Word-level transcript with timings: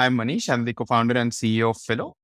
I'm 0.00 0.16
Manish. 0.16 0.48
I'm 0.48 0.64
the 0.64 0.72
co-founder 0.72 1.18
and 1.18 1.32
CEO 1.32 1.70
of 1.70 1.76
Fello. 1.76 2.14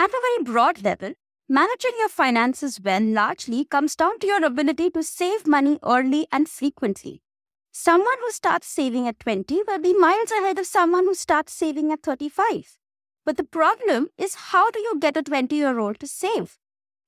At 0.00 0.10
a 0.10 0.20
very 0.20 0.42
broad 0.42 0.82
level, 0.82 1.12
managing 1.48 1.92
your 2.00 2.08
finances 2.08 2.80
well 2.82 3.00
largely 3.00 3.64
comes 3.64 3.94
down 3.94 4.18
to 4.18 4.26
your 4.26 4.44
ability 4.44 4.90
to 4.90 5.04
save 5.04 5.46
money 5.46 5.78
early 5.84 6.26
and 6.32 6.48
frequently. 6.48 7.22
Someone 7.70 8.18
who 8.22 8.32
starts 8.32 8.66
saving 8.66 9.06
at 9.06 9.20
20 9.20 9.62
will 9.68 9.78
be 9.78 9.96
miles 9.96 10.32
ahead 10.32 10.58
of 10.58 10.66
someone 10.66 11.04
who 11.04 11.14
starts 11.14 11.52
saving 11.52 11.92
at 11.92 12.02
35. 12.02 12.79
But 13.24 13.36
the 13.36 13.44
problem 13.44 14.08
is 14.16 14.34
how 14.52 14.70
do 14.70 14.80
you 14.80 14.98
get 14.98 15.16
a 15.16 15.22
20 15.22 15.54
year 15.54 15.78
old 15.78 16.00
to 16.00 16.06
save? 16.06 16.58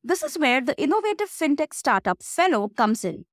This 0.05 0.23
is 0.23 0.39
where 0.39 0.61
the 0.61 0.80
innovative 0.80 1.30
fintech 1.30 1.73
startup 1.75 2.23
Fello 2.23 2.69
comes 2.69 3.05
in. 3.05 3.25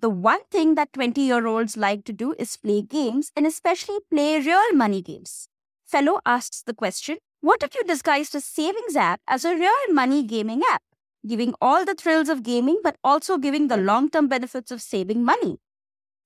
The 0.00 0.10
one 0.10 0.44
thing 0.50 0.74
that 0.74 0.92
20 0.92 1.20
year 1.20 1.46
olds 1.46 1.76
like 1.76 2.04
to 2.04 2.12
do 2.12 2.34
is 2.38 2.56
play 2.56 2.82
games 2.82 3.30
and 3.36 3.46
especially 3.46 3.98
play 4.10 4.40
real 4.40 4.72
money 4.72 5.02
games. 5.02 5.48
Fello 5.84 6.20
asks 6.24 6.62
the 6.62 6.74
question 6.74 7.18
what 7.40 7.62
if 7.62 7.74
you 7.74 7.84
disguised 7.84 8.34
a 8.34 8.40
savings 8.40 8.96
app 8.96 9.20
as 9.28 9.44
a 9.44 9.54
real 9.54 9.92
money 9.92 10.24
gaming 10.24 10.62
app, 10.72 10.82
giving 11.26 11.54
all 11.60 11.84
the 11.84 11.94
thrills 11.94 12.28
of 12.28 12.42
gaming 12.42 12.80
but 12.82 12.96
also 13.04 13.38
giving 13.38 13.68
the 13.68 13.76
long 13.76 14.10
term 14.10 14.26
benefits 14.28 14.70
of 14.70 14.82
saving 14.82 15.24
money? 15.24 15.58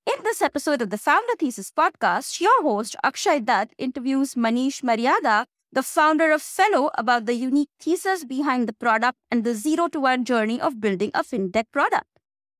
In 0.07 0.23
this 0.25 0.43
episode 0.43 0.81
of 0.81 0.91
the 0.91 0.99
Founder 0.99 1.35
Thesis 1.39 1.71
podcast, 1.71 2.41
your 2.41 2.63
host 2.63 2.97
Akshay 3.05 3.41
Dutt 3.41 3.73
interviews 3.79 4.35
Manish 4.35 4.83
Maryada, 4.83 5.45
the 5.75 5.83
founder 5.83 6.31
of 6.31 6.43
Fello, 6.43 6.91
about 6.99 7.25
the 7.25 7.33
unique 7.33 7.71
thesis 7.81 8.25
behind 8.25 8.69
the 8.69 8.75
product 8.75 9.17
and 9.31 9.43
the 9.43 9.55
zero 9.55 9.89
to 9.89 10.01
one 10.01 10.23
journey 10.23 10.61
of 10.61 10.81
building 10.81 11.11
a 11.15 11.25
fintech 11.25 11.65
product. 11.73 12.07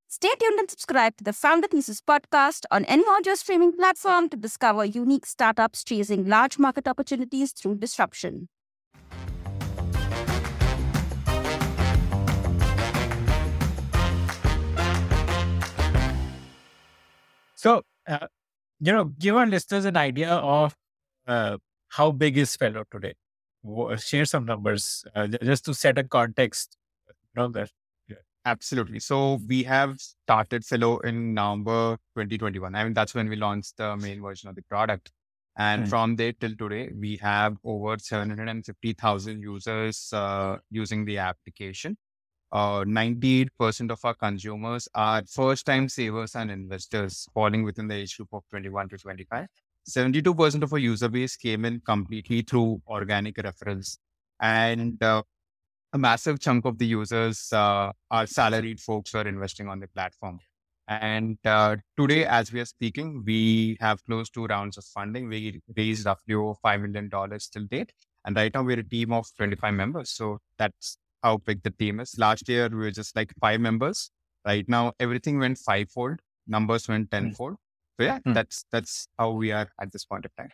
Stay 0.07 0.31
tuned 0.39 0.59
and 0.59 0.69
subscribe 0.69 1.15
to 1.17 1.23
the 1.23 1.33
Founder 1.33 1.67
Thesis 1.67 2.01
podcast 2.01 2.65
on 2.71 2.85
any 2.85 3.03
audio 3.07 3.35
streaming 3.35 3.71
platform 3.71 4.29
to 4.29 4.37
discover 4.37 4.83
unique 4.83 5.27
startups 5.27 5.83
chasing 5.83 6.25
large 6.27 6.57
market 6.57 6.87
opportunities 6.87 7.51
through 7.51 7.75
disruption. 7.75 8.49
So, 17.55 17.83
uh, 18.07 18.27
you 18.79 18.91
know, 18.91 19.05
give 19.05 19.35
our 19.35 19.45
listeners 19.45 19.85
an 19.85 19.97
idea 19.97 20.31
of 20.31 20.75
uh, 21.27 21.57
how 21.95 22.11
big 22.11 22.37
is 22.37 22.55
Fello 22.55 22.83
today. 22.91 23.13
Share 23.97 24.25
some 24.25 24.45
numbers 24.45 25.05
uh, 25.15 25.27
just 25.27 25.65
to 25.65 25.73
set 25.73 25.97
a 25.97 26.03
context. 26.03 26.77
Know, 27.35 27.47
that 27.49 27.69
Absolutely. 28.45 28.99
So 28.99 29.39
we 29.47 29.63
have 29.63 29.99
started 29.99 30.65
Fello 30.65 30.99
in 30.99 31.33
November 31.33 31.97
2021. 32.15 32.75
I 32.75 32.83
mean, 32.83 32.93
that's 32.93 33.15
when 33.15 33.29
we 33.29 33.37
launched 33.37 33.77
the 33.77 33.95
main 33.95 34.21
version 34.21 34.49
of 34.49 34.55
the 34.55 34.61
product. 34.63 35.11
And 35.55 35.85
mm. 35.85 35.87
from 35.87 36.17
there 36.17 36.33
till 36.33 36.55
today, 36.55 36.91
we 36.99 37.17
have 37.17 37.55
over 37.63 37.97
750,000 37.97 39.41
users 39.41 40.09
uh, 40.11 40.57
using 40.71 41.05
the 41.05 41.19
application. 41.19 41.95
Uh, 42.51 42.83
98% 42.83 43.91
of 43.91 43.99
our 44.03 44.13
consumers 44.13 44.89
are 44.93 45.23
first 45.25 45.65
time 45.65 45.87
savers 45.87 46.35
and 46.35 46.51
investors 46.51 47.27
falling 47.33 47.63
within 47.63 47.87
the 47.87 47.95
age 47.95 48.17
group 48.17 48.29
of 48.33 48.43
21 48.49 48.89
to 48.89 48.97
25. 48.97 49.47
72% 49.89 50.63
of 50.63 50.73
our 50.73 50.79
user 50.79 51.09
base 51.09 51.35
came 51.35 51.65
in 51.65 51.81
completely 51.81 52.41
through 52.41 52.81
organic 52.87 53.35
referrals. 53.35 53.97
And 54.39 55.01
uh, 55.01 55.23
a 55.93 55.97
massive 55.97 56.39
chunk 56.39 56.65
of 56.65 56.77
the 56.77 56.85
users 56.85 57.51
uh, 57.53 57.91
are 58.09 58.27
salaried 58.27 58.79
folks 58.79 59.11
who 59.11 59.19
are 59.19 59.27
investing 59.27 59.67
on 59.67 59.79
the 59.79 59.87
platform. 59.87 60.39
And 60.87 61.37
uh, 61.45 61.77
today, 61.97 62.25
as 62.25 62.51
we 62.51 62.59
are 62.59 62.65
speaking, 62.65 63.23
we 63.25 63.77
have 63.79 64.03
close 64.05 64.29
two 64.29 64.45
rounds 64.45 64.77
of 64.77 64.83
funding. 64.85 65.29
We 65.29 65.61
raised 65.77 66.05
roughly 66.05 66.35
over 66.35 66.53
$5 66.65 66.81
million 66.81 67.09
till 67.09 67.65
date. 67.69 67.93
And 68.25 68.35
right 68.35 68.53
now 68.53 68.63
we're 68.63 68.79
a 68.79 68.83
team 68.83 69.13
of 69.13 69.27
25 69.37 69.73
members. 69.73 70.11
So 70.11 70.39
that's 70.57 70.97
how 71.21 71.37
big 71.37 71.63
the 71.63 71.71
team 71.71 71.99
is. 71.99 72.17
Last 72.17 72.49
year, 72.49 72.67
we 72.69 72.77
were 72.77 72.91
just 72.91 73.15
like 73.15 73.31
five 73.39 73.61
members. 73.61 74.11
Right 74.45 74.67
now, 74.67 74.91
everything 74.99 75.39
went 75.39 75.57
fivefold, 75.57 76.19
numbers 76.47 76.87
went 76.87 77.09
hmm. 77.11 77.15
tenfold. 77.17 77.55
So 77.99 78.05
yeah, 78.05 78.19
mm. 78.19 78.33
that's 78.33 78.65
that's 78.71 79.07
how 79.17 79.31
we 79.31 79.51
are 79.51 79.69
at 79.79 79.91
this 79.91 80.05
point 80.05 80.25
of 80.25 80.35
time. 80.35 80.49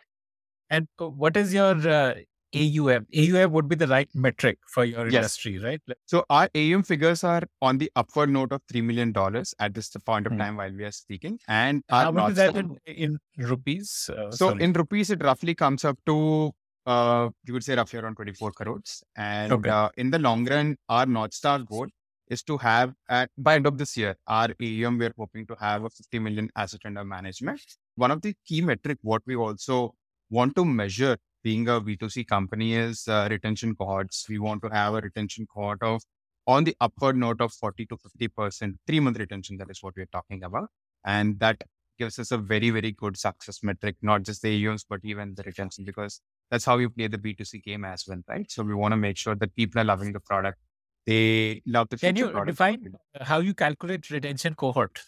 And 0.68 0.86
what 0.98 1.36
is 1.36 1.52
your 1.52 1.76
uh, 1.88 2.14
AUM. 2.54 3.06
AUM 3.16 3.52
would 3.52 3.68
be 3.68 3.76
the 3.76 3.86
right 3.86 4.08
metric 4.14 4.58
for 4.66 4.84
your 4.84 5.06
yes. 5.06 5.14
industry, 5.14 5.58
right? 5.58 5.80
So 6.06 6.24
our 6.28 6.48
AUM 6.54 6.82
figures 6.82 7.22
are 7.22 7.42
on 7.62 7.78
the 7.78 7.90
upward 7.94 8.30
note 8.30 8.52
of 8.52 8.60
$3 8.72 8.82
million 8.82 9.14
at 9.58 9.74
this 9.74 9.90
point 10.04 10.26
of 10.26 10.32
hmm. 10.32 10.38
time 10.38 10.56
while 10.56 10.72
we 10.72 10.84
are 10.84 10.92
speaking. 10.92 11.38
And 11.46 11.82
how 11.88 12.10
much 12.10 12.32
is 12.32 12.36
that 12.36 12.56
in, 12.56 12.76
in 12.86 13.18
rupees? 13.38 14.10
Uh, 14.12 14.30
so 14.30 14.50
sorry. 14.50 14.62
in 14.62 14.72
rupees, 14.72 15.10
it 15.10 15.22
roughly 15.22 15.54
comes 15.54 15.84
up 15.84 15.98
to, 16.06 16.50
uh, 16.86 17.28
you 17.44 17.52
would 17.52 17.64
say 17.64 17.74
roughly 17.76 18.00
around 18.00 18.16
24 18.16 18.52
crores. 18.52 19.02
And 19.16 19.52
okay. 19.52 19.70
uh, 19.70 19.90
in 19.96 20.10
the 20.10 20.18
long 20.18 20.44
run, 20.46 20.76
our 20.88 21.06
North 21.06 21.34
Star 21.34 21.60
goal 21.60 21.86
is 22.30 22.42
to 22.44 22.56
have 22.58 22.94
at 23.08 23.28
by 23.36 23.56
end 23.56 23.66
of 23.66 23.76
this 23.76 23.96
year, 23.96 24.16
our 24.26 24.48
AUM, 24.62 24.98
we're 24.98 25.12
hoping 25.18 25.46
to 25.48 25.56
have 25.60 25.84
a 25.84 25.90
50 25.90 26.18
million 26.20 26.48
asset 26.56 26.80
under 26.84 27.04
management. 27.04 27.60
One 27.96 28.10
of 28.10 28.22
the 28.22 28.34
key 28.46 28.60
metric, 28.62 28.98
what 29.02 29.22
we 29.26 29.36
also 29.36 29.94
want 30.30 30.54
to 30.56 30.64
measure 30.64 31.16
being 31.42 31.68
a 31.68 31.80
B2C 31.80 32.26
company 32.26 32.74
is 32.74 33.08
uh, 33.08 33.26
retention 33.30 33.74
cohorts. 33.74 34.26
We 34.28 34.38
want 34.38 34.62
to 34.62 34.68
have 34.68 34.94
a 34.94 35.00
retention 35.00 35.46
cohort 35.52 35.82
of 35.82 36.02
on 36.46 36.64
the 36.64 36.76
upward 36.80 37.16
note 37.16 37.40
of 37.40 37.52
40 37.52 37.86
to 37.86 37.96
50%, 37.96 38.74
three 38.86 39.00
month 39.00 39.18
retention. 39.18 39.56
That 39.56 39.70
is 39.70 39.82
what 39.82 39.94
we're 39.96 40.06
talking 40.06 40.44
about. 40.44 40.68
And 41.04 41.38
that 41.40 41.62
gives 41.98 42.18
us 42.18 42.30
a 42.30 42.38
very, 42.38 42.70
very 42.70 42.92
good 42.92 43.16
success 43.16 43.60
metric, 43.62 43.96
not 44.02 44.22
just 44.22 44.42
the 44.42 44.66
AUMs, 44.66 44.84
but 44.88 45.00
even 45.04 45.34
the 45.34 45.42
retention, 45.42 45.84
because 45.84 46.20
that's 46.50 46.64
how 46.64 46.78
you 46.78 46.90
play 46.90 47.08
the 47.08 47.18
B2C 47.18 47.62
game 47.62 47.84
as 47.84 48.04
well, 48.06 48.20
right? 48.28 48.50
So 48.50 48.62
we 48.62 48.74
want 48.74 48.92
to 48.92 48.96
make 48.96 49.16
sure 49.16 49.34
that 49.34 49.54
people 49.54 49.80
are 49.80 49.84
loving 49.84 50.12
the 50.12 50.20
product. 50.20 50.58
They 51.06 51.62
love 51.66 51.88
the 51.88 51.96
Can 51.96 52.16
you 52.16 52.44
define 52.44 52.94
how 53.20 53.40
you 53.40 53.54
calculate 53.54 54.10
retention 54.10 54.54
cohort? 54.54 55.00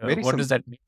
Uh, 0.00 0.06
what 0.06 0.14
simple. 0.14 0.32
does 0.32 0.48
that 0.48 0.66
mean? 0.66 0.78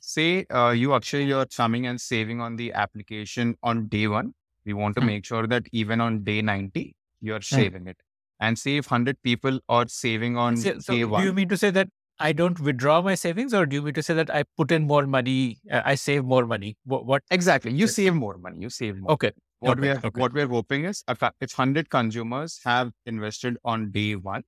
Say 0.00 0.46
uh, 0.50 0.70
you 0.70 0.94
actually 0.94 1.24
you're 1.24 1.46
coming 1.46 1.86
and 1.86 2.00
saving 2.00 2.40
on 2.40 2.56
the 2.56 2.72
application 2.72 3.56
on 3.62 3.86
day 3.88 4.08
one 4.08 4.34
we 4.64 4.72
want 4.72 4.94
to 4.96 5.00
hmm. 5.00 5.06
make 5.06 5.24
sure 5.24 5.46
that 5.46 5.66
even 5.72 6.00
on 6.00 6.22
day 6.24 6.42
90, 6.42 6.94
you're 7.20 7.38
hmm. 7.38 7.56
saving 7.56 7.86
it. 7.86 7.96
And 8.40 8.58
say 8.58 8.76
if 8.78 8.90
100 8.90 9.22
people 9.22 9.60
are 9.68 9.86
saving 9.86 10.36
on 10.36 10.56
so, 10.56 10.78
so 10.78 10.94
day 10.94 11.04
one. 11.04 11.20
Do 11.20 11.26
you 11.26 11.32
mean 11.32 11.48
to 11.48 11.56
say 11.56 11.70
that 11.70 11.88
I 12.18 12.32
don't 12.32 12.58
withdraw 12.60 13.00
my 13.02 13.14
savings, 13.14 13.54
or 13.54 13.66
do 13.66 13.76
you 13.76 13.82
mean 13.82 13.94
to 13.94 14.02
say 14.02 14.14
that 14.14 14.30
I 14.30 14.44
put 14.56 14.70
in 14.70 14.86
more 14.86 15.06
money, 15.06 15.58
uh, 15.70 15.82
I 15.84 15.94
save 15.94 16.24
more 16.24 16.46
money? 16.46 16.76
What, 16.84 17.06
what? 17.06 17.22
exactly? 17.30 17.72
You 17.72 17.86
save 17.86 18.14
more 18.14 18.36
money. 18.38 18.58
You 18.60 18.70
save 18.70 18.98
more. 18.98 19.12
Okay. 19.12 19.32
What 19.60 19.78
okay. 19.78 19.80
we 19.80 19.88
are 19.88 19.98
okay. 19.98 20.20
what 20.20 20.32
we're 20.32 20.48
hoping 20.48 20.84
is 20.86 21.04
if, 21.06 21.22
if 21.40 21.52
hundred 21.52 21.90
consumers 21.90 22.60
have 22.64 22.92
invested 23.06 23.58
on 23.64 23.90
day 23.90 24.16
one, 24.16 24.42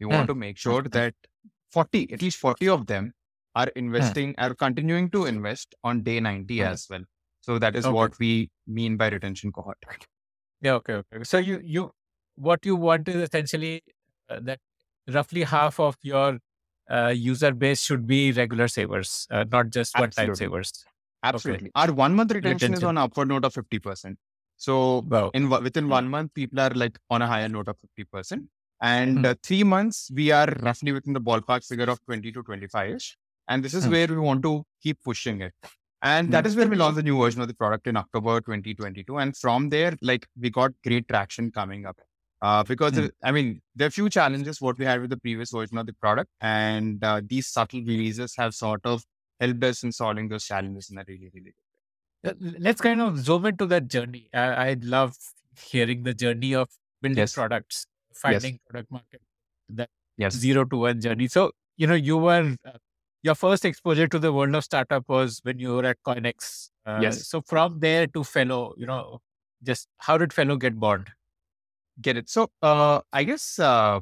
we 0.00 0.06
want 0.06 0.22
hmm. 0.22 0.26
to 0.26 0.34
make 0.34 0.58
sure 0.58 0.82
that 0.82 1.14
forty, 1.70 2.12
at 2.12 2.20
least 2.20 2.38
forty 2.38 2.68
of 2.68 2.86
them, 2.86 3.12
are 3.54 3.68
investing, 3.76 4.34
are 4.38 4.54
continuing 4.54 5.08
to 5.10 5.26
invest 5.26 5.74
on 5.84 6.02
day 6.02 6.18
ninety 6.18 6.62
as 6.62 6.86
well. 6.90 7.04
So 7.42 7.60
that 7.60 7.76
is 7.76 7.86
okay. 7.86 7.94
what 7.94 8.18
we 8.18 8.50
mean 8.66 8.96
by 8.96 9.08
retention 9.08 9.52
cohort. 9.52 9.78
Yeah. 10.60 10.74
Okay. 10.74 10.94
Okay. 10.94 11.22
So 11.22 11.38
you 11.38 11.60
you 11.62 11.92
what 12.34 12.66
you 12.66 12.74
want 12.74 13.08
is 13.08 13.16
essentially 13.16 13.84
uh, 14.28 14.40
that 14.42 14.58
roughly 15.06 15.44
half 15.44 15.78
of 15.78 15.96
your 16.02 16.40
uh, 16.90 17.12
user 17.14 17.52
base 17.52 17.82
should 17.82 18.06
be 18.06 18.32
regular 18.32 18.66
savers, 18.66 19.28
uh, 19.30 19.44
not 19.50 19.70
just 19.70 19.96
one-time 19.98 20.34
savers. 20.34 20.84
Absolutely. 21.22 21.68
Okay. 21.68 21.72
Our 21.76 21.92
one 21.92 22.14
month 22.14 22.32
retention, 22.32 22.72
retention, 22.72 22.74
is 22.74 22.84
on 22.84 22.98
upward 22.98 23.28
note 23.28 23.44
of 23.44 23.54
fifty 23.54 23.78
percent. 23.78 24.18
So 24.56 25.04
wow. 25.08 25.30
in 25.34 25.48
within 25.48 25.88
one 25.88 26.08
month, 26.08 26.34
people 26.34 26.60
are 26.60 26.70
like 26.70 26.98
on 27.10 27.22
a 27.22 27.26
higher 27.26 27.48
note 27.48 27.68
of 27.68 27.78
fifty 27.78 28.04
percent, 28.04 28.44
and 28.80 29.18
mm-hmm. 29.18 29.32
three 29.42 29.64
months 29.64 30.10
we 30.14 30.30
are 30.30 30.48
roughly 30.60 30.92
within 30.92 31.12
the 31.12 31.20
ballpark 31.20 31.66
figure 31.66 31.90
of 31.90 31.98
twenty 32.04 32.32
to 32.32 32.42
twenty-five 32.42 32.94
ish. 32.96 33.16
And 33.48 33.64
this 33.64 33.74
is 33.74 33.84
mm-hmm. 33.84 33.92
where 33.92 34.06
we 34.08 34.16
want 34.16 34.42
to 34.42 34.64
keep 34.82 34.98
pushing 35.04 35.40
it. 35.40 35.52
And 36.02 36.32
that 36.32 36.46
is 36.46 36.56
where 36.56 36.68
we 36.68 36.76
launched 36.76 36.96
the 36.96 37.02
new 37.02 37.18
version 37.18 37.40
of 37.40 37.48
the 37.48 37.54
product 37.54 37.86
in 37.86 37.96
October 37.96 38.40
2022. 38.40 39.16
And 39.18 39.36
from 39.36 39.70
there, 39.70 39.96
like 40.02 40.26
we 40.40 40.50
got 40.50 40.72
great 40.84 41.08
traction 41.08 41.50
coming 41.50 41.86
up. 41.86 41.96
Uh, 42.42 42.62
because 42.62 42.92
mm. 42.92 43.10
I 43.24 43.32
mean, 43.32 43.62
there 43.74 43.86
are 43.86 43.90
few 43.90 44.10
challenges 44.10 44.60
what 44.60 44.78
we 44.78 44.84
had 44.84 45.00
with 45.00 45.10
the 45.10 45.16
previous 45.16 45.50
version 45.52 45.78
of 45.78 45.86
the 45.86 45.94
product, 45.94 46.30
and 46.40 47.02
uh, 47.02 47.22
these 47.24 47.48
subtle 47.48 47.80
releases 47.80 48.34
have 48.36 48.54
sort 48.54 48.82
of 48.84 49.02
helped 49.40 49.64
us 49.64 49.82
in 49.84 49.90
solving 49.90 50.28
those 50.28 50.44
challenges 50.44 50.90
in 50.90 50.98
a 50.98 51.04
really, 51.08 51.30
really 51.32 51.46
good 51.46 51.46
way. 51.46 51.65
Let's 52.22 52.80
kind 52.80 53.00
of 53.00 53.18
zoom 53.18 53.46
into 53.46 53.66
that 53.66 53.88
journey. 53.88 54.28
I, 54.34 54.40
I 54.40 54.76
love 54.82 55.16
hearing 55.60 56.02
the 56.02 56.14
journey 56.14 56.54
of 56.54 56.68
building 57.00 57.18
yes. 57.18 57.34
products, 57.34 57.86
finding 58.12 58.54
yes. 58.54 58.60
product 58.68 58.90
market, 58.90 59.20
that 59.68 59.90
yes. 60.16 60.34
zero 60.34 60.64
to 60.64 60.76
one 60.76 61.00
journey. 61.00 61.28
So, 61.28 61.52
you 61.76 61.86
know, 61.86 61.94
you 61.94 62.16
were 62.16 62.56
uh, 62.64 62.70
your 63.22 63.34
first 63.34 63.64
exposure 63.64 64.08
to 64.08 64.18
the 64.18 64.32
world 64.32 64.54
of 64.54 64.64
startup 64.64 65.08
was 65.08 65.40
when 65.42 65.58
you 65.58 65.74
were 65.74 65.84
at 65.84 65.98
Koinex. 66.06 66.70
Uh, 66.84 66.98
yes. 67.02 67.26
So 67.26 67.42
from 67.42 67.80
there 67.80 68.06
to 68.08 68.24
Fello, 68.24 68.74
you 68.76 68.86
know, 68.86 69.20
just 69.62 69.88
how 69.98 70.18
did 70.18 70.32
Fello 70.32 70.56
get 70.56 70.76
born? 70.76 71.06
Get 72.00 72.16
it. 72.16 72.28
So, 72.28 72.48
uh, 72.62 73.00
I 73.12 73.24
guess 73.24 73.58
uh, 73.58 74.00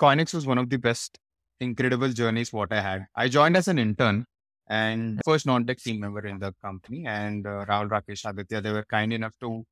Koinex 0.00 0.34
was 0.34 0.46
one 0.46 0.58
of 0.58 0.68
the 0.68 0.76
best, 0.76 1.18
incredible 1.60 2.08
journeys 2.08 2.52
what 2.52 2.72
I 2.72 2.80
had. 2.80 3.06
I 3.14 3.28
joined 3.28 3.56
as 3.56 3.68
an 3.68 3.78
intern 3.78 4.26
and 4.72 5.20
first 5.24 5.44
non-tech 5.44 5.78
team 5.78 6.00
member 6.00 6.26
in 6.26 6.38
the 6.38 6.54
company. 6.62 7.04
And 7.06 7.46
uh, 7.46 7.66
Rahul, 7.68 7.90
Rakesh, 7.90 8.28
Aditya, 8.28 8.60
they 8.62 8.72
were 8.72 8.84
kind 8.84 9.12
enough 9.12 9.34
to 9.40 9.64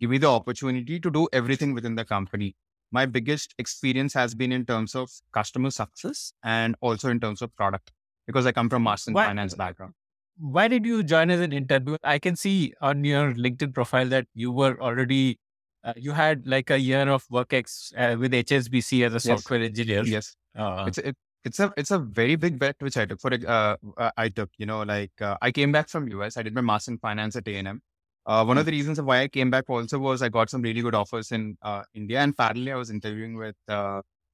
give 0.00 0.10
me 0.10 0.18
the 0.18 0.28
opportunity 0.28 1.00
to 1.00 1.10
do 1.10 1.26
everything 1.32 1.74
within 1.74 1.96
the 1.96 2.04
company. 2.04 2.54
My 2.92 3.06
biggest 3.06 3.54
experience 3.58 4.14
has 4.14 4.34
been 4.34 4.52
in 4.52 4.64
terms 4.64 4.94
of 4.94 5.10
customer 5.32 5.70
success 5.70 6.32
and 6.44 6.76
also 6.80 7.08
in 7.08 7.18
terms 7.18 7.42
of 7.42 7.54
product 7.56 7.90
because 8.28 8.46
I 8.46 8.52
come 8.52 8.70
from 8.70 8.84
master 8.84 9.10
in 9.10 9.16
finance 9.16 9.54
background. 9.54 9.94
Why 10.38 10.68
did 10.68 10.86
you 10.86 11.02
join 11.02 11.30
as 11.30 11.40
an 11.40 11.52
intern? 11.52 11.96
I 12.04 12.18
can 12.20 12.36
see 12.36 12.74
on 12.80 13.04
your 13.04 13.34
LinkedIn 13.34 13.74
profile 13.74 14.06
that 14.08 14.26
you 14.34 14.52
were 14.52 14.80
already 14.80 15.38
uh, 15.84 15.92
you 15.96 16.12
had 16.12 16.46
like 16.46 16.70
a 16.70 16.78
year 16.78 17.08
of 17.08 17.26
work 17.30 17.52
ex 17.52 17.92
uh, 17.96 18.16
with 18.18 18.32
HSBC 18.32 19.04
as 19.06 19.14
a 19.14 19.20
software 19.20 19.60
yes. 19.60 19.68
engineer. 19.68 20.04
Yes, 20.04 20.36
uh, 20.56 20.84
it's 20.88 20.98
it, 20.98 21.16
it's 21.44 21.60
a 21.60 21.72
it's 21.76 21.90
a 21.90 21.98
very 21.98 22.36
big 22.36 22.58
bet 22.58 22.76
which 22.78 22.96
I 22.96 23.06
took. 23.06 23.20
For 23.20 23.32
uh, 23.32 23.76
uh 23.96 24.10
I 24.16 24.28
took 24.28 24.50
you 24.58 24.66
know 24.66 24.82
like 24.82 25.12
uh, 25.20 25.36
I 25.42 25.50
came 25.50 25.72
back 25.72 25.88
from 25.88 26.08
US. 26.08 26.36
I 26.36 26.42
did 26.42 26.54
my 26.54 26.60
master 26.60 26.92
in 26.92 26.98
finance 26.98 27.36
at 27.36 27.48
A 27.48 27.56
and 27.56 27.68
M. 27.68 27.82
Uh, 28.26 28.42
one 28.44 28.56
of 28.56 28.64
hmm. 28.64 28.70
the 28.70 28.72
reasons 28.72 28.98
of 28.98 29.04
why 29.04 29.20
I 29.20 29.28
came 29.28 29.50
back 29.50 29.64
also 29.68 29.98
was 29.98 30.22
I 30.22 30.30
got 30.30 30.48
some 30.48 30.62
really 30.62 30.80
good 30.80 30.94
offers 30.94 31.32
in 31.32 31.56
India, 31.94 32.20
and 32.20 32.36
parallelly 32.36 32.72
I 32.72 32.76
was 32.76 32.90
interviewing 32.90 33.36
with 33.36 33.56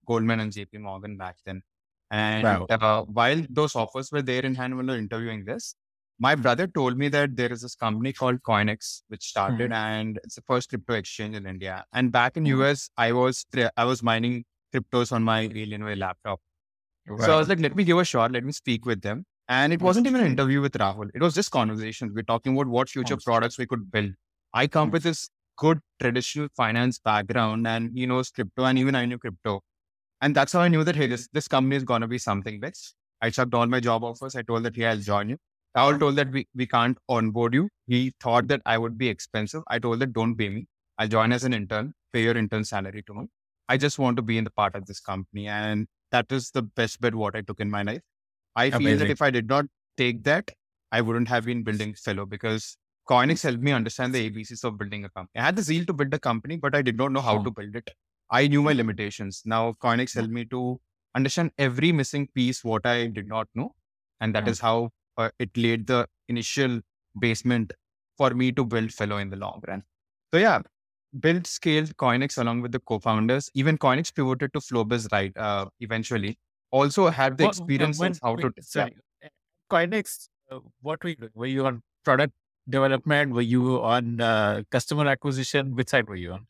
Goldman 0.06 0.40
and 0.40 0.52
JP 0.52 0.80
Morgan 0.80 1.16
back 1.16 1.36
then. 1.44 1.62
And 2.12 2.42
wow. 2.68 3.06
while 3.08 3.44
those 3.48 3.76
offers 3.76 4.10
were 4.10 4.22
there 4.22 4.44
in 4.44 4.54
hand 4.56 4.76
when 4.76 4.86
we 4.86 4.92
were 4.94 4.98
interviewing 4.98 5.44
this, 5.44 5.76
my 6.18 6.34
brother 6.34 6.66
told 6.66 6.98
me 6.98 7.08
that 7.08 7.34
there 7.34 7.50
is 7.50 7.62
this 7.62 7.74
company 7.74 8.12
called 8.12 8.42
Koinex 8.42 9.02
which 9.08 9.24
started, 9.24 9.70
mm-hmm. 9.70 9.72
and 9.72 10.20
it's 10.22 10.34
the 10.34 10.42
first 10.42 10.68
crypto 10.68 10.94
exchange 10.94 11.34
in 11.34 11.46
India. 11.46 11.84
And 11.92 12.12
back 12.12 12.36
in 12.36 12.44
mm-hmm. 12.44 12.62
US, 12.62 12.90
I 12.96 13.12
was 13.12 13.46
I 13.76 13.84
was 13.84 14.02
mining 14.02 14.44
cryptos 14.72 15.12
on 15.12 15.22
my 15.22 15.48
Alienware 15.48 15.98
laptop. 15.98 16.40
Right. 17.06 17.26
So 17.26 17.35
I 17.35 17.37
was 17.37 17.49
like, 17.49 17.61
let 17.61 17.75
me 17.75 17.85
give 17.85 17.99
a 17.99 18.05
shot. 18.05 18.32
Let 18.32 18.44
me 18.44 18.52
speak 18.52 18.87
with 18.87 19.02
them. 19.02 19.25
And 19.49 19.73
it 19.73 19.82
wasn't 19.82 20.06
even 20.06 20.20
an 20.20 20.29
interview 20.29 20.61
with 20.61 20.73
Rahul. 20.75 21.11
It 21.12 21.20
was 21.20 21.35
just 21.35 21.50
conversations. 21.50 22.12
We're 22.14 22.23
talking 22.23 22.55
about 22.55 22.69
what 22.69 22.88
future 22.88 23.17
products 23.17 23.58
we 23.58 23.67
could 23.67 23.91
build. 23.91 24.12
I 24.55 24.67
come 24.67 24.87
mm-hmm. 24.87 24.93
with 24.93 25.02
this 25.02 25.29
good 25.56 25.81
traditional 26.00 26.49
finance 26.56 26.99
background, 26.99 27.67
and 27.67 27.91
he 27.94 28.06
knows 28.06 28.31
crypto, 28.31 28.64
and 28.64 28.79
even 28.79 28.94
I 28.94 29.06
knew 29.06 29.19
crypto. 29.19 29.61
And 30.20 30.35
that's 30.35 30.52
how 30.52 30.61
I 30.61 30.69
knew 30.69 30.85
that 30.85 30.97
hey, 30.97 31.06
this 31.06 31.29
this 31.32 31.49
company 31.49 31.76
is 31.76 31.85
gonna 31.85 32.06
be 32.08 32.19
something 32.19 32.61
big. 32.61 32.75
I 33.20 33.31
checked 33.31 33.55
all 33.55 33.67
my 33.67 33.81
job 33.81 34.05
offers. 34.05 34.37
I 34.37 34.43
told 34.43 34.62
that 34.64 34.76
hey, 34.76 34.87
I'll 34.87 34.99
join 34.99 35.31
you. 35.31 35.38
Rahul 35.76 35.99
told 36.00 36.17
that 36.17 36.31
we, 36.32 36.47
we 36.55 36.67
can't 36.67 36.99
onboard 37.08 37.55
you. 37.55 37.69
He 37.87 38.12
thought 38.20 38.49
that 38.49 38.61
I 38.67 38.76
would 38.76 38.99
be 38.99 39.08
expensive. 39.08 39.62
I 39.69 39.79
told 39.79 40.00
that 40.00 40.12
don't 40.12 40.37
pay 40.37 40.49
me. 40.49 40.67
I'll 40.99 41.08
join 41.08 41.32
as 41.32 41.44
an 41.44 41.55
intern, 41.55 41.93
pay 42.12 42.23
your 42.23 42.37
intern 42.37 42.64
salary 42.64 43.02
to 43.06 43.14
me. 43.14 43.26
I 43.69 43.76
just 43.76 43.99
want 43.99 44.17
to 44.17 44.23
be 44.23 44.37
in 44.37 44.44
the 44.44 44.50
part 44.50 44.75
of 44.75 44.87
this 44.87 45.00
company. 45.00 45.47
And 45.47 45.87
that 46.10 46.30
is 46.30 46.50
the 46.50 46.62
best 46.62 47.00
bet 47.00 47.14
what 47.14 47.36
I 47.36 47.42
took 47.42 47.60
in 47.60 47.70
my 47.70 47.82
life. 47.82 48.02
I 48.56 48.70
feel 48.70 48.98
that 48.98 49.10
if 49.10 49.22
I 49.22 49.30
did 49.30 49.48
not 49.48 49.66
take 49.96 50.24
that, 50.24 50.50
I 50.92 51.00
wouldn't 51.00 51.28
have 51.28 51.44
been 51.44 51.62
building 51.62 51.94
Fello 51.94 52.26
because 52.26 52.76
Koinex 53.08 53.42
helped 53.42 53.60
me 53.60 53.72
understand 53.72 54.14
the 54.14 54.30
ABCs 54.30 54.64
of 54.64 54.78
building 54.78 55.04
a 55.04 55.08
company. 55.08 55.40
I 55.40 55.44
had 55.44 55.56
the 55.56 55.62
zeal 55.62 55.84
to 55.86 55.92
build 55.92 56.12
a 56.14 56.18
company, 56.18 56.56
but 56.56 56.74
I 56.74 56.82
did 56.82 56.96
not 56.96 57.12
know 57.12 57.20
how 57.20 57.38
oh. 57.38 57.44
to 57.44 57.50
build 57.50 57.74
it. 57.76 57.90
I 58.30 58.46
knew 58.46 58.62
my 58.62 58.72
limitations. 58.72 59.42
Now 59.44 59.74
Koinex 59.82 60.14
helped 60.14 60.30
me 60.30 60.44
to 60.46 60.80
understand 61.14 61.50
every 61.58 61.92
missing 61.92 62.28
piece 62.34 62.62
what 62.64 62.86
I 62.86 63.06
did 63.06 63.26
not 63.28 63.48
know. 63.54 63.74
And 64.20 64.34
that 64.34 64.46
is 64.46 64.60
how 64.60 64.90
uh, 65.16 65.30
it 65.38 65.50
laid 65.56 65.86
the 65.86 66.06
initial 66.28 66.80
basement 67.18 67.72
for 68.16 68.30
me 68.30 68.52
to 68.52 68.64
build 68.64 68.92
Fello 68.92 69.16
in 69.18 69.30
the 69.30 69.36
long 69.36 69.62
run. 69.66 69.82
So 70.32 70.38
yeah, 70.38 70.60
built, 71.18 71.46
scaled 71.46 71.96
Koinex 71.96 72.38
along 72.38 72.62
with 72.62 72.72
the 72.72 72.80
co-founders. 72.80 73.50
Even 73.54 73.78
Koinex 73.78 74.14
pivoted 74.14 74.52
to 74.52 74.60
Flowbiz, 74.60 75.10
right? 75.12 75.36
Uh, 75.36 75.66
eventually, 75.80 76.38
also 76.70 77.08
had 77.08 77.36
the 77.36 77.46
experience 77.46 77.98
when, 77.98 78.14
how 78.22 78.34
wait, 78.34 78.42
to. 78.42 78.62
Sorry, 78.62 78.96
yeah. 79.22 79.28
Koinex. 79.70 80.28
Uh, 80.50 80.60
what 80.80 81.02
were 81.02 81.10
you 81.10 81.16
doing? 81.16 81.32
Were 81.34 81.46
you 81.46 81.66
on 81.66 81.82
product 82.04 82.32
development? 82.68 83.32
Were 83.32 83.42
you 83.42 83.82
on 83.82 84.20
uh, 84.20 84.62
customer 84.70 85.08
acquisition? 85.08 85.74
Which 85.74 85.88
side 85.88 86.08
were 86.08 86.16
you 86.16 86.32
on? 86.32 86.46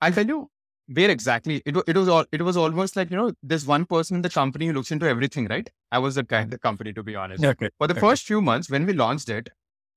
I'll 0.00 0.12
tell 0.12 0.26
you 0.26 0.50
where 0.92 1.10
exactly 1.10 1.62
it, 1.64 1.76
it 1.86 1.96
was 1.96 2.08
all 2.08 2.24
it 2.30 2.42
was 2.42 2.56
almost 2.56 2.96
like 2.96 3.10
you 3.10 3.16
know 3.16 3.32
there's 3.42 3.66
one 3.66 3.86
person 3.86 4.16
in 4.16 4.22
the 4.22 4.28
company 4.28 4.66
who 4.66 4.72
looks 4.74 4.90
into 4.90 5.08
everything 5.08 5.46
right 5.46 5.70
i 5.92 5.98
was 5.98 6.16
the 6.16 6.22
guy 6.22 6.42
in 6.42 6.50
the 6.50 6.58
company 6.58 6.92
to 6.92 7.02
be 7.02 7.16
honest 7.16 7.42
okay. 7.42 7.70
for 7.78 7.86
the 7.86 7.94
okay. 7.94 8.00
first 8.00 8.26
few 8.26 8.42
months 8.42 8.70
when 8.70 8.84
we 8.84 8.92
launched 8.92 9.28
it 9.30 9.48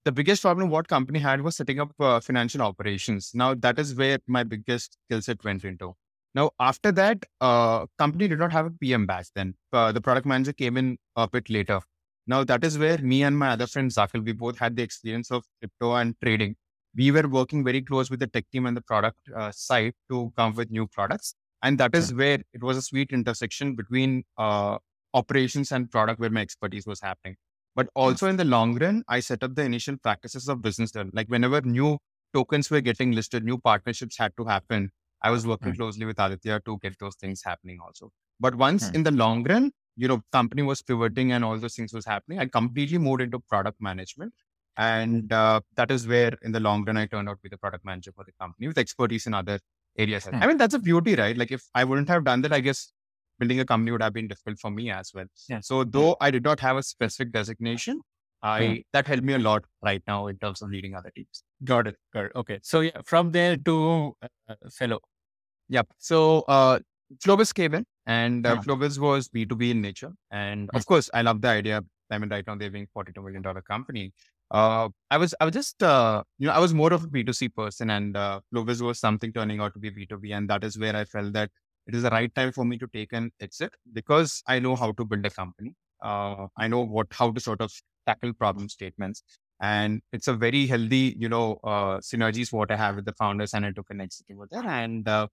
the 0.08 0.12
biggest 0.14 0.42
problem 0.42 0.70
what 0.70 0.88
company 0.88 1.20
had 1.20 1.42
was 1.42 1.58
setting 1.58 1.82
up 1.82 1.92
uh, 2.00 2.20
financial 2.22 2.62
operations. 2.62 3.32
Now 3.34 3.54
that 3.56 3.78
is 3.78 3.94
where 3.94 4.20
my 4.26 4.44
biggest 4.44 4.98
skill 5.06 5.22
set 5.22 5.44
went 5.44 5.66
into. 5.66 5.96
Now 6.34 6.52
after 6.62 6.94
that 6.94 7.26
uh, 7.42 7.88
company 8.00 8.30
did 8.30 8.40
not 8.40 8.54
have 8.54 8.68
a 8.68 8.70
pm 8.70 9.06
back 9.06 9.26
then. 9.36 9.56
Uh, 9.74 9.92
the 9.92 10.00
product 10.00 10.26
manager 10.26 10.54
came 10.54 10.78
in 10.78 10.98
a 11.18 11.28
bit 11.28 11.50
later. 11.50 11.82
Now 12.26 12.46
that 12.46 12.64
is 12.64 12.78
where 12.78 12.98
me 13.00 13.24
and 13.24 13.38
my 13.38 13.50
other 13.50 13.68
friend 13.68 13.92
zakil 13.92 14.24
we 14.24 14.32
both 14.32 14.58
had 14.58 14.78
the 14.78 14.84
experience 14.84 15.30
of 15.30 15.44
crypto 15.60 15.96
and 15.96 16.16
trading. 16.24 16.56
We 16.96 17.12
were 17.12 17.28
working 17.28 17.66
very 17.66 17.82
close 17.82 18.10
with 18.10 18.22
the 18.22 18.28
tech 18.28 18.46
team 18.54 18.66
and 18.66 18.78
the 18.78 18.86
product 18.94 19.20
uh, 19.36 19.52
side 19.52 19.94
to 20.10 20.32
come 20.38 20.56
with 20.56 20.72
new 20.72 20.88
products. 20.88 21.34
And 21.64 21.78
that 21.80 21.94
is 21.96 22.14
where 22.14 22.40
it 22.54 22.64
was 22.64 22.78
a 22.78 22.82
sweet 22.82 23.12
intersection 23.12 23.76
between 23.76 24.24
uh, 24.38 24.78
operations 25.14 25.74
and 25.74 25.92
product 25.92 26.22
where 26.22 26.30
my 26.30 26.42
expertise 26.42 26.88
was 26.88 27.02
happening. 27.02 27.36
But 27.78 27.90
also 27.96 28.28
in 28.28 28.38
the 28.38 28.44
long 28.44 28.78
run, 28.78 29.04
I 29.08 29.22
set 29.22 29.44
up 29.44 29.56
the 29.56 29.62
initial 29.62 29.96
practices 29.98 30.50
of 30.50 30.62
business 30.62 30.92
development. 30.92 31.16
Like 31.16 31.30
whenever 31.30 31.62
new 31.62 32.00
tokens 32.34 32.70
were 32.72 32.82
getting 32.82 33.12
listed, 33.12 33.46
new 33.46 33.60
partnerships 33.60 34.18
had 34.18 34.34
to 34.38 34.46
happen. 34.46 34.90
I 35.22 35.32
was 35.32 35.48
working 35.48 35.74
mm. 35.74 35.78
closely 35.78 36.06
with 36.06 36.20
Aditya 36.20 36.62
to 36.66 36.80
get 36.82 36.98
those 37.00 37.16
things 37.16 37.44
happening 37.46 37.80
also. 37.82 38.10
But 38.40 38.56
once 38.56 38.90
mm. 38.90 38.96
in 38.96 39.04
the 39.04 39.12
long 39.12 39.44
run, 39.44 39.72
you 39.96 40.08
know, 40.08 40.22
company 40.32 40.64
was 40.64 40.82
pivoting 40.82 41.32
and 41.32 41.46
all 41.46 41.58
those 41.58 41.76
things 41.76 41.94
was 41.94 42.06
happening, 42.06 42.40
I 42.40 42.48
completely 42.48 42.98
moved 42.98 43.22
into 43.22 43.40
product 43.40 43.80
management 43.80 44.34
and 44.78 45.34
uh, 45.34 45.62
that 45.76 45.90
is 45.92 46.08
where, 46.08 46.34
in 46.44 46.52
the 46.52 46.60
long 46.60 46.86
run, 46.86 46.98
I 46.98 47.08
turned 47.08 47.28
out 47.28 47.38
to 47.38 47.44
be 47.44 47.50
the 47.50 47.58
product 47.58 47.84
manager 47.84 48.12
for 48.16 48.24
the 48.24 48.32
company 48.40 48.68
with 48.68 48.78
expertise 48.78 49.26
in 49.26 49.34
other 49.34 49.60
areas. 49.98 50.26
Hmm. 50.26 50.36
I 50.36 50.48
mean, 50.48 50.58
that's 50.58 50.76
a 50.76 50.80
beauty, 50.80 51.16
right? 51.16 51.36
Like, 51.36 51.52
if 51.52 51.64
I 51.74 51.84
wouldn't 51.84 52.10
have 52.10 52.24
done 52.24 52.42
that, 52.42 52.54
I 52.54 52.60
guess 52.60 52.92
building 53.40 53.60
a 53.60 53.66
company 53.66 53.92
would 53.92 54.02
have 54.02 54.14
been 54.14 54.28
difficult 54.28 54.60
for 54.60 54.72
me 54.72 54.92
as 54.92 55.12
well. 55.14 55.26
Yeah. 55.50 55.60
So, 55.62 55.84
though 55.84 56.16
I 56.22 56.32
did 56.32 56.44
not 56.44 56.60
have 56.60 56.78
a 56.78 56.84
specific 56.84 57.32
designation, 57.32 58.02
I 58.42 58.68
hmm. 58.68 58.76
that 58.94 59.08
helped 59.08 59.24
me 59.24 59.34
a 59.34 59.40
lot 59.40 59.66
right 59.82 60.02
now 60.08 60.28
in 60.28 60.38
terms 60.38 60.62
of 60.62 60.70
leading 60.70 60.96
other 60.96 61.12
teams. 61.16 61.44
Got 61.64 61.88
it. 61.88 61.96
Got 62.14 62.26
it. 62.26 62.32
Okay. 62.36 62.60
So, 62.64 62.82
yeah, 62.82 63.02
from 63.06 63.32
there 63.32 63.58
to 63.58 64.16
uh, 64.22 64.56
Fello. 64.72 65.00
Yep. 65.70 65.88
So, 65.98 66.42
uh, 66.48 66.80
Flowbiz 67.24 67.54
came 67.54 67.74
in, 67.74 67.86
and 68.06 68.46
uh, 68.46 68.56
yeah. 68.56 68.62
Flowbiz 68.62 69.00
was 69.00 69.30
B2B 69.30 69.72
in 69.72 69.82
nature. 69.82 70.12
And 70.32 70.70
of 70.74 70.86
course, 70.86 71.10
I 71.14 71.22
love 71.22 71.42
the 71.42 71.50
idea. 71.50 71.82
I 72.10 72.18
mean, 72.18 72.30
right 72.30 72.46
now 72.46 72.56
they're 72.56 72.70
being 72.70 72.88
$42 72.96 73.24
million 73.24 73.44
company. 73.68 74.14
Uh, 74.50 74.88
I 75.12 75.18
was 75.18 75.36
I 75.42 75.46
was 75.46 75.54
just 75.54 75.84
uh, 75.84 76.24
you 76.38 76.48
know 76.48 76.54
I 76.54 76.60
was 76.60 76.74
more 76.74 76.94
of 76.94 77.04
a 77.04 77.08
B2C 77.08 77.54
person, 77.54 77.90
and 77.90 78.16
uh, 78.16 78.40
Flowbiz 78.54 78.82
was 78.82 79.00
something 79.00 79.34
turning 79.34 79.60
out 79.60 79.74
to 79.74 79.80
be 79.80 79.92
B2B, 79.92 80.34
and 80.34 80.50
that 80.50 80.64
is 80.64 80.80
where 80.80 80.96
I 80.96 81.04
felt 81.04 81.34
that 81.34 81.52
it 81.88 81.96
is 81.96 82.04
the 82.04 82.10
right 82.10 82.34
time 82.36 82.52
for 82.52 82.66
me 82.66 82.78
to 82.78 82.88
take 82.94 83.14
an 83.14 83.32
exit 83.40 83.74
because 83.94 84.44
I 84.48 84.60
know 84.60 84.76
how 84.76 84.92
to 84.94 85.06
build 85.06 85.26
a 85.26 85.30
company. 85.30 85.74
Uh, 86.02 86.48
I 86.58 86.68
know 86.68 86.82
what 86.84 87.08
how 87.12 87.32
to 87.32 87.40
sort 87.40 87.62
of 87.62 87.72
tackle 88.06 88.34
problem 88.34 88.70
statements, 88.70 89.24
and 89.62 90.02
it's 90.14 90.28
a 90.28 90.34
very 90.34 90.68
healthy 90.68 91.16
you 91.18 91.30
know 91.30 91.60
uh, 91.64 91.98
synergies 91.98 92.52
what 92.52 92.72
I 92.72 92.78
have 92.78 92.96
with 92.96 93.06
the 93.06 93.14
founders, 93.14 93.54
and 93.54 93.66
I 93.66 93.72
took 93.72 93.90
an 93.90 94.02
exit 94.02 94.28
over 94.32 94.48
there 94.52 94.66
and 94.68 95.08
uh, 95.08 95.28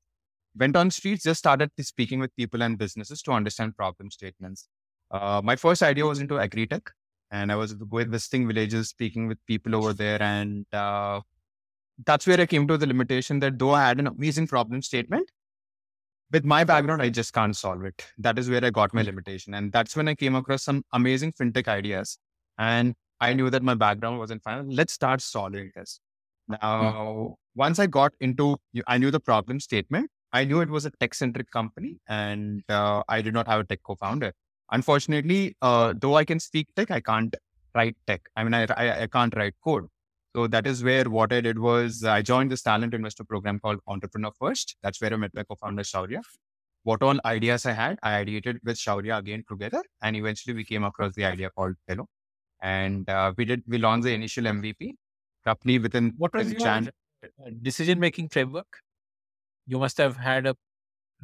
went 0.56 0.76
on 0.76 0.90
streets, 0.90 1.24
just 1.24 1.40
started 1.40 1.70
speaking 1.80 2.20
with 2.20 2.34
people 2.36 2.62
and 2.62 2.78
businesses 2.78 3.22
to 3.22 3.32
understand 3.32 3.76
problem 3.76 4.10
statements. 4.10 4.68
Uh, 5.10 5.40
my 5.44 5.56
first 5.56 5.82
idea 5.82 6.06
was 6.06 6.20
into 6.20 6.38
agri-tech 6.38 6.90
and 7.30 7.50
I 7.52 7.56
was 7.56 7.72
visiting 7.72 8.46
villages, 8.46 8.88
speaking 8.88 9.26
with 9.26 9.38
people 9.46 9.74
over 9.74 9.92
there, 9.92 10.22
and 10.22 10.66
uh, 10.72 11.20
that's 12.06 12.26
where 12.26 12.40
I 12.40 12.46
came 12.46 12.66
to 12.68 12.76
the 12.76 12.86
limitation 12.86 13.40
that 13.40 13.58
though 13.58 13.72
I 13.72 13.88
had 13.88 13.98
an 13.98 14.06
amazing 14.06 14.46
problem 14.46 14.82
statement, 14.82 15.28
with 16.32 16.44
my 16.44 16.64
background, 16.64 17.02
I 17.02 17.10
just 17.10 17.32
can't 17.32 17.56
solve 17.56 17.84
it. 17.84 18.04
That 18.18 18.38
is 18.38 18.50
where 18.50 18.64
I 18.64 18.70
got 18.70 18.94
my 18.94 19.02
hmm. 19.02 19.06
limitation, 19.06 19.54
and 19.54 19.72
that's 19.72 19.96
when 19.96 20.08
I 20.08 20.14
came 20.14 20.34
across 20.34 20.64
some 20.64 20.82
amazing 20.92 21.32
fintech 21.32 21.68
ideas, 21.68 22.18
and 22.58 22.94
I 23.20 23.34
knew 23.34 23.50
that 23.50 23.62
my 23.62 23.74
background 23.74 24.18
was 24.18 24.30
in 24.30 24.40
finance. 24.40 24.68
Let's 24.70 24.92
start 24.92 25.20
solving 25.20 25.70
this. 25.74 26.00
Hmm. 26.48 26.56
Now, 26.60 27.36
once 27.54 27.78
I 27.78 27.86
got 27.86 28.12
into, 28.20 28.56
I 28.86 28.98
knew 28.98 29.10
the 29.10 29.20
problem 29.20 29.60
statement. 29.60 30.10
I 30.32 30.44
knew 30.44 30.60
it 30.60 30.68
was 30.68 30.84
a 30.84 30.90
tech 30.90 31.14
centric 31.14 31.50
company, 31.50 31.98
and 32.08 32.62
uh, 32.68 33.02
I 33.08 33.22
did 33.22 33.34
not 33.34 33.46
have 33.46 33.60
a 33.60 33.64
tech 33.64 33.80
co-founder. 33.84 34.32
Unfortunately, 34.72 35.56
uh, 35.62 35.94
though 35.96 36.16
I 36.16 36.24
can 36.24 36.40
speak 36.40 36.68
tech, 36.74 36.90
I 36.90 37.00
can't 37.00 37.34
write 37.74 37.96
tech. 38.06 38.22
I 38.34 38.42
mean, 38.42 38.54
I, 38.54 38.66
I, 38.76 39.02
I 39.02 39.06
can't 39.06 39.34
write 39.36 39.54
code. 39.62 39.84
So 40.34 40.46
that 40.48 40.66
is 40.66 40.82
where 40.82 41.04
what 41.04 41.32
I 41.32 41.40
did 41.40 41.58
was 41.58 42.02
I 42.04 42.22
joined 42.22 42.50
this 42.50 42.62
talent 42.62 42.92
investor 42.92 43.24
program 43.24 43.60
called 43.60 43.80
Entrepreneur 43.86 44.32
First. 44.38 44.76
That's 44.82 45.00
where 45.00 45.12
I 45.12 45.16
met 45.16 45.34
my 45.34 45.44
co-founder 45.44 45.82
Shaurya. 45.82 46.20
What 46.82 47.02
all 47.02 47.18
ideas 47.24 47.66
I 47.66 47.72
had, 47.72 47.98
I 48.02 48.24
ideated 48.24 48.58
with 48.64 48.76
Shaurya 48.76 49.18
again 49.18 49.44
together, 49.48 49.82
and 50.02 50.16
eventually 50.16 50.54
we 50.54 50.64
came 50.64 50.84
across 50.84 51.14
the 51.14 51.24
idea 51.24 51.50
called 51.50 51.76
Fello. 51.86 52.06
And 52.60 53.08
uh, 53.08 53.32
we 53.36 53.44
did 53.44 53.62
we 53.66 53.78
launched 53.78 54.04
the 54.04 54.14
initial 54.14 54.44
MVP 54.44 54.94
roughly 55.46 55.78
within 55.78 56.14
what 56.18 56.34
was 56.34 56.52
your 56.52 56.82
decision 57.62 58.00
making 58.00 58.28
framework? 58.28 58.66
you 59.66 59.78
must 59.78 59.98
have 59.98 60.16
had 60.16 60.46
a 60.46 60.54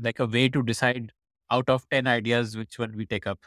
like 0.00 0.18
a 0.18 0.26
way 0.26 0.48
to 0.48 0.62
decide 0.62 1.12
out 1.50 1.68
of 1.68 1.88
10 1.90 2.06
ideas 2.06 2.56
which 2.56 2.78
one 2.78 2.96
we 2.96 3.06
take 3.06 3.26
up 3.26 3.38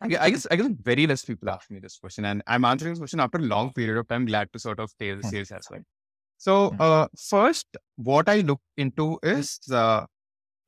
I 0.00 0.08
guess 0.08 0.46
I 0.50 0.56
guess 0.56 0.66
very 0.82 1.06
less 1.06 1.24
people 1.24 1.48
ask 1.48 1.70
me 1.70 1.78
this 1.78 1.96
question, 1.98 2.24
and 2.24 2.42
I'm 2.46 2.64
answering 2.64 2.92
this 2.92 2.98
question 2.98 3.20
after 3.20 3.38
a 3.38 3.42
long 3.42 3.72
period 3.72 3.96
of 3.98 4.08
time. 4.08 4.26
Glad 4.26 4.52
to 4.52 4.58
sort 4.58 4.80
of 4.80 4.90
stay 4.90 5.12
the 5.14 5.22
hmm. 5.22 5.28
sales 5.28 5.50
as 5.50 5.66
well. 5.70 5.80
So 6.36 6.70
hmm. 6.70 6.80
uh, 6.80 7.06
first, 7.16 7.66
what 7.96 8.28
I 8.28 8.40
look 8.40 8.60
into 8.76 9.18
is 9.22 9.60
uh, 9.72 10.04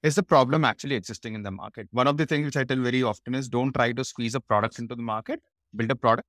is 0.02 0.14
the 0.14 0.22
problem 0.22 0.64
actually 0.64 0.94
existing 0.94 1.34
in 1.34 1.42
the 1.42 1.50
market? 1.50 1.88
One 1.90 2.06
of 2.06 2.16
the 2.16 2.26
things 2.26 2.44
which 2.44 2.56
I 2.56 2.64
tell 2.64 2.78
very 2.78 3.02
often 3.02 3.34
is 3.34 3.48
don't 3.48 3.72
try 3.72 3.92
to 3.92 4.04
squeeze 4.04 4.34
a 4.34 4.40
product 4.40 4.78
into 4.78 4.94
the 4.94 5.02
market. 5.02 5.40
Build 5.74 5.90
a 5.90 5.96
product, 5.96 6.28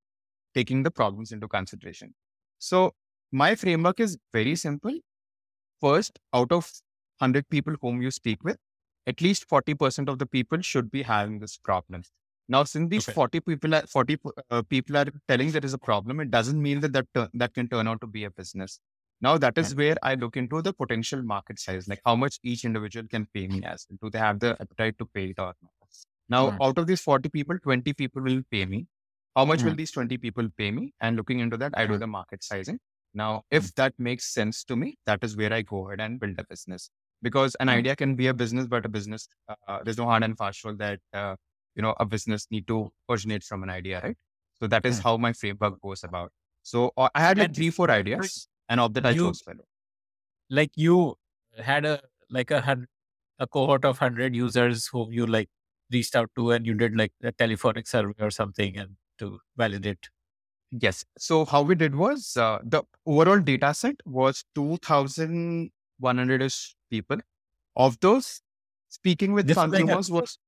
taking 0.54 0.82
the 0.82 0.90
problems 0.90 1.32
into 1.32 1.48
consideration. 1.48 2.14
So 2.58 2.92
my 3.30 3.54
framework 3.54 4.00
is 4.00 4.18
very 4.32 4.56
simple. 4.56 4.98
First, 5.80 6.18
out 6.34 6.50
of 6.50 6.70
100 7.18 7.48
people 7.48 7.74
whom 7.80 8.02
you 8.02 8.10
speak 8.10 8.42
with, 8.42 8.56
at 9.06 9.20
least 9.20 9.48
40% 9.48 10.08
of 10.08 10.18
the 10.18 10.26
people 10.26 10.60
should 10.60 10.90
be 10.90 11.02
having 11.02 11.38
this 11.38 11.56
problem. 11.56 12.02
Now, 12.48 12.64
since 12.64 12.88
these 12.88 13.08
okay. 13.08 13.14
40 13.14 13.40
people 13.40 13.74
are 13.74 13.86
40 13.86 14.18
uh, 14.50 14.62
people 14.62 14.96
are 14.96 15.06
telling 15.28 15.50
there 15.50 15.64
is 15.64 15.74
a 15.74 15.78
problem, 15.78 16.20
it 16.20 16.30
doesn't 16.30 16.60
mean 16.60 16.80
that 16.80 16.92
that, 16.92 17.30
that 17.34 17.54
can 17.54 17.68
turn 17.68 17.86
out 17.86 18.00
to 18.00 18.06
be 18.06 18.24
a 18.24 18.30
business. 18.30 18.80
Now, 19.20 19.36
that 19.36 19.58
is 19.58 19.74
where 19.74 19.96
I 20.02 20.14
look 20.14 20.36
into 20.36 20.62
the 20.62 20.72
potential 20.72 21.22
market 21.22 21.58
size, 21.58 21.88
like 21.88 22.00
how 22.06 22.14
much 22.14 22.38
each 22.44 22.64
individual 22.64 23.06
can 23.08 23.26
pay 23.34 23.48
me 23.48 23.62
as. 23.64 23.86
Do 24.00 24.10
they 24.10 24.18
have 24.18 24.38
the 24.38 24.56
appetite 24.60 24.96
to 24.98 25.06
pay 25.06 25.30
it 25.30 25.40
or 25.40 25.54
not? 25.60 25.72
Now, 26.28 26.50
mm. 26.50 26.58
out 26.62 26.78
of 26.78 26.86
these 26.86 27.00
40 27.00 27.28
people, 27.30 27.58
20 27.58 27.92
people 27.94 28.22
will 28.22 28.42
pay 28.50 28.64
me. 28.64 28.86
How 29.34 29.44
much 29.44 29.60
mm. 29.60 29.66
will 29.66 29.74
these 29.74 29.90
20 29.90 30.16
people 30.18 30.48
pay 30.56 30.70
me? 30.70 30.92
And 31.00 31.16
looking 31.16 31.40
into 31.40 31.56
that, 31.56 31.72
I 31.76 31.86
do 31.86 31.98
the 31.98 32.06
market 32.06 32.44
sizing. 32.44 32.78
Now, 33.14 33.42
if 33.50 33.74
that 33.74 33.94
makes 33.98 34.32
sense 34.32 34.62
to 34.64 34.76
me, 34.76 34.98
that 35.06 35.18
is 35.22 35.36
where 35.36 35.52
I 35.52 35.62
go 35.62 35.88
ahead 35.88 36.00
and 36.00 36.20
build 36.20 36.38
a 36.38 36.44
business. 36.48 36.90
Because 37.22 37.56
an 37.58 37.68
idea 37.68 37.96
can 37.96 38.14
be 38.14 38.28
a 38.28 38.34
business, 38.34 38.68
but 38.68 38.86
a 38.86 38.88
business, 38.88 39.26
uh, 39.48 39.78
there's 39.82 39.98
no 39.98 40.04
hard 40.04 40.22
and 40.22 40.38
fast 40.38 40.62
rule 40.64 40.76
that 40.76 41.00
uh, 41.12 41.34
you 41.78 41.82
know 41.82 41.94
a 42.00 42.04
business 42.04 42.46
need 42.50 42.66
to 42.66 42.90
originate 43.08 43.44
from 43.44 43.62
an 43.62 43.70
idea 43.70 44.00
right? 44.04 44.16
So 44.60 44.66
that 44.66 44.84
is 44.84 44.98
how 44.98 45.16
my 45.16 45.32
framework 45.32 45.80
goes 45.80 46.02
about. 46.04 46.32
So 46.64 46.92
uh, 46.96 47.08
i 47.14 47.20
had 47.20 47.38
like 47.38 47.54
three 47.54 47.70
four 47.70 47.90
ideas 47.90 48.48
and 48.68 48.80
of 48.80 48.92
that 48.94 49.06
i 49.10 49.14
chose 49.14 49.40
Fello 49.40 49.64
like 50.50 50.72
you 50.74 51.14
had 51.58 51.84
a 51.84 52.00
like 52.30 52.50
a 52.50 52.60
a 53.38 53.46
cohort 53.46 53.84
of 53.84 54.00
100 54.00 54.34
users 54.34 54.88
whom 54.88 55.12
you 55.12 55.26
like 55.26 55.48
reached 55.92 56.16
out 56.16 56.30
to 56.36 56.50
and 56.50 56.66
you 56.66 56.74
did 56.74 56.96
like 56.96 57.12
a 57.22 57.32
telephonic 57.32 57.86
survey 57.86 58.14
or 58.20 58.30
something 58.30 58.76
and 58.76 58.96
to 59.18 59.38
validate. 59.56 60.08
Yes. 60.70 61.04
So 61.18 61.44
how 61.44 61.62
we 61.62 61.74
did 61.74 61.94
was 61.94 62.36
uh, 62.36 62.58
the 62.62 62.82
overall 63.06 63.40
data 63.40 63.72
set 63.72 63.96
was 64.04 64.44
2100ish 64.56 66.74
people. 66.90 67.18
Of 67.76 67.98
those 68.00 68.42
speaking 68.88 69.32
with 69.32 69.46
this 69.46 69.56
consumers 69.56 70.10
like 70.10 70.20
a, 70.20 70.22
was 70.22 70.38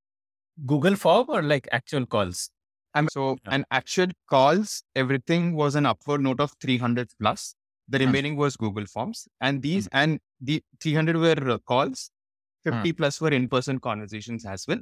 Google 0.67 0.97
form 0.97 1.27
or 1.29 1.43
like 1.43 1.69
actual 1.73 2.07
calls? 2.07 2.51
And 2.95 3.09
so 3.11 3.37
yeah. 3.45 3.55
an 3.55 3.65
actual 3.71 4.09
calls, 4.29 4.83
everything 4.97 5.55
was 5.55 5.75
an 5.75 5.87
upward 5.87 6.23
note 6.23 6.41
of 6.41 6.53
300 6.61 7.09
plus. 7.21 7.55
The 7.89 7.99
hmm. 7.99 8.05
remaining 8.05 8.37
was 8.37 8.57
Google 8.57 8.87
Forms, 8.87 9.27
and 9.41 9.61
these 9.63 9.87
mm. 9.87 9.91
and 9.95 10.21
the 10.41 10.63
300 10.81 11.17
were 11.17 11.51
uh, 11.51 11.59
calls, 11.59 12.13
50 12.63 12.93
mm. 12.93 12.97
plus 12.97 13.21
were 13.21 13.31
in-person 13.31 13.81
conversations 13.81 14.47
as 14.47 14.65
well. 14.69 14.79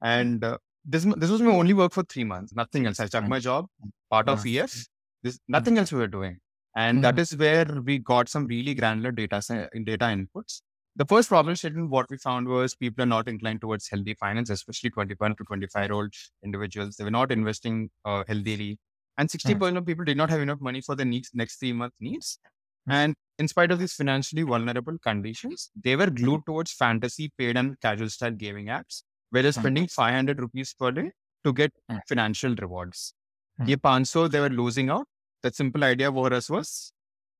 And 0.00 0.44
uh, 0.44 0.58
this 0.84 1.04
this 1.16 1.28
was 1.28 1.42
my 1.42 1.50
only 1.50 1.74
work 1.74 1.92
for 1.92 2.04
three 2.04 2.22
months, 2.22 2.54
nothing 2.54 2.86
else. 2.86 3.00
I 3.00 3.06
mm. 3.06 3.26
my 3.26 3.40
job, 3.40 3.66
part 4.10 4.28
of 4.28 4.46
years. 4.46 4.88
This 5.24 5.40
nothing 5.48 5.76
else 5.76 5.90
we 5.90 5.98
were 5.98 6.06
doing, 6.06 6.38
and 6.76 7.02
that 7.02 7.18
is 7.18 7.36
where 7.36 7.66
we 7.84 7.98
got 7.98 8.28
some 8.28 8.46
really 8.46 8.74
granular 8.74 9.10
data 9.10 9.40
data 9.84 10.04
inputs 10.04 10.62
the 10.96 11.06
first 11.06 11.28
problem 11.28 11.56
statement, 11.56 11.90
what 11.90 12.10
we 12.10 12.18
found 12.18 12.46
was 12.46 12.74
people 12.74 13.02
are 13.02 13.06
not 13.06 13.28
inclined 13.28 13.60
towards 13.60 13.88
healthy 13.88 14.14
finance, 14.14 14.50
especially 14.50 14.90
21 14.90 15.36
to 15.36 15.44
25 15.44 15.84
year 15.84 15.92
old 15.92 16.14
individuals. 16.44 16.96
They 16.96 17.04
were 17.04 17.10
not 17.10 17.32
investing 17.32 17.90
uh, 18.04 18.24
healthily. 18.26 18.78
And 19.18 19.28
60% 19.28 19.56
mm. 19.56 19.76
of 19.76 19.86
people 19.86 20.04
did 20.04 20.16
not 20.16 20.30
have 20.30 20.40
enough 20.40 20.60
money 20.60 20.80
for 20.80 20.94
the 20.94 21.04
next, 21.04 21.34
next 21.34 21.58
three 21.58 21.72
month 21.72 21.94
needs. 22.00 22.38
Mm. 22.88 22.92
And 22.92 23.14
in 23.38 23.48
spite 23.48 23.70
of 23.70 23.78
these 23.78 23.94
financially 23.94 24.42
vulnerable 24.42 24.98
conditions, 24.98 25.70
they 25.82 25.96
were 25.96 26.10
glued 26.10 26.42
towards 26.46 26.72
fantasy, 26.72 27.32
paid, 27.38 27.56
and 27.56 27.80
casual 27.80 28.08
style 28.10 28.32
gaming 28.32 28.66
apps, 28.66 29.02
where 29.30 29.42
they're 29.42 29.52
spending 29.52 29.86
500 29.86 30.40
rupees 30.40 30.74
per 30.78 30.90
day 30.90 31.10
to 31.44 31.52
get 31.52 31.72
financial 32.06 32.54
rewards. 32.54 33.14
Mm. 33.60 33.68
Ye 33.68 34.28
they 34.28 34.40
were 34.40 34.50
losing 34.50 34.90
out. 34.90 35.06
The 35.42 35.52
simple 35.52 35.82
idea 35.84 36.12
for 36.12 36.32
us 36.32 36.48
was 36.48 36.92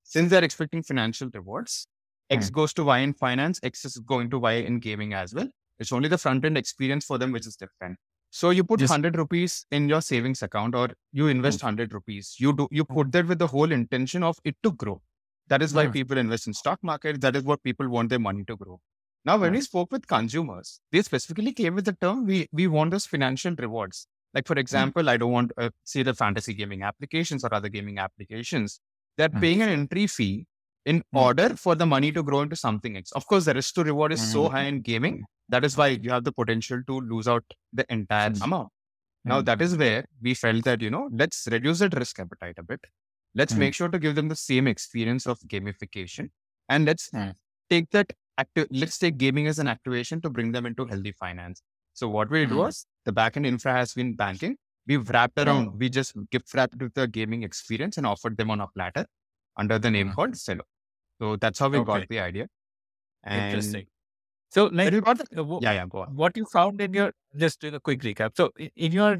since 0.02 0.30
they're 0.30 0.44
expecting 0.44 0.82
financial 0.82 1.28
rewards, 1.32 1.86
X 2.32 2.50
mm. 2.50 2.52
goes 2.52 2.72
to 2.74 2.84
Y 2.84 2.98
in 2.98 3.12
finance, 3.12 3.60
X 3.62 3.84
is 3.84 3.98
going 3.98 4.30
to 4.30 4.38
Y 4.38 4.52
in 4.52 4.80
gaming 4.80 5.14
as 5.14 5.34
well. 5.34 5.48
It's 5.78 5.92
only 5.92 6.08
the 6.08 6.18
front 6.18 6.44
end 6.44 6.56
experience 6.56 7.04
for 7.04 7.18
them 7.18 7.32
which 7.32 7.46
is 7.46 7.56
different. 7.56 7.98
So 8.30 8.50
you 8.50 8.64
put 8.64 8.80
Just, 8.80 8.90
100 8.90 9.16
rupees 9.16 9.66
in 9.70 9.88
your 9.88 10.00
savings 10.00 10.42
account 10.42 10.74
or 10.74 10.88
you 11.12 11.28
invest 11.28 11.60
mm. 11.60 11.64
100 11.64 11.92
rupees. 11.92 12.36
You 12.38 12.54
do 12.54 12.66
you 12.70 12.84
put 12.84 13.12
that 13.12 13.26
with 13.26 13.38
the 13.38 13.46
whole 13.46 13.70
intention 13.70 14.22
of 14.22 14.38
it 14.44 14.56
to 14.62 14.72
grow. 14.72 15.02
That 15.48 15.60
is 15.60 15.74
why 15.74 15.86
mm. 15.86 15.92
people 15.92 16.16
invest 16.16 16.46
in 16.46 16.54
stock 16.54 16.78
market. 16.82 17.20
That 17.20 17.36
is 17.36 17.44
what 17.44 17.62
people 17.62 17.88
want 17.88 18.08
their 18.08 18.18
money 18.18 18.44
to 18.44 18.56
grow. 18.56 18.80
Now, 19.24 19.36
when 19.36 19.52
we 19.52 19.60
spoke 19.60 19.92
with 19.92 20.06
consumers, 20.06 20.80
they 20.90 21.02
specifically 21.02 21.52
came 21.52 21.76
with 21.76 21.84
the 21.84 21.92
term 21.92 22.26
we 22.26 22.48
we 22.52 22.66
want 22.68 22.90
those 22.90 23.06
financial 23.06 23.54
rewards. 23.56 24.06
Like 24.34 24.46
for 24.46 24.58
example, 24.58 25.10
I 25.10 25.18
don't 25.18 25.30
want 25.32 25.52
uh, 25.58 25.70
say 25.84 26.02
the 26.02 26.14
fantasy 26.14 26.54
gaming 26.54 26.82
applications 26.82 27.44
or 27.44 27.52
other 27.52 27.68
gaming 27.68 27.98
applications. 27.98 28.80
They're 29.18 29.28
paying 29.28 29.60
an 29.60 29.68
entry 29.68 30.06
fee 30.06 30.46
in 30.84 30.98
mm-hmm. 30.98 31.18
order 31.18 31.48
for 31.56 31.74
the 31.74 31.86
money 31.86 32.12
to 32.12 32.22
grow 32.22 32.40
into 32.40 32.56
something 32.56 32.96
else. 32.96 33.12
Of 33.12 33.26
course, 33.26 33.44
the 33.44 33.54
risk 33.54 33.74
to 33.74 33.84
reward 33.84 34.12
is 34.12 34.32
so 34.32 34.48
hmm. 34.48 34.54
high 34.54 34.62
in 34.62 34.80
gaming. 34.80 35.24
That 35.48 35.64
is 35.64 35.76
why 35.76 35.88
you 35.88 36.10
have 36.10 36.24
the 36.24 36.32
potential 36.32 36.80
to 36.86 37.00
lose 37.00 37.28
out 37.28 37.44
the 37.72 37.84
entire 37.92 38.30
mm-hmm. 38.30 38.44
amount. 38.44 38.68
Now, 39.24 39.38
hmm. 39.38 39.44
that 39.44 39.62
is 39.62 39.76
where 39.76 40.04
we 40.20 40.34
felt 40.34 40.64
that, 40.64 40.80
you 40.80 40.90
know, 40.90 41.08
let's 41.12 41.46
reduce 41.50 41.78
that 41.80 41.96
risk 41.96 42.18
appetite 42.18 42.56
a 42.58 42.62
bit. 42.62 42.80
Let's 43.34 43.52
hmm. 43.52 43.60
make 43.60 43.74
sure 43.74 43.88
to 43.88 43.98
give 43.98 44.14
them 44.14 44.28
the 44.28 44.36
same 44.36 44.66
experience 44.66 45.26
of 45.26 45.38
gamification. 45.40 46.30
And 46.68 46.84
let's 46.84 47.10
take 47.70 47.90
that 47.90 48.12
active, 48.38 48.66
let's 48.70 48.98
take 48.98 49.18
gaming 49.18 49.46
as 49.46 49.58
an 49.58 49.68
activation 49.68 50.20
to 50.22 50.30
bring 50.30 50.52
them 50.52 50.66
into 50.66 50.86
healthy 50.86 51.12
finance. 51.12 51.62
So 51.94 52.08
what 52.08 52.30
we 52.30 52.46
did 52.46 52.54
was 52.54 52.86
the 53.04 53.12
backend 53.12 53.46
infra 53.46 53.72
has 53.72 53.92
been 53.92 54.14
banking. 54.14 54.56
We've 54.86 55.08
wrapped 55.10 55.38
around, 55.38 55.78
we 55.78 55.88
just 55.88 56.14
gift 56.30 56.54
wrapped 56.54 56.80
with 56.80 56.94
the 56.94 57.06
gaming 57.06 57.42
experience 57.42 57.98
and 57.98 58.06
offered 58.06 58.36
them 58.36 58.50
on 58.50 58.60
a 58.60 58.66
platter 58.66 59.06
under 59.56 59.78
the 59.78 59.90
name 59.90 60.12
called 60.12 60.36
Fello. 60.36 60.62
So 61.22 61.36
that's 61.36 61.60
how 61.60 61.68
we 61.68 61.78
okay. 61.78 61.86
got 61.86 62.08
the 62.08 62.18
idea. 62.18 62.48
And 63.22 63.44
Interesting. 63.44 63.86
So, 64.50 64.64
like, 64.66 64.90
the, 64.90 65.02
uh, 65.06 65.58
yeah, 65.60 65.72
yeah, 65.72 65.86
go 65.86 66.00
on. 66.00 66.16
What 66.16 66.36
you 66.36 66.44
found 66.46 66.80
in 66.80 66.92
your 66.92 67.12
just 67.38 67.60
doing 67.60 67.74
a 67.74 67.80
quick 67.80 68.00
recap. 68.00 68.32
So, 68.36 68.50
in 68.74 68.90
your 68.90 69.18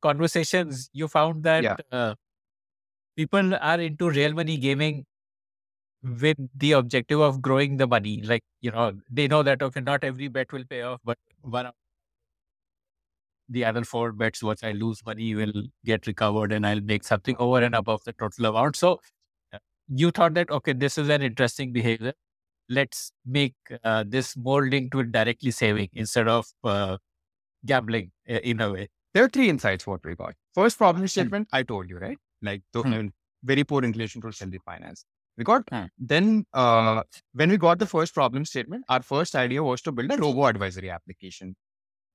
conversations, 0.00 0.88
you 0.94 1.08
found 1.08 1.42
that 1.44 1.62
yeah. 1.62 1.76
uh, 1.92 2.14
people 3.16 3.54
are 3.54 3.78
into 3.78 4.08
real 4.08 4.32
money 4.32 4.56
gaming 4.56 5.04
with 6.02 6.38
the 6.56 6.72
objective 6.72 7.20
of 7.20 7.42
growing 7.42 7.76
the 7.76 7.86
money. 7.86 8.22
Like, 8.22 8.44
you 8.62 8.70
know, 8.70 8.94
they 9.10 9.28
know 9.28 9.42
that 9.42 9.62
okay, 9.62 9.82
not 9.82 10.04
every 10.04 10.28
bet 10.28 10.52
will 10.52 10.64
pay 10.64 10.80
off, 10.80 11.00
but 11.04 11.18
one 11.42 11.66
of 11.66 11.74
the 13.50 13.66
other 13.66 13.84
four 13.84 14.12
bets, 14.12 14.42
what 14.42 14.64
I 14.64 14.72
lose 14.72 15.04
money 15.04 15.34
will 15.34 15.52
get 15.84 16.06
recovered 16.06 16.50
and 16.50 16.66
I'll 16.66 16.80
make 16.80 17.04
something 17.04 17.36
over 17.38 17.62
and 17.62 17.74
above 17.74 18.04
the 18.04 18.14
total 18.14 18.46
amount. 18.46 18.76
So 18.76 19.00
you 19.88 20.10
thought 20.10 20.34
that 20.34 20.50
okay 20.50 20.72
this 20.72 20.98
is 20.98 21.08
an 21.08 21.22
interesting 21.22 21.72
behavior. 21.72 22.12
Let's 22.68 23.12
make 23.26 23.54
uh, 23.84 24.04
this 24.06 24.36
more 24.36 24.66
linked 24.66 24.94
with 24.94 25.12
directly 25.12 25.50
saving 25.50 25.88
instead 25.92 26.28
of 26.28 26.46
uh, 26.64 26.96
gambling 27.66 28.12
in 28.26 28.60
a 28.60 28.72
way. 28.72 28.88
There 29.14 29.24
are 29.24 29.28
three 29.28 29.48
insights 29.48 29.86
what 29.86 30.04
we 30.04 30.14
got. 30.14 30.34
First 30.54 30.78
problem 30.78 31.02
hmm. 31.02 31.06
statement 31.06 31.48
i 31.52 31.62
told 31.62 31.90
you 31.90 31.98
right? 31.98 32.18
Like 32.40 32.62
the, 32.72 32.82
hmm. 32.82 33.06
very 33.44 33.64
poor 33.64 33.82
inclination 33.82 34.22
to 34.22 34.30
healthy 34.38 34.58
finance. 34.64 35.04
We 35.36 35.44
got 35.44 35.68
hmm. 35.68 35.84
then 35.98 36.44
uh, 36.52 37.02
when 37.32 37.50
we 37.50 37.56
got 37.56 37.78
the 37.78 37.86
first 37.86 38.14
problem 38.14 38.44
statement 38.44 38.84
our 38.88 39.02
first 39.02 39.34
idea 39.34 39.62
was 39.62 39.82
to 39.82 39.92
build 39.92 40.10
a 40.12 40.16
robo 40.16 40.46
advisory 40.46 40.90
application 40.90 41.56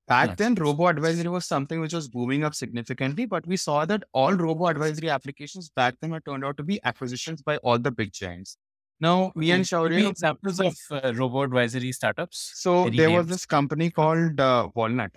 Back 0.08 0.38
then, 0.38 0.56
robo 0.56 0.88
advisory 0.88 1.28
was 1.28 1.46
something 1.46 1.82
which 1.82 1.94
was 1.94 2.08
booming 2.08 2.46
up 2.46 2.56
significantly, 2.56 3.26
but 3.26 3.46
we 3.46 3.58
saw 3.58 3.84
that 3.86 4.04
all 4.14 4.34
robo 4.34 4.68
advisory 4.68 5.10
applications 5.10 5.70
back 5.70 5.96
then 6.00 6.12
had 6.12 6.24
turned 6.24 6.46
out 6.46 6.56
to 6.58 6.64
be 6.64 6.80
acquisitions 6.86 7.42
by 7.42 7.58
all 7.58 7.78
the 7.78 7.92
big 7.92 8.14
giants. 8.14 8.58
Now, 9.02 9.34
me 9.36 9.52
and 9.52 9.66
Shaurya. 9.66 10.10
examples 10.10 10.62
of 10.62 10.76
uh, 10.92 11.14
robo 11.14 11.44
advisory 11.44 11.92
startups? 11.92 12.54
So, 12.56 12.88
Any 12.88 12.98
there 12.98 13.10
names? 13.10 13.18
was 13.18 13.28
this 13.28 13.46
company 13.46 13.92
called 13.92 14.40
uh, 14.40 14.70
Walnut. 14.74 15.12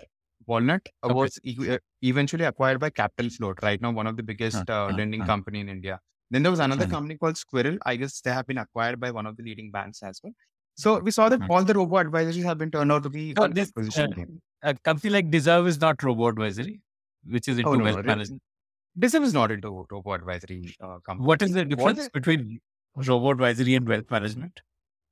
Walnut 0.45 0.87
uh, 1.03 1.07
okay. 1.07 1.13
was 1.13 1.39
e- 1.43 1.71
uh, 1.71 1.77
eventually 2.01 2.43
acquired 2.43 2.81
by 2.81 2.89
Capital 2.89 3.31
Float, 3.31 3.59
right 3.63 3.81
now, 3.81 3.91
one 3.91 4.07
of 4.07 4.17
the 4.17 4.23
biggest 4.23 4.69
uh, 4.69 4.91
lending 4.95 5.25
company 5.25 5.61
in 5.61 5.69
India. 5.69 5.99
Then 6.29 6.43
there 6.43 6.51
was 6.51 6.59
another 6.59 6.85
company 6.85 7.15
called 7.15 7.37
Squirrel. 7.37 7.77
I 7.85 7.95
guess 7.95 8.19
they 8.19 8.31
have 8.31 8.45
been 8.45 8.57
acquired 8.57 8.99
by 8.99 9.11
one 9.11 9.25
of 9.25 9.37
the 9.37 9.43
leading 9.43 9.71
banks 9.71 10.03
as 10.03 10.19
well. 10.21 10.33
So 10.75 10.99
we 10.99 11.11
saw 11.11 11.29
that 11.29 11.41
all 11.49 11.63
the 11.63 11.73
robo 11.73 11.97
advisories 11.97 12.43
have 12.43 12.57
been 12.57 12.71
turned 12.71 12.91
out 12.91 13.03
to 13.03 13.09
be 13.09 13.33
oh, 13.37 13.47
this, 13.47 13.69
acquisition 13.69 14.41
a 14.63 14.73
company 14.73 15.11
like 15.11 15.29
Dezerv 15.29 15.67
is 15.67 15.79
not 15.79 16.01
robo 16.03 16.27
advisory, 16.27 16.81
which 17.25 17.47
is 17.47 17.57
into 17.57 17.69
oh, 17.69 17.75
no, 17.75 17.83
wealth 17.83 17.97
no, 17.97 18.03
management. 18.03 18.41
Dezerv 18.99 19.23
is 19.23 19.33
not 19.33 19.51
into 19.51 19.85
robo 19.89 20.13
advisory 20.13 20.75
uh, 20.81 20.99
company. 20.99 21.25
What 21.27 21.41
is 21.41 21.51
the 21.51 21.65
difference 21.65 22.09
between 22.09 22.59
robo 22.95 23.31
advisory 23.31 23.75
and 23.75 23.87
wealth 23.87 24.09
management? 24.09 24.61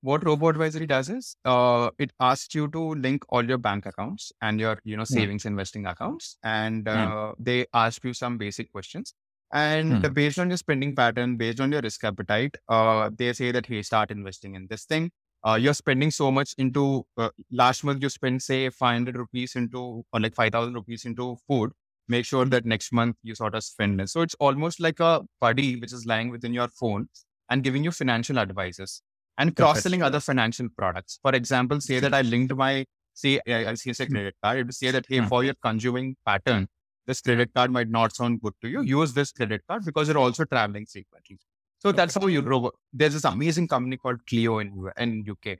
what 0.01 0.25
robo 0.25 0.47
advisory 0.47 0.87
does 0.87 1.09
is 1.09 1.35
uh, 1.45 1.89
it 1.97 2.11
asks 2.19 2.55
you 2.55 2.67
to 2.69 2.93
link 2.95 3.23
all 3.29 3.43
your 3.43 3.57
bank 3.57 3.85
accounts 3.85 4.31
and 4.41 4.59
your 4.59 4.79
you 4.83 4.95
know 4.95 5.03
hmm. 5.03 5.13
savings 5.13 5.43
mm. 5.43 5.47
investing 5.47 5.85
accounts 5.85 6.37
and 6.43 6.87
hmm. 6.87 6.93
uh, 6.93 7.31
mm. 7.31 7.35
they 7.39 7.65
ask 7.73 8.03
you 8.03 8.13
some 8.13 8.37
basic 8.37 8.71
questions 8.71 9.13
and 9.51 10.03
mm. 10.03 10.13
based 10.13 10.39
on 10.39 10.49
your 10.49 10.57
spending 10.57 10.95
pattern 10.95 11.35
based 11.35 11.59
on 11.59 11.71
your 11.71 11.81
risk 11.81 12.03
appetite 12.03 12.55
uh, 12.69 13.09
they 13.17 13.33
say 13.33 13.51
that 13.51 13.65
hey 13.65 13.81
start 13.81 14.11
investing 14.11 14.55
in 14.55 14.67
this 14.69 14.85
thing 14.85 15.11
uh, 15.43 15.57
you're 15.59 15.73
spending 15.73 16.11
so 16.11 16.31
much 16.31 16.53
into 16.57 17.05
uh, 17.17 17.29
last 17.51 17.83
month 17.83 18.01
you 18.01 18.09
spend 18.09 18.41
say 18.41 18.69
500 18.69 19.17
rupees 19.17 19.55
into 19.55 20.03
or 20.11 20.19
like 20.19 20.35
5000 20.35 20.73
rupees 20.73 21.05
into 21.05 21.37
food 21.47 21.71
make 22.07 22.25
sure 22.25 22.45
that 22.45 22.65
next 22.65 22.91
month 22.91 23.15
you 23.23 23.35
sort 23.35 23.55
of 23.55 23.63
spend 23.63 23.97
less 23.97 24.13
so 24.13 24.21
it's 24.21 24.35
almost 24.39 24.79
like 24.79 24.99
a 24.99 25.21
buddy 25.39 25.79
which 25.79 25.93
is 25.93 26.05
lying 26.05 26.29
within 26.29 26.53
your 26.53 26.67
phone 26.67 27.07
and 27.49 27.63
giving 27.63 27.83
you 27.83 27.91
financial 27.91 28.39
advices 28.39 29.01
and 29.39 29.55
cross-selling 29.55 30.03
other 30.03 30.19
financial 30.19 30.67
products. 30.77 31.19
For 31.21 31.33
example, 31.33 31.81
say 31.81 31.99
that 31.99 32.13
I 32.13 32.21
linked 32.21 32.53
my 32.55 32.85
say 33.13 33.39
I 33.47 33.73
see 33.73 33.91
a 33.91 33.95
credit 33.95 34.35
card. 34.43 34.59
It 34.59 34.73
say 34.73 34.91
that 34.91 35.05
hey, 35.09 35.19
hmm. 35.19 35.27
for 35.27 35.43
your 35.43 35.55
consuming 35.63 36.15
pattern, 36.25 36.67
this 37.07 37.21
credit 37.21 37.53
card 37.55 37.71
might 37.71 37.89
not 37.89 38.15
sound 38.15 38.41
good 38.41 38.53
to 38.61 38.69
you. 38.69 38.81
Use 38.81 39.13
this 39.13 39.31
credit 39.31 39.61
card 39.67 39.85
because 39.85 40.07
you're 40.07 40.17
also 40.17 40.45
traveling 40.45 40.85
frequently. 40.85 41.39
So 41.79 41.91
that's 41.91 42.15
how 42.15 42.27
you 42.27 42.41
grow. 42.41 42.71
There's 42.91 43.13
this 43.13 43.23
amazing 43.23 43.67
company 43.69 43.97
called 43.97 44.25
Cleo 44.27 44.59
in, 44.59 44.91
in 44.97 45.25
UK. 45.29 45.57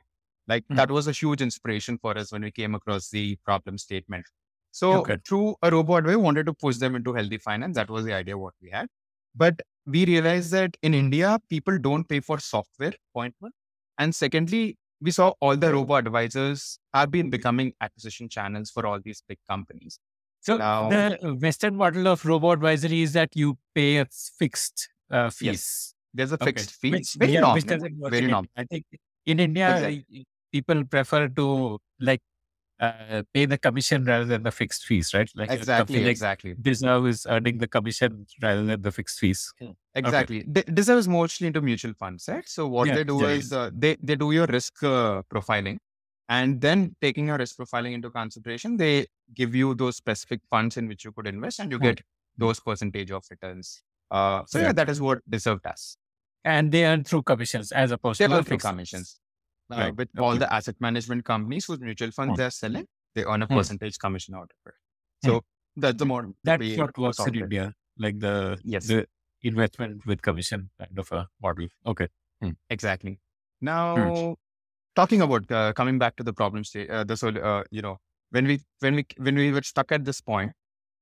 Like 0.48 0.64
mm-hmm. 0.64 0.76
that 0.76 0.92
was 0.92 1.08
a 1.08 1.12
huge 1.12 1.42
inspiration 1.42 1.98
for 1.98 2.18
us 2.18 2.32
when 2.32 2.42
we 2.42 2.52
came 2.52 2.76
across 2.76 3.10
the 3.10 3.38
problem 3.46 3.78
statement. 3.78 4.26
So 4.72 4.94
okay. 4.98 5.18
through 5.28 5.56
a 5.62 5.72
robot, 5.72 6.06
we 6.06 6.16
wanted 6.16 6.46
to 6.48 6.54
push 6.54 6.78
them 6.78 6.96
into 6.96 7.14
healthy 7.14 7.38
finance. 7.38 7.76
That 7.76 7.90
was 7.90 8.06
the 8.06 8.14
idea 8.14 8.38
what 8.38 8.54
we 8.62 8.70
had. 8.70 8.88
But 9.36 9.62
we 9.86 10.06
realized 10.06 10.52
that 10.52 10.76
in 10.82 10.94
India, 10.94 11.40
people 11.50 11.78
don't 11.80 12.08
pay 12.08 12.20
for 12.20 12.40
software, 12.40 12.94
point 13.14 13.36
one. 13.40 13.52
And 13.98 14.14
secondly, 14.14 14.78
we 15.02 15.12
saw 15.12 15.34
all 15.40 15.56
the 15.56 15.72
robo 15.72 15.96
advisors 15.96 16.80
have 16.94 17.12
been 17.12 17.30
becoming 17.30 17.74
acquisition 17.82 18.30
channels 18.30 18.70
for 18.70 18.86
all 18.86 19.00
these 19.04 19.24
big 19.28 19.40
companies. 19.50 20.00
So 20.42 20.58
now, 20.58 20.90
the 20.90 21.38
Western 21.42 21.76
model 21.76 22.08
of 22.08 22.26
robo 22.26 22.52
advisory 22.52 23.02
is 23.02 23.14
that 23.14 23.36
you 23.36 23.58
pay 23.76 23.98
a 23.98 24.08
fixed 24.38 24.90
uh, 25.12 25.30
fees. 25.30 25.46
Yes, 25.46 25.94
there's 26.14 26.32
a 26.32 26.38
fixed 26.38 26.70
okay. 26.70 26.78
fee. 26.82 26.92
Which, 26.92 27.14
very 27.14 27.34
yeah, 27.34 27.42
normal. 27.42 28.10
very 28.10 28.28
normal. 28.28 28.52
I 28.56 28.64
think 28.64 28.86
in 29.26 29.40
India, 29.40 29.74
exactly. 29.76 30.26
people 30.52 30.84
prefer 30.86 31.28
to 31.28 31.80
like 32.00 32.22
uh, 32.80 33.24
pay 33.34 33.46
the 33.46 33.58
commission 33.58 34.06
rather 34.06 34.26
than 34.26 34.44
the 34.44 34.52
fixed 34.52 34.86
fees, 34.86 35.14
right? 35.14 35.30
Like 35.36 35.52
exactly, 35.52 36.00
like 36.00 36.08
exactly. 36.08 36.56
Dezerv 36.56 37.08
is 37.10 37.26
earning 37.30 37.58
the 37.58 37.68
commission 37.68 38.26
rather 38.42 38.64
than 38.64 38.82
the 38.82 38.92
fixed 38.92 39.20
fees. 39.20 39.54
Exactly. 39.96 40.46
Okay. 40.50 40.64
Dezerv 40.64 40.98
is 40.98 41.08
mostly 41.08 41.48
into 41.48 41.62
mutual 41.62 41.94
funds, 41.94 42.26
right? 42.28 42.48
So 42.48 42.68
what 42.68 42.88
yeah, 42.88 42.96
they 42.96 43.04
do 43.04 43.22
yeah, 43.22 43.28
is 43.28 43.52
uh, 43.52 43.70
they 43.74 43.98
they 44.02 44.16
do 44.16 44.32
your 44.32 44.48
risk 44.48 44.82
uh, 44.84 45.22
profiling, 45.34 45.78
and 46.30 46.62
then 46.62 46.96
taking 47.02 47.28
your 47.28 47.38
risk 47.38 47.58
profiling 47.58 47.94
into 47.94 48.10
consideration, 48.10 48.78
they 48.78 49.08
give 49.34 49.54
you 49.54 49.76
those 49.76 49.98
specific 49.98 50.42
funds 50.50 50.78
in 50.78 50.88
which 50.88 51.04
you 51.04 51.12
could 51.12 51.28
invest, 51.28 51.60
and 51.60 51.72
you 51.72 51.78
hmm. 51.78 51.84
get 51.84 52.02
those 52.38 52.60
percentage 52.60 53.12
of 53.12 53.24
returns. 53.30 53.84
Uh, 54.12 54.44
so 54.48 54.60
yeah. 54.60 54.68
yeah, 54.68 54.74
that 54.74 54.90
is 54.90 55.02
what 55.02 55.20
Dezerv 55.30 55.66
us. 55.66 55.98
And 56.44 56.72
they 56.72 56.86
earn 56.86 57.04
through 57.04 57.24
commissions 57.24 57.72
as 57.72 57.92
opposed 57.92 58.20
they 58.20 58.28
to 58.28 58.44
through 58.44 58.58
commissions 58.58 59.20
uh, 59.72 59.78
right. 59.78 59.96
with 59.96 60.10
okay. 60.18 60.26
all 60.26 60.36
the 60.36 60.52
asset 60.52 60.76
management 60.80 61.26
companies 61.26 61.66
whose 61.66 61.80
mutual 61.80 62.12
funds 62.12 62.32
hmm. 62.32 62.36
they're 62.38 62.50
selling, 62.50 62.86
they 63.16 63.24
earn 63.24 63.42
a 63.42 63.46
hmm. 63.46 63.56
percentage 63.56 63.96
hmm. 63.96 64.08
commission 64.08 64.36
out 64.36 64.50
of 64.66 64.72
it. 64.72 64.74
So 65.26 65.34
hmm. 65.34 65.82
that's 65.82 65.98
the 65.98 66.06
more 66.06 66.30
that's 66.44 66.78
what 66.78 66.98
works 66.98 67.20
in 67.28 67.36
India, 67.36 67.74
like 67.98 68.20
the 68.20 68.58
yes. 68.64 68.88
the 68.88 69.06
investment 69.42 70.06
with 70.06 70.22
commission 70.22 70.70
kind 70.80 70.98
of 70.98 71.12
a 71.12 71.28
model. 71.42 71.68
Okay, 71.86 72.08
hmm. 72.42 72.52
exactly. 72.70 73.20
Now, 73.62 74.36
talking 74.96 75.22
about 75.22 75.52
uh, 75.52 75.74
coming 75.74 76.00
back 76.00 76.16
to 76.16 76.24
the 76.24 76.34
problem 76.34 76.64
state, 76.64 76.90
uh, 76.90 77.04
the 77.04 77.42
uh, 77.44 77.64
you 77.70 77.82
know 77.82 77.98
when 78.32 78.48
we 78.48 78.62
when 78.80 78.96
we 78.96 79.06
when 79.18 79.36
we 79.36 79.52
were 79.52 79.62
stuck 79.62 79.92
at 79.92 80.06
this 80.06 80.22
point, 80.22 80.52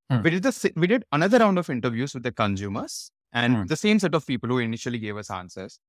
Hmm. 0.09 0.21
we 0.21 0.29
did 0.29 0.43
the 0.43 0.71
we 0.75 0.87
did 0.87 1.03
another 1.11 1.39
round 1.39 1.57
of 1.57 1.69
interviews 1.69 2.13
with 2.13 2.23
the 2.23 2.31
consumers 2.31 3.11
and 3.33 3.55
hmm. 3.55 3.65
the 3.65 3.75
same 3.75 3.99
set 3.99 4.15
of 4.15 4.25
people 4.25 4.49
who 4.49 4.59
initially 4.59 4.99
gave 4.99 5.17
us 5.17 5.29
answers. 5.29 5.79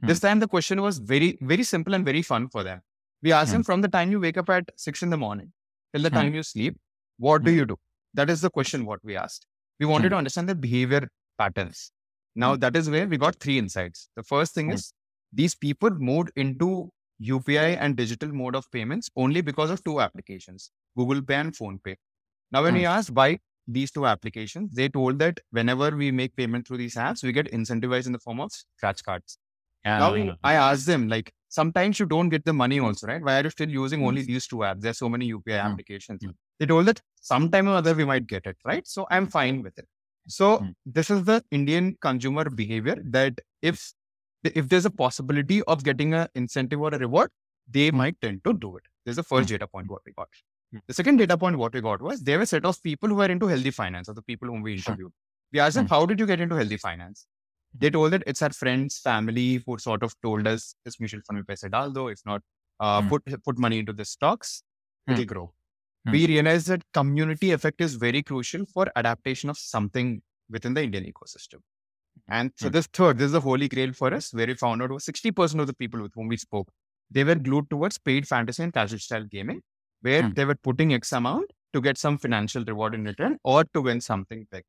Hmm. 0.00 0.06
This 0.08 0.20
time 0.20 0.40
the 0.40 0.48
question 0.48 0.80
was 0.80 0.98
very, 0.98 1.38
very 1.40 1.62
simple 1.62 1.94
and 1.94 2.04
very 2.04 2.22
fun 2.22 2.48
for 2.48 2.62
them. 2.62 2.80
We 3.22 3.32
asked 3.32 3.50
hmm. 3.50 3.56
them 3.56 3.62
hmm. 3.62 3.66
from 3.66 3.80
the 3.82 3.88
time 3.88 4.10
you 4.10 4.20
wake 4.20 4.38
up 4.38 4.48
at 4.50 4.70
six 4.76 5.02
in 5.02 5.10
the 5.10 5.16
morning 5.16 5.52
till 5.92 6.02
the 6.02 6.08
hmm. 6.08 6.16
time 6.16 6.34
you 6.34 6.42
sleep, 6.42 6.76
what 7.18 7.44
do 7.44 7.50
you 7.50 7.66
do? 7.66 7.76
That 8.14 8.30
is 8.30 8.40
the 8.40 8.50
question 8.50 8.86
what 8.86 9.00
we 9.04 9.16
asked. 9.16 9.46
We 9.78 9.86
wanted 9.86 10.10
to 10.10 10.16
understand 10.16 10.48
the 10.48 10.54
behavior 10.54 11.08
patterns. 11.38 11.92
Now 12.34 12.56
that 12.56 12.76
is 12.76 12.88
where 12.88 13.06
we 13.06 13.18
got 13.18 13.36
three 13.36 13.58
insights. 13.58 14.08
The 14.16 14.22
first 14.22 14.54
thing 14.54 14.70
is 14.70 14.92
these 15.32 15.54
people 15.54 15.90
moved 15.90 16.30
into 16.36 16.90
UPI 17.22 17.76
and 17.80 17.96
digital 17.96 18.30
mode 18.32 18.54
of 18.54 18.70
payments 18.70 19.10
only 19.16 19.40
because 19.40 19.70
of 19.70 19.82
two 19.84 20.00
applications, 20.00 20.70
Google 20.96 21.22
Pay 21.22 21.34
and 21.36 21.56
PhonePe. 21.56 21.96
Now, 22.52 22.62
when 22.62 22.74
we 22.74 22.86
asked 22.86 23.10
why 23.10 23.38
these 23.66 23.90
two 23.90 24.06
applications, 24.06 24.74
they 24.74 24.88
told 24.88 25.18
that 25.18 25.40
whenever 25.50 25.94
we 25.96 26.10
make 26.10 26.36
payment 26.36 26.66
through 26.66 26.78
these 26.78 26.94
apps, 26.94 27.22
we 27.22 27.32
get 27.32 27.50
incentivized 27.52 28.06
in 28.06 28.12
the 28.12 28.18
form 28.18 28.40
of 28.40 28.52
scratch 28.52 29.04
cards. 29.04 29.38
Yeah, 29.84 29.98
now 29.98 30.36
I 30.42 30.54
asked 30.54 30.86
them 30.86 31.08
like 31.08 31.32
sometimes 31.48 32.00
you 32.00 32.06
don't 32.06 32.28
get 32.28 32.44
the 32.44 32.52
money 32.52 32.80
also, 32.80 33.06
right? 33.06 33.22
Why 33.22 33.38
are 33.38 33.44
you 33.44 33.50
still 33.50 33.68
using 33.68 34.04
only 34.04 34.22
mm. 34.22 34.26
these 34.26 34.46
two 34.46 34.56
apps? 34.56 34.80
There's 34.80 34.98
so 34.98 35.08
many 35.08 35.32
UPI 35.32 35.58
mm. 35.58 35.64
applications. 35.64 36.24
Mm. 36.24 36.34
They 36.58 36.66
told 36.66 36.86
that 36.86 37.00
sometime 37.20 37.68
or 37.68 37.74
other 37.74 37.94
we 37.94 38.04
might 38.04 38.26
get 38.26 38.46
it, 38.46 38.56
right? 38.64 38.86
So 38.86 39.06
I'm 39.10 39.28
fine 39.28 39.62
with 39.62 39.78
it. 39.78 39.86
So 40.28 40.66
this 40.84 41.08
is 41.08 41.22
the 41.24 41.44
Indian 41.52 41.96
consumer 42.00 42.50
behavior 42.50 42.96
that 43.10 43.40
if 43.62 43.92
if 44.42 44.68
there's 44.68 44.86
a 44.86 44.90
possibility 44.90 45.62
of 45.62 45.84
getting 45.84 46.14
an 46.14 46.28
incentive 46.34 46.80
or 46.80 46.92
a 46.92 46.98
reward, 46.98 47.30
they 47.68 47.90
might 47.90 48.20
tend 48.20 48.42
to 48.44 48.52
do 48.52 48.76
it. 48.76 48.82
There's 49.04 49.16
the 49.16 49.22
first 49.22 49.48
data 49.48 49.66
point 49.66 49.88
what 49.88 50.02
we 50.04 50.12
got. 50.12 50.28
Mm. 50.74 50.80
The 50.86 50.94
second 50.94 51.16
data 51.18 51.36
point 51.36 51.58
what 51.58 51.74
we 51.74 51.80
got 51.80 52.02
was 52.02 52.20
there 52.20 52.38
were 52.38 52.44
a 52.44 52.46
set 52.46 52.64
of 52.64 52.82
people 52.82 53.08
who 53.08 53.16
were 53.16 53.26
into 53.26 53.46
healthy 53.46 53.70
finance, 53.70 54.08
or 54.08 54.14
the 54.14 54.22
people 54.22 54.48
whom 54.48 54.62
we 54.62 54.74
interviewed. 54.74 55.12
We 55.52 55.60
asked 55.60 55.76
them, 55.76 55.86
how 55.86 56.06
did 56.06 56.18
you 56.18 56.26
get 56.26 56.40
into 56.40 56.56
healthy 56.56 56.76
finance? 56.76 57.26
they 57.78 57.90
told 57.90 58.12
that 58.12 58.22
it's 58.26 58.42
our 58.42 58.52
friends, 58.52 58.98
family 58.98 59.62
who 59.66 59.78
sort 59.78 60.02
of 60.02 60.14
told 60.22 60.46
us 60.46 60.74
this 60.84 60.98
mutual 61.00 61.20
fund 61.26 61.38
mein 61.38 61.44
paise 61.44 61.64
dal 61.70 61.90
do. 61.90 62.08
If 62.08 62.20
not, 62.24 62.42
uh, 62.80 63.02
put 63.08 63.22
put 63.44 63.58
money 63.58 63.78
into 63.78 63.92
the 63.92 64.04
stocks, 64.04 64.62
it 65.06 65.12
will 65.12 65.24
mm. 65.24 65.26
grow. 65.26 65.52
We 66.12 66.26
realized 66.28 66.68
that 66.68 66.82
community 66.94 67.50
effect 67.50 67.80
is 67.80 67.96
very 67.96 68.22
crucial 68.22 68.64
for 68.72 68.86
adaptation 68.94 69.50
of 69.50 69.58
something 69.58 70.22
within 70.48 70.72
the 70.74 70.84
Indian 70.84 71.04
ecosystem. 71.04 71.62
And 72.28 72.52
so 72.54 72.68
hmm. 72.68 72.74
this 72.74 72.86
third, 72.86 73.18
this 73.18 73.26
is 73.26 73.32
the 73.32 73.40
holy 73.40 73.68
grail 73.68 73.92
for 73.92 74.14
us, 74.14 74.32
where 74.32 74.46
we 74.46 74.54
found 74.54 74.82
out 74.82 74.90
was 74.90 75.04
60% 75.04 75.60
of 75.60 75.66
the 75.66 75.74
people 75.74 76.00
with 76.00 76.12
whom 76.14 76.28
we 76.28 76.36
spoke, 76.36 76.68
they 77.10 77.24
were 77.24 77.34
glued 77.34 77.68
towards 77.70 77.98
paid 77.98 78.28
fantasy 78.28 78.62
and 78.62 78.72
casual 78.72 79.00
style 79.00 79.24
gaming, 79.24 79.62
where 80.06 80.22
hmm. 80.22 80.32
they 80.36 80.44
were 80.50 80.58
putting 80.68 80.94
X 80.94 81.12
amount 81.12 81.52
to 81.72 81.80
get 81.86 81.98
some 81.98 82.18
financial 82.24 82.64
reward 82.64 82.94
in 82.94 83.04
return 83.04 83.38
or 83.44 83.64
to 83.74 83.80
win 83.88 84.00
something 84.00 84.46
big. 84.50 84.64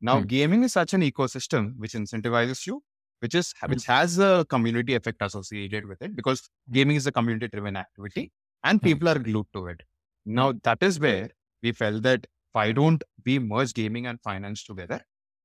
Now, 0.00 0.20
hmm. 0.20 0.26
gaming 0.26 0.64
is 0.64 0.72
such 0.72 0.94
an 0.94 1.02
ecosystem 1.02 1.74
which 1.76 1.92
incentivizes 1.92 2.66
you, 2.66 2.82
which 3.20 3.34
is 3.34 3.52
hmm. 3.60 3.70
which 3.70 3.86
has 3.86 4.18
a 4.18 4.44
community 4.48 4.94
effect 4.94 5.22
associated 5.28 5.86
with 5.86 6.02
it 6.02 6.16
because 6.16 6.48
gaming 6.78 6.96
is 6.96 7.06
a 7.06 7.12
community 7.12 7.48
driven 7.48 7.76
activity 7.84 8.30
and 8.64 8.82
people 8.82 9.08
are 9.08 9.18
glued 9.18 9.46
to 9.54 9.66
it. 9.68 9.80
Now, 10.24 10.52
that 10.62 10.82
is 10.82 11.00
where 11.00 11.30
we 11.62 11.72
felt 11.72 12.02
that 12.02 12.26
why 12.52 12.72
don't 12.72 13.02
we 13.24 13.38
merge 13.38 13.72
gaming 13.74 14.06
and 14.06 14.20
finance 14.20 14.64
together 14.64 15.00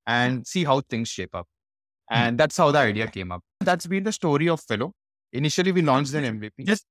and 0.05 0.45
see 0.45 0.63
how 0.63 0.81
things 0.81 1.09
shape 1.09 1.33
up? 1.33 1.47
And 2.09 2.37
that's 2.37 2.57
how 2.57 2.71
the 2.71 2.79
idea 2.79 3.07
came 3.07 3.31
up. 3.31 3.41
That's 3.59 3.85
been 3.85 4.03
the 4.03 4.11
story 4.11 4.49
of 4.49 4.61
Fello. 4.61 4.93
Initially, 5.33 5.71
we 5.73 5.81
launched 5.81 6.13
an 6.13 6.23
MVP. 6.39 6.65
Just 6.65 6.85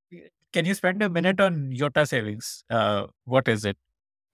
can 0.57 0.65
you 0.65 0.75
spend 0.75 1.03
a 1.03 1.11
minute 1.11 1.39
on 1.39 1.71
Yotta 1.71 2.09
Savings? 2.09 2.65
Uh, 2.71 3.07
what 3.25 3.47
is 3.47 3.67
it? 3.67 3.77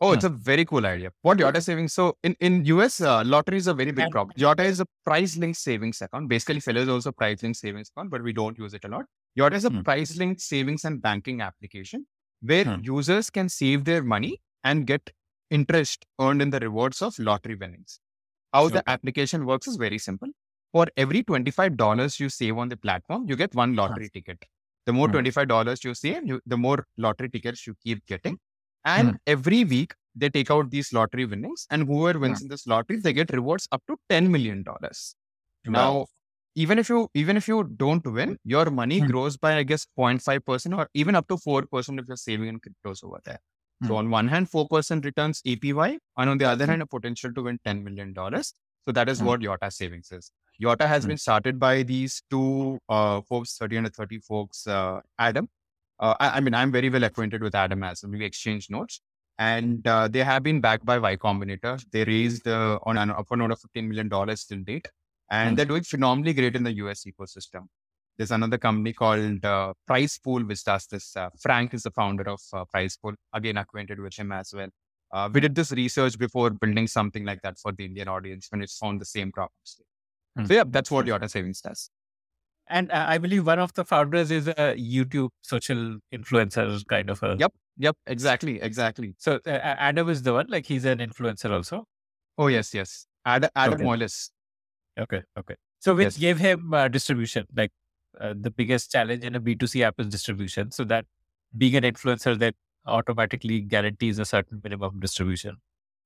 Oh, 0.01 0.13
it's 0.13 0.25
a 0.25 0.29
very 0.29 0.65
cool 0.65 0.85
idea. 0.85 1.11
What 1.23 1.39
Yotta 1.39 1.63
savings? 1.63 1.93
So 1.95 2.17
in 2.25 2.35
in 2.41 2.65
US, 2.65 3.01
uh, 3.01 3.23
lottery 3.25 3.59
is 3.59 3.69
a 3.73 3.75
very 3.81 3.93
big 3.99 4.11
problem. 4.15 4.35
Yotta 4.37 4.65
is 4.71 4.81
a 4.85 4.87
prize 5.09 5.37
linked 5.43 5.59
savings 5.59 6.01
account. 6.07 6.29
Basically, 6.29 6.63
Fello 6.65 6.81
is 6.87 6.89
also 6.95 7.13
prize 7.13 7.45
linked 7.45 7.59
savings 7.59 7.91
account, 7.91 8.11
but 8.15 8.25
we 8.29 8.33
don't 8.39 8.59
use 8.59 8.75
it 8.79 8.85
a 8.89 8.89
lot. 8.95 9.05
Yotta 9.39 9.61
is 9.61 9.65
a 9.65 9.71
hmm. 9.71 9.83
prize 9.89 10.17
linked 10.23 10.41
savings 10.41 10.85
and 10.85 11.01
banking 11.01 11.41
application 11.41 12.05
where 12.53 12.65
hmm. 12.65 12.81
users 12.83 13.31
can 13.31 13.49
save 13.59 13.85
their 13.91 14.03
money 14.15 14.33
and 14.65 14.89
get 14.89 15.13
interest 15.51 16.05
earned 16.21 16.43
in 16.47 16.51
the 16.51 16.63
rewards 16.67 17.01
of 17.11 17.21
lottery 17.31 17.59
winnings. 17.63 18.01
How 18.53 18.69
the 18.69 18.83
application 18.97 19.47
works 19.53 19.69
is 19.69 19.77
very 19.77 19.99
simple. 20.09 20.35
For 20.73 20.87
every 20.97 21.23
$25 21.23 22.19
you 22.19 22.29
save 22.29 22.59
on 22.59 22.75
the 22.75 22.77
platform, 22.89 23.29
you 23.29 23.37
get 23.45 23.55
one 23.55 23.77
lottery 23.77 24.11
ticket. 24.19 24.45
The 24.87 24.93
more 24.93 25.09
hmm. 25.09 25.17
$25 25.17 25.85
you 25.85 25.95
save, 25.95 26.27
you, 26.27 26.41
the 26.47 26.57
more 26.57 26.87
lottery 26.97 27.29
tickets 27.29 27.67
you 27.67 27.75
keep 27.85 28.05
getting. 28.07 28.39
And 28.85 29.13
mm. 29.13 29.19
every 29.27 29.63
week 29.65 29.95
they 30.15 30.29
take 30.29 30.51
out 30.51 30.71
these 30.71 30.93
lottery 30.93 31.25
winnings, 31.25 31.67
and 31.71 31.87
whoever 31.87 32.19
wins 32.19 32.43
in 32.43 32.49
this 32.49 32.67
lottery, 32.67 32.99
they 32.99 33.13
get 33.13 33.33
rewards 33.33 33.69
up 33.73 33.83
to 33.89 33.97
ten 34.09 34.31
million 34.31 34.63
dollars. 34.63 35.15
Wow. 35.67 35.73
Now, 35.73 36.07
even 36.55 36.79
if 36.79 36.89
you 36.89 37.09
even 37.15 37.37
if 37.37 37.49
you 37.49 37.65
don't 37.77 38.05
win, 38.05 38.39
your 38.45 38.71
money 38.71 38.99
hmm. 38.99 39.07
grows 39.07 39.37
by 39.37 39.57
I 39.57 39.63
guess 39.63 39.87
0.5 39.99 40.45
percent 40.45 40.75
or 40.75 40.89
even 40.95 41.15
up 41.15 41.29
to 41.29 41.37
four 41.37 41.65
percent 41.71 42.01
if 42.01 42.09
you're 42.09 42.17
saving 42.17 42.49
in 42.49 42.61
cryptos 42.61 43.05
over 43.05 43.21
there. 43.25 43.39
So 43.85 43.89
hmm. 43.89 43.95
on 43.95 44.11
one 44.11 44.29
hand, 44.29 44.51
four 44.51 44.69
percent 44.69 45.05
returns 45.05 45.41
APY, 45.47 45.99
and 46.17 46.31
on 46.31 46.39
the 46.39 46.47
other 46.47 46.67
hand, 46.67 46.83
a 46.83 46.87
potential 46.87 47.33
to 47.35 47.43
win 47.43 47.59
ten 47.65 47.83
million 47.85 48.13
dollars. 48.13 48.53
So 48.87 48.93
that 48.93 49.09
is 49.09 49.23
what 49.23 49.41
Yotta 49.41 49.73
savings 49.73 50.11
is. 50.11 50.33
Yotta 50.63 50.87
has 50.87 51.05
mm. 51.05 51.09
been 51.09 51.19
started 51.19 51.59
by 51.59 51.83
these 51.83 52.23
two 52.31 52.79
uh, 52.89 53.21
folks, 53.23 53.57
30 53.57 53.79
under 53.79 53.91
30 53.91 54.19
folks, 54.19 54.67
uh, 54.67 55.01
Adam. 55.19 55.49
Uh, 55.99 56.15
I, 56.21 56.29
I, 56.37 56.41
mean, 56.41 56.55
I'm 56.55 56.73
very 56.73 56.89
well 56.91 57.05
acquainted 57.05 57.43
with 57.43 57.55
Adam 57.55 57.83
as 57.83 58.05
we 58.07 58.25
exchange 58.25 58.71
notes. 58.71 59.01
And 59.39 59.87
uh, 59.87 60.09
they 60.09 60.23
have 60.23 60.43
been 60.43 60.61
backed 60.61 60.85
by 60.85 60.99
Y 60.99 61.17
Combinator. 61.17 61.83
They 61.91 62.05
raised 62.05 62.47
uh, 62.47 62.79
on 62.85 62.99
an 62.99 63.11
upper 63.11 63.37
note 63.37 63.53
of 63.53 63.61
$15 63.61 63.89
million 63.89 64.09
till 64.09 64.63
date. 64.65 64.89
And 65.31 65.57
they're 65.57 65.65
doing 65.65 65.83
phenomenally 65.83 66.35
great 66.35 66.55
in 66.55 66.63
the 66.63 66.73
US 66.75 67.05
ecosystem. 67.05 67.67
There's 68.19 68.31
another 68.31 68.59
company 68.59 68.93
called 68.93 69.45
uh, 69.45 69.73
Price 69.87 70.19
Pool, 70.19 70.45
which 70.45 70.63
does 70.63 70.87
this. 70.87 71.17
Frank 71.41 71.73
is 71.73 71.85
the 71.85 71.91
founder 71.91 72.29
of 72.29 72.41
Price 72.71 72.97
Pool, 72.97 73.15
again, 73.33 73.57
acquainted 73.57 73.99
with 73.99 74.15
him 74.15 74.33
as 74.33 74.53
well. 74.55 74.69
Uh, 75.13 75.29
we 75.33 75.41
did 75.41 75.55
this 75.55 75.73
research 75.73 76.19
before 76.19 76.51
building 76.51 76.87
something 76.87 77.25
like 77.25 77.41
that 77.43 77.59
for 77.59 77.73
the 77.73 77.85
Indian 77.85 78.09
audience 78.09 78.49
when 78.51 78.63
it's 78.63 78.79
found 78.79 79.01
the 79.01 79.05
same 79.05 79.31
problems. 79.31 79.81
Hmm. 80.37 80.45
So 80.47 80.55
yeah, 80.55 80.65
that's 80.67 80.91
what 80.91 81.07
Yotta 81.07 81.31
Savings 81.31 81.61
does. 81.61 81.91
And 82.69 82.91
uh, 82.91 83.05
I 83.09 83.19
believe 83.19 83.47
one 83.47 83.59
of 83.59 83.75
the 83.75 83.85
founders 83.85 84.31
is 84.31 84.49
a 84.49 84.55
YouTube 84.55 85.31
social 85.43 85.99
influencer 86.15 86.87
kind 86.87 87.11
of 87.11 87.23
a. 87.23 87.37
Yep. 87.39 87.53
Yep. 87.79 87.97
Exactly. 88.07 88.61
Exactly. 88.61 89.15
So 89.19 89.41
uh, 89.47 89.51
Adam 89.51 90.09
is 90.09 90.23
the 90.23 90.33
one. 90.33 90.47
Like 90.49 90.67
he's 90.67 90.85
an 90.85 90.99
influencer 90.99 91.51
also. 91.51 91.85
Oh 92.39 92.47
yes, 92.47 92.73
yes. 92.73 93.07
Adam 93.27 93.51
Adam 93.55 93.75
okay. 93.75 93.85
Wallace. 93.85 94.31
Okay. 94.99 95.23
Okay. 95.39 95.57
So 95.81 95.95
which 95.95 96.05
yes. 96.05 96.19
gave 96.19 96.39
him 96.39 96.73
uh, 96.73 96.89
distribution. 96.89 97.47
Like 97.55 97.73
uh, 98.21 98.35
the 98.41 98.51
biggest 98.51 98.93
challenge 98.93 99.25
in 99.25 99.35
a 99.35 99.41
B 99.41 99.55
two 99.55 99.67
C 99.67 99.83
app 99.83 99.99
is 99.99 100.07
distribution. 100.07 100.71
So 100.71 100.85
that 100.85 101.05
being 101.57 101.77
an 101.77 101.83
influencer 101.83 102.39
that 102.39 102.55
automatically 102.87 103.61
guarantees 103.61 104.19
a 104.19 104.25
certain 104.25 104.61
minimum 104.63 105.01
distribution. 105.01 105.57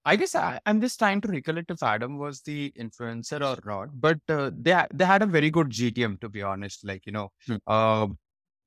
I 0.07 0.15
guess 0.15 0.37
I, 0.37 0.61
am 0.67 0.81
just 0.81 1.01
trying 1.01 1.21
to 1.23 1.29
recollect 1.29 1.71
if 1.73 1.83
Adam 1.83 2.17
was 2.17 2.41
the 2.43 2.73
influencer 2.79 3.41
or 3.41 3.59
not, 3.69 3.89
but 4.01 4.19
uh, 4.29 4.53
they 4.57 4.81
they 4.95 5.05
had 5.05 5.23
a 5.23 5.27
very 5.27 5.51
good 5.51 5.71
GTM 5.71 6.21
to 6.21 6.29
be 6.29 6.43
honest. 6.43 6.85
Like 6.85 7.07
you 7.07 7.13
know, 7.13 7.33
hmm. 7.47 7.57
uh, 7.67 8.07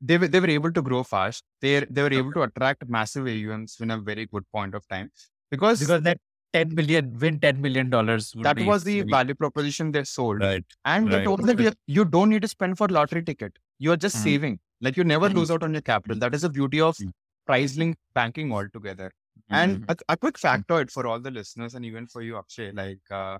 they 0.02 0.18
were 0.18 0.28
they 0.28 0.42
were 0.42 0.50
able 0.50 0.74
to 0.74 0.82
grow 0.82 1.04
fast. 1.04 1.46
They 1.62 1.80
they 1.90 2.04
were 2.04 2.12
able 2.14 2.34
to 2.34 2.42
attract 2.42 2.90
massive 2.90 3.26
AUMs 3.36 3.78
in 3.80 3.92
a 3.92 3.98
very 3.98 4.26
good 4.26 4.44
point 4.52 4.76
of 4.76 4.86
time 4.90 5.12
because 5.50 5.80
because 5.80 6.02
that 6.10 6.18
10 6.54 6.76
million 6.76 7.18
win 7.22 7.40
10 7.40 7.62
million 7.62 7.90
dollars 7.90 8.34
that 8.42 8.60
was 8.60 8.84
the 8.84 9.02
very... 9.02 9.12
value 9.12 9.36
proposition 9.36 9.92
they 9.92 10.04
sold 10.04 10.42
right 10.42 10.66
and 10.86 11.06
right. 11.06 11.20
they 11.20 11.24
told 11.24 11.46
that 11.46 11.60
you, 11.60 11.72
you 11.86 12.06
don't 12.06 12.30
need 12.30 12.42
to 12.42 12.48
spend 12.48 12.78
for 12.78 12.88
lottery 12.88 13.24
ticket 13.24 13.54
you're 13.78 13.96
just 13.96 14.16
mm-hmm. 14.16 14.24
saving 14.24 14.60
like 14.82 14.98
you 14.98 15.04
never 15.04 15.28
mm-hmm. 15.28 15.38
lose 15.38 15.52
out 15.52 15.62
on 15.62 15.74
your 15.74 15.82
capital 15.82 16.18
that 16.18 16.34
is 16.34 16.42
the 16.42 16.50
beauty 16.50 16.82
of 16.82 16.96
mm-hmm. 16.98 17.10
price 17.46 17.78
link 17.78 17.96
banking 18.16 18.52
altogether 18.52 19.12
and 19.50 19.82
mm-hmm. 19.82 19.92
a, 19.92 20.14
a, 20.14 20.18
quick 20.18 20.36
factoid 20.36 20.92
for 20.92 21.08
all 21.08 21.20
the 21.20 21.32
listeners 21.32 21.76
and 21.76 21.86
even 21.86 22.08
for 22.08 22.22
you, 22.22 22.38
Akshay, 22.38 22.72
like 22.72 23.00
uh, 23.12 23.38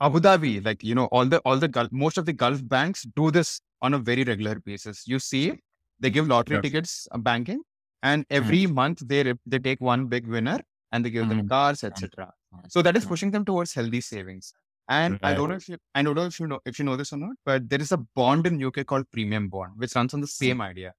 Abu 0.00 0.20
Dhabi, 0.20 0.64
like 0.64 0.82
you 0.82 0.94
know, 0.94 1.06
all 1.06 1.26
the 1.26 1.38
all 1.40 1.58
the 1.58 1.68
Gulf, 1.68 1.90
most 1.92 2.18
of 2.18 2.26
the 2.26 2.32
Gulf 2.32 2.66
banks 2.68 3.06
do 3.16 3.30
this 3.30 3.60
on 3.80 3.94
a 3.94 3.98
very 3.98 4.24
regular 4.24 4.58
basis. 4.60 5.06
You 5.06 5.18
see, 5.18 5.52
they 6.00 6.10
give 6.10 6.28
lottery 6.28 6.56
yes. 6.56 6.62
tickets 6.62 7.08
uh, 7.12 7.18
banking, 7.18 7.62
and 8.02 8.24
mm-hmm. 8.24 8.36
every 8.36 8.64
mm-hmm. 8.64 8.74
month 8.74 9.06
they 9.06 9.22
rip, 9.22 9.38
they 9.46 9.58
take 9.58 9.80
one 9.80 10.06
big 10.06 10.26
winner 10.26 10.60
and 10.90 11.04
they 11.04 11.10
give 11.10 11.26
mm-hmm. 11.26 11.38
them 11.38 11.48
cars, 11.48 11.84
etc. 11.84 12.32
So 12.68 12.82
that 12.82 12.96
is 12.96 13.04
pushing 13.04 13.30
them 13.30 13.44
towards 13.44 13.72
healthy 13.74 14.00
savings. 14.00 14.52
And 14.88 15.14
right. 15.22 15.32
I 15.32 15.34
don't 15.34 15.48
know 15.48 15.54
if 15.54 15.68
you 15.68 15.78
I 15.94 16.02
don't 16.02 16.14
know 16.14 16.24
if 16.24 16.40
you 16.40 16.46
know 16.46 16.60
if 16.66 16.78
you 16.78 16.84
know 16.84 16.96
this 16.96 17.12
or 17.12 17.16
not, 17.16 17.36
but 17.44 17.68
there 17.68 17.80
is 17.80 17.92
a 17.92 17.98
bond 17.98 18.46
in 18.46 18.62
UK 18.62 18.84
called 18.86 19.10
Premium 19.12 19.48
Bond, 19.48 19.72
which 19.76 19.94
runs 19.94 20.14
on 20.14 20.20
the 20.20 20.26
same 20.26 20.60
idea. 20.60 20.92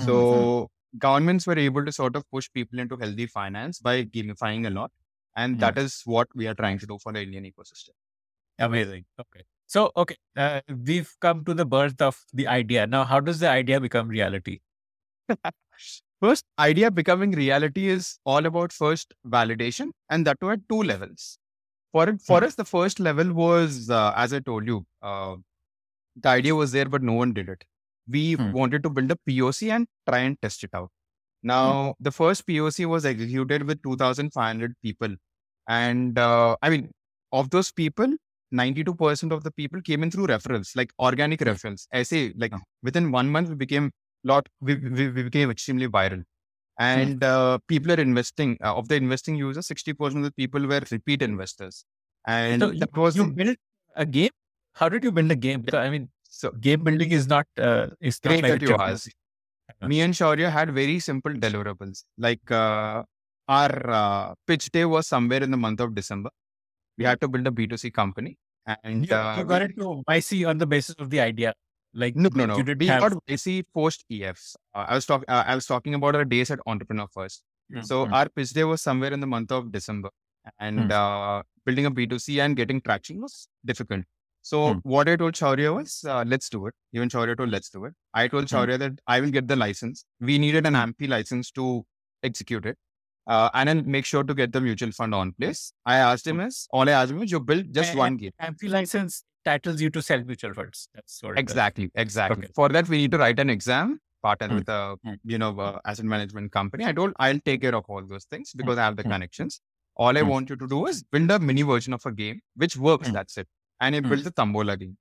Mm-hmm. 0.00 0.06
So 0.06 0.70
governments 0.98 1.46
were 1.46 1.58
able 1.58 1.84
to 1.84 1.92
sort 1.92 2.16
of 2.16 2.28
push 2.30 2.48
people 2.52 2.78
into 2.78 2.96
healthy 2.96 3.26
finance 3.26 3.78
by 3.78 4.04
gamifying 4.04 4.66
a 4.66 4.70
lot. 4.70 4.90
And 5.36 5.56
mm. 5.56 5.60
that 5.60 5.78
is 5.78 6.02
what 6.04 6.28
we 6.34 6.46
are 6.46 6.54
trying 6.54 6.78
to 6.78 6.86
do 6.86 6.98
for 6.98 7.12
the 7.12 7.22
Indian 7.22 7.44
ecosystem. 7.44 7.90
Amazing. 8.58 9.04
Okay. 9.20 9.42
So, 9.66 9.90
okay, 9.96 10.16
uh, 10.36 10.60
we've 10.86 11.12
come 11.20 11.44
to 11.46 11.54
the 11.54 11.64
birth 11.64 12.00
of 12.00 12.20
the 12.32 12.46
idea. 12.46 12.86
Now, 12.86 13.04
how 13.04 13.18
does 13.18 13.40
the 13.40 13.48
idea 13.48 13.80
become 13.80 14.08
reality? 14.08 14.60
first, 16.20 16.44
idea 16.58 16.90
becoming 16.90 17.32
reality 17.32 17.88
is 17.88 18.18
all 18.24 18.46
about 18.46 18.72
first 18.72 19.14
validation, 19.26 19.90
and 20.10 20.26
that 20.26 20.38
too 20.40 20.50
at 20.50 20.60
two 20.68 20.82
levels. 20.82 21.38
For 21.92 22.06
for 22.18 22.40
mm. 22.40 22.44
us, 22.44 22.54
the 22.54 22.64
first 22.64 23.00
level 23.00 23.32
was, 23.32 23.90
uh, 23.90 24.12
as 24.16 24.32
I 24.32 24.40
told 24.40 24.66
you, 24.66 24.84
uh, 25.02 25.36
the 26.20 26.28
idea 26.28 26.54
was 26.54 26.72
there, 26.72 26.86
but 26.86 27.02
no 27.02 27.14
one 27.14 27.32
did 27.32 27.48
it 27.48 27.64
we 28.08 28.34
hmm. 28.34 28.52
wanted 28.52 28.82
to 28.82 28.90
build 28.90 29.10
a 29.10 29.16
POC 29.28 29.70
and 29.70 29.86
try 30.08 30.18
and 30.20 30.40
test 30.40 30.64
it 30.64 30.70
out. 30.74 30.90
Hmm. 31.42 31.48
Now, 31.48 31.84
hmm. 31.84 31.90
the 32.00 32.12
first 32.12 32.46
POC 32.46 32.86
was 32.86 33.06
executed 33.06 33.64
with 33.64 33.82
2,500 33.82 34.74
people. 34.82 35.14
And 35.68 36.18
uh, 36.18 36.56
I 36.62 36.70
mean, 36.70 36.90
of 37.32 37.50
those 37.50 37.72
people, 37.72 38.14
92% 38.52 39.32
of 39.32 39.42
the 39.42 39.50
people 39.50 39.80
came 39.80 40.02
in 40.02 40.10
through 40.10 40.26
referrals, 40.28 40.76
like 40.76 40.92
organic 40.98 41.40
hmm. 41.40 41.48
referrals. 41.48 41.86
I 41.92 42.02
say, 42.02 42.32
like 42.36 42.52
oh. 42.54 42.60
within 42.82 43.10
one 43.10 43.28
month, 43.28 43.48
we 43.48 43.54
became 43.54 43.90
lot, 44.24 44.48
we, 44.60 44.76
we, 44.76 45.08
we 45.08 45.22
became 45.24 45.50
extremely 45.50 45.88
viral. 45.88 46.22
And 46.78 47.22
uh, 47.22 47.58
people 47.68 47.92
are 47.92 48.00
investing. 48.00 48.58
Uh, 48.62 48.74
of 48.74 48.88
the 48.88 48.96
investing 48.96 49.36
users, 49.36 49.68
60% 49.68 50.16
of 50.16 50.22
the 50.22 50.32
people 50.32 50.66
were 50.66 50.82
repeat 50.90 51.22
investors. 51.22 51.84
And 52.26 52.60
so 52.60 52.70
that 52.70 52.96
was 52.96 53.16
you 53.16 53.30
built 53.30 53.56
a 53.94 54.04
game. 54.04 54.30
How 54.72 54.88
did 54.88 55.04
you 55.04 55.12
build 55.12 55.30
a 55.30 55.36
game? 55.36 55.64
I 55.72 55.90
mean, 55.90 56.08
so 56.40 56.50
game 56.50 56.82
building 56.82 57.12
is 57.12 57.26
not 57.28 57.46
uh, 57.58 57.86
is 58.00 58.18
great 58.18 58.42
not 58.42 58.50
like 58.50 58.60
that 58.60 58.68
you 58.68 58.76
asked. 58.76 59.14
Me 59.90 60.00
and 60.00 60.14
Shaurya 60.14 60.50
had 60.50 60.72
very 60.74 60.98
simple 60.98 61.32
deliverables. 61.32 62.04
Like 62.18 62.50
uh, 62.50 63.02
our 63.48 63.90
uh, 63.90 64.34
pitch 64.46 64.70
day 64.70 64.84
was 64.84 65.06
somewhere 65.06 65.42
in 65.42 65.50
the 65.50 65.56
month 65.56 65.80
of 65.80 65.94
December. 65.94 66.30
We 66.98 67.04
had 67.04 67.20
to 67.20 67.28
build 67.28 67.46
a 67.46 67.50
B2C 67.50 67.92
company. 67.92 68.36
And 68.82 69.06
you, 69.06 69.14
uh, 69.14 69.36
you 69.38 69.44
got 69.44 69.62
it 69.62 69.76
to 69.76 70.02
YC 70.08 70.48
on 70.48 70.58
the 70.58 70.66
basis 70.66 70.94
of 70.98 71.10
the 71.10 71.20
idea. 71.20 71.54
Like 71.92 72.16
no, 72.16 72.28
no, 72.34 72.46
no. 72.46 72.56
You 72.56 72.64
did 72.64 72.80
we 72.80 72.86
have... 72.88 73.00
got 73.00 73.12
YC 73.28 73.64
post 73.72 74.04
EFs. 74.10 74.56
Uh, 74.74 74.86
I 74.88 74.94
was 74.94 75.06
talking. 75.06 75.28
Uh, 75.28 75.44
I 75.46 75.54
was 75.54 75.66
talking 75.66 75.94
about 75.94 76.16
our 76.16 76.24
days 76.24 76.50
at 76.50 76.58
Entrepreneur 76.66 77.06
1st 77.16 77.40
mm-hmm. 77.72 77.82
So 77.82 78.08
our 78.08 78.28
pitch 78.28 78.50
day 78.50 78.64
was 78.64 78.82
somewhere 78.82 79.12
in 79.12 79.20
the 79.20 79.26
month 79.26 79.52
of 79.52 79.70
December, 79.70 80.10
and 80.58 80.90
mm-hmm. 80.90 81.40
building 81.64 81.86
a 81.86 81.92
B2C 81.92 82.42
and 82.44 82.56
getting 82.56 82.80
traction 82.80 83.20
was 83.20 83.46
difficult. 83.64 84.04
So 84.44 84.74
hmm. 84.74 84.78
what 84.82 85.08
I 85.08 85.16
told 85.16 85.32
Shaurya 85.32 85.74
was, 85.74 86.04
uh, 86.06 86.22
let's 86.26 86.50
do 86.50 86.66
it. 86.66 86.74
Even 86.92 87.08
Shaurya 87.08 87.34
told, 87.34 87.48
let's 87.48 87.70
do 87.70 87.86
it. 87.86 87.94
I 88.12 88.28
told 88.28 88.50
hmm. 88.50 88.54
Shaurya 88.54 88.78
that 88.78 88.92
I 89.06 89.20
will 89.20 89.30
get 89.30 89.48
the 89.48 89.56
license. 89.56 90.04
We 90.20 90.38
needed 90.38 90.66
an 90.66 90.74
AMFI 90.74 91.08
license 91.08 91.50
to 91.52 91.84
execute 92.22 92.66
it. 92.66 92.76
Uh, 93.26 93.48
and 93.54 93.70
then 93.70 93.90
make 93.90 94.04
sure 94.04 94.22
to 94.22 94.34
get 94.34 94.52
the 94.52 94.60
mutual 94.60 94.92
fund 94.92 95.14
on 95.14 95.32
place. 95.32 95.72
I 95.86 95.96
asked 95.96 96.26
him 96.26 96.40
is, 96.40 96.68
all 96.72 96.86
I 96.86 96.92
asked 96.92 97.12
him 97.12 97.22
is, 97.22 97.32
you 97.32 97.40
build 97.40 97.72
just 97.72 97.90
and, 97.92 97.98
one 97.98 98.16
game. 98.18 98.32
AMFI 98.42 98.68
license 98.68 99.24
titles 99.46 99.80
you 99.80 99.88
to 99.88 100.02
sell 100.02 100.22
mutual 100.22 100.52
funds. 100.52 100.90
That's 100.94 101.22
exactly, 101.36 101.90
exactly. 101.94 102.44
Okay. 102.44 102.52
For 102.54 102.68
that, 102.68 102.86
we 102.86 102.98
need 102.98 103.12
to 103.12 103.18
write 103.18 103.38
an 103.38 103.48
exam, 103.48 103.98
partner 104.22 104.48
hmm. 104.48 104.56
with 104.56 104.68
a, 104.68 104.96
hmm. 105.02 105.14
you 105.24 105.38
know, 105.38 105.58
uh, 105.58 105.78
asset 105.86 106.04
management 106.04 106.52
company. 106.52 106.84
I 106.84 106.92
told, 106.92 107.14
I'll 107.18 107.40
take 107.46 107.62
care 107.62 107.74
of 107.74 107.86
all 107.88 108.04
those 108.06 108.26
things 108.26 108.52
because 108.54 108.76
I 108.76 108.84
have 108.84 108.96
the 108.96 109.04
connections. 109.04 109.62
All 109.96 110.18
I 110.18 110.22
want 110.22 110.50
you 110.50 110.56
to 110.56 110.66
do 110.66 110.84
is 110.84 111.02
build 111.02 111.30
a 111.30 111.38
mini 111.38 111.62
version 111.62 111.94
of 111.94 112.04
a 112.04 112.12
game 112.12 112.42
which 112.56 112.76
works. 112.76 113.08
That's 113.08 113.38
it 113.38 113.48
and 113.80 113.94
it 113.94 114.04
mm. 114.04 114.10
built 114.10 114.24
the 114.24 114.30
Tombola 114.30 114.76
game. 114.76 114.96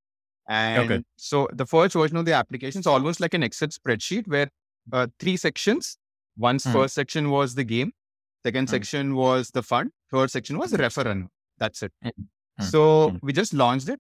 And 0.48 0.92
okay. 0.92 1.04
so 1.16 1.48
the 1.54 1.66
first 1.66 1.94
version 1.94 2.18
of 2.18 2.26
the 2.26 2.34
application 2.34 2.80
is 2.80 2.88
almost 2.88 3.20
like 3.20 3.34
an 3.34 3.44
Excel 3.44 3.70
spreadsheet 3.70 4.28
where 4.28 4.50
uh, 4.92 5.08
three 5.20 5.38
sections. 5.38 5.98
One's 6.38 6.66
mm. 6.66 6.74
first 6.74 6.96
section 6.96 7.30
was 7.30 7.56
the 7.56 7.64
game, 7.64 7.94
second 8.44 8.68
mm. 8.68 8.72
section 8.72 9.16
was 9.16 9.52
the 9.52 9.62
fund, 9.62 9.92
third 10.12 10.32
section 10.32 10.58
was 10.58 10.72
the 10.72 10.78
referendum. 10.78 11.30
That's 11.60 11.84
it. 11.84 11.92
Hmm. 12.02 12.10
Hmm. 12.58 12.64
So 12.64 13.10
hmm. 13.12 13.18
we 13.22 13.34
just 13.34 13.54
launched 13.54 13.88
it. 13.90 14.00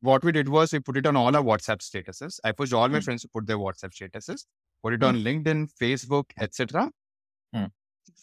What 0.00 0.24
we 0.24 0.32
did 0.32 0.48
was 0.48 0.72
we 0.72 0.78
put 0.78 0.96
it 0.96 1.06
on 1.06 1.16
all 1.16 1.34
our 1.34 1.42
WhatsApp 1.42 1.78
statuses. 1.78 2.38
I 2.44 2.52
pushed 2.52 2.72
all 2.72 2.88
my 2.88 3.00
friends 3.00 3.22
to 3.22 3.28
put 3.28 3.46
their 3.46 3.58
WhatsApp 3.58 3.90
statuses, 3.90 4.44
put 4.82 4.94
it 4.94 5.02
on 5.02 5.16
LinkedIn, 5.18 5.70
Facebook, 5.80 6.30
etc. 6.40 6.90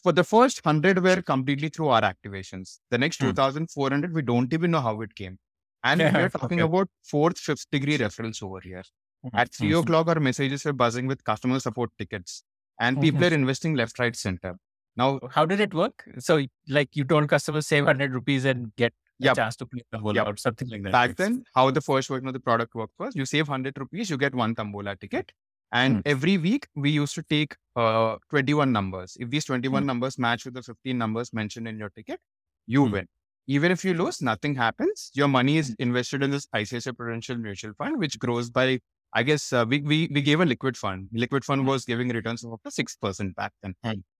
For 0.03 0.11
the 0.11 0.23
first 0.23 0.63
100 0.65 1.01
were 1.01 1.21
completely 1.21 1.69
through 1.69 1.89
our 1.89 2.01
activations. 2.01 2.79
The 2.89 2.97
next 2.97 3.17
2,400, 3.17 4.13
we 4.13 4.21
don't 4.21 4.53
even 4.53 4.71
know 4.71 4.81
how 4.81 4.99
it 5.01 5.15
came. 5.15 5.37
And 5.83 6.01
yeah, 6.01 6.13
we're 6.13 6.29
talking 6.39 6.61
okay. 6.61 6.69
about 6.69 6.89
fourth, 7.03 7.37
fifth 7.37 7.65
degree 7.71 7.97
reference 7.97 8.41
over 8.41 8.59
here. 8.61 8.83
Mm-hmm. 9.25 9.37
At 9.37 9.53
3 9.53 9.69
mm-hmm. 9.69 9.79
o'clock, 9.79 10.07
our 10.07 10.19
messages 10.19 10.65
are 10.65 10.73
buzzing 10.73 11.07
with 11.07 11.23
customer 11.23 11.59
support 11.59 11.91
tickets, 11.97 12.43
and 12.79 12.95
mm-hmm. 12.95 13.03
people 13.03 13.25
are 13.25 13.33
investing 13.33 13.75
left, 13.75 13.99
right, 13.99 14.15
center. 14.15 14.55
Now, 14.95 15.19
how 15.31 15.45
did 15.45 15.59
it 15.59 15.73
work? 15.73 16.03
So, 16.19 16.45
like 16.67 16.89
you 16.93 17.03
told 17.03 17.29
customers 17.29 17.67
save 17.67 17.85
100 17.85 18.13
rupees 18.13 18.45
and 18.45 18.73
get 18.75 18.93
yep. 19.19 19.33
a 19.33 19.35
chance 19.35 19.55
to 19.57 19.65
play 19.65 19.83
Tombola 19.91 20.15
yep. 20.15 20.27
or 20.27 20.37
something 20.37 20.69
like 20.69 20.83
that. 20.83 20.91
Back 20.91 21.15
then, 21.15 21.43
how 21.53 21.69
the 21.71 21.81
first 21.81 22.09
version 22.09 22.27
of 22.27 22.33
the 22.33 22.39
product 22.39 22.75
worked 22.75 22.93
was 22.97 23.15
you 23.15 23.25
save 23.25 23.47
100 23.47 23.77
rupees, 23.77 24.09
you 24.09 24.17
get 24.17 24.33
one 24.33 24.55
Tombola 24.55 24.95
ticket. 24.95 25.31
And 25.71 25.97
mm. 25.97 26.01
every 26.05 26.37
week, 26.37 26.67
we 26.75 26.89
used 26.89 27.13
to 27.15 27.23
take 27.23 27.55
uh, 27.75 28.15
21 28.29 28.71
numbers. 28.71 29.15
If 29.19 29.29
these 29.29 29.45
21 29.45 29.83
mm. 29.83 29.85
numbers 29.85 30.17
match 30.17 30.45
with 30.45 30.55
the 30.55 30.63
15 30.63 30.97
numbers 30.97 31.31
mentioned 31.31 31.67
in 31.67 31.77
your 31.77 31.89
ticket, 31.89 32.19
you 32.65 32.85
mm. 32.85 32.91
win. 32.91 33.07
Even 33.49 33.71
if 33.71 33.83
you 33.83 33.93
lose, 33.95 34.17
mm-hmm. 34.17 34.25
nothing 34.25 34.55
happens. 34.55 35.11
Your 35.13 35.27
money 35.27 35.57
is 35.57 35.71
mm-hmm. 35.71 35.83
invested 35.89 36.23
in 36.23 36.31
this 36.31 36.47
ICICI 36.55 36.95
Prudential 36.95 37.35
Mutual 37.35 37.73
Fund, 37.77 37.99
which 37.99 38.17
grows 38.19 38.49
by 38.49 38.79
I 39.11 39.23
guess 39.23 39.51
uh, 39.51 39.65
we, 39.67 39.81
we 39.81 40.07
we 40.13 40.21
gave 40.21 40.39
a 40.39 40.45
liquid 40.45 40.77
fund. 40.77 41.07
Liquid 41.11 41.43
fund 41.43 41.61
mm-hmm. 41.61 41.69
was 41.69 41.83
giving 41.83 42.09
returns 42.09 42.43
of 42.43 42.53
up 42.53 42.61
to 42.63 42.69
six 42.69 42.95
percent 42.95 43.35
back 43.35 43.53
then. 43.63 43.73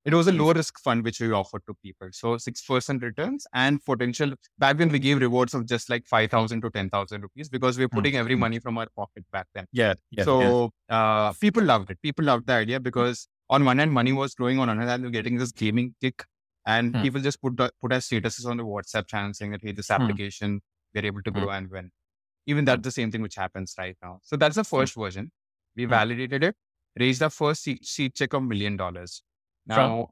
It 0.03 0.15
was 0.15 0.27
a 0.27 0.31
low 0.31 0.51
risk 0.51 0.79
fund 0.79 1.03
which 1.03 1.19
we 1.19 1.31
offered 1.31 1.61
to 1.67 1.75
people. 1.83 2.07
So 2.11 2.37
six 2.37 2.63
percent 2.63 3.03
returns 3.03 3.45
and 3.53 3.83
potential. 3.85 4.33
Back 4.57 4.77
then 4.77 4.89
we 4.89 4.97
gave 4.97 5.21
rewards 5.21 5.53
of 5.53 5.67
just 5.67 5.91
like 5.91 6.07
five 6.07 6.31
thousand 6.31 6.61
to 6.61 6.71
ten 6.71 6.89
thousand 6.89 7.21
rupees 7.21 7.49
because 7.49 7.77
we 7.77 7.83
are 7.83 7.89
putting 7.89 8.15
every 8.15 8.35
money 8.35 8.57
from 8.57 8.79
our 8.79 8.87
pocket 8.95 9.25
back 9.31 9.45
then. 9.53 9.67
Yeah. 9.71 9.93
yeah 10.09 10.23
so 10.23 10.71
yeah. 10.89 11.27
Uh, 11.27 11.33
people 11.33 11.63
loved 11.63 11.91
it. 11.91 12.01
People 12.01 12.25
loved 12.25 12.47
the 12.47 12.53
idea 12.53 12.79
because 12.79 13.27
on 13.49 13.65
one 13.65 13.77
hand 13.77 13.91
money 13.91 14.11
was 14.11 14.33
growing, 14.33 14.57
on 14.57 14.69
another 14.69 14.89
hand 14.89 15.05
are 15.05 15.11
getting 15.11 15.37
this 15.37 15.51
gaming 15.51 15.93
kick, 16.01 16.25
and 16.65 16.95
hmm. 16.95 17.01
people 17.01 17.21
just 17.21 17.41
put 17.41 17.57
the, 17.57 17.71
put 17.81 17.93
our 17.93 17.99
statuses 17.99 18.45
on 18.45 18.57
the 18.57 18.63
WhatsApp 18.63 19.07
channel 19.07 19.33
saying 19.33 19.51
that 19.51 19.61
hey, 19.63 19.71
this 19.71 19.87
hmm. 19.87 19.93
application 19.93 20.51
hmm. 20.51 20.57
we're 20.99 21.05
able 21.05 21.21
to 21.23 21.31
grow 21.31 21.45
hmm. 21.45 21.49
and 21.49 21.71
win. 21.71 21.91
Even 22.45 22.65
that's 22.65 22.81
the 22.81 22.91
same 22.91 23.11
thing 23.11 23.21
which 23.21 23.35
happens 23.35 23.75
right 23.77 23.95
now. 24.01 24.19
So 24.23 24.35
that's 24.35 24.55
the 24.55 24.63
hmm. 24.63 24.77
first 24.77 24.95
version. 24.95 25.31
We 25.75 25.85
validated 25.85 26.43
it, 26.43 26.55
raised 26.99 27.23
our 27.23 27.29
first 27.29 27.63
seed, 27.63 27.85
seed 27.85 28.15
check 28.15 28.33
of 28.33 28.43
million 28.43 28.75
dollars. 28.75 29.21
Now, 29.65 29.75
from? 29.75 30.05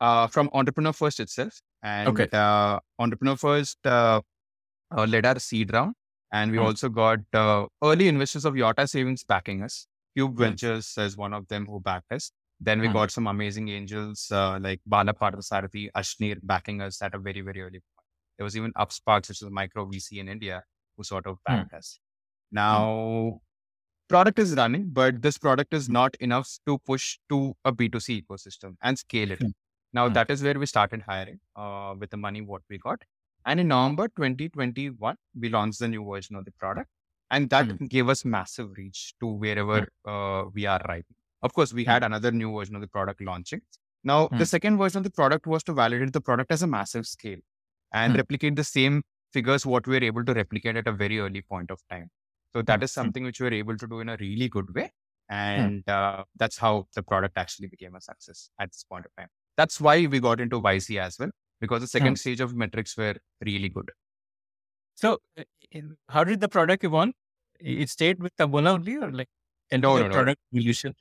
Uh, 0.00 0.26
from 0.26 0.50
Entrepreneur 0.52 0.92
First 0.92 1.20
itself. 1.20 1.60
And 1.82 2.08
okay. 2.08 2.28
uh, 2.32 2.78
Entrepreneur 2.98 3.36
First 3.36 3.78
uh, 3.86 4.20
uh, 4.96 5.06
led 5.06 5.26
our 5.26 5.38
seed 5.38 5.72
round. 5.72 5.94
And 6.32 6.50
we 6.50 6.58
also 6.58 6.88
got 6.88 7.18
uh, 7.34 7.66
early 7.84 8.08
investors 8.08 8.44
of 8.44 8.54
Yotta 8.54 8.88
Savings 8.88 9.22
backing 9.22 9.62
us. 9.62 9.86
Cube 10.16 10.36
Ventures 10.36 10.94
is 10.96 11.16
one 11.16 11.34
of 11.34 11.46
them 11.48 11.66
who 11.66 11.78
backed 11.80 12.10
us. 12.10 12.32
Then 12.64 12.80
we 12.80 12.86
got 12.86 13.10
some 13.10 13.26
amazing 13.26 13.68
angels 13.68 14.28
uh, 14.30 14.56
like 14.60 14.80
Bala 14.86 15.12
Parthasarathy, 15.12 15.90
Ashneer 15.96 16.38
backing 16.44 16.80
us 16.80 17.02
at 17.02 17.12
a 17.12 17.18
very, 17.18 17.40
very 17.40 17.60
early 17.60 17.80
point. 17.80 18.06
There 18.38 18.44
was 18.44 18.56
even 18.56 18.72
Upsparks, 18.74 19.28
which 19.28 19.42
is 19.42 19.48
a 19.48 19.50
micro 19.50 19.84
VC 19.86 20.18
in 20.18 20.28
India, 20.28 20.62
who 20.96 21.02
sort 21.02 21.26
of 21.26 21.38
hmm. 21.46 21.56
backed 21.56 21.74
us. 21.74 21.98
Now, 22.52 23.40
product 24.08 24.38
is 24.38 24.54
running, 24.54 24.90
but 24.92 25.22
this 25.22 25.38
product 25.38 25.74
is 25.74 25.88
not 25.88 26.14
enough 26.20 26.48
to 26.66 26.78
push 26.78 27.18
to 27.30 27.54
a 27.64 27.72
B2C 27.72 28.22
ecosystem 28.22 28.76
and 28.80 28.96
scale 28.96 29.32
it. 29.32 29.40
Hmm. 29.40 29.48
Now, 29.92 30.06
hmm. 30.06 30.14
that 30.14 30.30
is 30.30 30.42
where 30.42 30.58
we 30.58 30.66
started 30.66 31.02
hiring 31.02 31.40
uh, 31.56 31.94
with 31.98 32.10
the 32.10 32.16
money 32.16 32.42
what 32.42 32.62
we 32.70 32.78
got. 32.78 33.02
And 33.44 33.58
in 33.58 33.68
November 33.68 34.06
2021, 34.06 35.16
we 35.40 35.48
launched 35.48 35.80
the 35.80 35.88
new 35.88 36.08
version 36.08 36.36
of 36.36 36.44
the 36.44 36.52
product. 36.52 36.88
And 37.28 37.50
that 37.50 37.66
hmm. 37.66 37.86
gave 37.86 38.08
us 38.08 38.24
massive 38.24 38.70
reach 38.76 39.14
to 39.20 39.26
wherever 39.26 39.88
uh, 40.06 40.44
we 40.54 40.66
are 40.66 40.80
right 40.86 41.04
now. 41.10 41.21
Of 41.42 41.54
course, 41.54 41.72
we 41.72 41.84
hmm. 41.84 41.90
had 41.90 42.02
another 42.04 42.30
new 42.30 42.52
version 42.56 42.74
of 42.74 42.80
the 42.80 42.88
product 42.88 43.20
launching. 43.20 43.60
Now, 44.04 44.28
hmm. 44.28 44.38
the 44.38 44.46
second 44.46 44.78
version 44.78 44.98
of 44.98 45.04
the 45.04 45.10
product 45.10 45.46
was 45.46 45.62
to 45.64 45.72
validate 45.72 46.12
the 46.12 46.20
product 46.20 46.52
as 46.52 46.62
a 46.62 46.66
massive 46.66 47.06
scale 47.06 47.38
and 47.92 48.12
hmm. 48.12 48.18
replicate 48.18 48.56
the 48.56 48.64
same 48.64 49.02
figures 49.32 49.64
what 49.64 49.86
we 49.86 49.98
were 49.98 50.04
able 50.04 50.24
to 50.24 50.34
replicate 50.34 50.76
at 50.76 50.86
a 50.86 50.92
very 50.92 51.18
early 51.18 51.42
point 51.42 51.70
of 51.70 51.80
time. 51.90 52.10
So 52.52 52.62
that 52.62 52.82
is 52.82 52.92
something 52.92 53.24
which 53.24 53.40
we 53.40 53.46
were 53.46 53.54
able 53.54 53.76
to 53.78 53.86
do 53.86 54.00
in 54.00 54.10
a 54.10 54.16
really 54.20 54.48
good 54.48 54.74
way. 54.74 54.90
And 55.28 55.88
uh, 55.88 56.24
that's 56.36 56.58
how 56.58 56.86
the 56.94 57.02
product 57.02 57.38
actually 57.38 57.68
became 57.68 57.94
a 57.94 58.00
success 58.00 58.50
at 58.60 58.70
this 58.70 58.84
point 58.84 59.06
of 59.06 59.12
time. 59.16 59.28
That's 59.56 59.80
why 59.80 60.06
we 60.06 60.20
got 60.20 60.40
into 60.40 60.60
YC 60.60 61.00
as 61.00 61.18
well, 61.18 61.30
because 61.60 61.80
the 61.80 61.86
second 61.86 62.16
stage 62.16 62.40
of 62.40 62.54
metrics 62.54 62.96
were 62.96 63.14
really 63.44 63.70
good. 63.70 63.90
So, 64.94 65.18
uh, 65.38 65.44
in, 65.70 65.96
how 66.08 66.24
did 66.24 66.40
the 66.40 66.48
product 66.48 66.84
evolve? 66.84 67.10
It 67.58 67.88
stayed 67.88 68.22
with 68.22 68.36
Tambola 68.36 68.72
only, 68.72 68.96
or 68.96 69.10
like 69.10 69.28
and 69.72 69.82
no, 69.82 69.96
no, 69.96 70.06
no. 70.06 70.12
product 70.12 70.40
evolution? 70.54 70.94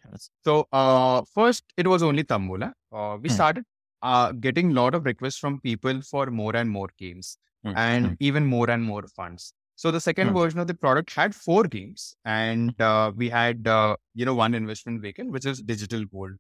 So, 0.43 0.67
uh, 0.71 1.21
first 1.33 1.63
it 1.77 1.87
was 1.87 2.03
only 2.03 2.23
Tambola. 2.23 2.73
Uh, 2.91 3.17
we 3.21 3.29
hmm. 3.29 3.35
started 3.35 3.63
uh, 4.01 4.31
getting 4.31 4.71
a 4.71 4.73
lot 4.73 4.95
of 4.95 5.05
requests 5.05 5.37
from 5.37 5.59
people 5.61 6.01
for 6.01 6.27
more 6.27 6.55
and 6.55 6.69
more 6.69 6.89
games 6.97 7.37
hmm. 7.63 7.73
and 7.75 8.07
hmm. 8.07 8.13
even 8.19 8.45
more 8.45 8.69
and 8.69 8.83
more 8.83 9.03
funds. 9.15 9.53
So 9.75 9.89
the 9.89 9.99
second 9.99 10.29
hmm. 10.29 10.37
version 10.37 10.59
of 10.59 10.67
the 10.67 10.73
product 10.73 11.13
had 11.13 11.33
four 11.33 11.63
games, 11.63 12.15
and 12.23 12.79
uh, 12.79 13.11
we 13.15 13.29
had 13.29 13.67
uh, 13.67 13.95
you 14.13 14.25
know 14.25 14.35
one 14.35 14.53
investment 14.53 15.01
vehicle, 15.01 15.31
which 15.31 15.45
is 15.45 15.61
digital 15.61 16.05
gold. 16.05 16.31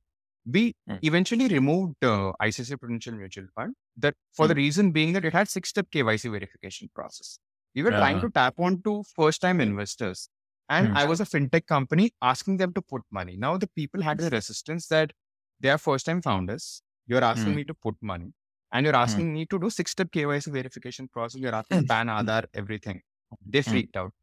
We 0.45 0.75
mm. 0.89 0.97
eventually 1.03 1.47
removed 1.47 2.03
uh, 2.03 2.33
ICICI 2.41 2.79
Prudential 2.79 3.13
Mutual 3.13 3.45
Fund 3.55 3.75
that 3.97 4.15
for 4.33 4.47
the 4.47 4.55
reason 4.55 4.91
being 4.91 5.13
that 5.13 5.23
it 5.23 5.33
had 5.33 5.47
six 5.47 5.69
step 5.69 5.87
KYC 5.93 6.31
verification 6.31 6.89
process. 6.95 7.37
We 7.75 7.83
were 7.83 7.91
trying 7.91 8.19
to 8.21 8.29
tap 8.29 8.55
on 8.59 8.81
to 8.83 9.03
first 9.15 9.41
time 9.41 9.61
investors. 9.61 10.29
And 10.75 10.87
mm. 10.89 10.97
I 10.99 11.05
was 11.11 11.19
a 11.19 11.25
fintech 11.25 11.65
company 11.67 12.13
asking 12.21 12.57
them 12.57 12.73
to 12.75 12.81
put 12.81 13.01
money. 13.11 13.35
Now 13.45 13.57
the 13.57 13.67
people 13.67 14.01
had 14.01 14.19
the 14.19 14.29
resistance 14.29 14.87
that 14.87 15.11
they 15.59 15.69
are 15.69 15.77
first 15.77 16.05
time 16.05 16.21
founders. 16.21 16.81
You're 17.07 17.25
asking 17.31 17.53
mm. 17.53 17.57
me 17.57 17.63
to 17.65 17.73
put 17.73 17.95
money 18.01 18.29
and 18.71 18.85
you're 18.85 18.99
mm. 18.99 19.05
asking 19.05 19.33
me 19.33 19.45
to 19.47 19.59
do 19.59 19.69
six 19.69 19.91
step 19.91 20.11
KYC 20.11 20.51
verification 20.59 21.09
process. 21.09 21.41
You're 21.41 21.55
asking 21.55 21.87
PAN, 21.87 22.07
Aadhaar, 22.17 22.45
everything. 22.53 23.01
They 23.45 23.59
mm. 23.59 23.69
freaked 23.69 23.97
out. 23.97 24.13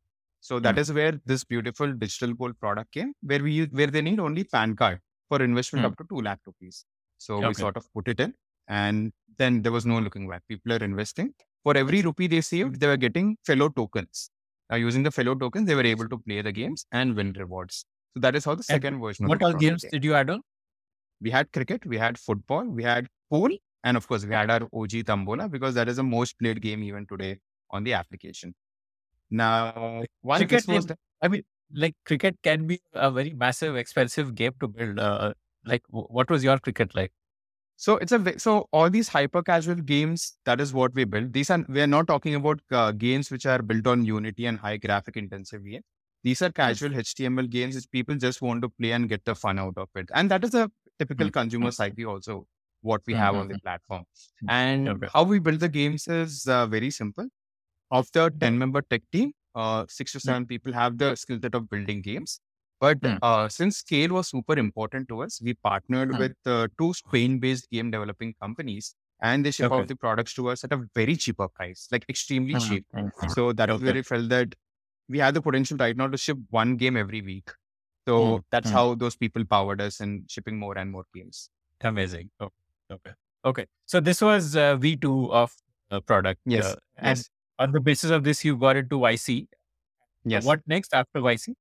So 0.41 0.59
that 0.61 0.79
is 0.79 0.93
where 0.93 1.21
this 1.27 1.45
beautiful 1.45 1.93
digital 1.93 2.33
gold 2.33 2.59
product 2.61 2.93
came, 2.93 3.13
where 3.23 3.43
we 3.43 3.65
where 3.67 3.89
they 3.89 4.03
need 4.09 4.21
only 4.21 4.45
PAN 4.45 4.75
card 4.77 5.01
for 5.29 5.43
investment 5.43 5.85
hmm. 5.85 5.93
up 5.93 5.99
to 5.99 6.05
2 6.09 6.23
lakh 6.23 6.39
rupees. 6.47 6.85
So 7.19 7.35
okay. 7.39 7.49
we 7.49 7.55
sort 7.55 7.77
of 7.77 7.93
put 7.93 8.09
it 8.09 8.21
in 8.21 8.33
and 8.69 9.13
then 9.37 9.63
there 9.63 9.73
was 9.73 9.85
no 9.85 9.99
looking 9.99 10.29
back. 10.29 10.43
People 10.49 10.73
are 10.73 10.85
investing. 10.91 11.35
For 11.65 11.77
every 11.77 12.03
rupee 12.03 12.29
they 12.29 12.41
saved, 12.41 12.81
they 12.81 12.87
were 12.87 12.97
getting 12.97 13.37
Fello 13.45 13.69
tokens. 13.69 14.31
Now 14.71 14.77
using 14.77 15.03
the 15.03 15.11
Fello 15.11 15.35
tokens, 15.35 15.67
they 15.67 15.75
were 15.75 15.87
able 15.87 16.09
to 16.09 16.19
play 16.19 16.43
the 16.43 16.53
games 16.53 16.87
and 16.93 17.17
win 17.17 17.33
rewards. 17.33 17.85
So 18.15 18.21
that 18.21 18.37
is 18.37 18.45
how 18.45 18.55
the 18.55 18.63
second 18.63 18.95
and 18.95 19.03
version. 19.03 19.27
What 19.27 19.43
all 19.43 19.55
games 19.55 19.85
did 19.91 20.05
you 20.05 20.15
add 20.15 20.31
on? 20.31 20.43
We 21.21 21.31
had 21.31 21.51
cricket, 21.53 21.85
we 21.87 21.99
had 21.99 22.19
football, 22.19 22.65
we 22.65 22.83
had 22.83 23.09
pool, 23.31 23.51
and 23.83 23.97
of 23.97 24.07
course 24.07 24.25
we 24.25 24.35
had 24.35 24.51
our 24.51 24.63
OG 24.73 25.05
Tambola 25.07 25.51
because 25.51 25.75
that 25.75 25.89
is 25.89 25.97
the 25.97 26.05
most 26.05 26.39
played 26.39 26.61
game 26.61 26.83
even 26.83 27.07
today 27.07 27.39
on 27.71 27.85
the 27.85 27.95
application. 27.95 28.55
Now, 29.31 30.05
one 30.23 30.39
cricket, 30.39 30.67
was 30.69 30.87
the, 30.87 30.97
I 31.21 31.29
mean, 31.29 31.43
like 31.75 31.95
cricket 32.07 32.37
can 32.43 32.67
be 32.67 32.81
a 32.93 33.11
very 33.11 33.35
massive, 33.35 33.77
expensive 33.77 34.35
game 34.35 34.53
to 34.61 34.69
build. 34.69 34.99
Uh, 34.99 35.35
like, 35.65 35.83
what 35.91 36.31
was 36.31 36.45
your 36.45 36.59
cricket 36.59 36.95
like? 36.95 37.13
So 37.81 37.97
it's 37.99 38.11
a 38.11 38.39
so 38.41 38.69
all 38.73 38.91
these 38.91 39.09
hyper 39.09 39.41
casual 39.41 39.77
games. 39.77 40.37
That 40.45 40.61
is 40.61 40.75
what 40.75 40.93
we 40.95 41.05
build. 41.05 41.33
These 41.33 41.49
are 41.51 41.65
we 41.69 41.81
are 41.81 41.87
not 41.87 42.09
talking 42.09 42.35
about 42.35 42.61
uh, 42.73 42.91
games 42.91 43.31
which 43.31 43.47
are 43.47 43.63
built 43.63 43.87
on 43.87 44.05
Unity 44.05 44.47
and 44.47 44.59
high 44.59 44.79
graphic 44.79 45.17
intensive 45.17 45.65
games. 45.65 45.85
These 46.25 46.43
are 46.43 46.51
casual 46.51 46.91
HTML 46.91 47.49
games 47.49 47.77
which 47.77 47.89
people 47.93 48.17
just 48.17 48.43
want 48.43 48.63
to 48.63 48.69
play 48.69 48.91
and 48.91 49.09
get 49.09 49.25
the 49.25 49.37
fun 49.37 49.61
out 49.61 49.75
of 49.77 49.89
it. 49.95 50.11
And 50.13 50.29
that 50.33 50.43
is 50.43 50.55
a 50.55 50.69
typical 50.99 51.27
mm-hmm. 51.27 51.39
consumer 51.41 51.71
psyche 51.71 52.05
also 52.05 52.47
what 52.81 53.01
we 53.07 53.15
have 53.15 53.35
mm-hmm. 53.35 53.43
on 53.43 53.49
the 53.49 53.59
platform. 53.61 54.03
Mm. 54.43 54.51
And 54.51 54.89
okay. 54.89 55.09
how 55.13 55.23
we 55.23 55.39
build 55.39 55.61
the 55.61 55.69
games 55.69 56.09
is 56.09 56.49
uh, 56.49 56.67
very 56.67 56.91
simple. 56.91 57.29
Of 57.93 58.09
the 58.13 58.31
10 58.41 58.59
member 58.59 58.83
tech 58.83 59.03
team, 59.13 59.33
uh, 59.55 59.87
six 59.89 60.13
to 60.13 60.21
seven 60.21 60.47
people 60.47 60.73
have 60.73 60.99
the 60.99 61.15
skill 61.15 61.39
set 61.41 61.55
of 61.55 61.71
building 61.71 62.03
games. 62.03 62.41
But 62.81 63.01
mm. 63.01 63.19
uh, 63.23 63.49
since 63.49 63.79
scale 63.79 64.11
was 64.11 64.29
super 64.29 64.55
important 64.59 65.09
to 65.09 65.23
us, 65.23 65.41
we 65.43 65.55
partnered 65.55 66.11
mm. 66.11 66.19
with 66.19 66.37
uh, 66.47 66.69
two 66.79 66.95
Spain 66.95 67.39
based 67.39 67.71
game 67.71 67.91
developing 67.91 68.35
companies 68.41 68.95
and 69.21 69.45
they 69.45 69.51
ship 69.51 69.73
okay. 69.73 69.81
out 69.81 69.89
the 69.89 69.97
products 69.97 70.33
to 70.35 70.49
us 70.49 70.63
at 70.63 70.73
a 70.73 70.85
very 70.95 71.17
cheaper 71.17 71.49
price, 71.49 71.89
like 71.91 72.05
extremely 72.09 72.55
mm. 72.55 72.69
cheap. 72.69 72.87
So 73.31 73.53
that 73.53 73.71
okay. 73.71 73.85
where 73.85 73.95
we 73.95 74.03
felt 74.03 74.29
that 74.29 74.55
we 75.09 75.19
had 75.19 75.35
the 75.35 75.43
potential 75.43 75.77
right 75.77 75.97
now 75.97 76.07
to 76.07 76.17
ship 76.17 76.39
one 76.51 76.77
game 76.77 76.97
every 76.97 77.23
week. 77.23 77.51
So 78.07 78.37
hmm. 78.37 78.41
that's 78.51 78.71
hmm. 78.71 78.75
how 78.75 78.95
those 78.95 79.17
people 79.17 79.45
powered 79.45 79.83
us 79.83 80.01
in 80.01 80.25
shipping 80.29 80.59
more 80.59 80.79
and 80.79 80.91
more 80.91 81.05
games. 81.15 81.51
Amazing. 81.83 82.31
Okay. 82.41 82.53
Okay. 82.91 83.11
Okay. 83.45 83.67
So 83.85 84.01
this 84.01 84.23
was 84.23 84.57
uh, 84.57 84.77
V2 84.77 85.31
of 85.31 85.53
the 85.91 86.01
product. 86.01 86.41
Yes. 86.47 86.65
Uh, 86.65 86.77
and 86.97 87.19
yes 87.19 87.31
on 87.59 87.73
the 87.73 87.81
basis 87.81 88.11
of 88.11 88.25
this, 88.25 88.45
you 88.45 88.57
got 88.57 88.77
into 88.77 88.99
YC. 88.99 89.49
Yes. 90.25 90.45
What 90.45 90.61
next 90.67 90.95
after 90.95 91.21
YC? 91.21 91.55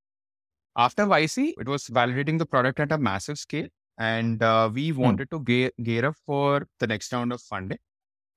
After 0.78 1.06
YC, 1.06 1.54
it 1.58 1.68
was 1.68 1.88
validating 1.88 2.38
the 2.38 2.46
product 2.46 2.78
at 2.78 2.92
a 2.92 2.98
massive 2.98 3.36
scale. 3.36 3.66
And 3.98 4.40
uh, 4.40 4.70
we 4.72 4.90
hmm. 4.90 5.00
wanted 5.00 5.30
to 5.32 5.40
gear, 5.40 5.72
gear 5.82 6.06
up 6.06 6.14
for 6.24 6.68
the 6.78 6.86
next 6.86 7.12
round 7.12 7.32
of 7.32 7.42
funding. 7.42 7.78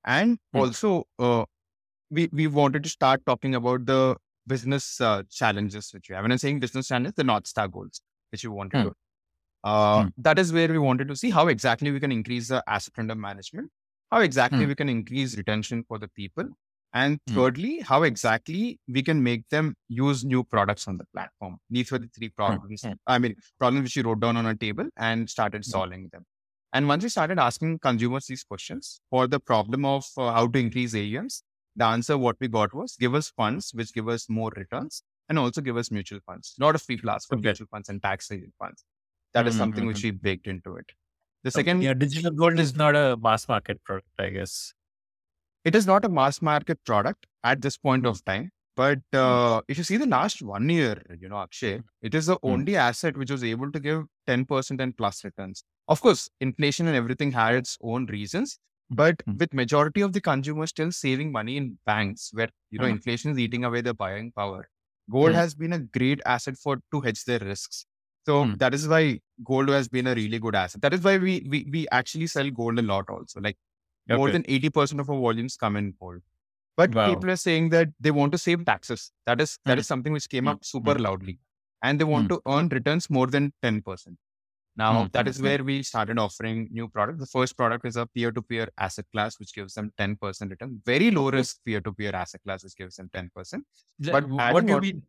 And 0.04 0.38
hmm. 0.52 0.58
also, 0.58 1.04
uh, 1.20 1.44
we, 2.10 2.28
we 2.32 2.48
wanted 2.48 2.82
to 2.82 2.88
start 2.88 3.24
talking 3.24 3.54
about 3.54 3.86
the 3.86 4.16
business 4.46 5.00
uh, 5.00 5.22
challenges 5.30 5.92
which 5.94 6.08
we 6.08 6.16
have. 6.16 6.24
When 6.24 6.32
I'm 6.32 6.38
saying 6.38 6.58
business 6.58 6.88
challenges, 6.88 7.14
the 7.14 7.22
North 7.22 7.46
Star 7.46 7.68
goals 7.68 8.00
which 8.30 8.42
you 8.42 8.50
wanted 8.50 8.78
hmm. 8.78 8.88
to. 8.88 8.94
Uh, 9.62 10.02
hmm. 10.02 10.08
That 10.18 10.40
is 10.40 10.52
where 10.52 10.66
we 10.66 10.78
wanted 10.78 11.06
to 11.08 11.16
see 11.16 11.30
how 11.30 11.46
exactly 11.46 11.92
we 11.92 12.00
can 12.00 12.10
increase 12.10 12.48
the 12.48 12.64
asset 12.66 12.94
under 12.98 13.14
management, 13.14 13.70
how 14.10 14.18
exactly 14.18 14.64
hmm. 14.64 14.68
we 14.68 14.74
can 14.74 14.88
increase 14.88 15.36
retention 15.36 15.84
for 15.86 15.98
the 15.98 16.08
people, 16.08 16.48
and 16.94 17.18
hmm. 17.26 17.34
thirdly, 17.34 17.78
mm. 17.80 17.82
how 17.82 18.02
exactly 18.02 18.78
we 18.88 19.02
can 19.02 19.22
make 19.22 19.48
them 19.48 19.74
use 19.88 20.24
new 20.24 20.44
products 20.44 20.86
on 20.88 20.98
the 20.98 21.04
platform. 21.14 21.58
These 21.70 21.90
were 21.90 21.98
the 21.98 22.10
three 22.14 22.28
hmm, 22.28 22.42
problems. 22.42 22.82
Mm. 22.82 22.96
I 23.06 23.18
mean, 23.18 23.34
problems 23.58 23.84
which 23.84 23.96
we 23.96 24.02
wrote 24.02 24.20
down 24.20 24.36
on 24.36 24.46
a 24.46 24.54
table 24.54 24.88
and 24.96 25.28
started 25.28 25.64
hmm. 25.64 25.70
solving 25.70 26.08
them. 26.12 26.24
And 26.74 26.88
once 26.88 27.02
we 27.02 27.10
started 27.10 27.38
asking 27.38 27.80
consumers 27.80 28.26
these 28.26 28.44
questions 28.44 29.00
for 29.10 29.26
the 29.26 29.38
problem 29.38 29.84
of 29.84 30.06
uh, 30.16 30.32
how 30.32 30.46
to 30.46 30.58
increase 30.58 30.94
AUMs, 30.94 31.42
the 31.76 31.84
answer 31.84 32.16
what 32.16 32.36
we 32.40 32.48
got 32.48 32.74
was 32.74 32.96
give 32.96 33.14
us 33.14 33.30
funds 33.30 33.72
which 33.74 33.92
give 33.92 34.08
us 34.08 34.28
more 34.28 34.50
returns 34.56 35.02
and 35.28 35.38
also 35.38 35.60
give 35.60 35.76
us 35.76 35.90
mutual 35.90 36.20
funds. 36.26 36.54
A 36.60 36.64
lot 36.64 36.74
of 36.74 36.86
people 36.86 37.10
ask 37.10 37.28
for 37.28 37.36
okay. 37.36 37.48
mutual 37.48 37.66
funds 37.70 37.88
and 37.88 38.02
tax 38.02 38.28
saving 38.28 38.52
funds. 38.58 38.84
That 39.34 39.46
is 39.46 39.56
something 39.56 39.86
which 39.86 40.02
we 40.02 40.10
baked 40.10 40.46
into 40.46 40.76
it. 40.76 40.86
The 41.42 41.50
second, 41.50 41.82
yeah, 41.82 41.94
digital 41.94 42.30
gold 42.30 42.58
is 42.60 42.76
not 42.76 42.94
a 42.94 43.16
mass 43.16 43.48
market 43.48 43.82
product, 43.82 44.08
I 44.18 44.28
guess. 44.28 44.74
It 45.64 45.74
is 45.74 45.86
not 45.86 46.04
a 46.04 46.08
mass 46.08 46.42
market 46.42 46.78
product 46.84 47.26
at 47.44 47.62
this 47.62 47.76
point 47.76 48.06
of 48.06 48.24
time. 48.24 48.50
But 48.74 49.00
hmm. 49.12 49.18
uh, 49.18 49.60
if 49.68 49.78
you 49.78 49.84
see 49.84 49.96
the 49.96 50.06
last 50.06 50.42
one 50.42 50.68
year, 50.68 51.02
you 51.20 51.28
know, 51.28 51.36
Akshay, 51.36 51.80
it 52.00 52.14
is 52.14 52.26
the 52.26 52.36
hmm. 52.36 52.48
only 52.48 52.76
asset 52.76 53.16
which 53.16 53.30
was 53.30 53.44
able 53.44 53.70
to 53.70 53.80
give 53.80 54.04
10% 54.28 54.80
and 54.80 54.96
plus 54.96 55.24
returns. 55.24 55.64
Of 55.88 56.00
course, 56.00 56.30
inflation 56.40 56.86
and 56.86 56.96
everything 56.96 57.32
had 57.32 57.54
its 57.56 57.76
own 57.82 58.06
reasons, 58.06 58.58
but 58.90 59.16
hmm. 59.26 59.36
with 59.36 59.52
majority 59.52 60.00
of 60.00 60.12
the 60.12 60.20
consumers 60.20 60.70
still 60.70 60.90
saving 60.90 61.32
money 61.32 61.56
in 61.56 61.78
banks 61.84 62.30
where, 62.32 62.48
you 62.70 62.78
know, 62.78 62.86
inflation 62.86 63.30
is 63.32 63.38
eating 63.38 63.64
away 63.64 63.82
their 63.82 63.94
buying 63.94 64.32
power, 64.32 64.68
gold 65.10 65.32
has 65.32 65.54
been 65.54 65.74
a 65.74 65.78
great 65.80 66.20
asset 66.24 66.56
for 66.56 66.78
to 66.92 67.00
hedge 67.00 67.24
their 67.24 67.40
risks. 67.40 67.84
So 68.24 68.44
Hmm. 68.44 68.54
that 68.54 68.72
is 68.72 68.88
why 68.88 69.20
gold 69.44 69.68
has 69.68 69.88
been 69.88 70.06
a 70.06 70.14
really 70.14 70.38
good 70.38 70.54
asset. 70.54 70.80
That 70.80 70.94
is 70.94 71.02
why 71.02 71.18
we 71.18 71.46
we, 71.48 71.66
we 71.70 71.86
actually 71.90 72.28
sell 72.28 72.48
gold 72.50 72.78
a 72.78 72.82
lot 72.82 73.10
also. 73.10 73.40
Like 73.40 73.56
more 74.08 74.30
than 74.30 74.42
80% 74.44 75.00
of 75.00 75.10
our 75.10 75.18
volumes 75.18 75.56
come 75.56 75.76
in 75.76 75.94
gold. 76.00 76.22
But 76.76 76.94
Wow. 76.94 77.08
people 77.14 77.30
are 77.30 77.36
saying 77.36 77.68
that 77.70 77.88
they 78.00 78.10
want 78.10 78.32
to 78.32 78.38
save 78.38 78.64
taxes. 78.64 79.12
That 79.26 79.40
is 79.40 79.58
that 79.66 79.74
Hmm. 79.74 79.80
is 79.80 79.86
something 79.86 80.12
which 80.12 80.28
came 80.28 80.44
Hmm. 80.44 80.48
up 80.56 80.64
super 80.64 80.94
loudly. 80.98 81.38
And 81.82 82.00
they 82.00 82.04
want 82.04 82.24
Hmm. 82.30 82.34
to 82.36 82.42
earn 82.46 82.68
returns 82.68 83.10
more 83.10 83.26
than 83.26 83.52
10%. 83.62 84.18
Now 84.76 85.06
that 85.12 85.28
is 85.28 85.40
where 85.42 85.62
we 85.62 85.82
started 85.82 86.18
offering 86.18 86.68
new 86.70 86.88
product. 86.88 87.18
The 87.18 87.26
first 87.26 87.56
product 87.58 87.84
is 87.84 87.96
a 87.96 88.06
peer-to-peer 88.06 88.68
asset 88.78 89.04
class, 89.12 89.38
which 89.38 89.52
gives 89.54 89.74
them 89.74 89.92
10% 89.98 90.50
return. 90.50 90.80
Very 90.86 91.10
low 91.10 91.30
risk 91.30 91.58
peer-to-peer 91.66 92.14
asset 92.14 92.42
class, 92.42 92.64
which 92.64 92.76
gives 92.76 92.96
them 92.96 93.10
10%. 93.12 93.66
But 93.98 94.28
what 94.30 94.66
do 94.66 94.72
you 94.72 94.80
mean 94.80 95.02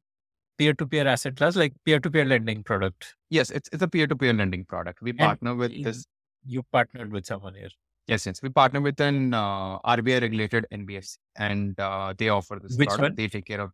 peer-to-peer 0.58 1.08
asset 1.08 1.38
class? 1.38 1.56
Like 1.56 1.74
peer-to-peer 1.86 2.26
lending 2.26 2.64
product. 2.64 3.16
Yes, 3.30 3.50
it's 3.52 3.70
it's 3.72 3.82
a 3.82 3.88
peer-to-peer 3.88 4.34
lending 4.34 4.66
product. 4.66 5.02
We 5.02 5.12
And 5.12 5.20
partner 5.20 5.56
with 5.56 5.72
in- 5.72 5.84
this 5.84 6.06
You 6.46 6.64
partnered 6.64 7.14
with 7.14 7.26
someone 7.26 7.56
here. 7.56 7.70
Yes, 8.08 8.26
yes. 8.26 8.42
We 8.42 8.50
partner 8.50 8.82
with 8.82 9.00
an 9.00 9.34
uh, 9.34 9.80
RBI 9.80 10.22
regulated 10.22 10.66
NBFC 10.74 11.18
and 11.38 11.80
uh, 11.80 12.14
they 12.18 12.30
offer 12.30 12.60
this 12.62 12.78
Which 12.78 12.88
product. 12.90 13.02
one? 13.02 13.16
They 13.16 13.28
take 13.28 13.46
care 13.46 13.62
of. 13.62 13.72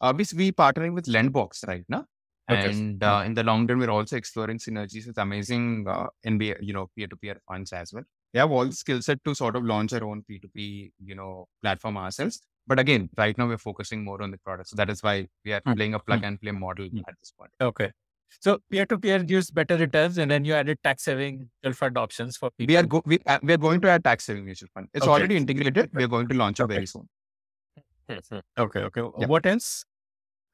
Uh, 0.00 0.12
we, 0.16 0.24
we 0.36 0.52
partnering 0.52 0.94
with 0.94 1.06
Lendbox 1.06 1.66
right 1.66 1.84
now. 1.88 2.04
Okay. 2.50 2.68
And 2.70 3.02
uh, 3.02 3.22
in 3.24 3.34
the 3.34 3.42
long 3.44 3.66
term, 3.66 3.78
we're 3.78 3.90
also 3.90 4.16
exploring 4.16 4.58
synergies 4.58 5.06
with 5.06 5.18
amazing 5.18 5.86
uh, 5.88 6.08
NBA, 6.26 6.56
you 6.60 6.72
know, 6.72 6.90
peer-to-peer 6.96 7.40
funds 7.48 7.72
as 7.72 7.92
well. 7.92 8.02
We 8.34 8.38
have 8.40 8.50
all 8.50 8.66
the 8.66 8.72
skill 8.72 9.00
set 9.02 9.22
to 9.24 9.34
sort 9.34 9.56
of 9.56 9.64
launch 9.64 9.92
our 9.92 10.04
own 10.04 10.24
P2P, 10.28 10.92
you 11.04 11.14
know, 11.14 11.46
platform 11.62 11.96
ourselves. 11.96 12.40
But 12.66 12.78
again, 12.78 13.08
right 13.16 13.36
now 13.38 13.46
we're 13.46 13.58
focusing 13.58 14.04
more 14.04 14.20
on 14.22 14.30
the 14.30 14.38
product. 14.38 14.68
So 14.70 14.76
that 14.76 14.90
is 14.90 15.02
why 15.02 15.28
we 15.44 15.52
are 15.52 15.62
Hmm. 15.64 15.72
playing 15.72 15.94
a 15.94 15.98
plug 15.98 16.22
and 16.24 16.40
play 16.40 16.52
model 16.52 16.86
Hmm. 16.88 16.98
at 17.08 17.14
this 17.20 17.32
point. 17.38 17.50
Okay. 17.60 17.90
So 18.38 18.58
peer-to-peer 18.70 19.24
gives 19.24 19.50
better 19.50 19.76
returns, 19.76 20.18
and 20.18 20.30
then 20.30 20.44
you 20.44 20.54
added 20.54 20.78
tax 20.84 21.02
saving 21.04 21.50
mutual 21.62 21.76
fund 21.76 21.98
options 21.98 22.36
for 22.36 22.50
people. 22.52 22.72
We 22.72 22.76
are 22.76 22.86
go- 22.86 23.02
we, 23.04 23.18
uh, 23.26 23.38
we 23.42 23.52
are 23.52 23.56
going 23.58 23.80
to 23.82 23.88
add 23.90 24.04
tax 24.04 24.24
saving 24.24 24.44
mutual 24.44 24.68
fund. 24.72 24.88
It's 24.94 25.04
Okay. 25.04 25.12
already 25.12 25.36
integrated. 25.36 25.90
We 25.92 26.04
are 26.04 26.08
going 26.08 26.28
to 26.28 26.34
launch 26.34 26.60
it 26.60 26.64
Okay. 26.64 26.74
very 26.74 26.86
soon. 26.86 27.08
Okay. 28.58 28.80
Okay. 28.80 29.00
Yeah. 29.18 29.26
What 29.26 29.46
else? 29.46 29.84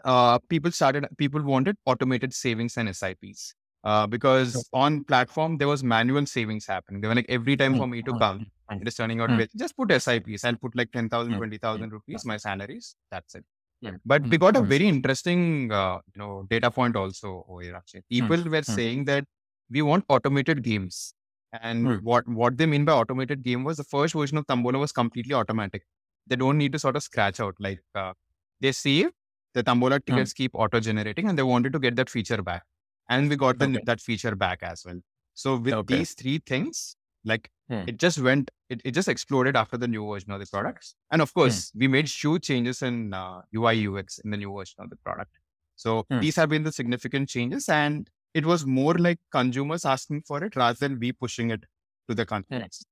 uh, 0.05 0.39
people 0.51 0.71
started 0.71 1.07
people 1.19 1.43
wanted 1.43 1.77
automated 1.87 2.33
savings 2.33 2.77
and 2.77 2.89
SIPs. 2.91 3.55
Uh, 3.83 4.07
because 4.07 4.55
Okay. 4.57 4.65
on 4.73 5.05
platform 5.05 5.57
there 5.59 5.69
was 5.69 5.83
manual 5.83 6.27
savings 6.27 6.67
happening. 6.67 7.01
They 7.01 7.09
were 7.09 7.15
like 7.15 7.27
every 7.29 7.57
time 7.57 7.77
for 7.77 7.87
me 7.87 8.03
to 8.03 8.13
come, 8.19 8.47
it 8.71 8.87
is 8.87 8.95
turning 8.95 9.21
out 9.21 9.31
Hmm. 9.31 9.39
with 9.39 9.51
just 9.57 9.77
put 9.77 9.91
SIPs. 9.91 10.45
I'll 10.45 10.57
put 10.57 10.77
like 10.77 10.93
10,000, 10.93 11.33
Hmm. 11.33 11.39
20,000 11.39 11.93
rupees, 11.93 12.25
my 12.25 12.37
salaries. 12.37 12.95
That's 13.11 13.35
it. 13.37 13.45
Hmm. 13.83 13.97
But 14.05 14.23
we 14.29 14.39
Hmm. 14.39 14.39
got 14.39 14.57
a 14.57 14.61
Hmm. 14.61 14.71
very 14.73 14.89
interesting, 14.89 15.71
uh, 15.73 15.99
you 16.15 16.19
know, 16.19 16.47
data 16.51 16.71
point 16.71 16.97
also 16.97 17.45
over 17.49 17.61
here. 17.63 17.75
Actually, 17.77 18.03
people 18.11 18.43
were 18.45 18.63
Hmm. 18.67 18.79
saying 18.79 19.05
that 19.07 19.25
we 19.71 19.83
want 19.83 20.05
automated 20.09 20.63
games, 20.63 21.15
and 21.53 21.93
Hmm. 21.93 21.99
what 21.99 22.27
what 22.29 22.57
they 22.57 22.67
mean 22.67 22.85
by 22.85 22.93
automated 22.93 23.43
game 23.43 23.65
was 23.65 23.77
the 23.77 23.85
first 23.85 24.15
version 24.15 24.39
of 24.39 24.47
Tambola 24.47 24.79
was 24.79 24.93
completely 24.93 25.35
automatic. 25.35 25.85
They 26.27 26.37
don't 26.37 26.59
need 26.59 26.73
to 26.73 26.79
sort 26.79 26.97
of 26.97 27.03
scratch 27.03 27.41
out. 27.41 27.55
Like 27.59 27.81
uh, 27.95 28.15
they 28.61 28.73
save 28.73 29.11
the 29.55 29.63
Tambola 29.63 30.01
tickets 30.05 30.33
keep 30.33 30.53
auto 30.55 30.81
generating, 30.81 31.29
and 31.29 31.39
they 31.39 31.43
wanted 31.43 31.73
to 31.75 31.79
get 31.79 31.97
that 31.97 32.11
feature 32.11 32.43
back, 32.43 32.65
and 33.09 33.29
we 33.29 33.37
got 33.37 33.59
the, 33.59 33.69
Okay. 33.75 33.85
that 33.85 34.01
feature 34.01 34.35
back 34.37 34.63
as 34.63 34.85
well. 34.87 35.01
So 35.35 35.57
with 35.57 35.77
Okay. 35.77 35.87
these 35.87 36.15
three 36.15 36.39
things, 36.39 36.97
like 37.27 37.51
Hmm. 37.69 37.83
it 37.91 37.97
just 37.99 38.19
went, 38.21 38.51
it, 38.71 38.81
it 38.85 38.93
just 38.93 39.09
exploded 39.09 39.57
after 39.57 39.77
the 39.77 39.89
new 39.89 40.07
version 40.11 40.31
of 40.31 40.39
the 40.41 40.47
products. 40.47 40.95
And 41.11 41.21
of 41.21 41.35
course, 41.35 41.73
we 41.75 41.89
made 41.89 42.09
huge 42.09 42.45
changes 42.51 42.81
in 42.81 43.13
uh, 43.13 43.43
UI 43.57 43.73
UX 43.89 44.19
in 44.21 44.31
the 44.31 44.37
new 44.37 44.53
version 44.57 44.77
of 44.85 44.91
the 44.91 44.97
product. 45.07 45.33
So 45.75 46.07
Hmm. 46.11 46.21
these 46.21 46.37
have 46.37 46.49
been 46.49 46.63
the 46.63 46.73
significant 46.73 47.29
changes, 47.29 47.69
and 47.69 48.09
it 48.35 48.47
was 48.47 48.65
more 48.65 48.95
like 48.95 49.19
consumers 49.33 49.85
asking 49.85 50.23
for 50.29 50.45
it 50.45 50.55
rather 50.57 50.79
than 50.79 51.01
we 51.01 51.11
pushing 51.13 51.51
it 51.51 51.65
to 52.09 52.15
the 52.15 52.25
consumers. 52.25 52.85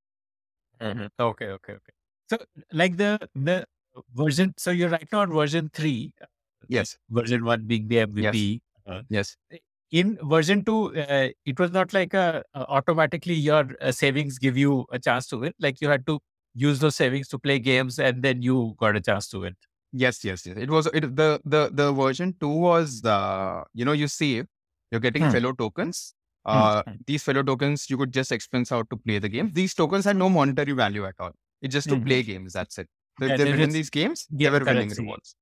Okay. 1.20 1.46
Okay. 1.58 1.72
Okay. 1.72 1.92
So 2.30 2.38
like 2.72 2.96
the 2.96 3.28
the 3.34 3.64
version. 4.14 4.54
So 4.58 4.70
you're 4.72 4.88
right 4.88 5.06
now 5.12 5.20
on 5.20 5.32
version 5.32 5.70
three. 5.72 6.12
Yes, 6.68 6.96
Version 7.10 7.44
one 7.44 7.66
being 7.66 7.88
the 7.88 7.98
MVP. 8.06 8.62
yes. 9.08 9.36
In 9.94 10.18
version 10.24 10.64
two, 10.64 10.78
uh, 10.96 11.28
it 11.46 11.60
was 11.60 11.70
not 11.70 11.92
like 11.92 12.14
a, 12.14 12.42
uh, 12.54 12.64
automatically 12.68 13.34
your 13.34 13.64
uh, 13.80 13.92
savings 13.92 14.38
give 14.38 14.56
you 14.56 14.86
a 14.90 14.98
chance 14.98 15.28
to 15.28 15.38
win. 15.38 15.52
Like 15.60 15.80
you 15.80 15.88
had 15.88 16.04
to 16.08 16.18
use 16.54 16.80
those 16.80 16.96
savings 16.96 17.28
to 17.28 17.38
play 17.38 17.58
games, 17.60 17.98
and 18.00 18.22
then 18.22 18.42
you 18.42 18.74
got 18.80 18.96
a 18.96 19.00
chance 19.00 19.28
to 19.28 19.40
win. 19.40 19.54
Yes, 19.92 20.24
yes, 20.24 20.44
yes. 20.46 20.56
It 20.56 20.68
was 20.68 20.88
it 20.88 21.14
the 21.14 21.40
the 21.44 21.70
the 21.72 21.92
version 21.92 22.34
two 22.40 22.48
was 22.48 23.02
the 23.02 23.18
you 23.72 23.84
know 23.84 23.92
you 23.92 24.08
save, 24.08 24.46
you're 24.90 25.00
getting 25.00 25.22
Hmm. 25.22 25.30
Fello 25.36 25.52
tokens. 25.52 26.14
Uh, 26.44 26.82
these 27.06 27.22
Fello 27.22 27.44
tokens 27.44 27.88
you 27.88 27.96
could 27.96 28.12
just 28.12 28.32
expense 28.32 28.72
out 28.72 28.90
to 28.90 28.96
play 28.96 29.18
the 29.20 29.28
game. 29.28 29.52
These 29.52 29.74
tokens 29.74 30.04
had 30.04 30.16
no 30.16 30.28
monetary 30.28 30.72
value 30.72 31.04
at 31.06 31.14
all. 31.20 31.32
It's 31.62 31.72
just 31.72 31.88
to 31.90 31.96
Mhm. 31.96 32.04
play 32.06 32.22
games. 32.24 32.52
That's 32.54 32.78
it. 32.78 32.88
So 33.20 33.26
if 33.26 33.36
they 33.36 33.44
then 33.44 33.56
win 33.56 33.72
these 33.72 33.90
games, 33.90 34.26
they 34.30 34.50
game 34.50 34.52
were 34.58 34.64
winning 34.64 34.90
rewards 34.98 35.36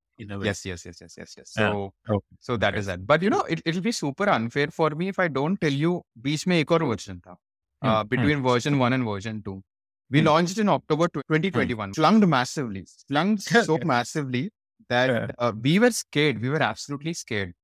yes 0.49 0.65
yes 0.65 0.85
yes 0.87 1.01
yes 1.01 1.15
yes 1.19 1.35
yes 1.39 1.53
so 1.59 1.63
yeah. 1.63 2.15
okay. 2.15 2.37
so 2.41 2.57
that 2.57 2.75
okay. 2.75 2.81
is 2.81 2.87
that 2.87 3.07
but 3.07 3.23
you 3.23 3.31
know 3.31 3.43
it, 3.43 3.63
it'll 3.65 3.83
be 3.83 3.93
super 3.93 4.29
unfair 4.29 4.69
for 4.69 4.91
me 4.91 5.09
if 5.09 5.19
i 5.19 5.29
don't 5.29 5.61
tell 5.61 5.73
you 5.73 6.03
beech 6.21 6.47
mein 6.47 6.65
ek 6.65 6.79
version 6.93 7.21
tha 7.27 7.37
uh, 7.83 8.03
between 8.15 8.43
version 8.43 8.79
1 8.79 8.93
and 8.99 9.05
version 9.13 9.43
2 9.43 9.61
we 10.13 10.21
mm. 10.21 10.27
launched 10.27 10.59
in 10.59 10.69
October 10.69 11.09
2021. 11.09 11.93
Mm. 11.93 12.29
Massively. 12.29 12.85
Slunged 12.87 13.49
so 13.65 13.79
massively 13.83 14.51
that 14.91 15.09
yeah. 15.09 15.27
uh, 15.39 15.53
we 15.61 15.79
were 15.79 15.91
scared. 15.91 16.41
We 16.43 16.51
were 16.51 16.63
absolutely 16.63 17.15
scared. 17.15 17.55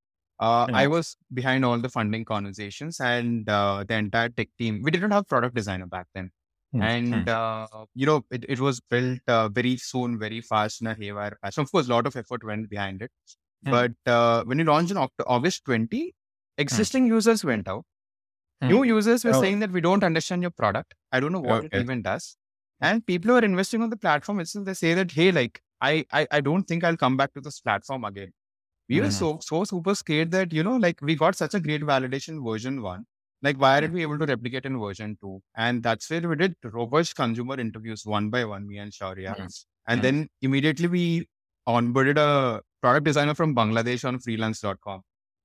Uh, 0.41 0.67
mm. 0.67 0.75
I 0.75 0.87
was 0.87 1.17
behind 1.35 1.65
all 1.65 1.79
the 1.79 1.91
funding 1.91 2.25
conversations 2.25 3.01
and 3.01 3.49
uh, 3.49 3.85
the 3.87 3.95
entire 3.95 4.31
tech 4.31 4.49
team. 4.59 4.81
We 4.83 4.91
didn't 4.91 5.11
have 5.11 5.29
product 5.29 5.55
designer 5.55 5.87
back 5.87 6.07
then. 6.15 6.31
Hmm, 6.73 6.83
And, 6.83 7.29
uh, 7.29 7.67
you 7.95 8.05
know, 8.07 8.25
it, 8.31 8.45
it 8.49 8.61
was 8.61 8.81
built 8.81 9.21
uh, 9.27 9.49
very 9.49 9.77
soon, 9.79 10.19
very 10.19 10.41
fast 10.43 10.81
in 10.83 10.87
a 10.87 10.95
haywire 10.95 11.39
fashion. 11.41 11.63
Of 11.63 11.73
course, 11.73 11.87
a 11.89 11.91
lot 11.91 12.07
of 12.07 12.15
effort 12.17 12.45
went 12.45 12.69
behind 12.69 13.01
it. 13.03 13.11
Hmm. 13.65 13.71
But 13.71 13.93
uh, 14.07 14.45
when 14.45 14.59
you 14.59 14.65
launched 14.65 14.91
in 14.91 14.97
Oct- 14.99 15.25
August 15.27 15.65
20, 15.65 16.15
existing 16.59 17.07
users 17.07 17.45
went 17.45 17.69
out. 17.69 17.85
Hmm. 18.63 18.69
New 18.69 18.83
users 18.85 19.25
were 19.25 19.35
Oh. 19.35 19.41
saying 19.41 19.61
that 19.61 19.71
we 19.73 19.81
don't 19.81 20.05
understand 20.05 20.43
your 20.43 20.51
product. 20.51 20.95
I 21.13 21.21
don't 21.21 21.33
know 21.33 21.41
what 21.41 21.65
Okay. 21.67 21.79
it 21.79 21.81
even 21.83 22.03
does. 22.03 22.37
And 22.81 23.05
people 23.07 23.31
who 23.31 23.37
are 23.37 23.45
investing 23.45 23.83
on 23.83 23.91
the 23.91 23.97
platform 23.97 24.41
itself, 24.41 24.65
they 24.67 24.75
say 24.75 24.95
that, 24.95 25.11
hey, 25.13 25.33
like, 25.33 25.61
I, 25.81 26.05
I, 26.13 26.27
I 26.31 26.41
don't 26.41 26.65
think 26.65 26.85
I'll 26.85 26.97
come 26.97 27.17
back 27.17 27.33
to 27.35 27.41
this 27.41 27.61
platform 27.61 28.05
again. 28.05 28.33
We 28.89 29.01
were 29.01 29.11
so, 29.11 29.39
so 29.43 29.65
super 29.65 29.95
scared 29.95 30.31
that, 30.33 30.53
you 30.53 30.63
know, 30.65 30.77
like 30.77 31.01
we 31.03 31.15
got 31.17 31.37
such 31.37 31.55
a 31.55 31.61
great 31.61 31.83
validation 31.83 32.45
version 32.45 32.83
one. 32.83 33.07
Like, 33.43 33.57
why 33.57 33.75
aren't 33.77 33.93
we 33.93 34.03
able 34.03 34.19
to 34.19 34.27
replicate 34.27 34.67
in 34.67 34.79
version 34.79 35.17
two? 35.21 35.41
And 35.57 35.83
that's 35.83 36.11
where 36.11 36.29
we 36.29 36.37
did 36.37 36.57
robust 36.65 37.15
consumer 37.17 37.59
interviews 37.61 38.05
one 38.05 38.31
by 38.31 38.45
one, 38.45 38.67
me 38.67 38.79
and 38.79 38.93
Shaurya. 38.93 39.37
Mhm. 39.37 39.65
And 39.87 40.01
Mhm. 40.01 40.03
then 40.03 40.29
immediately 40.43 40.89
we 40.89 41.29
onboarded 41.69 42.19
a 42.19 42.63
product 42.83 43.05
designer 43.05 43.35
from 43.35 43.55
Bangladesh 43.55 44.05
on 44.07 44.19
freelance.com. 44.19 45.03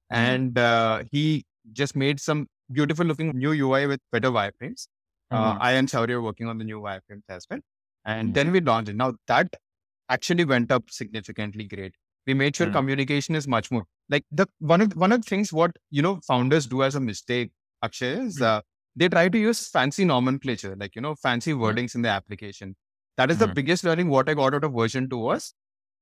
And 0.10 0.58
uh, 0.58 1.04
he 1.12 1.46
just 1.74 1.96
made 1.96 2.20
some 2.20 2.48
beautiful 2.72 3.06
looking 3.06 3.32
new 3.38 3.52
UI 3.52 3.86
with 3.88 4.02
better 4.12 4.30
wireframes. 4.32 4.88
Uh, 5.32 5.54
Mhm. 5.54 5.58
I 5.60 5.72
and 5.74 5.88
Shaurya 5.90 6.16
are 6.16 6.22
working 6.22 6.48
on 6.48 6.58
the 6.58 6.64
new 6.64 6.80
wireframes 6.82 7.24
as 7.30 7.48
well. 7.50 7.60
And 8.06 8.30
Mhm. 8.30 8.34
then 8.34 8.52
we 8.52 8.62
launched 8.62 8.90
it. 8.90 8.96
Now 8.96 9.14
that 9.28 9.56
actually 10.10 10.46
went 10.46 10.72
up 10.72 10.90
significantly 10.90 11.66
great. 11.66 11.96
We 12.28 12.34
made 12.34 12.56
sure 12.56 12.68
Mhm. 12.68 12.74
communication 12.74 13.36
is 13.36 13.48
much 13.48 13.72
more 13.72 13.86
like 14.10 14.26
the 14.32 14.48
one 14.60 14.82
of 14.82 14.96
one 14.96 15.12
of 15.12 15.22
the 15.22 15.30
things 15.30 15.52
what 15.54 15.76
you 15.90 16.02
know 16.02 16.20
founders 16.28 16.68
do 16.68 16.84
as 16.84 16.96
a 16.96 17.00
mistake, 17.00 17.52
Akshay, 17.84 18.14
is 18.28 18.40
Mhm. 18.40 18.44
uh, 18.52 18.62
they 18.96 19.10
try 19.10 19.30
to 19.30 19.38
use 19.38 19.68
fancy 19.70 20.06
nomenclature, 20.06 20.76
like 20.76 20.96
you 20.96 21.02
know, 21.02 21.16
fancy 21.16 21.54
wordings 21.54 21.96
in 21.96 22.02
the 22.04 22.10
application. 22.10 22.76
That 23.18 23.32
is 23.32 23.40
the 23.40 23.48
Mhm. 23.48 23.56
biggest 23.56 23.84
learning 23.84 24.10
what 24.10 24.30
I 24.30 24.34
got 24.36 24.54
out 24.56 24.64
of 24.64 24.74
version 24.74 25.10
two 25.10 25.18
was 25.18 25.54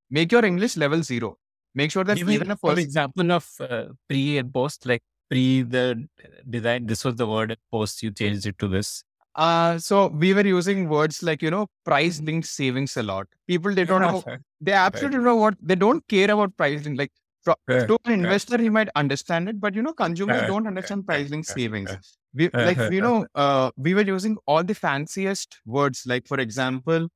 make 0.10 0.32
your 0.32 0.46
English 0.46 0.78
level 0.78 1.04
zero. 1.04 1.38
Make 1.76 1.92
sure 1.92 2.04
that 2.04 2.18
Give 2.18 2.30
even 2.30 2.52
a 2.52 2.58
person 2.58 2.84
example 2.86 3.32
of 3.32 3.50
uh, 3.62 3.86
pre 4.10 4.38
and 4.38 4.54
post, 4.54 4.86
like 4.86 5.04
pre 5.30 5.64
the 5.64 6.08
design. 6.50 6.86
This 6.88 7.06
was 7.06 7.16
the 7.16 7.28
word, 7.28 7.52
and 7.52 7.60
post 7.72 8.04
you 8.04 8.12
changed 8.12 8.46
it 8.46 8.58
to 8.60 8.68
this. 8.68 9.04
Uh, 9.36 9.78
so 9.78 10.08
we 10.08 10.34
were 10.34 10.46
using 10.46 10.90
words 10.90 11.24
like, 11.24 11.42
you 11.42 11.52
know, 11.52 11.68
prize 11.86 12.22
linked 12.22 12.48
savings 12.48 12.98
a 12.98 13.04
lot. 13.04 13.28
People, 13.48 13.74
they 13.74 13.86
don't 13.86 14.02
know, 14.08 14.24
they 14.60 14.74
absolutely 14.74 15.18
don't 15.18 15.26
know 15.26 15.36
what, 15.38 15.56
they 15.62 15.76
don't 15.76 16.06
care 16.08 16.30
about 16.32 16.56
prize 16.58 16.84
link. 16.86 16.98
Like 17.00 17.12
Fair, 17.44 17.88
to 17.88 17.98
an 18.06 18.14
investor, 18.14 18.58
he 18.58 18.70
might 18.70 18.90
understand 18.96 19.50
it, 19.50 19.60
but 19.60 19.74
you 19.74 19.82
know, 19.82 19.94
consumers 19.94 20.44
don't 20.44 20.68
understand 20.68 21.06
pricing 21.08 21.44
savings. 21.44 21.98
We, 22.34 22.50
like, 22.60 22.78
you 22.90 23.02
know, 23.02 23.26
uh, 23.36 23.72
we 23.78 23.94
were 23.94 24.02
using 24.02 24.38
all 24.46 24.64
the 24.64 24.76
fanciest 24.76 25.58
words. 25.66 26.04
Like, 26.06 26.28
for 26.28 26.40
example, 26.40 27.08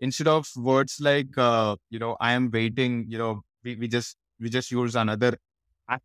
instead 0.00 0.28
of 0.28 0.48
words 0.56 0.98
like, 1.00 1.36
uh, 1.36 1.76
you 1.90 1.98
know, 1.98 2.16
I 2.20 2.32
am 2.32 2.50
waiting, 2.50 3.06
you 3.08 3.18
know, 3.18 3.42
we, 3.62 3.76
we 3.76 3.88
just 3.88 4.16
we 4.40 4.48
just 4.50 4.70
use 4.70 4.96
another 4.96 5.36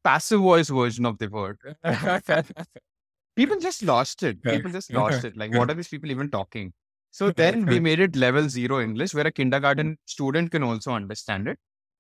passive 0.04 0.42
voice 0.42 0.70
version 0.70 1.06
of 1.06 1.18
the 1.18 1.30
word. 1.30 1.58
people 3.36 3.60
just 3.60 3.84
lost 3.84 4.24
it. 4.24 4.42
People 4.44 4.72
just 4.72 4.92
lost 4.94 5.24
it. 5.24 5.38
Like, 5.38 5.52
what 5.52 5.70
are 5.70 5.74
these 5.74 5.88
people 5.88 6.12
even 6.12 6.30
talking? 6.30 6.74
So 7.12 7.32
then 7.38 7.66
we 7.66 7.80
made 7.80 8.00
it 8.00 8.16
level 8.16 8.50
zero 8.50 8.82
English, 8.82 9.14
where 9.14 9.28
a 9.28 9.32
kindergarten 9.32 9.98
student 10.06 10.52
can 10.52 10.64
also 10.64 10.92
understand 10.92 11.48
it. 11.48 11.58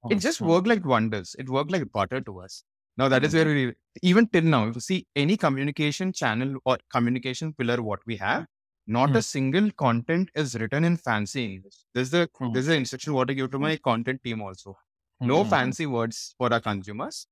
It 0.09 0.15
just 0.15 0.41
worked 0.41 0.67
like 0.67 0.85
wonders. 0.85 1.35
It 1.37 1.49
worked 1.49 1.71
like 1.71 1.91
butter 1.91 2.21
to 2.21 2.39
us. 2.39 2.63
Now 2.97 3.07
that 3.09 3.23
is 3.23 3.33
where 3.33 3.45
we 3.45 3.73
even 4.01 4.27
till 4.27 4.43
now, 4.43 4.67
if 4.67 4.75
you 4.75 4.81
see 4.81 5.07
any 5.15 5.37
communication 5.37 6.11
channel 6.13 6.57
or 6.65 6.77
communication 6.91 7.53
pillar, 7.53 7.81
what 7.81 7.99
we 8.05 8.17
have, 8.17 8.45
not 8.87 9.09
a 9.09 9.13
mm-hmm. 9.13 9.19
single 9.19 9.71
content 9.71 10.29
is 10.35 10.55
written 10.55 10.83
in 10.83 10.97
fancy 10.97 11.45
English. 11.45 11.75
There's 11.93 12.09
the 12.09 12.29
hmm. 12.37 12.51
there's 12.53 12.65
the 12.65 12.75
instruction 12.75 13.13
what 13.13 13.29
I 13.29 13.33
give 13.33 13.51
to 13.51 13.57
hmm. 13.57 13.63
my 13.63 13.77
content 13.77 14.23
team 14.23 14.41
also. 14.41 14.77
No 15.21 15.43
hmm. 15.43 15.49
fancy 15.49 15.85
words 15.85 16.33
for 16.37 16.51
our 16.51 16.59
consumers. 16.59 17.27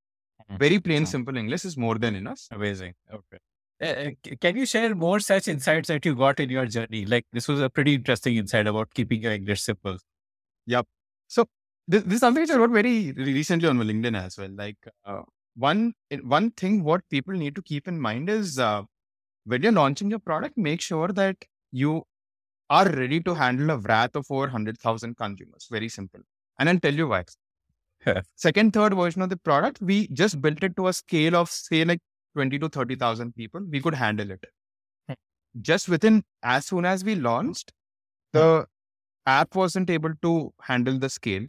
Very 0.58 0.78
plain, 0.78 1.04
simple 1.04 1.36
English 1.36 1.64
is 1.64 1.76
more 1.76 1.96
than 1.96 2.14
enough. 2.14 2.40
Amazing. 2.50 2.94
Okay. 3.12 3.38
Uh, 3.80 4.10
can 4.40 4.56
you 4.56 4.66
share 4.66 4.94
more 4.94 5.20
such 5.20 5.48
insights 5.48 5.88
that 5.88 6.04
you 6.04 6.14
got 6.14 6.40
in 6.40 6.48
your 6.48 6.66
journey? 6.66 7.04
Like 7.04 7.26
this 7.32 7.48
was 7.48 7.60
a 7.60 7.68
pretty 7.68 7.94
interesting 7.94 8.36
insight 8.36 8.66
about 8.66 8.94
keeping 8.94 9.20
your 9.22 9.32
English 9.32 9.62
simple. 9.62 9.98
Yep. 10.66 10.86
So 11.26 11.46
this, 11.88 12.02
this 12.04 12.14
is 12.14 12.20
something 12.20 12.42
which 12.42 12.50
I 12.50 12.56
wrote 12.56 12.70
very 12.70 13.12
recently 13.12 13.68
on 13.68 13.78
my 13.78 13.84
LinkedIn 13.84 14.16
as 14.16 14.38
well. 14.38 14.50
Like 14.50 14.76
uh, 15.04 15.22
one 15.56 15.94
one 16.22 16.50
thing 16.52 16.84
what 16.84 17.00
people 17.10 17.34
need 17.34 17.56
to 17.56 17.62
keep 17.62 17.88
in 17.88 18.00
mind 18.00 18.28
is 18.28 18.58
uh, 18.58 18.82
when 19.44 19.62
you're 19.62 19.72
launching 19.72 20.10
your 20.10 20.18
product, 20.18 20.56
make 20.56 20.80
sure 20.80 21.08
that 21.08 21.36
you 21.72 22.02
are 22.70 22.86
ready 22.90 23.20
to 23.20 23.34
handle 23.34 23.70
a 23.70 23.78
wrath 23.78 24.14
of 24.14 24.26
over 24.30 24.42
100,000 24.42 25.16
consumers. 25.16 25.66
Very 25.70 25.88
simple. 25.88 26.20
And 26.58 26.68
I'll 26.68 26.78
tell 26.78 26.94
you 26.94 27.08
why. 27.08 27.24
Second, 28.36 28.74
third 28.74 28.94
version 28.94 29.22
of 29.22 29.30
the 29.30 29.38
product, 29.38 29.80
we 29.80 30.08
just 30.08 30.40
built 30.40 30.62
it 30.62 30.76
to 30.76 30.88
a 30.88 30.92
scale 30.92 31.34
of, 31.34 31.48
say, 31.48 31.84
like 31.84 32.00
20 32.34 32.58
to 32.58 32.68
30,000 32.68 33.34
people, 33.34 33.62
we 33.68 33.80
could 33.80 33.94
handle 33.94 34.30
it. 34.30 34.44
Hmm. 35.08 35.14
Just 35.60 35.88
within, 35.88 36.24
as 36.42 36.66
soon 36.66 36.84
as 36.84 37.04
we 37.04 37.14
launched, 37.14 37.72
hmm. 38.32 38.38
the 38.38 38.66
app 39.26 39.54
wasn't 39.54 39.88
able 39.88 40.12
to 40.22 40.52
handle 40.62 40.98
the 40.98 41.08
scale. 41.08 41.46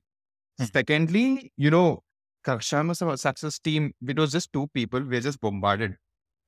Hmm. 0.60 0.66
Secondly, 0.74 1.51
you 1.57 1.72
know, 1.72 2.03
customer 2.43 2.93
success 2.93 3.60
team, 3.60 3.93
it 4.07 4.18
was 4.18 4.32
just 4.32 4.51
two 4.53 4.68
people, 4.74 4.99
we 4.99 5.16
were 5.18 5.22
just 5.22 5.39
bombarded. 5.41 5.95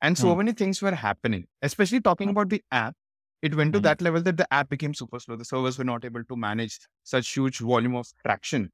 And 0.02 0.18
so 0.18 0.32
hmm. 0.32 0.40
many 0.40 0.54
things 0.54 0.82
were 0.82 0.96
happening, 0.96 1.46
especially 1.62 2.02
talking 2.02 2.28
hmm. 2.28 2.38
about 2.38 2.50
the 2.50 2.62
app. 2.72 2.96
It 3.42 3.56
went 3.56 3.74
to 3.74 3.80
hmm. 3.80 3.84
that 3.84 4.02
level 4.02 4.22
that 4.22 4.38
the 4.38 4.52
app 4.54 4.70
became 4.70 4.94
super 4.94 5.20
slow. 5.20 5.36
The 5.36 5.46
servers 5.46 5.78
were 5.78 5.84
not 5.84 6.06
able 6.06 6.24
to 6.24 6.36
manage 6.36 6.80
such 7.04 7.34
huge 7.34 7.60
volume 7.60 7.96
of 7.96 8.08
traction. 8.24 8.70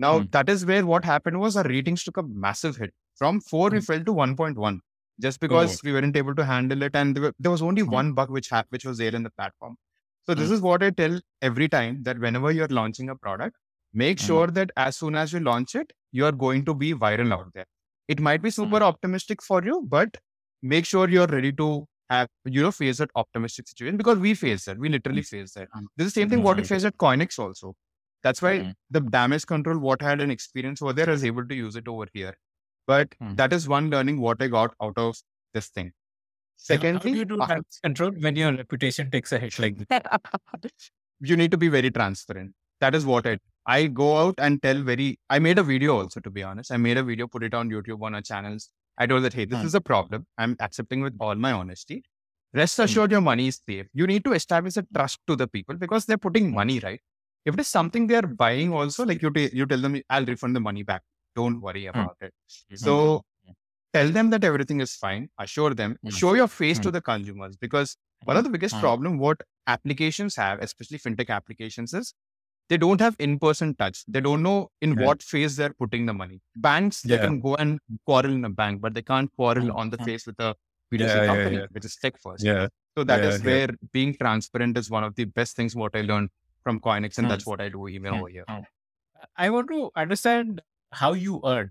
Now, 0.00 0.24
that 0.30 0.48
is 0.48 0.64
where 0.64 0.86
what 0.86 1.04
happened 1.04 1.40
was 1.40 1.56
our 1.56 1.64
ratings 1.64 2.04
took 2.04 2.16
a 2.18 2.22
massive 2.22 2.76
hit. 2.76 2.94
From 3.16 3.40
4, 3.40 3.70
we 3.70 3.80
fell 3.80 3.98
to 3.98 4.14
1.1 4.14 4.78
just 5.20 5.40
because 5.40 5.76
oh. 5.76 5.80
we 5.82 5.92
weren't 5.92 6.16
able 6.16 6.36
to 6.36 6.44
handle 6.44 6.82
it. 6.82 6.94
And 6.94 7.16
there, 7.16 7.22
were, 7.24 7.32
there 7.40 7.50
was 7.50 7.62
only 7.62 7.82
one 7.82 8.12
bug 8.12 8.30
which 8.30 8.48
ha- 8.48 8.62
which 8.68 8.84
was 8.84 8.98
there 8.98 9.14
in 9.14 9.24
the 9.24 9.30
platform. 9.30 9.76
So 10.26 10.34
this 10.34 10.50
is 10.50 10.60
what 10.60 10.82
I 10.82 10.90
tell 10.90 11.20
every 11.42 11.68
time 11.68 12.02
that 12.04 12.18
whenever 12.18 12.52
you're 12.52 12.68
launching 12.68 13.08
a 13.08 13.16
product, 13.16 13.56
make 13.92 14.18
sure 14.18 14.48
that 14.48 14.70
as 14.76 14.96
soon 14.96 15.14
as 15.14 15.32
you 15.32 15.40
launch 15.40 15.74
it, 15.74 15.92
you 16.12 16.24
are 16.24 16.32
going 16.32 16.64
to 16.64 16.74
be 16.74 16.94
viral 16.94 17.32
out 17.32 17.46
there. 17.54 17.66
It 18.06 18.20
might 18.20 18.42
be 18.42 18.50
super 18.50 18.82
optimistic 18.82 19.42
for 19.42 19.62
you, 19.64 19.84
but 19.86 20.16
make 20.62 20.86
sure 20.86 21.08
you're 21.08 21.26
ready 21.26 21.52
to 21.52 21.86
have 22.10 22.28
you 22.46 22.62
know 22.62 22.70
face 22.70 22.98
that 22.98 23.10
optimistic 23.16 23.68
situation 23.68 23.96
because 23.96 24.18
we 24.18 24.34
face 24.34 24.64
that. 24.64 24.78
We 24.78 24.88
literally 24.88 25.22
face 25.22 25.52
that. 25.52 25.68
This 25.96 26.06
is 26.08 26.14
the 26.14 26.20
same 26.20 26.30
thing 26.30 26.42
what 26.42 26.56
we 26.56 26.64
face 26.64 26.84
at 26.84 26.96
Koinex 26.96 27.38
also. 27.38 27.74
That's 28.22 28.42
why 28.42 28.74
the 28.90 29.00
damage 29.00 29.46
control, 29.46 29.78
what 29.78 30.02
I 30.02 30.10
had 30.10 30.20
an 30.20 30.30
experience 30.30 30.82
over 30.82 30.92
there, 30.92 31.08
I 31.08 31.12
was 31.12 31.24
able 31.24 31.46
to 31.46 31.54
use 31.54 31.76
it 31.76 31.86
over 31.86 32.06
here. 32.12 32.36
But 32.86 33.14
hmm. 33.20 33.34
that 33.34 33.52
is 33.52 33.68
one 33.68 33.90
learning 33.90 34.20
what 34.20 34.42
I 34.42 34.48
got 34.48 34.74
out 34.82 34.96
of 34.96 35.16
this 35.54 35.68
thing. 35.68 35.92
Secondly, 36.56 37.12
you 37.12 37.24
do 37.24 37.40
uh, 37.40 37.60
control 37.84 38.10
when 38.18 38.34
your 38.34 38.52
reputation 38.52 39.10
takes 39.10 39.30
a 39.30 39.38
hit 39.38 39.58
like 39.58 39.76
this? 40.60 40.90
you 41.20 41.36
need 41.36 41.52
to 41.52 41.56
be 41.56 41.68
very 41.68 41.90
transparent. 41.90 42.52
That 42.80 42.94
is 42.94 43.06
what 43.06 43.26
I 43.26 43.38
I 43.68 43.86
go 43.86 44.16
out 44.16 44.34
and 44.38 44.62
tell 44.62 44.82
very. 44.82 45.20
I 45.28 45.38
made 45.38 45.58
a 45.58 45.62
video 45.62 45.98
also 45.98 46.20
to 46.20 46.30
be 46.30 46.42
honest. 46.42 46.72
I 46.72 46.78
made 46.78 46.96
a 46.96 47.02
video, 47.02 47.28
put 47.28 47.44
it 47.44 47.52
on 47.52 47.68
YouTube 47.70 48.02
on 48.02 48.14
our 48.14 48.22
channels. 48.22 48.70
I 48.96 49.06
told 49.06 49.24
that 49.24 49.34
hey, 49.34 49.44
this 49.44 49.60
hmm. 49.60 49.66
is 49.66 49.74
a 49.74 49.80
problem. 49.80 50.26
I'm 50.38 50.56
accepting 50.58 51.02
with 51.02 51.14
all 51.20 51.34
my 51.34 51.52
honesty. 51.52 52.02
Rest 52.54 52.78
hmm. 52.78 52.84
assured, 52.84 53.10
hmm. 53.10 53.16
your 53.16 53.20
money 53.20 53.48
is 53.48 53.60
safe. 53.68 53.86
You 53.92 54.06
need 54.06 54.24
to 54.24 54.32
establish 54.32 54.78
a 54.78 54.84
trust 54.94 55.20
to 55.26 55.36
the 55.36 55.46
people 55.46 55.76
because 55.76 56.06
they're 56.06 56.24
putting 56.26 56.52
money 56.52 56.80
right. 56.80 57.00
If 57.44 57.54
it 57.54 57.60
is 57.60 57.68
something 57.68 58.06
they 58.06 58.16
are 58.16 58.26
buying, 58.26 58.72
also 58.72 59.04
like 59.04 59.22
you, 59.22 59.30
t- 59.30 59.50
you 59.52 59.66
tell 59.66 59.80
them, 59.80 60.00
I'll 60.08 60.24
refund 60.24 60.56
the 60.56 60.60
money 60.60 60.82
back. 60.82 61.02
Don't 61.36 61.60
worry 61.60 61.84
hmm. 61.84 61.90
about 61.90 62.16
it. 62.22 62.32
Mm-hmm. 62.50 62.76
So 62.76 63.22
tell 63.92 64.08
them 64.08 64.30
that 64.30 64.44
everything 64.44 64.80
is 64.80 64.94
fine. 64.94 65.28
Assure 65.38 65.74
them. 65.74 65.98
Show 66.08 66.32
your 66.32 66.48
face 66.48 66.78
to 66.78 66.88
hmm. 66.88 66.94
the 66.94 67.02
consumers 67.02 67.56
because 67.56 67.98
one 68.24 68.38
of 68.38 68.44
the 68.44 68.50
biggest 68.50 68.76
hmm. 68.76 68.80
problem 68.80 69.18
what 69.18 69.42
applications 69.66 70.36
have, 70.36 70.60
especially 70.60 70.98
fintech 70.98 71.28
applications, 71.28 71.92
is 71.92 72.14
they 72.68 72.76
don't 72.76 73.00
have 73.00 73.16
in-person 73.18 73.74
touch. 73.76 74.04
They 74.06 74.20
don't 74.20 74.42
know 74.42 74.70
in 74.80 74.96
what 74.96 75.22
phase 75.22 75.56
they're 75.56 75.72
putting 75.72 76.06
the 76.06 76.12
money. 76.12 76.40
Banks, 76.56 77.02
yeah. 77.04 77.16
they 77.16 77.24
can 77.24 77.40
go 77.40 77.54
and 77.56 77.80
quarrel 78.04 78.32
in 78.32 78.44
a 78.44 78.50
bank, 78.50 78.80
but 78.80 78.94
they 78.94 79.02
can't 79.02 79.30
quarrel 79.36 79.72
on 79.72 79.90
the 79.90 79.98
face 79.98 80.26
with 80.26 80.38
a 80.38 80.54
B2C 80.92 81.00
yeah, 81.00 81.26
company, 81.26 81.60
which 81.70 81.84
is 81.84 81.96
tech 81.96 82.18
first. 82.20 82.44
Yeah. 82.44 82.68
So 82.96 83.04
that 83.04 83.22
is 83.22 83.42
where 83.42 83.68
being 83.92 84.16
transparent 84.20 84.76
is 84.76 84.90
one 84.90 85.04
of 85.04 85.14
the 85.14 85.24
best 85.24 85.56
things 85.56 85.74
what 85.76 85.94
I 85.94 86.00
learned 86.02 86.30
from 86.64 86.80
Koinex, 86.80 87.18
and 87.18 87.30
that's 87.30 87.46
what 87.46 87.60
I 87.60 87.68
do 87.68 87.88
even 87.88 88.14
over 88.14 88.28
here. 88.28 88.44
I 89.36 89.50
want 89.50 89.68
to 89.68 89.90
understand 89.96 90.60
how 90.92 91.12
you 91.12 91.40
earn. 91.44 91.70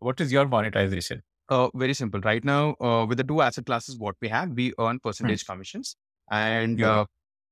What 0.00 0.20
is 0.20 0.32
your 0.32 0.46
monetization? 0.46 1.22
Uh, 1.48 1.68
very 1.74 1.94
simple. 1.94 2.20
Right 2.20 2.44
now, 2.44 2.76
uh, 2.80 3.06
with 3.08 3.18
the 3.18 3.24
two 3.24 3.40
asset 3.40 3.66
classes, 3.66 3.96
what 3.98 4.16
we 4.20 4.28
have, 4.28 4.50
we 4.50 4.72
earn 4.78 5.00
percentage 5.00 5.44
hmm. 5.44 5.52
commissions, 5.52 5.96
and 6.30 6.82
uh, 6.82 7.06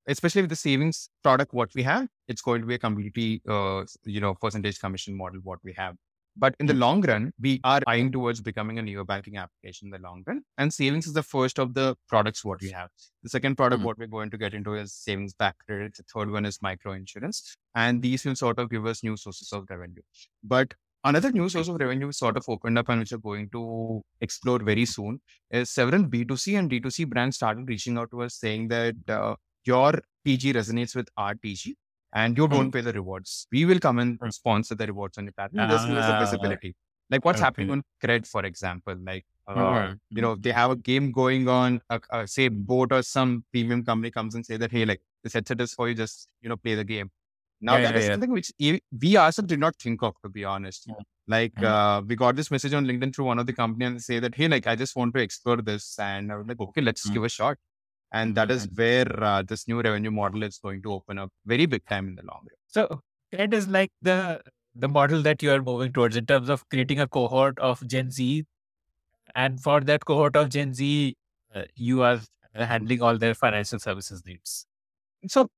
especially 0.07 0.43
with 0.43 0.51
the 0.51 0.57
savings 0.57 1.11
product, 1.23 1.53
what 1.53 1.71
we 1.75 1.83
have, 1.83 2.09
it's 2.29 2.43
going 2.43 2.61
to 2.61 2.67
be 2.67 2.75
a 2.75 2.79
completely, 2.79 3.43
uh, 3.49 3.85
you 4.05 4.21
know, 4.21 4.35
percentage 4.35 4.81
commission 4.81 5.17
model. 5.17 5.41
What 5.43 5.59
we 5.65 5.73
have, 5.75 5.97
but 6.39 6.55
in 6.61 6.67
the 6.67 6.75
hmm. 6.75 6.81
long 6.81 7.01
run, 7.01 7.33
we 7.41 7.61
are 7.65 7.81
eyeing 7.87 8.13
towards 8.13 8.41
becoming 8.41 8.79
a 8.79 8.83
neo 8.83 9.05
banking 9.05 9.37
application 9.39 9.87
in 9.87 9.91
the 9.91 10.07
long 10.07 10.23
run. 10.27 10.43
And 10.59 10.73
savings 10.73 11.07
is 11.07 11.15
the 11.15 11.23
first 11.23 11.59
of 11.59 11.75
the 11.75 11.97
products 12.09 12.45
what 12.45 12.61
we 12.61 12.71
have. 12.71 12.91
The 13.23 13.31
second 13.31 13.57
product 13.57 13.81
mm-hmm. 13.81 13.87
what 13.87 13.99
we're 13.99 14.07
going 14.07 14.31
to 14.31 14.39
get 14.39 14.53
into 14.53 14.75
is 14.75 14.93
savings 14.93 15.33
back 15.33 15.57
credit. 15.67 15.97
The 15.97 16.05
third 16.15 16.31
one 16.31 16.45
is 16.45 16.61
micro 16.61 16.93
insurance. 16.93 17.57
And 17.75 18.03
these 18.03 18.25
will 18.25 18.37
sort 18.37 18.59
of 18.59 18.71
give 18.71 18.85
us 18.87 19.03
new 19.03 19.17
sources 19.17 19.53
of 19.53 19.67
revenue. 19.71 20.03
But 20.43 20.75
Another 21.05 21.31
new 21.31 21.49
source 21.49 21.69
of 21.69 21.77
revenue 21.77 22.11
sort 22.11 22.37
of 22.37 22.45
opened 22.49 22.79
up 22.79 22.89
and 22.89 22.99
which 22.99 23.13
we're 23.13 23.19
going 23.19 23.49
to 23.51 24.03
explore 24.21 24.59
very 24.59 24.85
soon 24.85 25.21
is 25.53 25.71
several 25.71 26.03
B2C 26.03 26.59
and 26.59 26.69
D2C 26.69 27.09
brands 27.09 27.37
started 27.37 27.69
reaching 27.69 27.97
out 27.97 28.11
to 28.11 28.23
us 28.23 28.35
saying 28.35 28.67
that 28.69 28.97
uh, 29.07 29.37
your 29.67 30.01
PG 30.25 30.55
resonates 30.55 30.95
with 30.95 31.09
our 31.17 31.35
TG 31.35 31.75
and 32.12 32.37
you 32.37 32.49
don't 32.49 32.71
mm. 32.71 32.73
pay 32.73 32.81
the 32.81 32.93
rewards. 32.93 33.47
We 33.53 33.64
will 33.64 33.79
come 33.79 33.99
and 33.99 34.19
sponsor 34.33 34.75
the 34.75 34.87
rewards 34.87 35.19
on 35.19 35.25
your 35.25 35.33
platform. 35.33 35.69
This 35.69 35.83
is 35.83 35.89
the 35.89 36.14
ah, 36.14 36.21
visibility. 36.21 36.75
Like 37.11 37.25
what's 37.25 37.39
okay. 37.39 37.45
happening 37.45 37.71
on 37.71 37.83
Cred, 38.03 38.27
for 38.27 38.45
example. 38.45 38.97
Like, 39.05 39.25
uh, 39.47 39.55
mm-hmm. 39.55 39.93
you 40.11 40.23
know, 40.23 40.35
they 40.35 40.51
have 40.51 40.71
a 40.71 40.77
game 40.77 41.12
going 41.12 41.49
on, 41.49 41.81
uh, 41.89 41.99
uh, 42.11 42.27
say, 42.27 42.49
boat 42.49 42.93
or 42.93 43.03
some 43.03 43.45
premium 43.53 43.85
company 43.85 44.11
comes 44.11 44.35
and 44.35 44.45
say 44.45 44.57
that, 44.57 44.73
hey, 44.73 44.85
like, 44.85 45.01
this 45.23 45.35
headset 45.35 45.61
is 45.61 45.73
for 45.73 45.89
you, 45.89 45.95
just, 45.95 46.29
you 46.41 46.49
know, 46.49 46.57
play 46.57 46.75
the 46.75 46.85
game. 46.85 47.11
Now, 47.61 47.77
yeah, 47.77 47.83
that 47.83 47.95
yeah, 47.95 48.01
is 48.01 48.07
yeah. 48.07 48.12
something 48.14 48.33
which 48.33 48.53
we 48.59 49.17
ourselves 49.17 49.49
did 49.49 49.61
not 49.61 49.77
think 49.77 50.03
of, 50.03 50.14
to 50.23 50.29
be 50.29 50.45
honest. 50.45 50.91
Like, 51.29 51.61
uh, 51.62 52.03
we 52.07 52.17
got 52.17 52.37
this 52.37 52.51
message 52.51 52.75
on 52.75 52.87
LinkedIn 52.87 53.14
through 53.14 53.25
one 53.25 53.39
of 53.39 53.47
the 53.47 53.53
company 53.53 53.87
and 53.87 54.03
say 54.03 54.19
that, 54.19 54.35
hey, 54.35 54.49
like, 54.49 54.67
I 54.67 54.77
just 54.77 54.97
want 54.97 55.14
to 55.14 55.21
explore 55.21 55.59
this. 55.59 55.99
And 55.99 56.33
I 56.33 56.37
was 56.37 56.47
like, 56.47 56.61
okay, 56.61 56.81
let's 56.81 57.09
give 57.09 57.25
a 57.25 57.29
shot. 57.29 57.57
And 58.13 58.35
that 58.37 58.51
is 58.51 58.69
where 58.75 59.07
uh, 59.23 59.43
this 59.43 59.67
new 59.67 59.83
revenue 59.83 60.11
model 60.11 60.43
is 60.43 60.59
going 60.59 60.83
to 60.83 60.93
open 60.93 61.19
up 61.19 61.31
very 61.45 61.67
big 61.67 61.85
time 61.87 62.09
in 62.09 62.15
the 62.15 62.23
long 62.23 62.41
run. 62.43 62.57
So, 62.67 63.01
it 63.33 63.53
is 63.53 63.67
like 63.69 63.91
the 64.01 64.41
the 64.75 64.89
model 64.89 65.23
that 65.23 65.43
you 65.43 65.51
are 65.51 65.63
moving 65.63 65.93
towards 65.93 66.17
in 66.17 66.27
terms 66.27 66.49
of 66.49 66.69
creating 66.69 67.01
a 67.01 67.09
cohort 67.09 67.59
of 67.59 67.87
Gen 67.87 68.11
Z. 68.11 68.45
And 69.35 69.61
for 69.61 69.81
that 69.81 70.05
cohort 70.05 70.37
of 70.37 70.51
Gen 70.51 70.75
Z, 70.75 71.17
uh, 71.55 71.63
you 71.75 72.03
are 72.03 72.21
handling 72.55 73.03
all 73.03 73.19
their 73.19 73.35
financial 73.35 73.79
services 73.79 74.23
needs. 74.27 74.67
So 75.29 75.49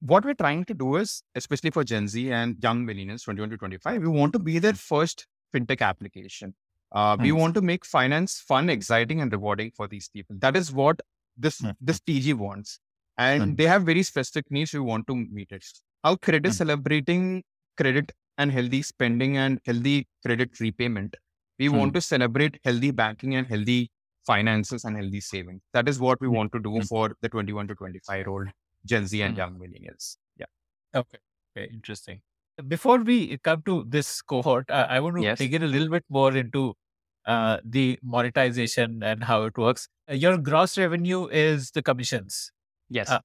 what 0.00 0.24
we're 0.24 0.34
trying 0.34 0.64
to 0.66 0.74
do 0.74 0.96
is, 0.96 1.22
especially 1.34 1.70
for 1.70 1.84
Gen 1.84 2.08
Z 2.08 2.32
and 2.32 2.56
young 2.62 2.86
millennials, 2.86 3.24
21 3.24 3.50
to 3.50 3.56
25, 3.58 4.00
we 4.00 4.08
want 4.08 4.32
to 4.32 4.38
be 4.38 4.58
their 4.58 4.74
first 4.74 5.26
fintech 5.54 5.80
application. 5.80 6.54
Uh, 6.92 7.16
nice. 7.16 7.24
We 7.24 7.32
want 7.32 7.54
to 7.54 7.60
make 7.60 7.84
finance 7.84 8.40
fun, 8.40 8.68
exciting, 8.68 9.20
and 9.20 9.30
rewarding 9.30 9.70
for 9.76 9.86
these 9.86 10.08
people. 10.08 10.36
That 10.38 10.56
is 10.56 10.72
what 10.72 11.00
this 11.40 11.60
mm-hmm. 11.60 11.72
this 11.80 12.00
TG 12.00 12.34
wants, 12.34 12.78
and 13.18 13.42
mm-hmm. 13.42 13.54
they 13.56 13.66
have 13.66 13.82
very 13.82 14.02
specific 14.02 14.50
needs. 14.50 14.72
We 14.72 14.80
want 14.80 15.06
to 15.08 15.14
meet 15.14 15.50
it. 15.50 15.64
How 16.04 16.16
credit 16.16 16.46
is 16.46 16.54
mm-hmm. 16.54 16.58
celebrating 16.58 17.42
credit 17.76 18.12
and 18.38 18.52
healthy 18.52 18.82
spending 18.82 19.36
and 19.36 19.60
healthy 19.66 20.08
credit 20.24 20.58
repayment. 20.60 21.16
We 21.58 21.68
want 21.68 21.92
to 21.94 22.00
celebrate 22.00 22.58
healthy 22.64 22.90
banking 22.90 23.34
and 23.34 23.46
healthy 23.46 23.90
finances 24.26 24.84
and 24.84 24.96
healthy 24.96 25.20
savings. 25.20 25.60
That 25.74 25.88
is 25.88 26.00
what 26.00 26.20
we 26.20 26.28
want 26.28 26.52
to 26.52 26.58
do 26.58 26.80
for 26.82 27.14
the 27.20 27.28
21 27.28 27.68
to 27.68 27.74
25 27.74 28.16
year 28.16 28.28
old 28.28 28.48
Gen 28.86 29.06
Z 29.06 29.20
and 29.20 29.34
mm. 29.34 29.38
young 29.38 29.58
millennials. 29.58 30.16
Yeah. 30.36 30.46
Okay. 30.94 31.18
Okay. 31.56 31.70
Interesting. 31.72 32.20
before 32.68 32.98
we 32.98 33.38
come 33.38 33.62
to 33.66 33.84
this 33.88 34.22
cohort, 34.22 34.70
uh, 34.70 34.86
I 34.88 35.00
want 35.00 35.16
to 35.16 35.22
yes. 35.22 35.38
dig 35.38 35.54
in 35.54 35.62
a 35.62 35.66
little 35.66 35.88
bit 35.88 36.04
more 36.08 36.36
into 36.36 36.74
uh, 37.30 37.58
the 37.64 37.98
monetization 38.02 39.02
and 39.04 39.22
how 39.24 39.44
it 39.44 39.56
works. 39.56 39.88
Uh, 40.10 40.14
your 40.14 40.36
gross 40.36 40.76
revenue 40.76 41.26
is 41.28 41.70
the 41.70 41.82
commissions. 41.82 42.50
Yes. 42.88 43.08
Uh, 43.08 43.20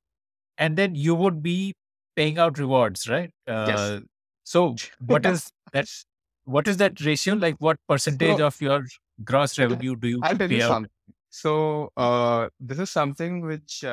and 0.60 0.78
then 0.78 0.93
you 0.93 1.16
would 1.16 1.41
be 1.41 1.74
paying 2.16 2.38
out 2.38 2.60
rewards, 2.60 3.10
right? 3.10 3.32
yes. 3.47 3.80
Uh, 3.80 3.99
so 4.43 4.76
what 4.99 5.26
is 5.34 5.49
that? 5.74 5.89
What 6.43 6.68
is 6.68 6.78
that 6.78 7.01
ratio? 7.01 7.34
Like 7.34 7.56
what 7.58 7.78
percentage 7.89 8.38
so, 8.38 8.45
of 8.45 8.62
your 8.62 8.84
gross 9.24 9.58
revenue 9.58 9.95
do 9.95 10.08
you 10.08 10.20
I'll 10.22 10.38
pay 10.38 10.62
out? 10.62 10.68
Something. 10.68 10.91
So 11.32 11.89
uh, 11.97 12.49
this 12.60 12.78
is 12.78 12.91
something 12.91 13.41
which 13.41 13.84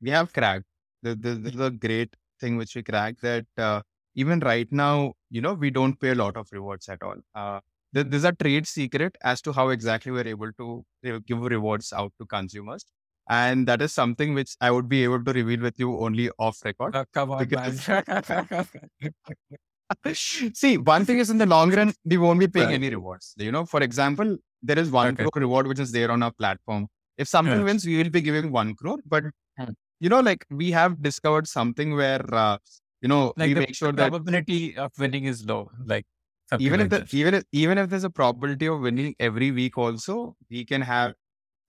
we 0.00 0.10
have 0.10 0.32
cracked. 0.32 0.64
This, 1.02 1.16
this, 1.18 1.54
is 1.54 1.60
a 1.60 1.70
great 1.70 2.16
thing 2.40 2.56
which 2.56 2.74
we 2.74 2.82
cracked 2.82 3.20
that 3.20 3.84
even 4.14 4.40
right 4.40 4.72
now, 4.72 5.12
you 5.30 5.42
know, 5.42 5.52
we 5.52 5.70
don't 5.70 6.00
pay 6.00 6.10
a 6.10 6.14
lot 6.14 6.38
of 6.38 6.48
rewards 6.52 6.88
at 6.88 7.02
all. 7.02 7.60
Th- 7.94 8.06
there's 8.06 8.24
a 8.24 8.32
trade 8.32 8.66
secret 8.66 9.16
as 9.22 9.40
to 9.42 9.52
how 9.52 9.68
exactly 9.68 10.12
we're 10.12 10.28
able 10.28 10.52
to 10.58 10.84
give 11.26 11.40
rewards 11.40 11.92
out 11.92 12.12
to 12.18 12.26
consumers. 12.26 12.84
And 13.28 13.68
that 13.68 13.80
is 13.80 13.92
something 13.92 14.34
which 14.34 14.56
I 14.60 14.70
would 14.70 14.88
be 14.88 15.04
able 15.04 15.24
to 15.24 15.32
reveal 15.32 15.60
with 15.60 15.78
you 15.78 15.98
only 15.98 16.30
off 16.38 16.58
record. 16.64 16.96
Oh, 16.96 17.04
come 17.12 17.30
on, 17.30 17.38
because... 17.38 17.88
See, 20.54 20.78
one 20.78 21.04
thing 21.04 21.18
is 21.18 21.30
in 21.30 21.38
the 21.38 21.46
long 21.46 21.70
run, 21.72 21.92
we 22.04 22.16
won't 22.16 22.40
be 22.40 22.48
paying 22.48 22.66
right. 22.68 22.74
any 22.74 22.90
rewards. 22.90 23.34
You 23.36 23.52
know, 23.52 23.64
for 23.64 23.80
example, 23.80 24.36
there 24.62 24.78
is 24.78 24.90
one 24.90 25.08
okay. 25.08 25.24
crore 25.24 25.40
reward 25.42 25.66
which 25.66 25.80
is 25.80 25.92
there 25.92 26.10
on 26.10 26.22
our 26.22 26.32
platform. 26.32 26.88
If 27.18 27.28
something 27.28 27.58
yes. 27.58 27.64
wins, 27.64 27.86
we 27.86 27.98
will 27.98 28.10
be 28.10 28.20
giving 28.20 28.50
one 28.52 28.74
crore. 28.74 28.98
But 29.06 29.24
hmm. 29.58 29.72
you 30.00 30.08
know, 30.08 30.20
like 30.20 30.46
we 30.50 30.70
have 30.70 31.02
discovered 31.02 31.46
something 31.46 31.94
where 31.94 32.22
uh, 32.32 32.58
you 33.00 33.08
know, 33.08 33.32
like 33.36 33.48
we 33.48 33.54
make 33.54 33.74
sure 33.74 33.92
that 33.92 34.10
probability 34.10 34.76
of 34.76 34.92
winning 34.98 35.24
is 35.24 35.44
low. 35.44 35.70
Like 35.84 36.06
even 36.58 36.80
if 36.80 36.90
the, 36.90 37.06
even 37.12 37.34
if 37.34 37.44
even 37.52 37.78
if 37.78 37.90
there's 37.90 38.04
a 38.04 38.10
probability 38.10 38.66
of 38.66 38.80
winning 38.80 39.14
every 39.18 39.50
week, 39.50 39.78
also 39.78 40.36
we 40.50 40.64
can 40.64 40.82
have 40.82 41.14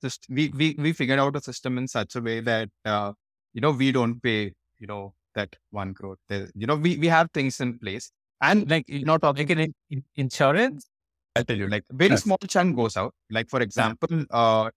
just 0.02 0.26
we 0.30 0.50
we 0.50 0.76
we 0.78 0.94
figured 0.94 1.20
out 1.20 1.36
a 1.36 1.42
system 1.42 1.78
in 1.78 1.88
such 1.88 2.16
a 2.16 2.22
way 2.22 2.40
that 2.42 2.70
uh, 2.86 3.14
you 3.54 3.62
know 3.62 3.72
we 3.72 3.92
don't 3.92 4.22
pay 4.22 4.54
you 4.80 4.88
know 4.88 5.14
that 5.36 5.56
one 5.72 5.94
crore. 5.94 6.18
There, 6.30 6.50
you 6.56 6.68
know 6.68 6.76
we 6.76 6.98
we 6.98 7.08
have 7.08 7.30
things 7.34 7.60
in 7.60 7.80
place 7.80 8.12
and 8.42 8.70
like 8.70 8.88
you 8.88 9.06
know 9.06 9.18
talking 9.18 9.48
like 9.58 9.72
in 9.90 10.04
insurance. 10.16 10.90
I'll 11.36 11.44
tell 11.44 11.58
you, 11.58 11.68
like 11.68 11.84
very 11.92 12.12
yes. 12.12 12.24
small 12.24 12.38
chunk 12.48 12.76
goes 12.76 12.96
out. 12.96 13.14
Like 13.32 13.50
for 13.50 13.62
example, 13.62 14.26
uh, 14.30 14.70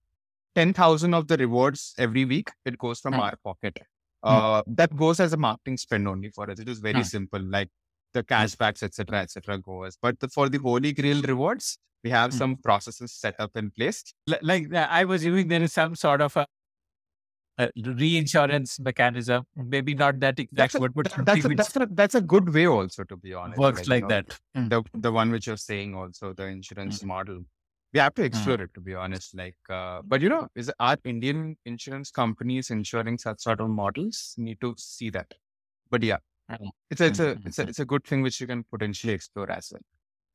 ten 0.55 0.73
thousand 0.73 1.15
of 1.15 1.29
the 1.29 1.37
rewards 1.37 1.95
every 1.99 2.25
week 2.25 2.51
it 2.65 2.79
goes 2.79 3.01
from 3.01 3.15
mm. 3.15 3.21
our 3.21 3.35
pocket. 3.45 3.79
Hmm. 4.25 4.31
Uh, 4.31 4.63
that 4.67 4.97
goes 4.97 5.21
as 5.21 5.33
a 5.33 5.37
marketing 5.37 5.77
spend 5.77 6.09
only 6.09 6.31
for 6.31 6.51
us. 6.51 6.59
It 6.59 6.69
is 6.69 6.79
very 6.79 7.05
simple, 7.05 7.41
like 7.41 7.69
the 8.17 8.25
cashbacks, 8.25 8.83
etc., 8.83 9.21
etc. 9.21 9.59
goes. 9.59 9.97
But 10.01 10.21
the, 10.21 10.29
for 10.29 10.49
the 10.49 10.59
Holy 10.59 10.93
Grail 10.93 11.23
rewards, 11.23 11.79
we 12.03 12.11
have 12.11 12.31
mm. 12.31 12.39
some 12.39 12.57
processes 12.57 13.13
set 13.13 13.35
up 13.39 13.57
in 13.57 13.71
place. 13.71 14.03
Like 14.43 14.73
I 14.75 15.05
was 15.05 15.23
assuming 15.23 15.49
there 15.49 15.63
is 15.63 15.73
some 15.73 15.95
sort 15.95 16.21
of 16.21 16.37
a, 16.37 16.47
a 17.59 17.71
reinsurance 17.77 18.79
mechanism. 18.79 19.45
Maybe 19.57 19.95
not 19.95 20.21
that 20.21 20.39
exact 20.39 20.75
word, 20.75 20.95
but 20.95 21.13
that's 21.25 21.45
a, 21.45 21.49
that's, 21.49 21.77
a, 21.77 21.89
that's 21.91 22.15
a 22.15 22.21
good 22.21 22.53
way 22.53 22.67
also 22.67 23.05
to 23.05 23.17
be 23.17 23.35
honest. 23.35 23.59
Works 23.59 23.89
like, 23.89 23.89
like 23.89 24.03
you 24.03 24.09
know, 24.09 24.23
that. 24.23 24.41
Hmm. 24.55 24.69
The 24.69 24.83
the 24.95 25.13
one 25.13 25.31
which 25.31 25.47
you're 25.47 25.57
saying 25.57 25.95
also 25.95 26.33
the 26.33 26.47
insurance 26.47 27.03
mm. 27.03 27.07
model 27.07 27.45
we 27.93 28.01
have 28.01 28.15
to 28.15 28.23
hmm. 28.23 28.27
explore 28.27 28.59
mm. 28.59 28.65
it 28.65 28.75
to 28.75 28.81
be 28.81 28.95
honest 28.95 29.35
like 29.35 29.57
uh, 29.71 30.01
but 30.05 30.21
you 30.21 30.29
know 30.29 30.49
is 30.55 30.71
our 30.81 30.97
indian 31.05 31.57
insurance 31.65 32.11
companies 32.11 32.71
insuring 32.71 33.17
such 33.17 33.41
sort 33.41 33.61
of 33.61 33.71
models 33.71 34.35
need 34.37 34.61
to 34.61 34.75
see 34.77 35.09
that 35.09 35.33
but 35.91 36.03
yeah 36.03 36.17
mm. 36.17 36.36
It's 36.91 37.01
a, 37.01 37.07
it's 37.07 37.19
a 37.19 37.31
it's 37.45 37.59
a 37.59 37.63
it's 37.63 37.79
a 37.79 37.85
good 37.85 38.05
thing 38.05 38.23
which 38.23 38.41
you 38.41 38.47
can 38.47 38.65
potentially 38.65 39.13
explore 39.13 39.51
as 39.51 39.73
well 39.73 39.81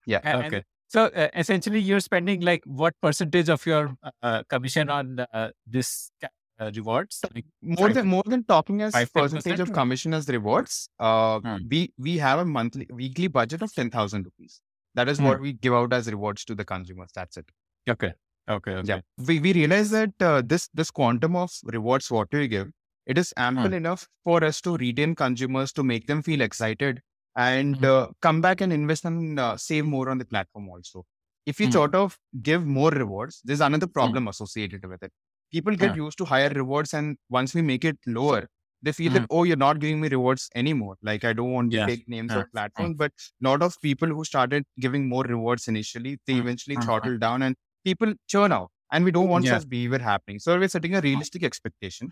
yeah 0.05 0.19
and, 0.23 0.45
okay 0.45 0.63
so 0.87 1.05
uh, 1.05 1.29
essentially 1.35 1.79
you're 1.79 2.01
spending 2.01 2.41
like 2.41 2.61
what 2.65 2.93
percentage 3.01 3.49
of 3.49 3.65
your 3.65 3.95
uh, 4.21 4.43
commission 4.49 4.89
on 4.89 5.19
uh, 5.33 5.49
this 5.65 6.11
uh, 6.59 6.71
rewards 6.75 7.21
like 7.33 7.45
more 7.61 7.89
than 7.89 8.07
more 8.07 8.23
than 8.25 8.43
talking 8.43 8.81
as 8.81 8.93
a 8.95 9.05
percentage 9.05 9.59
of 9.59 9.71
commission 9.73 10.13
as 10.13 10.27
rewards 10.27 10.89
uh, 10.99 11.39
mm. 11.39 11.59
we 11.69 11.93
we 11.97 12.17
have 12.17 12.39
a 12.39 12.45
monthly 12.45 12.87
weekly 12.91 13.27
budget 13.27 13.61
of 13.61 13.73
10000 13.73 14.25
rupees 14.25 14.61
that 14.95 15.07
is 15.07 15.19
hmm. 15.19 15.25
what 15.25 15.39
we 15.39 15.53
give 15.53 15.73
out 15.73 15.93
as 15.93 16.07
rewards 16.07 16.45
to 16.45 16.55
the 16.55 16.65
consumers. 16.65 17.11
That's 17.15 17.37
it. 17.37 17.45
Okay. 17.89 18.13
Okay. 18.49 18.71
okay. 18.71 18.87
Yeah. 18.87 19.01
We, 19.25 19.39
we 19.39 19.53
realize 19.53 19.91
that 19.91 20.13
uh, 20.19 20.41
this 20.45 20.67
this 20.73 20.91
quantum 20.91 21.35
of 21.35 21.51
rewards 21.63 22.11
what 22.11 22.29
do 22.29 22.39
we 22.39 22.47
give, 22.47 22.67
it 23.05 23.17
is 23.17 23.33
ample 23.37 23.67
hmm. 23.67 23.73
enough 23.73 24.07
for 24.23 24.43
us 24.43 24.61
to 24.61 24.77
retain 24.77 25.15
consumers 25.15 25.71
to 25.73 25.83
make 25.83 26.07
them 26.07 26.21
feel 26.21 26.41
excited 26.41 27.01
and 27.35 27.77
hmm. 27.77 27.85
uh, 27.85 28.07
come 28.21 28.41
back 28.41 28.61
and 28.61 28.71
invest 28.73 29.05
and 29.05 29.39
uh, 29.39 29.57
save 29.57 29.85
more 29.85 30.09
on 30.09 30.17
the 30.17 30.25
platform 30.25 30.69
also. 30.69 31.03
If 31.45 31.59
you 31.59 31.71
sort 31.71 31.95
of 31.95 32.17
give 32.41 32.65
more 32.65 32.91
rewards, 32.91 33.41
there's 33.43 33.61
another 33.61 33.87
problem 33.87 34.27
associated 34.27 34.85
with 34.85 35.01
it. 35.01 35.11
People 35.51 35.75
get 35.75 35.95
used 35.95 36.17
to 36.19 36.25
higher 36.25 36.49
rewards, 36.49 36.93
and 36.93 37.17
once 37.29 37.55
we 37.55 37.63
make 37.63 37.83
it 37.83 37.97
lower, 38.05 38.47
they 38.81 38.91
feel 38.91 39.11
mm. 39.11 39.15
that 39.15 39.27
oh 39.29 39.43
you're 39.43 39.57
not 39.57 39.79
giving 39.79 40.01
me 40.01 40.07
rewards 40.07 40.49
anymore 40.55 40.95
like 41.03 41.23
i 41.23 41.33
don't 41.33 41.51
want 41.51 41.71
to 41.71 41.85
take 41.85 42.07
names 42.07 42.33
of 42.33 42.51
platforms 42.51 42.95
but 42.97 43.11
a 43.21 43.47
lot 43.47 43.61
of 43.61 43.75
people 43.81 44.07
who 44.07 44.23
started 44.23 44.63
giving 44.79 45.07
more 45.07 45.23
rewards 45.23 45.67
initially 45.67 46.17
they 46.27 46.33
mm. 46.33 46.39
eventually 46.39 46.75
throttle 46.77 47.17
down 47.17 47.41
and 47.43 47.55
people 47.83 48.13
churn 48.27 48.51
out 48.51 48.69
and 48.91 49.05
we 49.05 49.11
don't 49.11 49.29
want 49.29 49.45
yeah. 49.45 49.57
such 49.57 49.69
behavior 49.69 49.99
happening 49.99 50.39
so 50.39 50.57
we're 50.57 50.67
setting 50.67 50.95
a 50.95 51.01
realistic 51.01 51.43
expectation 51.43 52.11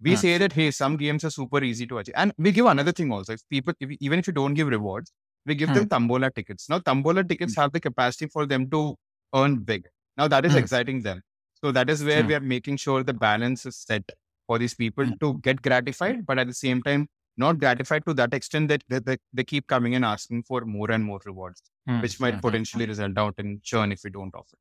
we 0.00 0.16
say 0.16 0.38
that 0.38 0.52
hey 0.52 0.70
some 0.70 0.96
games 0.96 1.24
are 1.24 1.30
super 1.30 1.62
easy 1.62 1.86
to 1.86 1.98
achieve. 1.98 2.14
And 2.16 2.32
we 2.38 2.52
give 2.52 2.66
another 2.66 2.92
thing 2.92 3.12
also. 3.12 3.32
If 3.32 3.40
people 3.48 3.74
if, 3.80 3.90
even 4.00 4.18
if 4.18 4.26
you 4.26 4.32
don't 4.32 4.54
give 4.54 4.68
rewards 4.68 5.12
we 5.46 5.54
give 5.54 5.68
hmm. 5.68 5.74
them 5.74 5.88
Tambola 5.88 6.34
tickets. 6.34 6.68
Now 6.68 6.78
Tambola 6.78 7.22
hmm. 7.22 7.28
tickets 7.28 7.56
have 7.56 7.72
the 7.72 7.80
capacity 7.80 8.26
for 8.26 8.46
them 8.46 8.68
to 8.70 8.96
earn 9.34 9.56
big. 9.56 9.86
Now 10.16 10.28
that 10.28 10.44
is 10.44 10.52
hmm. 10.52 10.58
exciting 10.58 11.02
them. 11.02 11.22
So 11.62 11.72
that 11.72 11.88
is 11.88 12.04
where 12.04 12.24
we 12.24 12.34
are 12.34 12.40
making 12.40 12.76
sure 12.76 13.02
the 13.02 13.14
balance 13.14 13.64
is 13.64 13.76
set 13.76 14.04
for 14.46 14.58
these 14.58 14.74
people 14.74 15.06
to 15.20 15.38
get 15.38 15.62
gratified, 15.62 16.26
but 16.26 16.38
at 16.38 16.46
the 16.46 16.54
same 16.54 16.82
time, 16.82 17.08
not 17.36 17.58
gratified 17.58 18.04
to 18.06 18.14
that 18.14 18.34
extent 18.34 18.68
that 18.68 18.84
they, 18.88 19.16
they, 19.32 19.44
keep 19.44 19.66
coming 19.66 19.94
and 19.94 20.04
asking 20.04 20.42
for 20.44 20.60
more 20.60 20.90
and 20.90 21.02
more 21.02 21.20
rewards, 21.24 21.62
mm. 21.88 22.00
which 22.02 22.20
might 22.20 22.40
potentially 22.40 22.86
result 22.86 23.16
out 23.16 23.34
in 23.38 23.60
churn 23.64 23.90
if 23.92 24.02
we 24.04 24.10
don't 24.10 24.34
offer. 24.34 24.56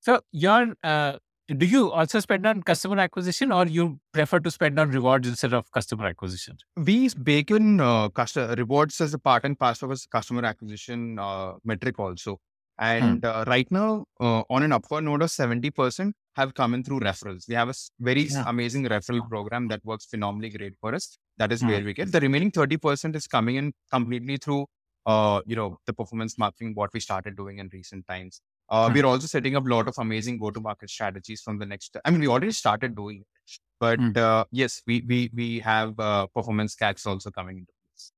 So, 0.00 0.20
your 0.32 0.74
uh, 0.82 1.18
do 1.56 1.66
you 1.66 1.90
also 1.90 2.20
spend 2.20 2.46
on 2.46 2.62
customer 2.62 2.98
acquisition, 2.98 3.52
or 3.52 3.66
you 3.66 3.98
prefer 4.12 4.38
to 4.40 4.50
spend 4.50 4.78
on 4.78 4.90
rewards 4.90 5.28
instead 5.28 5.52
of 5.52 5.70
customer 5.72 6.06
acquisition? 6.06 6.56
We 6.76 7.08
bake 7.10 7.50
in 7.50 7.80
uh, 7.80 8.08
customer 8.10 8.54
rewards 8.54 9.00
as 9.00 9.14
a 9.14 9.18
part 9.18 9.44
and 9.44 9.58
parcel 9.58 9.90
of 9.90 10.00
customer 10.10 10.44
acquisition 10.44 11.18
uh, 11.18 11.54
metric 11.64 11.98
also. 11.98 12.38
And 12.78 13.22
hmm. 13.22 13.30
uh, 13.30 13.44
right 13.46 13.70
now, 13.70 14.04
uh, 14.20 14.42
on 14.48 14.62
an 14.62 14.72
upward 14.72 15.04
note 15.04 15.22
of 15.22 15.28
70% 15.28 16.12
have 16.36 16.54
come 16.54 16.72
in 16.72 16.82
through 16.82 17.00
referrals. 17.00 17.46
We 17.46 17.54
have 17.54 17.68
a 17.68 17.74
very 17.98 18.22
yeah. 18.22 18.44
amazing 18.46 18.84
referral 18.86 19.28
program 19.28 19.68
that 19.68 19.84
works 19.84 20.06
phenomenally 20.06 20.50
great 20.50 20.74
for 20.80 20.94
us. 20.94 21.18
That 21.36 21.52
is 21.52 21.60
hmm. 21.60 21.68
where 21.68 21.84
we 21.84 21.92
get 21.92 22.12
the 22.12 22.20
remaining 22.20 22.50
30% 22.50 23.16
is 23.16 23.26
coming 23.26 23.56
in 23.56 23.72
completely 23.92 24.38
through, 24.38 24.66
uh, 25.04 25.40
you 25.46 25.56
know, 25.56 25.78
the 25.86 25.92
performance 25.92 26.38
marketing, 26.38 26.72
what 26.74 26.90
we 26.94 27.00
started 27.00 27.36
doing 27.36 27.58
in 27.58 27.68
recent 27.72 28.06
times. 28.06 28.40
Uh, 28.70 28.88
hmm. 28.88 28.94
We're 28.94 29.06
also 29.06 29.26
setting 29.26 29.56
up 29.56 29.66
a 29.66 29.68
lot 29.68 29.88
of 29.88 29.94
amazing 29.98 30.38
go-to-market 30.38 30.90
strategies 30.90 31.42
from 31.42 31.58
the 31.58 31.66
next. 31.66 31.96
I 32.04 32.10
mean, 32.10 32.20
we 32.20 32.28
already 32.28 32.52
started 32.52 32.94
doing 32.94 33.22
it, 33.22 33.58
but 33.80 33.98
hmm. 33.98 34.12
uh, 34.16 34.44
yes, 34.52 34.82
we 34.86 35.04
we 35.06 35.30
we 35.34 35.58
have 35.60 35.98
uh, 35.98 36.26
performance 36.28 36.76
CACs 36.76 37.06
also 37.06 37.30
coming 37.30 37.58
into 37.58 37.72
place. 37.72 38.12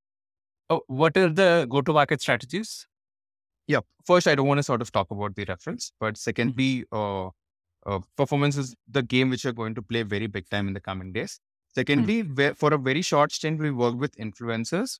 Oh, 0.70 0.82
what 0.86 1.16
are 1.16 1.28
the 1.28 1.66
go-to-market 1.68 2.20
strategies? 2.20 2.86
yeah, 3.66 3.80
first, 4.04 4.26
I 4.26 4.34
don't 4.34 4.46
want 4.46 4.58
to 4.58 4.62
sort 4.62 4.82
of 4.82 4.90
talk 4.92 5.10
about 5.10 5.34
the 5.34 5.44
reference, 5.44 5.92
but 6.00 6.14
mm-hmm. 6.14 6.18
secondly, 6.18 6.84
uh, 6.92 7.26
uh, 7.86 8.00
performance 8.16 8.56
is 8.56 8.74
the 8.88 9.02
game 9.02 9.30
which 9.30 9.44
you're 9.44 9.52
going 9.52 9.74
to 9.74 9.82
play 9.82 10.02
very 10.02 10.26
big 10.26 10.48
time 10.48 10.68
in 10.68 10.74
the 10.74 10.80
coming 10.80 11.12
days. 11.12 11.32
Mm. 11.32 11.74
Secondly, 11.74 12.22
mm-hmm. 12.24 12.54
for 12.54 12.72
a 12.74 12.78
very 12.78 13.02
short 13.02 13.32
stint, 13.32 13.60
we 13.60 13.70
worked 13.70 13.98
with 13.98 14.16
influencers. 14.16 14.98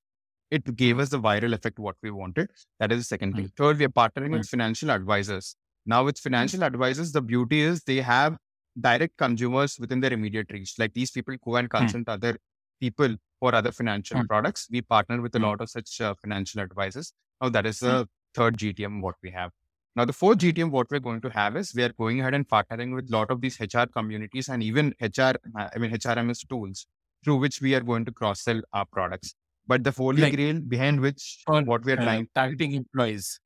It 0.52 0.76
gave 0.76 0.96
mm-hmm. 0.96 1.02
us 1.02 1.08
the 1.08 1.18
viral 1.18 1.54
effect 1.54 1.78
what 1.78 1.96
we 2.02 2.10
wanted. 2.10 2.50
That 2.78 2.92
is 2.92 2.98
the 3.00 3.04
second 3.04 3.34
thing. 3.34 3.46
Mm-hmm. 3.46 3.62
Third, 3.62 3.78
we 3.78 3.86
are 3.86 3.96
partnering 4.00 4.32
with 4.32 4.42
mm-hmm. 4.42 4.56
financial 4.56 4.90
advisors. 4.90 5.56
Now, 5.86 6.04
with 6.04 6.16
mm-hmm. 6.16 6.24
financial 6.24 6.62
advisors, 6.62 7.12
the 7.12 7.22
beauty 7.22 7.62
is 7.62 7.82
they 7.84 8.02
have 8.02 8.36
direct 8.78 9.16
consumers 9.16 9.78
within 9.78 10.00
their 10.00 10.12
immediate 10.12 10.50
reach. 10.52 10.74
Like 10.78 10.92
these 10.92 11.10
people 11.10 11.36
go 11.42 11.56
and 11.56 11.68
mm. 11.68 11.78
consult 11.78 12.08
other 12.08 12.36
people 12.80 13.16
for 13.40 13.54
other 13.54 13.72
financial 13.72 14.18
mm. 14.20 14.28
products. 14.28 14.68
We 14.70 14.82
partner 14.82 15.20
with 15.22 15.34
a 15.34 15.38
mm. 15.38 15.44
lot 15.44 15.60
of 15.62 15.70
such 15.70 16.00
uh, 16.00 16.14
financial 16.20 16.60
advisors. 16.60 17.12
Now, 17.40 17.48
that 17.50 17.66
is 17.66 17.82
a 17.82 18.06
third 18.34 18.58
GTM 18.58 19.00
what 19.00 19.16
we 19.22 19.30
have. 19.30 19.50
Now, 19.94 20.06
the 20.06 20.12
fourth 20.12 20.38
GTM, 20.38 20.70
what 20.70 20.90
we're 20.90 21.00
going 21.00 21.20
to 21.22 21.30
have 21.30 21.56
is 21.56 21.74
we 21.74 21.82
are 21.82 21.92
going 21.92 22.20
ahead 22.20 22.34
and 22.34 22.48
partnering 22.48 22.94
with 22.94 23.10
a 23.10 23.12
lot 23.12 23.30
of 23.30 23.40
these 23.40 23.60
HR 23.60 23.86
communities 23.94 24.48
and 24.48 24.62
even 24.62 24.94
HR, 25.00 25.32
I 25.56 25.78
mean, 25.78 25.90
HRMS 25.90 26.48
tools 26.48 26.86
through 27.24 27.36
which 27.36 27.60
we 27.60 27.74
are 27.74 27.80
going 27.80 28.04
to 28.06 28.12
cross 28.12 28.40
sell 28.40 28.60
our 28.72 28.86
products. 28.86 29.34
But 29.66 29.84
the 29.84 29.90
holy 29.92 30.22
like, 30.22 30.34
grail 30.34 30.60
behind 30.60 31.00
which 31.00 31.42
what 31.46 31.84
we 31.84 31.92
are 31.92 32.00
uh, 32.00 32.04
trying 32.04 32.28
targeting 32.34 32.72
employees. 32.72 33.38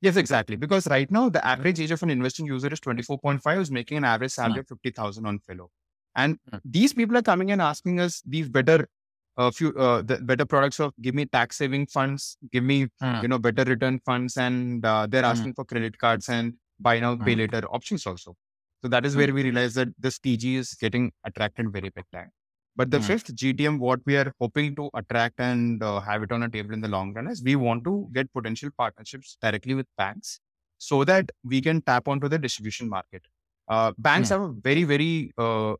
Yes, 0.00 0.16
exactly. 0.16 0.54
Because 0.54 0.86
right 0.86 1.10
now, 1.10 1.28
the 1.28 1.44
average 1.44 1.80
age 1.80 1.90
of 1.90 2.02
an 2.04 2.10
investing 2.10 2.46
user 2.46 2.68
is 2.72 2.80
24.5, 2.80 3.54
who's 3.56 3.70
making 3.70 3.98
an 3.98 4.04
average 4.04 4.30
salary 4.30 4.60
of 4.60 4.68
50,000 4.68 5.26
on 5.26 5.40
Fello. 5.40 5.70
And 6.14 6.38
mm. 6.52 6.60
these 6.64 6.92
people 6.92 7.16
are 7.16 7.22
coming 7.22 7.50
and 7.50 7.60
asking 7.60 7.98
us 7.98 8.22
these 8.24 8.48
better 8.48 8.88
a 9.36 9.52
few 9.52 9.72
uh, 9.74 10.02
the 10.02 10.16
better 10.18 10.44
products 10.44 10.80
of 10.80 10.92
give 11.00 11.14
me 11.14 11.24
tax 11.24 11.56
saving 11.56 11.86
funds, 11.86 12.36
give 12.52 12.64
me 12.64 12.88
Mm. 13.00 13.22
you 13.22 13.28
know 13.28 13.38
better 13.38 13.64
return 13.64 14.00
funds, 14.04 14.36
and 14.36 14.84
uh, 14.84 15.06
they're 15.06 15.22
Mm. 15.22 15.30
asking 15.30 15.54
for 15.54 15.64
credit 15.64 15.96
cards 15.98 16.28
and 16.28 16.54
buy 16.80 16.98
now 16.98 17.14
pay 17.16 17.36
later 17.36 17.62
options 17.70 18.06
also. 18.06 18.34
So 18.82 18.88
that 18.88 19.06
is 19.06 19.16
where 19.16 19.32
we 19.32 19.42
realize 19.44 19.74
that 19.74 19.88
this 19.98 20.18
TG 20.18 20.56
is 20.56 20.74
getting 20.74 21.12
attracted 21.24 21.72
very 21.72 21.90
big 21.90 22.04
time. 22.12 22.30
But 22.78 22.90
the 22.92 22.98
Mm. 23.00 23.06
fifth 23.10 23.30
GTM, 23.40 23.78
what 23.78 24.00
we 24.06 24.16
are 24.16 24.32
hoping 24.40 24.74
to 24.76 24.84
attract 25.00 25.40
and 25.40 25.82
uh, 25.82 26.00
have 26.08 26.22
it 26.26 26.32
on 26.36 26.44
a 26.44 26.48
table 26.56 26.72
in 26.76 26.80
the 26.80 26.88
long 26.96 27.12
run 27.14 27.26
is 27.32 27.42
we 27.42 27.56
want 27.56 27.84
to 27.88 27.94
get 28.18 28.32
potential 28.32 28.70
partnerships 28.82 29.36
directly 29.42 29.74
with 29.80 29.88
banks 30.02 30.40
so 30.78 31.02
that 31.10 31.32
we 31.52 31.60
can 31.60 31.82
tap 31.82 32.06
onto 32.12 32.28
the 32.34 32.38
distribution 32.38 32.88
market. 32.88 33.22
Uh, 33.68 33.92
banks 33.98 34.28
Mm. 34.28 34.32
have 34.34 34.42
a 34.42 34.52
very, 34.68 34.84
very 34.84 35.32
uh, 35.46 35.74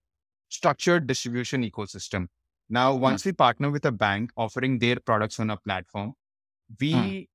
structured 0.48 1.06
distribution 1.06 1.62
ecosystem. 1.70 2.26
Now, 2.68 2.88
once 3.08 3.24
we 3.24 3.32
partner 3.32 3.70
with 3.76 3.84
a 3.86 3.92
bank 3.92 4.32
offering 4.36 4.78
their 4.80 4.96
products 5.12 5.38
on 5.40 5.50
a 5.50 5.56
platform, 5.68 6.14
we 6.80 6.92
Mm. 6.94 7.26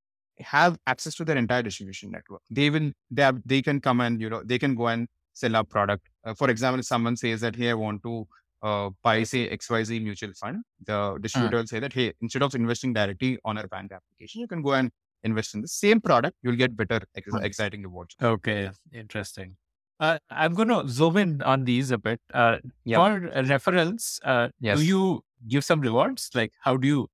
have 0.57 0.77
access 0.93 1.15
to 1.15 1.25
their 1.25 1.37
entire 1.37 1.63
distribution 1.71 2.11
network. 2.11 2.41
They 2.49 2.69
will, 2.69 2.91
they 3.09 3.23
have, 3.29 3.41
they 3.45 3.61
can 3.61 3.79
come 3.89 4.01
and, 4.01 4.19
you 4.21 4.29
know, 4.29 4.43
they 4.43 4.59
can 4.59 4.75
go 4.75 4.87
and 4.93 5.07
sell 5.41 5.55
our 5.55 5.63
product. 5.63 6.09
Uh, 6.25 6.33
for 6.33 6.49
example, 6.49 6.79
if 6.79 6.85
someone 6.85 7.15
says 7.15 7.41
that, 7.41 7.55
hey, 7.55 7.69
I 7.69 7.73
want 7.75 8.03
to 8.03 8.27
uh, 8.63 8.89
buy, 9.03 9.23
say, 9.23 9.49
XYZ 9.49 10.01
mutual 10.03 10.33
fund, 10.33 10.63
the 10.85 11.17
distributor 11.21 11.57
will 11.57 11.67
say 11.67 11.79
that, 11.79 11.93
hey, 11.93 12.13
instead 12.21 12.41
of 12.41 12.55
investing 12.55 12.93
directly 12.93 13.37
on 13.45 13.57
our 13.57 13.67
bank 13.67 13.91
application, 13.91 14.41
you 14.41 14.47
can 14.47 14.61
go 14.61 14.73
and 14.73 14.89
invest 15.23 15.53
in 15.55 15.61
the 15.61 15.67
same 15.67 15.99
product. 16.01 16.35
You'll 16.43 16.55
get 16.55 16.75
better, 16.75 16.99
ex- 17.15 17.31
Mm. 17.31 17.43
exciting 17.43 17.83
rewards. 17.83 18.15
Okay, 18.21 18.71
interesting. 18.93 19.55
Uh, 19.99 20.17
I'm 20.29 20.53
going 20.53 20.69
to 20.69 20.87
zoom 20.87 21.17
in 21.17 21.41
on 21.43 21.65
these 21.65 21.91
a 21.91 21.97
bit. 21.97 22.19
Uh, 22.33 22.57
Yep. 22.85 22.97
For 22.99 23.43
referrals, 23.51 24.19
uh, 24.23 24.49
Yes. 24.59 24.79
do 24.79 24.85
you 24.85 25.21
give 25.47 25.63
some 25.63 25.81
rewards? 25.81 26.29
Like, 26.33 26.51
how 26.61 26.77
do 26.77 26.87
you 26.87 27.07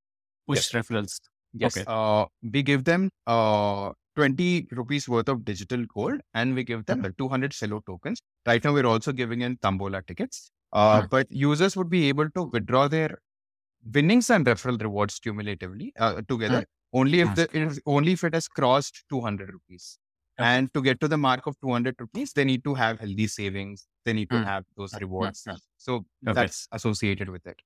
push 0.48 0.72
referrals? 0.74 1.20
Yes. 1.54 1.76
Okay. 1.78 1.84
Uh, 1.88 2.26
we 2.54 2.64
give 2.64 2.84
them 2.86 3.10
uh, 3.28 3.92
20 4.16 4.68
rupees 4.72 5.08
worth 5.10 5.30
of 5.30 5.44
digital 5.46 5.86
gold 5.94 6.22
and 6.34 6.54
we 6.56 6.64
give 6.64 6.86
them 6.86 7.02
the 7.02 7.12
200 7.14 7.54
Fello 7.54 7.82
tokens. 7.86 8.22
Right 8.46 8.64
now, 8.64 8.74
we're 8.74 8.86
also 8.86 9.12
giving 9.12 9.42
in 9.42 9.58
Tambola 9.58 10.06
tickets. 10.06 10.52
Uh. 10.74 11.02
But 11.04 11.32
users 11.32 11.76
would 11.78 11.90
be 11.90 12.10
able 12.10 12.30
to 12.32 12.44
withdraw 12.44 12.88
their 12.88 13.20
winnings 13.94 14.30
and 14.30 14.46
referral 14.46 14.82
rewards 14.82 15.20
cumulatively 15.20 15.94
uh, 15.98 16.22
together 16.28 16.66
only 16.94 17.22
if 17.22 17.34
the 17.36 17.48
if, 17.54 17.80
only 17.86 18.14
if 18.14 18.24
it 18.24 18.34
has 18.34 18.48
crossed 18.48 19.04
200 19.10 19.52
rupees. 19.54 20.00
Okay. 20.40 20.48
And 20.48 20.74
to 20.74 20.82
get 20.82 21.00
to 21.02 21.08
the 21.08 21.18
mark 21.18 21.46
of 21.48 21.60
200 21.62 21.96
rupees, 22.00 22.34
they 22.34 22.46
need 22.46 22.64
to 22.64 22.74
have 22.76 23.00
healthy 23.00 23.28
savings. 23.28 23.88
They 24.06 24.14
need 24.14 24.32
to 24.32 24.38
Mm. 24.38 24.44
have 24.44 24.66
those 24.78 25.00
rewards. 25.02 25.50
So 25.78 26.06
Okay. 26.28 26.34
that's 26.36 26.68
associated 26.72 27.30
with 27.30 27.46
it. 27.46 27.62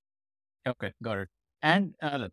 Okay, 0.67 0.93
got 1.01 1.17
it. 1.19 1.29
And 1.61 1.95
uh, 2.01 2.27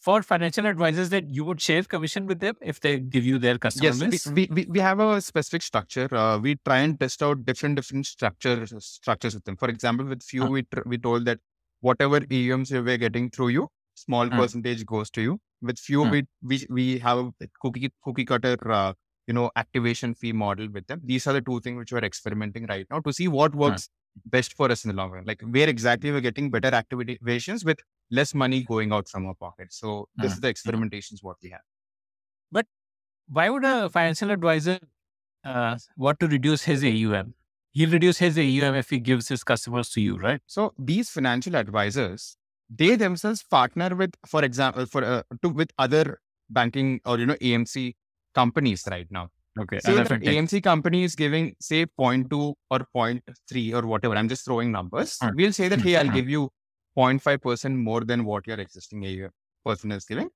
for 0.00 0.22
financial 0.22 0.66
advisors, 0.66 1.10
that 1.10 1.28
you 1.28 1.44
would 1.44 1.60
share 1.60 1.82
commission 1.82 2.26
with 2.26 2.40
them 2.40 2.54
if 2.60 2.80
they 2.80 2.98
give 2.98 3.24
you 3.24 3.38
their 3.38 3.58
customer 3.58 3.90
Yes, 3.90 4.00
list? 4.00 4.26
we, 4.32 4.48
we, 4.50 4.66
we, 4.68 4.80
have 4.80 4.98
a 5.00 5.20
specific 5.20 5.62
structure. 5.62 6.08
Uh, 6.14 6.38
we 6.38 6.56
try 6.64 6.78
and 6.78 6.98
test 6.98 7.22
out 7.22 7.44
different 7.44 7.76
different 7.76 8.06
structures 8.06 8.72
structures 8.84 9.34
with 9.34 9.44
them. 9.44 9.56
For 9.56 9.68
example, 9.68 10.06
with 10.06 10.22
few, 10.22 10.42
Huh. 10.42 10.48
we 10.50 10.62
tr- 10.62 10.86
we 10.86 10.98
told 10.98 11.26
that 11.26 11.38
whatever 11.80 12.20
EMs 12.30 12.72
we're 12.72 12.96
getting 12.96 13.30
through 13.30 13.48
you, 13.48 13.68
small 13.94 14.26
Hmm. 14.28 14.38
percentage 14.38 14.86
goes 14.86 15.10
to 15.10 15.22
you. 15.22 15.38
With 15.60 15.78
few, 15.78 16.04
Hmm. 16.04 16.10
we, 16.10 16.24
we 16.42 16.66
we 16.70 16.98
have 17.00 17.18
a 17.18 17.48
cookie 17.60 17.92
cookie 18.02 18.24
cutter, 18.24 18.56
uh, 18.72 18.94
you 19.26 19.34
know, 19.34 19.50
activation 19.56 20.14
fee 20.14 20.32
model 20.32 20.68
with 20.72 20.86
them. 20.86 21.00
These 21.04 21.26
are 21.26 21.34
the 21.34 21.42
two 21.42 21.60
things 21.60 21.78
which 21.78 21.92
we're 21.92 22.04
experimenting 22.12 22.66
right 22.66 22.86
now 22.90 23.00
to 23.00 23.12
see 23.12 23.28
what 23.28 23.54
works 23.54 23.90
best 24.24 24.54
for 24.54 24.70
us 24.70 24.84
in 24.84 24.88
the 24.90 24.96
long 24.96 25.10
run. 25.10 25.24
Like 25.24 25.42
where 25.42 25.68
exactly 25.68 26.10
we're 26.10 26.20
getting 26.20 26.50
better 26.50 26.70
activations 26.70 27.64
with 27.64 27.78
less 28.10 28.34
money 28.34 28.62
going 28.64 28.92
out 28.92 29.08
from 29.08 29.26
our 29.26 29.34
pocket. 29.34 29.72
So 29.72 30.08
this 30.16 30.32
Hmm. 30.32 30.34
is 30.36 30.40
the 30.40 30.52
experimentations 30.54 31.18
what 31.22 31.36
we 31.42 31.50
have. 31.50 31.60
But 32.50 32.66
why 33.28 33.48
would 33.50 33.64
a 33.64 33.88
financial 33.88 34.30
advisor 34.30 34.78
uh, 35.44 35.76
want 35.96 36.20
to 36.20 36.28
reduce 36.28 36.64
his 36.64 36.84
AUM? 36.84 37.34
He'll 37.72 37.90
reduce 37.90 38.18
his 38.18 38.36
AUM 38.38 38.74
if 38.74 38.90
he 38.90 38.98
gives 38.98 39.28
his 39.28 39.44
customers 39.44 39.90
to 39.90 40.00
you, 40.00 40.16
right? 40.18 40.40
So 40.46 40.74
these 40.78 41.08
financial 41.10 41.54
advisors, 41.56 42.36
they 42.68 42.96
themselves 42.96 43.42
partner 43.44 43.94
with, 43.94 44.14
for 44.26 44.44
example, 44.44 44.86
for 44.86 45.04
uh, 45.04 45.22
to 45.42 45.48
with 45.48 45.70
other 45.78 46.18
banking 46.48 47.00
or 47.04 47.18
you 47.18 47.26
know 47.26 47.36
AMC 47.40 47.94
companies 48.34 48.84
right 48.90 49.06
now. 49.10 49.28
Okay. 49.58 49.78
Say 49.80 49.94
that 49.94 50.08
AMC 50.08 50.62
company 50.62 51.04
is 51.04 51.14
giving 51.14 51.54
say 51.60 51.86
0.2 51.86 52.54
or 52.70 52.80
0.3 52.94 53.72
or 53.74 53.86
whatever. 53.86 54.16
I'm 54.16 54.28
just 54.28 54.44
throwing 54.44 54.72
numbers. 54.72 55.18
Mm. 55.22 55.34
We'll 55.36 55.52
say 55.52 55.68
that 55.68 55.80
hey, 55.80 55.96
I'll 55.96 56.06
Mm. 56.06 56.14
give 56.14 56.28
you 56.28 56.50
0.5 56.96 57.40
percent 57.42 57.76
more 57.76 58.02
than 58.02 58.24
what 58.24 58.46
your 58.46 58.58
existing 58.58 59.28
person 59.64 59.92
is 59.92 60.04
giving. 60.04 60.28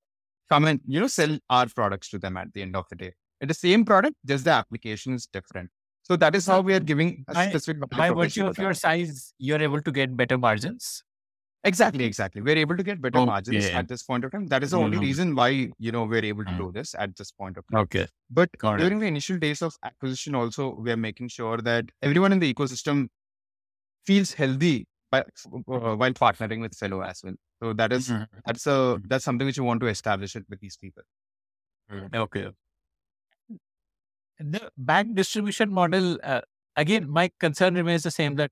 Come 0.49 0.67
and 0.67 0.81
you 0.87 1.01
know 1.01 1.07
sell 1.07 1.39
our 1.51 1.67
products 1.67 2.09
to 2.11 2.19
them 2.19 2.37
at 2.37 2.53
the 2.53 2.63
end 2.63 2.77
of 2.77 2.87
the 2.91 2.97
day. 2.97 3.13
It's 3.41 3.49
the 3.49 3.69
same 3.69 3.85
product, 3.85 4.15
just 4.27 4.45
the 4.45 4.51
application 4.53 5.15
is 5.15 5.27
different. 5.27 5.71
So 6.03 6.17
that 6.17 6.35
is 6.35 6.47
how 6.47 6.61
we 6.61 6.75
are 6.75 6.81
giving 6.81 7.25
a 7.29 7.35
By- 7.35 7.49
specific 7.49 7.83
value 7.91 8.15
By 8.15 8.23
virtue 8.23 8.47
of 8.47 8.59
your 8.59 8.75
size, 8.75 9.33
you're 9.39 9.61
able 9.63 9.81
to 9.81 9.91
get 9.91 10.17
better 10.17 10.37
margins. 10.37 11.03
Exactly, 11.67 12.05
exactly. 12.05 12.43
We're 12.43 12.59
able 12.59 12.77
to 12.77 12.83
get 12.83 13.01
better 13.01 13.25
margins 13.25 13.65
at 13.67 13.89
this 13.89 14.03
point 14.03 14.23
of 14.27 14.33
time. 14.33 14.47
That 14.49 14.63
is 14.63 14.73
the 14.73 14.79
only 14.79 14.99
Mhm. 14.99 15.01
reason 15.01 15.35
why 15.35 15.49
you 15.79 15.93
know 15.93 16.05
we're 16.05 16.25
able 16.25 16.45
to 16.45 16.51
Mm. 16.51 16.59
do 16.59 16.73
this 16.73 16.95
at 16.95 17.17
this 17.17 17.33
point 17.33 17.57
of 17.57 17.65
time. 17.69 17.81
Okay. 17.85 18.07
But 18.29 18.51
Got 18.59 18.75
it. 18.75 18.79
during 18.85 18.99
the 18.99 19.07
initial 19.07 19.39
days 19.39 19.63
of 19.63 19.75
acquisition, 19.83 20.35
also 20.35 20.75
we 20.75 20.93
are 20.93 20.97
making 20.99 21.29
sure 21.29 21.57
that 21.59 21.87
everyone 22.03 22.33
in 22.33 22.39
the 22.39 22.53
ecosystem 22.53 23.09
feels 24.05 24.35
healthy 24.35 24.77
by, 24.81 24.87
while 25.67 26.13
partnering 26.25 26.61
with 26.61 26.75
Fello 26.75 27.01
as 27.03 27.23
well. 27.25 27.35
So 27.63 27.73
that 27.75 27.93
is 27.93 28.09
Mhm. 28.09 28.27
that's 28.47 28.67
a 28.67 28.77
that's 29.13 29.25
something 29.25 29.47
which 29.47 29.57
you 29.57 29.65
want 29.65 29.81
to 29.87 29.87
establish 29.95 30.37
it 30.37 30.45
with 30.49 30.61
these 30.61 30.77
people. 30.77 31.03
Okay. 32.23 32.45
The 34.39 34.71
bank 34.77 35.15
distribution 35.15 35.73
model, 35.73 36.19
uh, 36.23 36.41
again, 36.77 37.09
my 37.09 37.31
concern 37.39 37.75
remains 37.75 38.03
the 38.03 38.11
same 38.11 38.35
that 38.37 38.51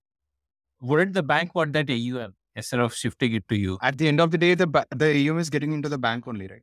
wouldn't 0.81 1.15
the 1.15 1.23
bank 1.23 1.55
want 1.55 1.73
that 1.73 1.91
AUM 1.91 2.35
instead 2.55 2.81
of 2.81 2.95
shifting 2.95 3.35
it 3.35 3.49
to 3.49 3.57
you? 3.57 3.79
At 3.83 3.99
the 3.99 4.09
end 4.09 4.21
of 4.21 4.31
the 4.31 4.39
day, 4.39 4.55
the 4.55 4.67
ba- 4.67 4.87
the 4.91 5.07
AUM 5.07 5.39
is 5.39 5.51
getting 5.51 5.73
into 5.73 5.89
the 5.89 5.99
bank 5.99 6.29
only, 6.29 6.47
right? 6.47 6.63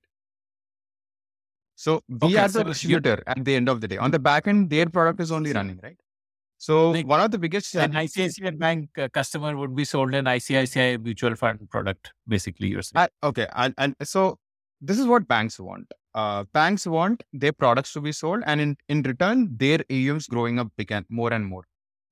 So 1.76 2.02
we 2.08 2.18
Okay, 2.30 2.38
are 2.38 2.50
so 2.50 2.60
the 2.60 2.66
you- 2.66 2.74
distributor 2.74 3.24
at 3.26 3.44
the 3.44 3.56
end 3.56 3.70
of 3.70 3.82
the 3.82 3.88
day. 3.88 3.98
On 3.98 4.12
the 4.12 4.20
back 4.20 4.48
end, 4.48 4.70
their 4.70 4.86
product 4.98 5.20
is 5.22 5.32
only 5.32 5.54
running, 5.54 5.80
right? 5.84 6.00
So 6.60 6.92
Like, 6.92 7.08
one 7.08 7.22
of 7.22 7.32
the 7.32 7.40
biggest 7.40 7.74
An 7.76 7.94
ICICI 7.94 8.58
Bank 8.60 8.90
uh, 8.98 9.08
customer 9.10 9.56
would 9.58 9.76
be 9.76 9.86
sold 9.86 10.14
an 10.14 10.26
ICICI 10.26 11.02
mutual 11.04 11.36
fund 11.36 11.70
product, 11.70 12.12
basically, 12.28 12.68
you're 12.68 12.82
saying. 12.82 13.08
Uh, 13.24 13.28
okay, 13.30 13.48
and, 13.56 13.74
and 13.78 13.96
so 14.04 14.38
this 14.82 15.00
is 15.00 15.06
what 15.08 15.28
banks 15.28 15.60
want. 15.60 15.92
Uh, 16.14 16.44
banks 16.54 16.86
want 16.86 17.24
their 17.32 17.54
products 17.54 17.94
to 17.94 18.02
be 18.02 18.12
sold, 18.12 18.44
and 18.46 18.60
in, 18.60 18.76
in 18.90 19.02
return, 19.04 19.56
their 19.56 19.80
AUMs 19.90 20.28
growing 20.28 20.60
up 20.60 20.68
big 20.76 20.92
and 20.92 21.06
more 21.10 21.32
and 21.32 21.46
more. 21.46 21.64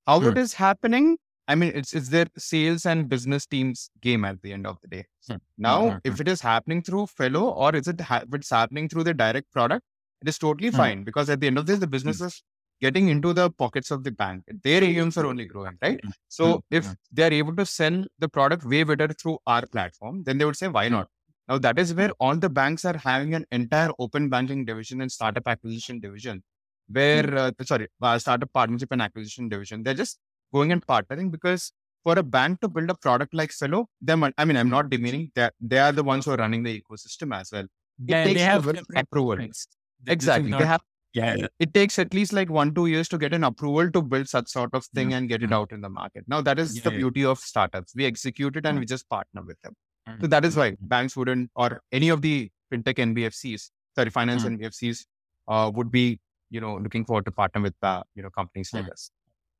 How 0.05 0.21
it 0.21 0.31
Hmm. 0.33 0.37
is 0.37 0.53
happening? 0.53 1.17
I 1.49 1.55
mean, 1.55 1.71
it's 1.75 1.93
it's 1.93 2.09
their 2.09 2.27
sales 2.37 2.85
and 2.85 3.09
business 3.09 3.45
teams 3.45 3.89
game 4.01 4.23
at 4.25 4.41
the 4.41 4.53
end 4.53 4.67
of 4.67 4.77
the 4.81 4.87
day. 4.87 5.05
Hmm. 5.29 5.37
Now, 5.57 5.79
Mhm. 5.91 6.01
if 6.05 6.21
it 6.21 6.27
is 6.27 6.41
happening 6.41 6.81
through 6.83 7.07
Fello 7.07 7.43
or 7.49 7.75
is 7.75 7.87
it 7.87 7.99
ha- 8.01 8.23
if 8.27 8.33
it's 8.33 8.49
happening 8.49 8.87
through 8.89 9.05
the 9.09 9.13
direct 9.13 9.51
product, 9.51 9.83
it 10.21 10.29
is 10.29 10.37
totally 10.37 10.69
Hmm. 10.69 10.77
fine 10.77 11.03
because 11.03 11.29
at 11.29 11.39
the 11.41 11.47
end 11.47 11.57
of 11.57 11.65
this, 11.65 11.79
the 11.79 11.87
business 11.87 12.21
is 12.21 12.43
getting 12.81 13.07
into 13.09 13.33
the 13.33 13.49
pockets 13.51 13.89
of 13.91 14.03
the 14.03 14.11
bank. 14.11 14.43
Their 14.63 14.81
AUMs 14.81 15.17
are 15.17 15.25
only 15.25 15.45
growing, 15.45 15.77
right? 15.81 15.99
Hmm. 16.03 16.09
So 16.27 16.45
Hmm. 16.55 16.59
if 16.79 16.87
they 17.11 17.23
are 17.27 17.33
able 17.33 17.55
to 17.55 17.65
sell 17.65 18.03
the 18.19 18.29
product 18.29 18.63
way 18.65 18.83
better 18.83 19.07
through 19.07 19.37
our 19.47 19.65
platform, 19.65 20.23
then 20.23 20.37
they 20.37 20.45
would 20.45 20.57
say, 20.57 20.67
why 20.67 20.87
not? 20.89 21.07
Now 21.47 21.57
that 21.59 21.79
is 21.79 21.93
where 21.93 22.11
all 22.19 22.35
the 22.35 22.49
banks 22.49 22.83
are 22.85 22.97
having 22.97 23.33
an 23.33 23.45
entire 23.51 23.91
open 23.99 24.29
banking 24.29 24.65
division 24.65 25.01
and 25.01 25.11
startup 25.11 25.47
acquisition 25.47 25.99
division, 25.99 26.43
where 26.89 27.37
uh, 27.37 27.51
sorry, 27.63 27.87
uh, 28.01 28.19
startup 28.19 28.51
partnership 28.53 28.91
and 28.91 29.01
acquisition 29.01 29.49
division. 29.49 29.83
They're 29.83 29.93
just 29.93 30.19
going 30.53 30.71
and 30.71 30.85
partnering 30.85 31.31
because 31.31 31.71
for 32.03 32.17
a 32.19 32.23
bank 32.23 32.59
to 32.61 32.67
build 32.67 32.89
a 32.89 32.95
product 32.95 33.33
like 33.33 33.51
Fello, 33.51 33.87
them 34.01 34.23
I 34.37 34.45
mean 34.45 34.57
I'm 34.57 34.69
not 34.69 34.89
demeaning 34.89 35.31
that 35.35 35.53
they 35.59 35.79
are 35.79 35.91
the 35.91 36.03
ones 36.03 36.25
who 36.25 36.31
are 36.31 36.37
running 36.37 36.63
the 36.63 36.81
ecosystem 36.81 37.35
as 37.39 37.51
well. 37.51 37.63
It 37.63 37.69
Yeah, 38.11 38.23
they 38.25 38.33
have 38.39 38.61
several 38.63 38.73
different 38.75 39.01
approval. 39.07 39.37
things. 39.37 39.67
This 40.03 40.11
is 40.11 40.13
Exactly. 40.13 40.51
not- 40.51 40.59
They 40.59 40.65
have 40.67 40.81
yeah, 41.13 41.47
it 41.59 41.73
takes 41.73 41.97
at 41.99 42.13
least 42.13 42.33
like 42.33 42.49
one, 42.49 42.73
two 42.73 42.85
years 42.87 43.07
to 43.09 43.17
get 43.17 43.33
an 43.33 43.43
approval 43.43 43.89
to 43.91 44.01
build 44.01 44.27
such 44.29 44.49
sort 44.49 44.73
of 44.73 44.85
thing 44.87 45.13
and 45.13 45.27
get 45.29 45.41
it 45.43 45.51
out 45.51 45.71
in 45.71 45.81
the 45.81 45.89
market. 45.89 46.25
Now 46.27 46.41
that 46.41 46.59
is 46.59 46.75
Yeah, 46.75 46.81
the 46.83 46.91
yeah. 46.91 46.97
beauty 46.97 47.25
of 47.25 47.39
startups. 47.39 47.93
We 47.95 48.05
execute 48.05 48.55
it 48.55 48.65
and 48.65 48.77
Mhm. 48.77 48.81
we 48.81 48.85
just 48.85 49.09
partner 49.09 49.41
with 49.43 49.59
them. 49.61 49.75
So 50.21 50.27
that 50.27 50.45
is 50.45 50.55
why 50.55 50.75
banks 50.79 51.15
wouldn't, 51.17 51.51
or 51.55 51.81
any 51.91 52.09
of 52.09 52.21
the 52.21 52.49
fintech 52.71 52.97
NBFCs, 52.99 53.71
sorry, 53.95 54.09
finance 54.09 54.43
Mhm. 54.43 54.53
NBFCs, 54.53 55.05
uh, 55.47 55.71
would 55.73 55.91
be, 55.91 56.19
you 56.49 56.61
know, 56.61 56.75
looking 56.77 57.03
forward 57.05 57.25
to 57.25 57.31
partner 57.31 57.61
with, 57.61 57.75
uh, 57.81 58.03
you 58.15 58.23
know, 58.23 58.29
companies 58.29 58.71
like 58.73 58.85
Mhm. 58.85 58.91
us. 58.91 59.11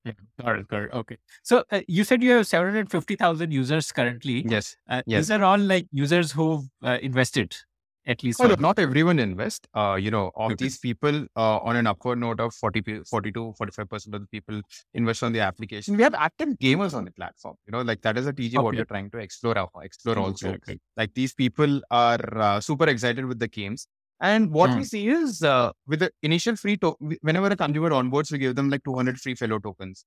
Yeah, 0.05 0.13
got 0.39 0.57
it, 0.59 0.67
got 0.69 0.83
it. 0.83 0.91
Okay. 0.93 1.17
So 1.43 1.65
uh, 1.69 1.81
you 1.87 2.03
said 2.05 2.23
you 2.23 2.31
have 2.31 2.47
750,000 2.47 3.51
users 3.51 3.91
currently. 3.91 4.45
Yes. 4.47 4.77
Uh, 4.87 5.01
yes. 5.05 5.27
These 5.27 5.31
are 5.31 5.43
all 5.43 5.57
like 5.59 5.87
users 5.91 6.31
who've 6.31 6.63
uh, 6.81 6.97
invested 7.01 7.55
at 8.07 8.23
least 8.23 8.39
oh, 8.41 8.55
not 8.59 8.79
everyone 8.79 9.19
invest. 9.19 9.67
Uh, 9.75 9.97
you 9.99 10.09
know, 10.09 10.31
of 10.35 10.53
okay. 10.53 10.63
these 10.63 10.77
people, 10.79 11.25
uh, 11.35 11.57
on 11.57 11.75
an 11.75 11.85
upward 11.85 12.19
note 12.19 12.39
of 12.39 12.53
40, 12.53 13.03
42, 13.03 13.53
45 13.57 13.89
percent 13.89 14.15
of 14.15 14.21
the 14.21 14.27
people 14.27 14.61
invest 14.93 15.23
on 15.23 15.33
the 15.33 15.41
application. 15.41 15.97
We 15.97 16.03
have 16.03 16.15
active 16.15 16.49
gamers 16.61 16.93
on 16.93 17.05
the 17.05 17.11
platform. 17.11 17.55
You 17.67 17.73
know, 17.73 17.81
like 17.81 18.01
that 18.01 18.17
is 18.17 18.25
a 18.25 18.33
TG 18.33 18.55
okay. 18.55 18.63
what 18.63 18.75
you're 18.75 18.85
trying 18.85 19.11
to 19.11 19.17
explore. 19.17 19.55
Explore 19.83 20.19
also. 20.19 20.53
Okay. 20.53 20.79
Like 20.95 21.13
these 21.13 21.33
people 21.33 21.81
are 21.91 22.37
uh, 22.37 22.59
super 22.61 22.87
excited 22.87 23.25
with 23.25 23.39
the 23.39 23.47
games. 23.47 23.87
And 24.19 24.51
what 24.51 24.69
we 24.71 24.77
hmm. 24.77 24.83
see 24.83 25.07
is 25.09 25.43
uh, 25.43 25.71
with 25.85 25.99
the 25.99 26.11
initial 26.23 26.55
free 26.55 26.77
to- 26.77 26.97
whenever 27.21 27.47
a 27.47 27.55
consumer 27.55 27.91
onboards, 27.91 28.31
we 28.31 28.39
give 28.39 28.55
them 28.55 28.69
like 28.69 28.83
200 28.83 29.19
free 29.19 29.35
Fello 29.35 29.59
tokens. 29.59 30.05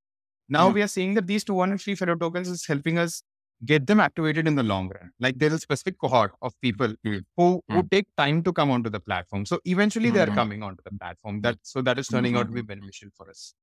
Now 0.49 0.69
hmm. 0.69 0.75
we 0.75 0.83
are 0.83 0.89
seeing 0.89 1.15
that 1.15 1.27
these 1.27 1.45
200 1.45 1.81
free 1.81 1.95
Fello 1.95 2.17
tokens 2.17 2.49
is 2.49 2.67
helping 2.67 2.99
us 2.99 3.23
get 3.65 3.87
them 3.87 4.01
activated 4.01 4.47
in 4.47 4.55
the 4.55 4.63
long 4.63 4.89
run. 4.89 5.11
Like 5.21 5.39
there's 5.39 5.53
a 5.53 5.59
specific 5.59 5.99
cohort 5.99 6.33
of 6.43 6.53
people 6.61 6.95
mm. 7.07 7.23
who, 7.37 7.63
who 7.69 7.83
take 7.91 8.07
time 8.17 8.43
to 8.45 8.53
come 8.53 8.71
onto 8.71 8.91
the 8.91 9.01
platform. 9.01 9.45
So 9.47 9.59
eventually 9.65 10.07
mm-hmm. 10.07 10.17
they're 10.17 10.27
coming 10.27 10.63
onto 10.63 10.83
the 10.85 10.97
platform. 10.99 11.41
That 11.43 11.59
so 11.63 11.83
that 11.83 11.99
is 11.99 12.09
turning 12.09 12.33
mm-hmm. 12.33 12.41
out 12.41 12.47
to 12.47 12.53
be 12.53 12.61
mm-hmm. 12.61 12.67
beneficial 12.69 13.09
for 13.17 13.29
us. 13.29 13.55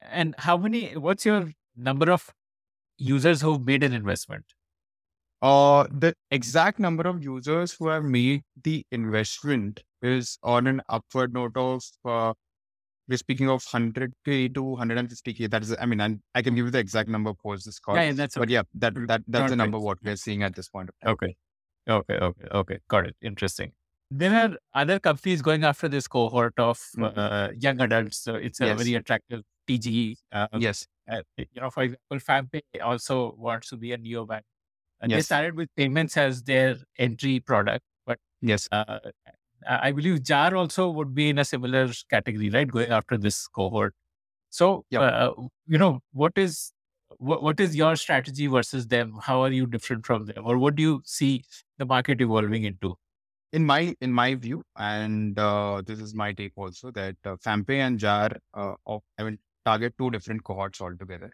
And 0.00 0.34
how 0.38 0.56
many? 0.56 0.96
What's 0.96 1.24
your 1.24 1.50
number 1.76 2.10
of 2.10 2.30
users 2.96 3.40
who've 3.40 3.64
made 3.64 3.82
an 3.82 3.92
investment? 3.92 4.44
Uh, 5.42 5.86
the 5.90 6.14
exact 6.30 6.78
number 6.78 7.06
of 7.06 7.22
users 7.22 7.72
who 7.72 7.88
have 7.88 8.04
made 8.04 8.42
the 8.62 8.86
investment 8.90 9.82
is 10.00 10.38
on 10.42 10.66
an 10.66 10.80
upward 10.88 11.34
note 11.34 11.56
of 11.56 11.82
uh, 12.04 12.32
we're 13.08 13.18
speaking 13.18 13.48
of 13.48 13.64
100k 13.64 14.54
to 14.54 14.62
150k. 14.62 15.50
That 15.50 15.62
is, 15.62 15.76
I 15.78 15.86
mean, 15.86 16.00
I, 16.00 16.16
I 16.34 16.42
can 16.42 16.54
give 16.54 16.66
you 16.66 16.70
the 16.70 16.78
exact 16.78 17.08
number 17.08 17.30
of 17.30 17.38
post 17.38 17.66
this 17.66 17.78
call. 17.78 17.96
Yeah, 17.96 18.04
yeah 18.04 18.12
that's 18.12 18.36
but 18.36 18.48
yeah, 18.48 18.62
that 18.74 18.94
that 19.08 19.22
that's 19.28 19.50
the 19.50 19.56
number 19.56 19.78
what 19.78 19.98
we're 20.02 20.16
seeing 20.16 20.42
at 20.42 20.54
this 20.54 20.68
point 20.68 20.88
of 20.88 20.94
time. 21.00 21.12
Okay, 21.12 21.36
okay, 21.88 22.14
okay, 22.14 22.48
okay. 22.52 22.78
Got 22.88 23.06
it. 23.06 23.16
Interesting. 23.22 23.72
There 24.10 24.32
are 24.34 24.56
other 24.74 25.00
companies 25.00 25.42
going 25.42 25.64
after 25.64 25.88
this 25.88 26.06
cohort 26.06 26.54
of 26.58 26.78
mm-hmm. 26.96 27.18
uh, 27.18 27.48
young 27.58 27.80
adults. 27.80 28.18
So 28.18 28.34
it's 28.34 28.60
a 28.60 28.66
yes. 28.66 28.78
very 28.78 28.94
attractive 28.94 29.42
TG. 29.68 30.16
Uh, 30.30 30.46
yes. 30.58 30.86
Uh, 31.10 31.22
you 31.36 31.46
know, 31.56 31.70
for 31.70 31.82
example, 31.82 32.18
FamPay 32.18 32.60
also 32.82 33.34
wants 33.36 33.70
to 33.70 33.76
be 33.76 33.92
a 33.92 33.98
neobank. 33.98 34.42
And 35.00 35.10
yes. 35.10 35.18
They 35.18 35.22
started 35.22 35.56
with 35.56 35.68
payments 35.76 36.16
as 36.16 36.42
their 36.42 36.76
entry 36.98 37.40
product, 37.40 37.84
but 38.06 38.18
yes, 38.40 38.68
uh, 38.72 39.00
I 39.66 39.92
believe 39.92 40.22
Jar 40.22 40.54
also 40.54 40.90
would 40.90 41.14
be 41.14 41.28
in 41.28 41.38
a 41.38 41.44
similar 41.44 41.90
category, 42.10 42.50
right? 42.50 42.68
Going 42.68 42.90
after 42.90 43.16
this 43.16 43.46
cohort. 43.48 43.94
So, 44.50 44.84
yep. 44.90 45.02
uh, 45.02 45.32
you 45.66 45.78
know, 45.78 46.00
what 46.12 46.32
is 46.36 46.72
what, 47.18 47.42
what 47.42 47.60
is 47.60 47.74
your 47.76 47.96
strategy 47.96 48.46
versus 48.46 48.86
them? 48.86 49.18
How 49.20 49.42
are 49.42 49.50
you 49.50 49.66
different 49.66 50.06
from 50.06 50.26
them, 50.26 50.46
or 50.46 50.58
what 50.58 50.76
do 50.76 50.82
you 50.82 51.02
see 51.04 51.44
the 51.78 51.86
market 51.86 52.20
evolving 52.20 52.64
into? 52.64 52.96
In 53.52 53.64
my 53.64 53.94
in 54.00 54.12
my 54.12 54.34
view, 54.34 54.62
and 54.76 55.38
uh, 55.38 55.82
this 55.86 56.00
is 56.00 56.14
my 56.14 56.32
take 56.32 56.52
also 56.56 56.90
that 56.92 57.16
uh, 57.24 57.36
FamPay 57.36 57.78
and 57.78 57.98
Jar, 57.98 58.30
uh, 58.52 58.74
of, 58.86 59.02
I 59.18 59.24
mean, 59.24 59.38
target 59.64 59.94
two 59.98 60.10
different 60.10 60.44
cohorts 60.44 60.80
altogether. 60.80 61.30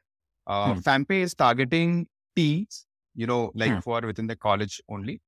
Uh, 0.47 0.74
hmm. 0.74 0.81
FamPay 0.81 1.22
is 1.22 1.35
targeting 1.35 2.07
teens, 2.37 2.87
you 3.14 3.26
know, 3.26 3.53
like 3.55 3.72
hmm. 3.72 3.78
who 3.78 3.93
are 3.93 4.03
within 4.03 4.26
the 4.26 4.37
college 4.37 4.83
only, 4.89 5.20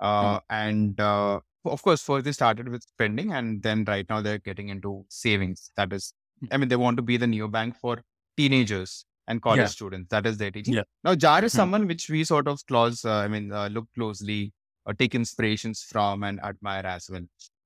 uh, 0.00 0.38
hmm. 0.38 0.44
and 0.50 1.00
uh, 1.00 1.40
of 1.64 1.82
course, 1.82 2.02
first 2.02 2.24
they 2.24 2.32
started 2.32 2.68
with 2.68 2.82
spending 2.82 3.32
and 3.32 3.62
then 3.62 3.84
right 3.86 4.06
now 4.08 4.20
they're 4.20 4.38
getting 4.38 4.68
into 4.68 5.04
savings. 5.08 5.70
That 5.76 5.92
is, 5.92 6.14
hmm. 6.40 6.46
I 6.52 6.56
mean, 6.56 6.68
they 6.68 6.76
want 6.76 6.96
to 6.96 7.02
be 7.02 7.16
the 7.16 7.26
neobank 7.26 7.76
for 7.76 8.02
teenagers 8.36 9.04
and 9.28 9.42
college 9.42 9.58
yeah. 9.58 9.66
students. 9.66 10.08
That 10.10 10.26
is 10.26 10.38
their 10.38 10.50
teaching. 10.50 10.74
Yeah. 10.74 10.82
Now, 11.04 11.14
Jar 11.14 11.44
is 11.44 11.52
hmm. 11.52 11.56
someone 11.56 11.86
which 11.86 12.08
we 12.08 12.24
sort 12.24 12.48
of 12.48 12.64
close, 12.66 13.04
uh, 13.04 13.16
I 13.16 13.28
mean, 13.28 13.52
uh, 13.52 13.68
look 13.68 13.86
closely 13.94 14.52
or 14.86 14.94
take 14.94 15.14
inspirations 15.14 15.82
from 15.82 16.22
and 16.22 16.40
admire 16.40 16.86
as 16.86 17.08
well. 17.10 17.22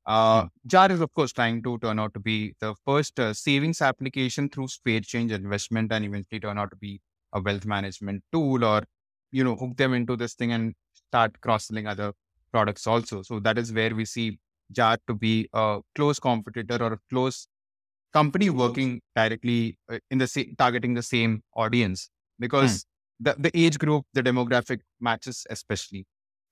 Uh, 0.07 0.43
hmm. 0.43 0.47
Jar 0.67 0.91
is, 0.91 1.01
of 1.01 1.13
course, 1.15 1.33
trying 1.33 1.63
to 1.63 1.79
turn 1.79 1.99
out 1.99 2.15
to 2.15 2.21
be 2.21 2.55
the 2.61 2.75
first 2.85 3.19
uh, 3.21 3.33
savings 3.33 3.81
application 3.81 4.49
through 4.49 4.69
space 4.69 5.07
change 5.07 5.33
investment 5.33 5.93
and 5.93 6.05
eventually 6.05 6.41
turn 6.41 6.59
out 6.59 6.71
to 6.71 6.77
be 6.77 7.01
a 7.33 7.41
wealth 7.41 7.65
management 7.65 8.23
tool 8.33 8.65
or, 8.65 8.83
you 9.31 9.43
know, 9.45 9.57
hook 9.57 9.77
them 9.77 9.95
into 9.95 10.17
this 10.17 10.35
thing 10.35 10.53
and 10.53 10.75
start 10.93 11.41
cross 11.41 11.67
selling 11.67 11.87
other 11.87 12.13
products 12.55 12.87
also. 12.87 13.23
So 13.23 13.41
that 13.41 13.59
is 13.59 13.73
where 13.73 13.95
we 13.95 14.05
see 14.05 14.39
Jar 14.73 14.97
to 15.09 15.15
be 15.15 15.49
a 15.53 15.81
close 15.95 16.19
competitor 16.19 16.79
or 16.83 16.93
a 16.95 16.99
close 17.11 17.47
company 18.13 18.49
working 18.49 19.01
directly 19.17 19.77
uh, 19.93 19.99
in 20.11 20.19
the 20.19 20.27
same, 20.27 20.55
targeting 20.57 20.95
the 20.95 21.03
same 21.03 21.43
audience 21.55 22.09
because 22.39 22.73
mm. 22.79 22.85
the, 23.27 23.35
the 23.39 23.53
age 23.65 23.79
group, 23.79 24.05
the 24.15 24.23
demographic 24.23 24.81
matches 25.01 25.47
especially. 25.51 26.07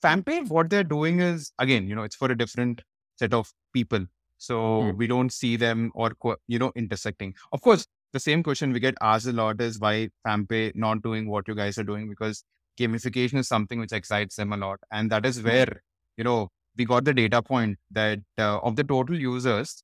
FamPay, 0.05 0.49
what 0.49 0.69
they're 0.69 0.85
doing 0.85 1.21
is 1.21 1.53
again, 1.59 1.89
you 1.89 1.95
know, 1.95 2.03
it's 2.03 2.17
for 2.17 2.31
a 2.31 2.37
different 2.37 2.83
set 3.17 3.33
of 3.33 3.53
people. 3.73 4.05
So 4.39 4.57
mm. 4.57 4.97
we 4.97 5.07
don't 5.07 5.33
see 5.33 5.57
them 5.57 5.93
or, 5.95 6.13
you 6.49 6.59
know, 6.59 6.73
intersecting. 6.75 7.35
Of 7.53 7.63
course, 7.63 7.87
the 8.13 8.21
same 8.21 8.43
question 8.43 8.73
we 8.73 8.81
get 8.81 8.97
asked 9.01 9.27
a 9.27 9.33
lot 9.33 9.61
is 9.61 9.79
why 9.79 10.09
FamPay 10.27 10.75
not 10.75 11.03
doing 11.03 11.29
what 11.29 11.47
you 11.49 11.55
guys 11.55 11.79
are 11.79 11.85
doing 11.85 12.09
because 12.09 12.45
gamification 12.79 13.39
is 13.39 13.49
something 13.49 13.79
which 13.79 13.93
excites 13.93 14.37
them 14.37 14.53
a 14.53 14.57
lot. 14.57 14.81
And 14.91 15.11
that 15.11 15.25
is 15.25 15.39
hmm. 15.39 15.47
where 15.47 15.83
you 16.17 16.25
know, 16.25 16.49
we 16.77 16.85
got 16.85 17.05
the 17.05 17.15
data 17.15 17.43
point 17.43 17.79
that 17.91 18.21
uh, 18.39 18.59
of 18.59 18.77
the 18.77 18.85
total 18.85 19.19
users, 19.19 19.83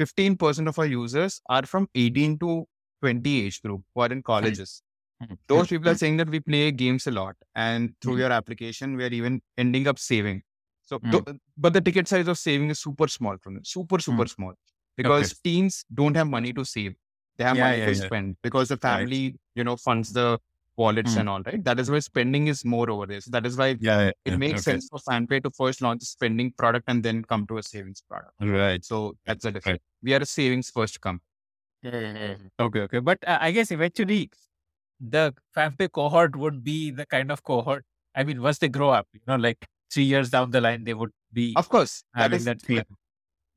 15% 0.00 0.68
of 0.68 0.78
our 0.78 0.86
users 0.86 1.40
are 1.48 1.64
from 1.64 1.88
18 1.94 2.38
to 2.40 2.66
20 3.02 3.46
age 3.46 3.62
group 3.62 3.82
who 3.94 4.02
are 4.02 4.12
in 4.12 4.22
colleges. 4.22 4.82
Mm-hmm. 5.22 5.34
Those 5.48 5.68
people 5.68 5.88
are 5.88 5.94
saying 5.94 6.18
that 6.18 6.28
we 6.28 6.40
play 6.40 6.70
games 6.70 7.06
a 7.06 7.10
lot, 7.10 7.36
and 7.54 7.94
through 8.02 8.14
mm-hmm. 8.14 8.20
your 8.20 8.32
application, 8.32 8.96
we 8.96 9.04
are 9.04 9.12
even 9.12 9.40
ending 9.56 9.88
up 9.88 9.98
saving. 9.98 10.42
So, 10.84 10.98
th- 10.98 11.24
but 11.56 11.72
the 11.72 11.80
ticket 11.80 12.06
size 12.06 12.28
of 12.28 12.38
saving 12.38 12.70
is 12.70 12.80
super 12.80 13.08
small 13.08 13.36
from 13.42 13.54
them, 13.54 13.64
super 13.64 13.98
super 13.98 14.26
small, 14.26 14.52
because 14.96 15.32
okay. 15.32 15.38
teens 15.44 15.84
don't 15.92 16.14
have 16.16 16.28
money 16.28 16.52
to 16.52 16.66
save; 16.66 16.94
they 17.38 17.44
have 17.44 17.56
yeah, 17.56 17.64
money 17.64 17.78
yeah, 17.78 17.86
to 17.86 17.94
yeah. 17.94 18.04
spend 18.04 18.36
because 18.42 18.68
the 18.68 18.76
family, 18.76 19.24
right. 19.24 19.40
you 19.54 19.64
know, 19.64 19.76
funds 19.76 20.12
the 20.12 20.38
wallets 20.76 21.14
mm. 21.14 21.20
and 21.20 21.28
all, 21.28 21.42
right? 21.42 21.62
That 21.64 21.80
is 21.80 21.90
why 21.90 21.98
spending 22.00 22.48
is 22.48 22.64
more 22.64 22.90
over 22.90 23.06
there. 23.06 23.20
So 23.20 23.30
that 23.30 23.46
is 23.46 23.56
why 23.56 23.76
yeah, 23.80 24.06
yeah 24.06 24.10
it 24.24 24.38
makes 24.38 24.60
okay. 24.60 24.72
sense 24.72 24.88
for 24.90 24.98
FamPay 24.98 25.42
to 25.42 25.50
first 25.50 25.80
launch 25.82 26.02
a 26.02 26.06
spending 26.06 26.52
product 26.52 26.84
and 26.88 27.02
then 27.02 27.24
come 27.24 27.46
to 27.48 27.58
a 27.58 27.62
savings 27.62 28.02
product. 28.08 28.32
Right. 28.40 28.84
So 28.84 29.16
that's 29.26 29.44
the 29.44 29.52
difference. 29.52 29.74
Right. 29.74 29.82
We 30.02 30.14
are 30.14 30.20
a 30.20 30.26
savings 30.26 30.70
first 30.70 31.00
company. 31.00 31.22
Okay, 31.84 32.80
okay. 32.80 32.98
But 32.98 33.18
uh, 33.26 33.38
I 33.40 33.52
guess 33.52 33.70
eventually 33.70 34.30
the 35.00 35.34
FamPay 35.56 35.92
cohort 35.92 36.36
would 36.36 36.64
be 36.64 36.90
the 36.90 37.06
kind 37.06 37.30
of 37.30 37.42
cohort. 37.42 37.84
I 38.14 38.24
mean, 38.24 38.42
once 38.42 38.58
they 38.58 38.68
grow 38.68 38.90
up, 38.90 39.06
you 39.12 39.20
know, 39.26 39.36
like 39.36 39.66
three 39.92 40.04
years 40.04 40.30
down 40.30 40.50
the 40.50 40.60
line, 40.60 40.84
they 40.84 40.94
would 40.94 41.12
be 41.32 41.54
of 41.56 41.68
course 41.68 42.02
having 42.14 42.44
that, 42.44 42.56
is, 42.56 42.66
that 42.66 42.86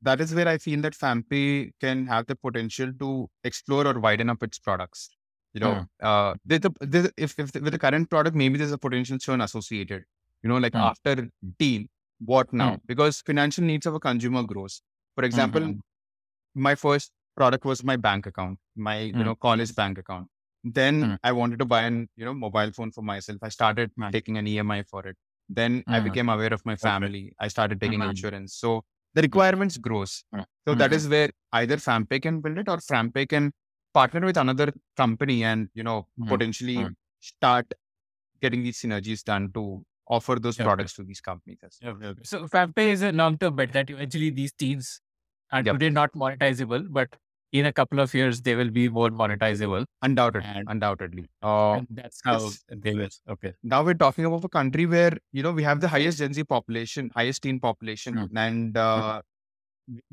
That 0.02 0.20
is 0.20 0.34
where 0.34 0.48
I 0.48 0.58
feel 0.58 0.80
that 0.82 0.94
FamPay 0.94 1.72
can 1.80 2.06
have 2.06 2.26
the 2.26 2.36
potential 2.36 2.92
to 3.00 3.28
explore 3.44 3.86
or 3.86 3.98
widen 3.98 4.30
up 4.30 4.42
its 4.42 4.58
products. 4.58 5.10
You 5.52 5.60
know, 5.60 5.74
mm. 5.74 5.86
uh, 6.02 6.34
there's 6.44 6.64
a, 6.64 6.72
there's, 6.80 7.10
if, 7.16 7.34
if 7.38 7.54
with 7.54 7.72
the 7.72 7.78
current 7.78 8.08
product, 8.08 8.36
maybe 8.36 8.58
there's 8.58 8.72
a 8.72 8.78
potential 8.78 9.18
churn 9.18 9.40
associated. 9.40 10.04
You 10.42 10.48
know, 10.48 10.58
like 10.58 10.72
mm. 10.72 10.80
after 10.80 11.28
deal, 11.58 11.84
what 12.24 12.52
now? 12.52 12.74
Mm. 12.74 12.80
Because 12.86 13.20
financial 13.20 13.64
needs 13.64 13.86
of 13.86 13.94
a 13.94 14.00
consumer 14.00 14.42
grows. 14.42 14.82
For 15.16 15.24
example, 15.24 15.60
mm-hmm. 15.60 15.78
my 16.54 16.74
first 16.74 17.10
product 17.36 17.64
was 17.64 17.82
my 17.82 17.96
bank 17.96 18.26
account, 18.26 18.58
my 18.76 19.00
you 19.00 19.12
mm. 19.12 19.24
know 19.24 19.34
college 19.34 19.74
bank 19.74 19.98
account. 19.98 20.28
Then. 20.62 21.18
I 21.24 21.32
wanted 21.32 21.58
to 21.60 21.64
buy 21.64 21.82
an 21.82 22.08
you 22.16 22.24
know 22.24 22.34
mobile 22.34 22.70
phone 22.72 22.92
for 22.92 23.02
myself. 23.02 23.38
I 23.42 23.48
started 23.48 23.90
taking 24.12 24.38
an 24.38 24.46
EMI 24.46 24.86
for 24.86 25.06
it. 25.06 25.16
Then 25.48 25.82
I 25.88 25.98
became 25.98 26.28
aware 26.28 26.54
of 26.54 26.64
my 26.64 26.76
family. 26.76 27.34
I 27.40 27.48
started 27.48 27.80
taking 27.80 28.00
mm-hmm. 28.00 28.10
insurance. 28.10 28.54
So 28.54 28.84
the 29.14 29.22
requirements 29.22 29.76
grows. 29.76 30.22
So 30.32 30.38
mm-hmm. 30.38 30.78
that 30.78 30.92
is 30.92 31.08
where 31.08 31.30
either 31.52 31.76
FamPay 31.76 32.22
can 32.22 32.40
build 32.40 32.58
it 32.58 32.68
or 32.68 32.76
FamPay 32.76 33.28
can 33.28 33.52
partner 33.92 34.24
with 34.24 34.36
another 34.36 34.72
company 34.96 35.44
and 35.44 35.68
you 35.74 35.82
know 35.82 36.06
mm-hmm. 36.18 36.28
potentially 36.28 36.76
mm-hmm. 36.76 36.92
start 37.20 37.72
getting 38.40 38.62
these 38.62 38.80
synergies 38.80 39.22
done 39.22 39.50
to 39.52 39.84
offer 40.08 40.36
those 40.40 40.58
yeah, 40.58 40.64
products 40.64 40.94
to 40.94 41.04
these 41.04 41.20
companies. 41.20 41.58
Okay, 41.84 42.06
okay. 42.06 42.20
So 42.24 42.46
FamPay 42.46 42.88
is 42.88 43.02
a 43.02 43.12
long-term 43.12 43.56
bet 43.56 43.72
that 43.72 43.90
eventually 43.90 44.30
these 44.30 44.52
teams 44.52 45.00
are 45.52 45.62
yep. 45.62 45.74
today 45.74 45.90
not 45.90 46.12
monetizable, 46.14 46.86
but 46.90 47.08
in 47.52 47.66
a 47.66 47.72
couple 47.72 48.00
of 48.00 48.12
years 48.14 48.40
they 48.42 48.54
will 48.54 48.70
be 48.70 48.88
more 48.88 49.10
monetizable. 49.10 49.84
Undoubtedly, 50.02 50.48
and, 50.48 50.68
undoubtedly. 50.68 51.26
Uh, 51.42 51.74
and 51.74 51.86
that's 51.90 52.20
how 52.24 52.50
they 52.68 52.94
will. 52.94 53.08
Okay. 53.28 53.52
Now 53.62 53.82
we're 53.84 53.94
talking 53.94 54.24
about 54.24 54.44
a 54.44 54.48
country 54.48 54.86
where 54.86 55.16
you 55.32 55.42
know 55.42 55.52
we 55.52 55.62
have 55.62 55.80
the 55.80 55.88
highest 55.88 56.18
Gen 56.18 56.32
Z 56.32 56.44
population, 56.44 57.10
highest 57.14 57.42
teen 57.42 57.60
population, 57.60 58.14
mm-hmm. 58.14 58.36
and 58.36 58.76
uh, 58.76 59.22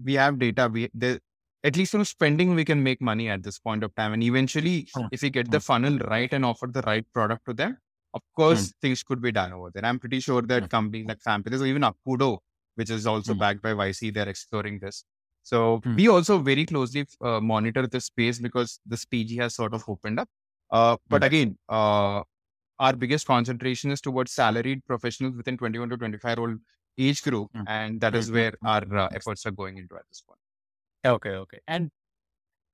we 0.04 0.14
have 0.14 0.40
data. 0.40 0.70
We 0.72 0.90
the 0.94 1.20
at 1.68 1.76
least 1.80 1.92
from 1.92 2.06
spending 2.06 2.56
we 2.60 2.66
can 2.70 2.82
make 2.88 3.02
money 3.02 3.30
at 3.36 3.44
this 3.44 3.60
point 3.60 3.84
of 3.84 3.94
time 3.96 4.14
and 4.14 4.24
eventually 4.24 4.88
hmm. 4.96 5.06
if 5.12 5.22
we 5.22 5.30
get 5.38 5.52
the 5.52 5.60
hmm. 5.60 5.70
funnel 5.70 5.98
right 6.14 6.34
and 6.38 6.46
offer 6.52 6.68
the 6.78 6.84
right 6.92 7.06
product 7.14 7.46
to 7.46 7.54
them 7.62 7.78
of 8.14 8.22
course 8.36 8.68
hmm. 8.68 8.76
things 8.82 9.04
could 9.04 9.22
be 9.28 9.32
done 9.40 9.54
over 9.54 9.72
there 9.74 9.86
i'm 9.86 10.00
pretty 10.00 10.20
sure 10.20 10.42
that 10.54 10.70
companies 10.70 11.08
like 11.08 11.20
FamPay, 11.28 11.50
there's 11.50 11.64
even 11.64 11.84
Akudo, 11.90 12.38
which 12.76 12.90
is 12.90 13.08
also 13.08 13.34
backed 13.34 13.62
by 13.62 13.74
YC, 13.74 14.14
they're 14.14 14.30
exploring 14.30 14.80
this. 14.80 15.04
So 15.44 15.82
we 15.96 16.08
also 16.10 16.40
very 16.40 16.66
closely 16.66 17.06
uh, 17.22 17.40
monitor 17.40 17.88
the 17.88 18.02
space 18.02 18.38
because 18.38 18.80
this 18.86 19.06
pg 19.06 19.38
has 19.38 19.56
sort 19.56 19.74
of 19.74 19.84
opened 19.88 20.20
up. 20.20 20.30
Uh, 20.70 20.98
but 21.08 21.24
again, 21.24 21.58
uh, 21.70 22.22
our 22.80 22.94
biggest 22.94 23.26
concentration 23.26 23.92
is 23.92 24.02
towards 24.02 24.34
salaried 24.34 24.86
professionals 24.86 25.36
within 25.38 25.58
21 25.58 25.90
to 25.90 25.98
25 25.98 26.38
year 26.38 26.48
old 26.48 26.60
age 26.98 27.24
group, 27.24 27.50
mm. 27.56 27.64
and 27.68 28.02
that 28.02 28.14
is 28.16 28.30
where 28.32 28.54
our 28.66 28.84
uh, 28.96 29.08
efforts 29.14 29.46
are 29.46 29.52
going 29.52 29.78
into 29.78 29.96
at 29.96 30.04
this 30.10 30.22
point. 30.28 30.40
Okay, 31.08 31.30
okay, 31.30 31.60
and 31.68 31.90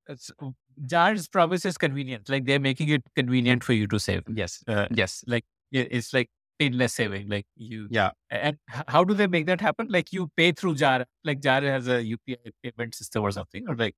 it's, 0.08 0.30
Jar's 0.86 1.28
promise 1.28 1.64
is 1.64 1.78
convenient. 1.78 2.28
Like 2.28 2.46
they're 2.46 2.60
making 2.60 2.88
it 2.88 3.02
convenient 3.16 3.64
for 3.64 3.72
you 3.72 3.86
to 3.88 3.98
save. 3.98 4.22
Yes, 4.28 4.62
uh, 4.68 4.86
yes. 4.90 5.24
Like 5.26 5.44
it's 5.70 6.12
like 6.12 6.28
painless 6.58 6.94
saving. 6.94 7.28
Like 7.28 7.46
you, 7.56 7.88
yeah. 7.90 8.10
And 8.30 8.56
how 8.68 9.04
do 9.04 9.14
they 9.14 9.26
make 9.26 9.46
that 9.46 9.60
happen? 9.60 9.88
Like 9.88 10.12
you 10.12 10.30
pay 10.36 10.52
through 10.52 10.76
Jar. 10.76 11.04
Like 11.24 11.40
Jar 11.40 11.62
has 11.62 11.88
a 11.88 12.02
UPI 12.02 12.36
payment 12.62 12.94
system 12.94 13.22
or 13.22 13.30
something, 13.30 13.64
or 13.68 13.76
like. 13.76 13.94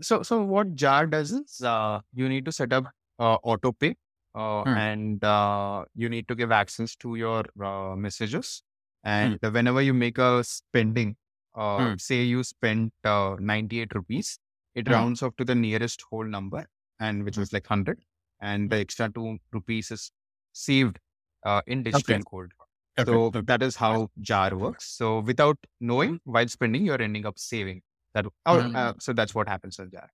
So, 0.00 0.22
so 0.22 0.42
what 0.42 0.74
Jar 0.74 1.06
does 1.06 1.32
is, 1.32 1.60
uh, 1.62 2.00
you 2.14 2.28
need 2.28 2.44
to 2.44 2.52
set 2.52 2.72
up 2.72 2.84
uh, 3.18 3.36
auto 3.42 3.72
pay, 3.72 3.96
uh, 4.34 4.62
hmm. 4.62 4.68
and 4.68 5.24
uh, 5.24 5.84
you 5.94 6.08
need 6.08 6.28
to 6.28 6.34
give 6.34 6.52
access 6.52 6.94
to 6.96 7.16
your 7.16 7.44
uh, 7.62 7.96
messages. 7.96 8.62
And 9.02 9.38
hmm. 9.42 9.52
whenever 9.52 9.82
you 9.82 9.94
make 9.94 10.18
a 10.18 10.44
spending, 10.44 11.16
uh, 11.56 11.78
hmm. 11.78 11.94
say 11.98 12.22
you 12.22 12.44
spent 12.44 12.92
uh, 13.04 13.36
98 13.40 13.94
rupees, 13.94 14.38
it 14.74 14.86
hmm. 14.86 14.92
rounds 14.92 15.22
off 15.22 15.34
to 15.36 15.44
the 15.44 15.54
nearest 15.54 16.02
whole 16.10 16.24
number, 16.24 16.66
and 17.00 17.24
which 17.24 17.34
hmm. 17.36 17.40
was 17.40 17.52
like 17.52 17.68
100. 17.68 17.98
And 18.40 18.68
the 18.70 18.76
extra 18.76 19.10
two 19.10 19.38
rupees 19.50 19.90
is 19.90 20.12
saved 20.52 20.98
uh, 21.44 21.62
in 21.66 21.82
digital 21.82 22.16
okay. 22.16 22.22
gold. 22.30 22.50
Okay. 22.98 23.10
So 23.10 23.24
okay. 23.24 23.40
that 23.42 23.62
is 23.62 23.76
how 23.76 24.10
jar 24.20 24.54
works. 24.54 24.86
So 24.88 25.20
without 25.20 25.58
knowing 25.80 26.20
while 26.24 26.48
spending, 26.48 26.84
you're 26.84 27.00
ending 27.00 27.26
up 27.26 27.38
saving 27.38 27.82
that. 28.14 28.26
Or, 28.26 28.32
mm-hmm. 28.46 28.76
uh, 28.76 28.92
so 28.98 29.12
that's 29.12 29.34
what 29.34 29.48
happens 29.48 29.78
in 29.78 29.90
jar. 29.90 30.10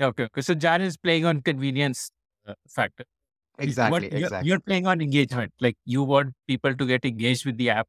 Okay. 0.00 0.24
okay. 0.24 0.40
So 0.40 0.54
jar 0.54 0.80
is 0.80 0.96
playing 0.96 1.24
on 1.24 1.42
convenience 1.42 2.10
uh, 2.46 2.54
factor. 2.68 3.04
Exactly. 3.58 3.90
What, 3.90 4.02
exactly. 4.04 4.48
You're, 4.48 4.54
you're, 4.54 4.60
playing 4.60 4.86
on 4.86 5.00
engagement. 5.00 5.52
Like 5.60 5.76
you 5.84 6.02
want 6.02 6.34
people 6.46 6.74
to 6.74 6.86
get 6.86 7.04
engaged 7.04 7.44
with 7.44 7.56
the 7.56 7.70
app. 7.70 7.88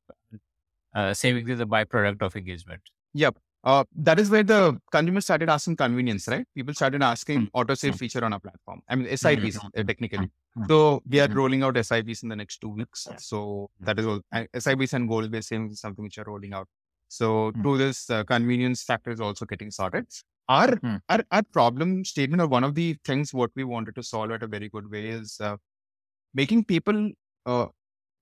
Uh, 0.93 1.13
saving 1.13 1.47
is 1.47 1.59
a 1.59 1.65
byproduct 1.65 2.21
of 2.21 2.35
engagement. 2.35 2.81
Yep. 3.13 3.37
Uh, 3.63 3.83
that 3.93 4.19
is 4.19 4.29
where 4.29 4.43
the 4.43 4.79
consumer 4.91 5.19
started 5.19 5.49
asking 5.49 5.75
convenience, 5.75 6.27
right? 6.27 6.45
People 6.55 6.73
started 6.73 7.03
asking 7.03 7.39
mm-hmm. 7.39 7.57
auto 7.57 7.73
save 7.73 7.95
feature 7.95 8.23
on 8.23 8.31
our 8.31 8.39
platform. 8.39 8.81
I 8.87 8.95
mean, 8.95 9.07
SIPs 9.09 9.57
mm-hmm. 9.57 9.85
technically. 9.85 10.31
So 10.67 11.01
we 11.07 11.19
are 11.19 11.27
rolling 11.27 11.63
out 11.63 11.75
SIPs 11.75 12.23
in 12.23 12.29
the 12.29 12.35
next 12.35 12.59
two 12.59 12.69
weeks. 12.69 13.07
So 13.17 13.69
that 13.81 13.99
is 13.99 14.05
all. 14.05 14.21
SIPs 14.57 14.93
and 14.93 15.07
goal 15.07 15.27
based 15.27 15.49
savings 15.49 15.73
is 15.73 15.81
something 15.81 16.03
which 16.03 16.17
are 16.17 16.23
rolling 16.25 16.53
out. 16.53 16.67
So 17.09 17.51
through 17.61 17.79
this 17.79 18.09
uh, 18.09 18.23
convenience 18.23 18.83
factor 18.83 19.11
is 19.11 19.19
also 19.19 19.45
getting 19.45 19.71
sorted. 19.71 20.07
Our, 20.47 20.79
our 21.09 21.23
our 21.29 21.43
problem 21.43 22.03
statement 22.05 22.41
or 22.41 22.47
one 22.47 22.63
of 22.63 22.73
the 22.75 22.97
things 23.05 23.33
what 23.33 23.51
we 23.55 23.63
wanted 23.63 23.95
to 23.95 24.03
solve 24.03 24.31
at 24.31 24.41
a 24.41 24.47
very 24.47 24.69
good 24.69 24.89
way 24.89 25.07
is 25.07 25.37
uh, 25.39 25.57
making 26.33 26.63
people 26.63 27.11
uh, 27.45 27.67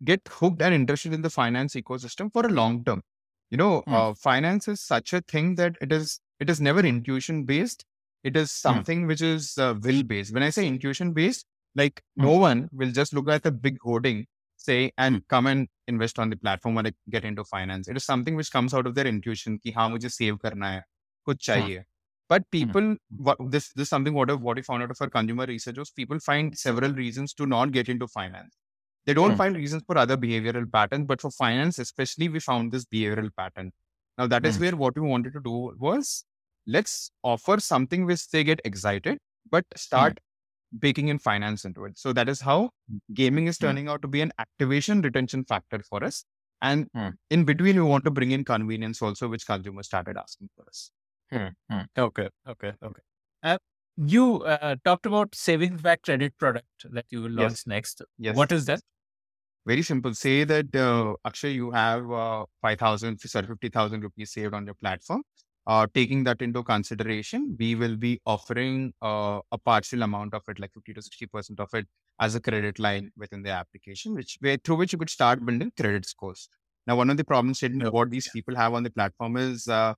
get 0.04 0.22
hooked 0.30 0.62
and 0.62 0.74
interested 0.74 1.14
in 1.14 1.22
the 1.22 1.30
finance 1.30 1.76
ecosystem 1.76 2.32
for 2.32 2.46
a 2.46 2.50
long 2.50 2.84
term. 2.84 3.02
You 3.50 3.58
know 3.58 3.84
mm. 3.88 3.94
uh, 3.94 4.14
finance 4.14 4.68
is 4.68 4.82
such 4.82 5.14
a 5.14 5.22
thing 5.22 5.56
that 5.56 5.76
it 5.82 5.92
is 5.92 6.20
it 6.40 6.50
is 6.50 6.60
never 6.62 6.82
intuition 6.82 7.44
based 7.44 7.86
it 8.24 8.36
is 8.36 8.52
hmm. 8.52 8.68
something 8.68 9.04
mm. 9.04 9.08
which 9.08 9.22
is 9.22 9.58
uh, 9.58 9.74
will 9.82 10.04
based 10.04 10.34
when 10.34 10.44
i 10.44 10.50
say 10.50 10.68
intuition 10.68 11.14
based 11.14 11.46
like 11.76 12.02
mm. 12.20 12.24
no 12.26 12.34
hmm. 12.34 12.42
one 12.42 12.70
will 12.74 12.92
just 12.92 13.14
look 13.14 13.30
at 13.30 13.44
the 13.44 13.52
big 13.52 13.78
hoarding 13.82 14.26
say 14.58 14.92
and 14.98 15.16
hmm. 15.16 15.22
come 15.30 15.48
and 15.48 15.68
invest 15.88 16.20
on 16.20 16.30
the 16.30 16.36
platform 16.36 16.76
when 16.76 16.86
they 16.86 16.94
get 17.10 17.24
into 17.24 17.44
finance. 17.44 17.88
It 17.88 17.98
is 17.98 18.06
something 18.06 18.36
which 18.36 18.52
comes 18.52 18.74
out 18.74 18.88
of 18.88 18.96
their 18.96 19.08
intuition 19.08 19.60
ki 19.60 19.72
ha 19.72 19.90
mujhe 19.90 20.12
save 20.12 20.40
karna 20.40 20.72
hai 20.74 20.82
kuch 21.28 21.44
chahiye. 21.50 21.84
But 22.30 22.50
people 22.52 22.98
what, 23.10 23.38
this 23.52 23.70
this 23.70 23.84
is 23.84 23.90
something 23.90 24.14
what 24.14 24.34
what 24.42 24.58
we 24.58 24.64
found 24.70 24.84
out 24.84 24.92
of 24.92 25.02
our 25.02 25.10
consumer 25.10 25.46
research 25.46 25.78
was 25.78 25.92
people 25.92 26.20
find 26.20 26.58
several 26.58 26.92
reasons 26.92 27.34
to 27.36 27.46
not 27.46 27.72
get 27.72 27.90
into 27.90 28.08
finance 28.08 28.58
they 29.08 29.16
don't 29.16 29.34
mm. 29.34 29.38
find 29.38 29.56
reasons 29.56 29.82
for 29.88 29.98
other 29.98 30.16
behavioral 30.16 30.72
patterns, 30.72 31.06
but 31.08 31.22
for 31.22 31.32
finance, 31.32 31.80
especially, 31.80 32.30
we 32.30 32.40
found 32.40 32.72
this 32.72 32.86
behavioral 32.86 33.32
pattern. 33.36 33.72
Now, 34.20 34.28
that 34.28 34.46
is 34.46 34.58
mm. 34.58 34.62
where 34.62 34.76
what 34.76 34.96
we 34.96 35.02
wanted 35.02 35.34
to 35.34 35.40
do 35.40 35.74
was 35.80 36.26
let's 36.68 37.10
offer 37.24 37.60
something 37.60 38.06
which 38.06 38.30
they 38.30 38.44
get 38.44 38.62
excited, 38.66 39.18
but 39.50 39.64
start 39.76 40.14
mm. 40.14 40.80
baking 40.80 41.08
in 41.08 41.18
finance 41.18 41.66
into 41.66 41.86
it. 41.86 41.98
So 41.98 42.14
that 42.14 42.28
is 42.28 42.42
how 42.42 42.72
gaming 43.14 43.48
is 43.48 43.58
turning 43.58 43.88
out 43.88 44.02
to 44.02 44.08
be 44.08 44.22
an 44.22 44.34
activation 44.38 45.02
retention 45.02 45.46
factor 45.46 45.80
for 45.90 46.04
us. 46.04 46.26
And 46.62 46.90
in 47.30 47.46
between, 47.46 47.76
we 47.76 47.84
want 47.84 48.04
to 48.06 48.12
bring 48.12 48.32
in 48.32 48.44
convenience 48.44 49.02
also, 49.02 49.28
which 49.28 49.46
consumers 49.46 49.86
started 49.86 50.18
asking 50.18 50.50
for 50.56 50.66
us. 50.68 50.92
Okay, 51.32 52.30
okay, 52.48 52.74
okay. 52.84 53.02
Uh, 53.44 53.58
you 53.96 54.44
uh, 54.44 54.76
talked 54.84 55.06
about 55.06 55.34
savings 55.36 55.82
back 55.82 56.02
credit 56.02 56.38
product 56.38 56.86
that 56.92 57.06
you 57.10 57.22
will 57.22 57.32
launch 57.32 57.52
yes. 57.52 57.68
next. 57.68 58.02
Yes. 58.18 58.36
What 58.36 58.52
is 58.52 58.66
that? 58.66 58.82
Very 59.68 59.82
simple. 59.82 60.14
Say 60.14 60.46
that, 60.46 60.74
uh, 60.74 61.16
Akshay, 61.26 61.52
you 61.52 61.72
have 61.72 62.10
uh, 62.10 62.46
5,000, 62.62 63.20
sorry, 63.20 63.48
50,000 63.48 64.02
rupees 64.02 64.32
saved 64.32 64.54
on 64.54 64.66
your 64.66 64.76
platform. 64.76 65.24
Uh, 65.68 65.86
taking 65.94 66.24
that 66.24 66.42
into 66.42 66.64
consideration, 66.64 67.54
we 67.60 67.76
will 67.76 67.98
be 67.98 68.22
offering 68.26 68.94
uh, 69.02 69.42
a 69.52 69.58
partial 69.58 70.04
amount 70.04 70.34
of 70.34 70.42
it, 70.48 70.58
like 70.62 70.72
50 70.74 70.94
to 70.94 71.02
60% 71.02 71.60
of 71.60 71.68
it 71.74 71.86
as 72.22 72.36
a 72.36 72.40
credit 72.40 72.80
line 72.80 73.12
within 73.18 73.44
the 73.44 73.50
application, 73.50 74.16
which 74.16 74.38
way, 74.42 74.56
through 74.64 74.78
which 74.78 74.94
you 74.94 75.00
could 75.00 75.10
start 75.10 75.46
building 75.46 75.70
credit 75.78 76.06
scores. 76.06 76.48
Now, 76.88 76.96
one 76.96 77.10
of 77.10 77.18
the 77.18 77.26
problems 77.26 77.58
stated 77.58 77.92
what 77.92 78.10
these 78.10 78.30
people 78.30 78.56
have 78.56 78.74
on 78.74 78.84
the 78.84 78.90
platform 78.90 79.36
is 79.36 79.68
uh, 79.68 79.94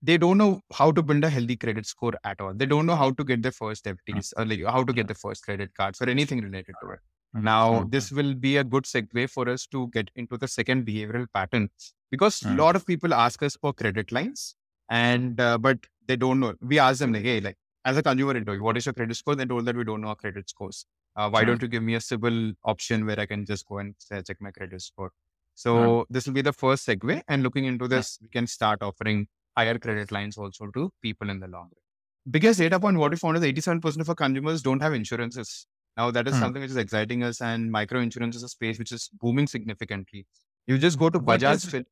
they 0.00 0.16
don't 0.16 0.38
know 0.38 0.60
how 0.72 0.92
to 0.92 1.02
build 1.02 1.24
a 1.24 1.30
healthy 1.30 1.56
credit 1.56 1.86
score 1.86 2.12
at 2.22 2.40
all. 2.40 2.54
They 2.54 2.66
don't 2.66 2.86
know 2.86 2.94
how 2.94 3.10
to 3.10 3.24
get 3.24 3.42
their 3.42 3.50
first 3.50 3.86
FTs 3.86 4.32
or 4.36 4.44
like 4.44 4.64
how 4.64 4.84
to 4.84 4.92
get 4.92 5.08
the 5.08 5.16
first 5.16 5.42
credit 5.42 5.74
cards 5.74 6.00
or 6.00 6.08
anything 6.08 6.40
related 6.40 6.76
to 6.80 6.90
it. 6.90 7.00
Now, 7.34 7.84
this 7.84 8.12
will 8.12 8.34
be 8.34 8.58
a 8.58 8.64
good 8.64 8.84
segue 8.84 9.30
for 9.30 9.48
us 9.48 9.66
to 9.68 9.88
get 9.88 10.10
into 10.16 10.36
the 10.36 10.46
second 10.46 10.86
behavioral 10.86 11.26
pattern 11.32 11.70
because 12.10 12.42
a 12.42 12.54
lot 12.54 12.76
of 12.76 12.86
people 12.86 13.14
ask 13.14 13.42
us 13.42 13.56
for 13.56 13.72
credit 13.72 14.12
lines, 14.12 14.54
and 14.90 15.40
uh, 15.40 15.56
but 15.56 15.78
they 16.06 16.16
don't 16.16 16.40
know. 16.40 16.54
We 16.60 16.78
ask 16.78 16.98
them 16.98 17.14
like, 17.14 17.22
hey, 17.22 17.40
like 17.40 17.56
as 17.86 17.96
a 17.96 18.02
consumer 18.02 18.36
interview, 18.36 18.62
what 18.62 18.76
is 18.76 18.84
your 18.84 18.92
credit 18.92 19.16
score? 19.16 19.34
They 19.34 19.46
told 19.46 19.64
that 19.64 19.76
we 19.76 19.84
don't 19.84 20.02
know 20.02 20.08
our 20.08 20.14
credit 20.16 20.50
scores. 20.50 20.84
Uh, 21.16 21.30
why 21.30 21.40
mm-hmm. 21.40 21.48
don't 21.48 21.62
you 21.62 21.68
give 21.68 21.82
me 21.82 21.94
a 21.94 21.98
CIBIL 22.00 22.54
option 22.64 23.06
where 23.06 23.18
I 23.18 23.26
can 23.26 23.46
just 23.46 23.66
go 23.66 23.78
and 23.78 23.94
check 24.10 24.36
my 24.40 24.50
credit 24.50 24.82
score? 24.82 25.10
So 25.54 26.06
this 26.10 26.26
will 26.26 26.34
be 26.34 26.42
the 26.42 26.52
first 26.52 26.86
segue, 26.86 27.22
and 27.28 27.42
looking 27.42 27.64
into 27.64 27.88
this, 27.88 28.18
we 28.20 28.28
can 28.28 28.46
start 28.46 28.82
offering 28.82 29.26
higher 29.56 29.78
credit 29.78 30.12
lines 30.12 30.36
also 30.36 30.66
to 30.74 30.92
people 31.02 31.30
in 31.30 31.40
the 31.40 31.48
long 31.48 31.62
run. 31.62 32.30
Biggest 32.30 32.58
data 32.58 32.78
point 32.78 32.96
what 32.98 33.10
we 33.10 33.16
found 33.16 33.36
is 33.36 33.42
87% 33.42 34.00
of 34.00 34.08
our 34.08 34.14
consumers 34.14 34.62
don't 34.62 34.80
have 34.80 34.94
insurances. 34.94 35.66
Now 35.96 36.10
that 36.10 36.26
is 36.26 36.34
hmm. 36.34 36.40
something 36.40 36.62
which 36.62 36.70
is 36.70 36.76
exciting 36.76 37.22
us, 37.22 37.40
and 37.40 37.70
micro 37.70 38.00
insurance 38.00 38.36
is 38.36 38.42
a 38.42 38.48
space 38.48 38.78
which 38.78 38.92
is 38.92 39.10
booming 39.20 39.46
significantly. 39.46 40.26
You 40.66 40.78
just 40.78 40.98
go 40.98 41.10
to 41.10 41.18
Bajaj. 41.18 41.72
What, 41.72 41.74
is, 41.74 41.84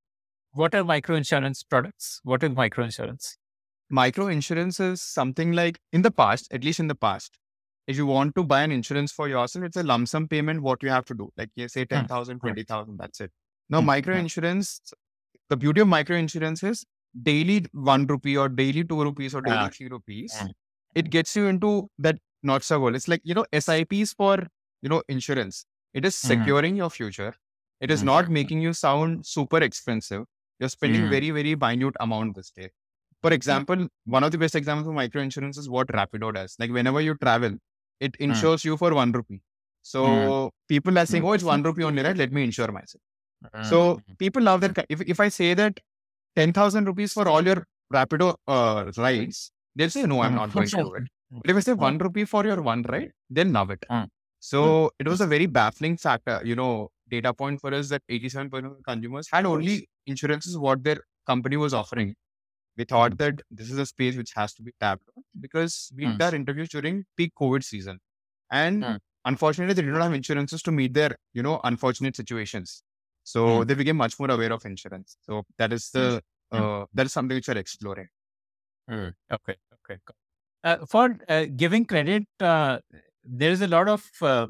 what 0.53 0.75
are 0.75 0.85
micro 0.85 1.17
insurance 1.17 1.63
products? 1.63 2.21
What 2.25 2.43
is 2.43 2.51
micro 2.51 2.85
insurance? 2.85 3.37
Micro 3.91 4.29
insurance 4.29 4.79
is 4.81 5.03
something 5.03 5.53
like 5.53 5.79
in 5.93 6.03
the 6.03 6.11
past, 6.11 6.49
at 6.53 6.65
least 6.65 6.79
in 6.79 6.87
the 6.87 6.95
past, 6.95 7.39
if 7.91 7.97
you 7.97 8.07
want 8.07 8.35
to 8.37 8.45
buy 8.45 8.63
an 8.63 8.71
insurance 8.71 9.11
for 9.11 9.29
yourself, 9.29 9.65
it's 9.65 9.77
a 9.77 9.83
lump 9.83 10.07
sum 10.09 10.29
payment. 10.29 10.63
What 10.63 10.83
you 10.83 10.91
have 10.91 11.05
to 11.07 11.15
do, 11.15 11.31
like 11.37 11.51
you 11.57 11.67
say, 11.69 11.85
10,000, 11.85 12.37
hmm. 12.37 12.47
20,000, 12.47 12.97
that's 12.99 13.21
it. 13.21 13.33
Now, 13.69 13.81
hmm. 13.81 13.87
micro 13.87 14.15
insurance, 14.17 14.81
the 15.49 15.57
beauty 15.57 15.81
of 15.81 15.89
micro 15.89 16.17
insurance 16.17 16.63
is 16.63 16.85
daily 17.21 17.67
one 17.73 18.07
rupee 18.07 18.37
or 18.37 18.49
daily 18.49 18.85
two 18.85 19.03
rupees 19.03 19.35
or 19.35 19.41
daily 19.41 19.57
yeah. 19.57 19.69
three 19.69 19.89
rupees. 19.89 20.37
It 20.95 21.11
gets 21.11 21.35
you 21.35 21.47
into 21.47 21.89
that 21.99 22.19
not 22.43 22.63
so 22.63 22.81
well. 22.81 22.95
It's 22.95 23.09
like, 23.09 23.21
you 23.25 23.35
know, 23.35 23.45
SIPs 23.53 24.13
for, 24.13 24.47
you 24.83 24.89
know, 24.89 25.03
insurance. 25.09 25.67
It 25.95 26.05
is 26.05 26.15
mm-hmm. 26.17 26.41
securing 26.41 26.73
mm-hmm. 26.73 26.79
your 26.79 26.91
future. 26.91 27.35
It 27.81 27.91
is 27.91 28.01
mm-hmm. 28.01 28.07
not 28.07 28.31
making 28.31 28.61
you 28.61 28.73
sound 28.73 29.27
super 29.27 29.59
expensive. 29.59 30.25
You're 30.59 30.69
spending 30.69 31.03
mm-hmm. 31.03 31.11
very, 31.11 31.31
very 31.31 31.55
minute 31.57 31.95
amount 32.01 32.37
this 32.37 32.51
day. 32.51 32.71
For 33.23 33.33
example, 33.33 33.89
one 34.05 34.25
of 34.25 34.33
the 34.33 34.39
best 34.39 34.55
examples 34.55 34.89
of 34.89 34.95
micro 34.95 35.23
insurance 35.23 35.59
is 35.59 35.69
what 35.69 35.89
Rapido 35.89 36.33
does. 36.33 36.57
Like 36.59 36.71
whenever 36.71 37.01
you 37.01 37.15
travel, 37.17 37.57
it 38.01 38.13
mm. 38.13 38.21
insures 38.21 38.65
you 38.65 38.77
for 38.79 38.95
one 38.95 39.13
rupee. 39.13 39.43
So 39.83 40.07
mm. 40.07 40.51
people 40.69 40.99
are 40.99 41.05
saying, 41.05 41.25
oh, 41.25 41.33
it's 41.33 41.45
one 41.45 41.63
rupee 41.63 41.85
only, 41.85 42.03
right? 42.03 42.17
Let 42.17 42.33
me 42.33 42.45
insure 42.45 42.73
myself. 42.73 43.03
So 43.69 43.97
mm. 43.97 44.19
people 44.19 44.43
love 44.43 44.63
that. 44.63 44.87
If, 44.89 45.03
if 45.03 45.21
I 45.21 45.29
say 45.29 45.53
that 45.55 45.81
10,000 46.37 46.87
rupees 46.87 47.13
for 47.13 47.29
all 47.29 47.45
your 47.45 47.67
Rapido 47.93 48.37
uh, 48.47 48.91
rides, 48.97 49.53
they'll 49.75 49.91
say, 49.91 50.03
no, 50.05 50.23
I'm 50.23 50.35
not 50.35 50.53
going 50.53 50.67
to 50.69 50.77
do 50.77 50.95
it. 50.95 51.03
But 51.31 51.51
if 51.51 51.57
I 51.57 51.61
say 51.61 51.73
one 51.75 51.99
rupee 51.99 52.25
for 52.25 52.45
your 52.45 52.61
one 52.63 52.83
ride, 52.83 53.13
they'll 53.31 53.47
love 53.49 53.71
it. 53.71 53.85
Mm. 53.91 54.09
So 54.41 54.91
it 54.99 55.07
was 55.07 55.21
a 55.21 55.27
very 55.27 55.47
baffling 55.47 55.97
factor, 55.97 56.33
uh, 56.33 56.41
you 56.43 56.57
know, 56.57 56.91
data 57.09 57.33
point 57.35 57.61
for 57.61 57.73
us 57.75 57.89
that 57.91 58.03
87% 58.11 58.65
of 58.67 58.83
consumers 58.85 59.29
had 59.31 59.47
only 59.47 59.89
insurances 60.07 60.57
what 60.59 60.83
their 60.83 60.99
company 61.27 61.57
was 61.57 61.75
offering. 61.75 62.15
We 62.77 62.85
thought 62.85 63.19
that 63.19 63.43
this 63.51 63.71
is 63.71 63.79
a 63.79 63.87
space 63.87 64.17
which 64.17 64.33
has 64.35 64.55
to 64.55 64.63
be 64.63 64.73
tapped 64.81 65.03
because 65.41 65.93
we 65.97 66.07
did 66.07 66.23
our 66.23 66.35
interviews 66.35 66.69
during 66.71 67.05
peak 67.17 67.33
COVID 67.41 67.63
season. 67.65 67.99
And 68.51 68.83
unfortunately, 69.25 69.75
they 69.75 69.83
did 69.83 69.93
not 69.93 70.03
have 70.03 70.15
insurances 70.15 70.63
to 70.63 70.73
meet 70.73 70.95
their, 70.95 71.17
you 71.35 71.43
know, 71.43 71.61
unfortunate 71.65 72.17
situations. 72.17 72.83
So 73.25 73.65
they 73.65 73.75
became 73.75 73.97
much 73.97 74.19
more 74.19 74.31
aware 74.31 74.53
of 74.53 74.65
insurance. 74.65 75.17
So 75.23 75.45
that 75.59 75.73
is 75.73 75.91
the, 75.91 76.23
uh, 76.53 76.87
that 76.95 77.07
is 77.07 77.13
something 77.13 77.37
which 77.37 77.49
we're 77.49 77.59
exploring. 77.59 78.09
Okay. 79.31 79.57
Okay. 79.91 79.99
Uh, 80.63 80.77
for 80.87 81.17
uh, 81.29 81.47
giving 81.57 81.85
credit, 81.85 82.25
uh, 82.41 82.79
there 83.25 83.51
is 83.51 83.63
a 83.63 83.69
lot 83.69 83.89
of, 83.89 84.05
uh, 84.21 84.47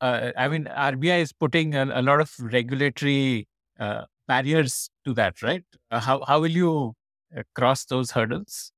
uh, 0.00 0.32
I 0.36 0.48
mean, 0.48 0.64
RBI 0.64 1.20
is 1.20 1.32
putting 1.32 1.74
a, 1.74 1.84
a 1.84 2.02
lot 2.02 2.20
of 2.20 2.32
regulatory 2.38 3.46
uh, 3.78 4.02
barriers 4.26 4.90
to 5.04 5.14
that, 5.14 5.42
right? 5.42 5.64
Uh, 5.90 6.00
how 6.00 6.24
how 6.24 6.40
will 6.40 6.50
you 6.50 6.94
cross 7.54 7.84
those 7.84 8.10
hurdles? 8.10 8.72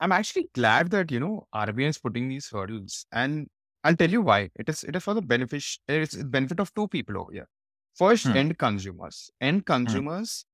I'm 0.00 0.12
actually 0.12 0.48
glad 0.54 0.90
that 0.90 1.10
you 1.10 1.20
know 1.20 1.46
RBI 1.54 1.88
is 1.88 1.98
putting 1.98 2.28
these 2.28 2.48
hurdles, 2.50 3.06
and 3.12 3.48
I'll 3.84 3.96
tell 3.96 4.10
you 4.10 4.22
why. 4.22 4.50
It 4.56 4.68
is 4.68 4.84
it 4.84 4.96
is 4.96 5.02
for 5.02 5.14
the 5.14 5.22
benefit. 5.22 5.64
It's 5.88 6.14
the 6.14 6.24
benefit 6.24 6.60
of 6.60 6.74
two 6.74 6.88
people 6.88 7.18
over 7.18 7.32
here. 7.32 7.48
First, 7.94 8.26
hmm. 8.26 8.36
end 8.36 8.58
consumers. 8.58 9.30
End 9.40 9.60
hmm. 9.60 9.72
consumers. 9.72 10.44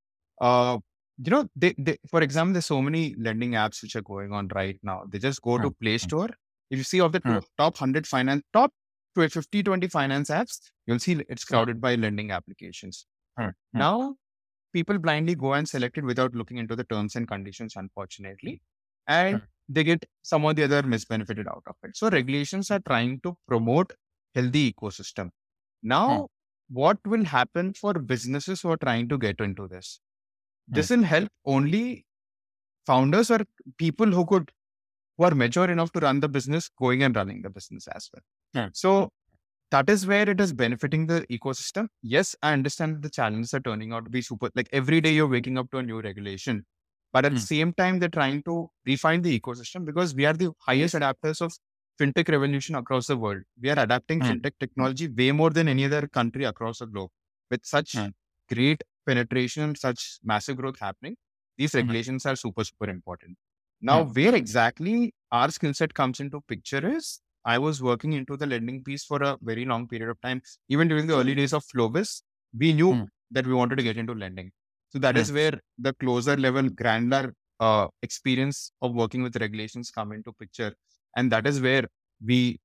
Hmm. 0.41 0.77
You 1.21 1.31
know, 1.31 1.47
they, 1.55 1.75
they 1.77 1.97
for 2.09 2.21
example, 2.21 2.53
there's 2.53 2.65
so 2.65 2.81
many 2.81 3.15
lending 3.19 3.51
apps 3.51 3.81
which 3.81 3.95
are 3.95 4.01
going 4.01 4.31
on 4.31 4.47
right 4.55 4.79
now. 4.83 5.03
They 5.09 5.19
just 5.19 5.41
go 5.41 5.57
hmm. 5.57 5.63
to 5.63 5.71
Play 5.71 5.97
hmm. 5.97 6.07
Store. 6.07 6.29
If 6.69 6.77
you 6.77 6.83
see 6.83 7.01
of 7.01 7.11
the 7.11 7.19
hmm. 7.19 7.39
top 7.57 7.79
100 7.79 8.07
finance, 8.07 8.43
top 8.53 8.71
50, 9.15 9.63
20 9.63 9.87
finance 9.87 10.29
apps, 10.29 10.59
you'll 10.85 10.99
see 10.99 11.21
it's 11.27 11.43
crowded 11.43 11.81
by 11.81 11.95
lending 11.95 12.31
applications. 12.31 13.05
Now, 13.73 14.15
people 14.73 14.99
blindly 14.99 15.35
go 15.35 15.53
and 15.53 15.67
select 15.67 15.97
it 15.97 16.03
without 16.03 16.35
looking 16.35 16.57
into 16.57 16.75
the 16.75 16.83
terms 16.83 17.15
and 17.15 17.27
conditions, 17.27 17.73
unfortunately. 17.75 18.61
And 19.07 19.41
they 19.67 19.83
get 19.83 20.05
some 20.21 20.45
or 20.45 20.53
the 20.53 20.63
other 20.63 20.83
misbenefited 20.83 21.47
out 21.47 21.63
of 21.67 21.75
it. 21.83 21.95
So 21.95 22.09
regulations 22.09 22.69
are 22.71 22.79
trying 22.79 23.19
to 23.21 23.35
promote 23.47 23.93
healthy 24.35 24.73
ecosystem. 24.73 25.29
Now, 25.81 26.27
what 26.69 26.97
will 27.05 27.23
happen 27.25 27.73
for 27.73 27.93
businesses 27.93 28.61
who 28.61 28.71
are 28.71 28.77
trying 28.77 29.09
to 29.09 29.17
get 29.17 29.39
into 29.39 29.67
this? 29.67 29.99
This 30.69 30.89
will 30.89 31.03
help 31.03 31.29
only 31.45 32.05
founders 32.85 33.29
or 33.31 33.39
people 33.77 34.07
who 34.07 34.25
could 34.25 34.51
who 35.17 35.25
are 35.25 35.35
mature 35.35 35.69
enough 35.69 35.91
to 35.91 35.99
run 35.99 36.19
the 36.21 36.29
business 36.29 36.69
going 36.79 37.03
and 37.03 37.15
running 37.15 37.41
the 37.41 37.49
business 37.49 37.87
as 37.87 38.09
well. 38.13 38.23
So 38.73 39.09
that 39.71 39.89
is 39.89 40.07
where 40.07 40.27
it 40.27 40.39
is 40.41 40.53
benefiting 40.53 41.05
the 41.07 41.25
ecosystem. 41.29 41.87
Yes, 42.01 42.35
I 42.41 42.53
understand 42.53 43.03
the 43.03 43.09
challenges 43.09 43.53
are 43.53 43.59
turning 43.59 43.93
out 43.93 44.05
to 44.05 44.09
be 44.09 44.21
super. 44.21 44.49
Like 44.55 44.69
every 44.71 45.01
day 45.01 45.11
you're 45.11 45.27
waking 45.27 45.57
up 45.57 45.69
to 45.71 45.77
a 45.79 45.83
new 45.83 46.01
regulation, 46.01 46.65
but 47.13 47.25
at 47.25 47.33
mm. 47.33 47.35
the 47.35 47.41
same 47.41 47.73
time 47.73 47.99
they're 47.99 48.09
trying 48.09 48.41
to 48.43 48.69
refine 48.85 49.21
the 49.21 49.39
ecosystem 49.39 49.85
because 49.85 50.15
we 50.15 50.25
are 50.25 50.33
the 50.33 50.51
highest 50.59 50.95
adapters 50.95 51.41
of 51.41 51.53
fintech 52.01 52.29
revolution 52.29 52.75
across 52.75 53.07
the 53.07 53.17
world. 53.17 53.43
We 53.61 53.69
are 53.69 53.79
adapting 53.79 54.21
mm. 54.21 54.31
fintech 54.31 54.53
technology 54.59 55.07
way 55.07 55.31
more 55.31 55.49
than 55.49 55.67
any 55.67 55.85
other 55.85 56.07
country 56.07 56.45
across 56.45 56.79
the 56.79 56.87
globe. 56.87 57.11
With 57.51 57.65
such 57.65 57.91
mm. 57.91 58.11
great 58.51 58.81
penetration, 59.05 59.75
such 59.75 60.19
massive 60.23 60.57
growth 60.57 60.79
happening, 60.79 61.15
these 61.57 61.71
mm-hmm. 61.71 61.79
regulations 61.79 62.25
are 62.25 62.35
super, 62.35 62.63
super 62.63 62.89
important. 62.89 63.37
Now, 63.81 64.03
where 64.03 64.35
exactly 64.35 65.13
our 65.31 65.49
skill 65.51 65.73
set 65.73 65.93
comes 65.93 66.19
into 66.19 66.41
picture 66.41 66.85
is 66.97 67.21
I 67.45 67.57
was 67.57 67.81
working 67.81 68.13
into 68.13 68.35
the 68.35 68.45
lending 68.45 68.83
piece 68.83 69.05
for 69.05 69.21
a 69.23 69.37
very 69.41 69.65
long 69.65 69.87
period 69.87 70.09
of 70.09 70.19
time. 70.21 70.41
Even 70.67 70.87
during 70.87 71.07
the 71.07 71.17
early 71.17 71.35
days 71.35 71.53
of 71.53 71.63
FloBiz, 71.63 72.21
we 72.57 72.73
knew 72.73 72.91
mm. 72.93 73.07
that 73.31 73.47
we 73.47 73.53
wanted 73.53 73.77
to 73.77 73.83
get 73.83 73.97
into 73.97 74.13
lending. 74.13 74.51
So 74.89 74.99
that 74.99 75.17
is 75.17 75.31
where 75.31 75.53
the 75.77 75.93
closer 75.93 76.35
level, 76.35 76.67
granular 76.69 77.33
uh, 77.59 77.87
experience 78.01 78.71
of 78.81 78.93
working 78.93 79.23
with 79.23 79.35
regulations 79.37 79.91
come 79.91 80.11
into 80.11 80.33
picture. 80.33 80.73
And 81.15 81.31
that 81.31 81.47
is 81.47 81.61
where 81.61 81.85
we 82.25 82.59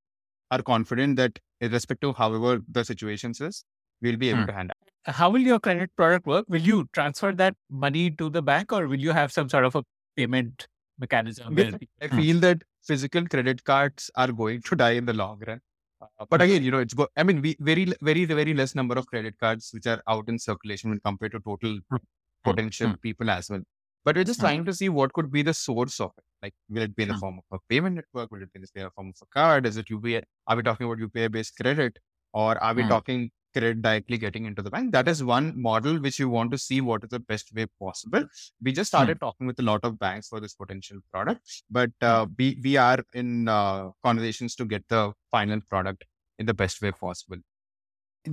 are 0.50 0.62
confident 0.62 1.16
that 1.16 1.38
irrespective 1.60 2.10
of 2.10 2.16
however 2.16 2.60
the 2.70 2.84
situations 2.84 3.40
is, 3.40 3.64
we'll 4.02 4.16
be 4.16 4.30
able 4.30 4.40
hmm. 4.40 4.46
to 4.46 4.52
handle. 4.52 4.76
How 5.06 5.28
will 5.28 5.40
your 5.40 5.60
credit 5.60 5.90
product 5.96 6.26
work? 6.26 6.46
Will 6.48 6.60
you 6.60 6.88
transfer 6.92 7.32
that 7.32 7.56
money 7.70 8.10
to 8.12 8.30
the 8.30 8.42
bank 8.42 8.72
or 8.72 8.86
will 8.88 9.00
you 9.00 9.12
have 9.12 9.32
some 9.32 9.48
sort 9.48 9.64
of 9.64 9.74
a 9.76 9.84
payment 10.16 10.66
mechanism? 10.98 11.58
I 11.58 12.06
hmm. 12.06 12.16
feel 12.18 12.40
that 12.40 12.62
physical 12.82 13.26
credit 13.26 13.64
cards 13.64 14.10
are 14.16 14.32
going 14.32 14.62
to 14.62 14.76
die 14.76 14.92
in 14.92 15.04
the 15.04 15.12
long 15.12 15.42
run. 15.46 15.60
Uh, 16.00 16.24
but 16.28 16.40
again, 16.40 16.62
you 16.62 16.70
know, 16.70 16.78
it's 16.78 16.94
go- 16.94 17.08
I 17.16 17.22
mean, 17.22 17.42
we 17.42 17.56
very, 17.60 17.92
very, 18.00 18.24
very 18.24 18.54
less 18.54 18.74
number 18.74 18.94
of 18.94 19.06
credit 19.06 19.38
cards 19.38 19.70
which 19.72 19.86
are 19.86 20.02
out 20.08 20.28
in 20.28 20.38
circulation 20.38 20.90
when 20.90 21.00
compared 21.00 21.32
to 21.32 21.40
total 21.40 21.78
hmm. 21.90 21.96
potential 22.42 22.94
people 23.02 23.28
as 23.28 23.50
well. 23.50 23.62
But 24.04 24.16
we're 24.16 24.24
just 24.24 24.40
trying 24.40 24.64
to 24.66 24.72
see 24.74 24.90
what 24.90 25.12
could 25.14 25.32
be 25.32 25.42
the 25.42 25.54
source 25.54 25.98
of 25.98 26.12
it. 26.18 26.24
Like, 26.42 26.54
will 26.68 26.82
it 26.82 26.94
be 26.94 27.04
in 27.04 27.08
the 27.08 27.16
form 27.16 27.38
of 27.38 27.58
a 27.58 27.58
payment 27.70 27.96
network? 27.96 28.30
Will 28.30 28.42
it 28.42 28.52
be 28.52 28.60
in 28.60 28.66
the 28.84 28.90
form 28.90 29.08
of 29.08 29.16
a 29.22 29.26
card? 29.32 29.64
Is 29.64 29.78
it 29.78 29.86
UPI? 29.86 30.22
Are 30.46 30.56
we 30.56 30.62
talking 30.62 30.86
about 30.86 30.98
UPI 30.98 31.32
based 31.32 31.56
credit? 31.56 31.98
Or 32.34 32.62
are 32.62 32.74
we 32.74 32.86
talking 32.86 33.30
credit 33.54 33.80
directly 33.82 34.18
getting 34.18 34.44
into 34.44 34.62
the 34.66 34.70
bank? 34.70 34.92
That 34.92 35.08
is 35.08 35.22
one 35.22 35.48
model 35.60 35.98
which 36.00 36.18
you 36.18 36.28
want 36.28 36.50
to 36.52 36.58
see 36.58 36.80
what 36.80 37.04
is 37.04 37.10
the 37.10 37.20
best 37.20 37.54
way 37.54 37.66
possible. 37.80 38.24
We 38.62 38.72
just 38.72 38.88
started 38.88 39.16
mm. 39.16 39.20
talking 39.20 39.46
with 39.46 39.58
a 39.60 39.62
lot 39.62 39.84
of 39.84 39.98
banks 39.98 40.28
for 40.28 40.40
this 40.40 40.54
potential 40.54 40.98
product, 41.12 41.40
but 41.70 41.90
uh, 42.02 42.26
we, 42.38 42.58
we 42.62 42.76
are 42.76 42.98
in 43.12 43.48
uh, 43.48 43.90
conversations 44.02 44.54
to 44.56 44.64
get 44.64 44.84
the 44.88 45.12
final 45.30 45.60
product 45.70 46.04
in 46.38 46.46
the 46.46 46.54
best 46.54 46.82
way 46.82 46.92
possible. 46.92 47.38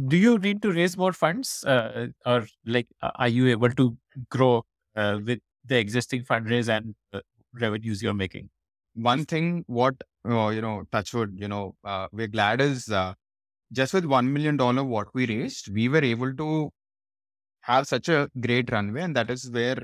Do 0.07 0.17
you 0.17 0.37
need 0.37 0.61
to 0.61 0.71
raise 0.71 0.97
more 0.97 1.13
funds, 1.13 1.63
uh, 1.65 2.07
or 2.25 2.47
like, 2.65 2.87
are 3.01 3.27
you 3.27 3.47
able 3.47 3.71
to 3.71 3.97
grow 4.29 4.63
uh, 4.95 5.19
with 5.25 5.39
the 5.65 5.77
existing 5.77 6.23
fundraise 6.23 6.69
and 6.69 6.95
revenues 7.53 8.01
you're 8.01 8.13
making? 8.13 8.49
One 8.93 9.25
thing, 9.25 9.63
what 9.67 9.95
uh, 10.29 10.49
you 10.49 10.61
know, 10.61 10.83
Touchwood, 10.91 11.33
you 11.35 11.47
know, 11.47 11.75
uh, 11.83 12.07
we're 12.11 12.27
glad 12.27 12.61
is 12.61 12.89
uh, 12.89 13.13
just 13.71 13.93
with 13.93 14.05
one 14.05 14.31
million 14.31 14.57
dollar 14.57 14.83
what 14.83 15.07
we 15.13 15.27
raised, 15.27 15.73
we 15.73 15.89
were 15.89 16.03
able 16.03 16.35
to 16.35 16.69
have 17.61 17.87
such 17.87 18.09
a 18.09 18.29
great 18.39 18.71
runway, 18.71 19.01
and 19.01 19.15
that 19.15 19.29
is 19.29 19.49
where 19.49 19.77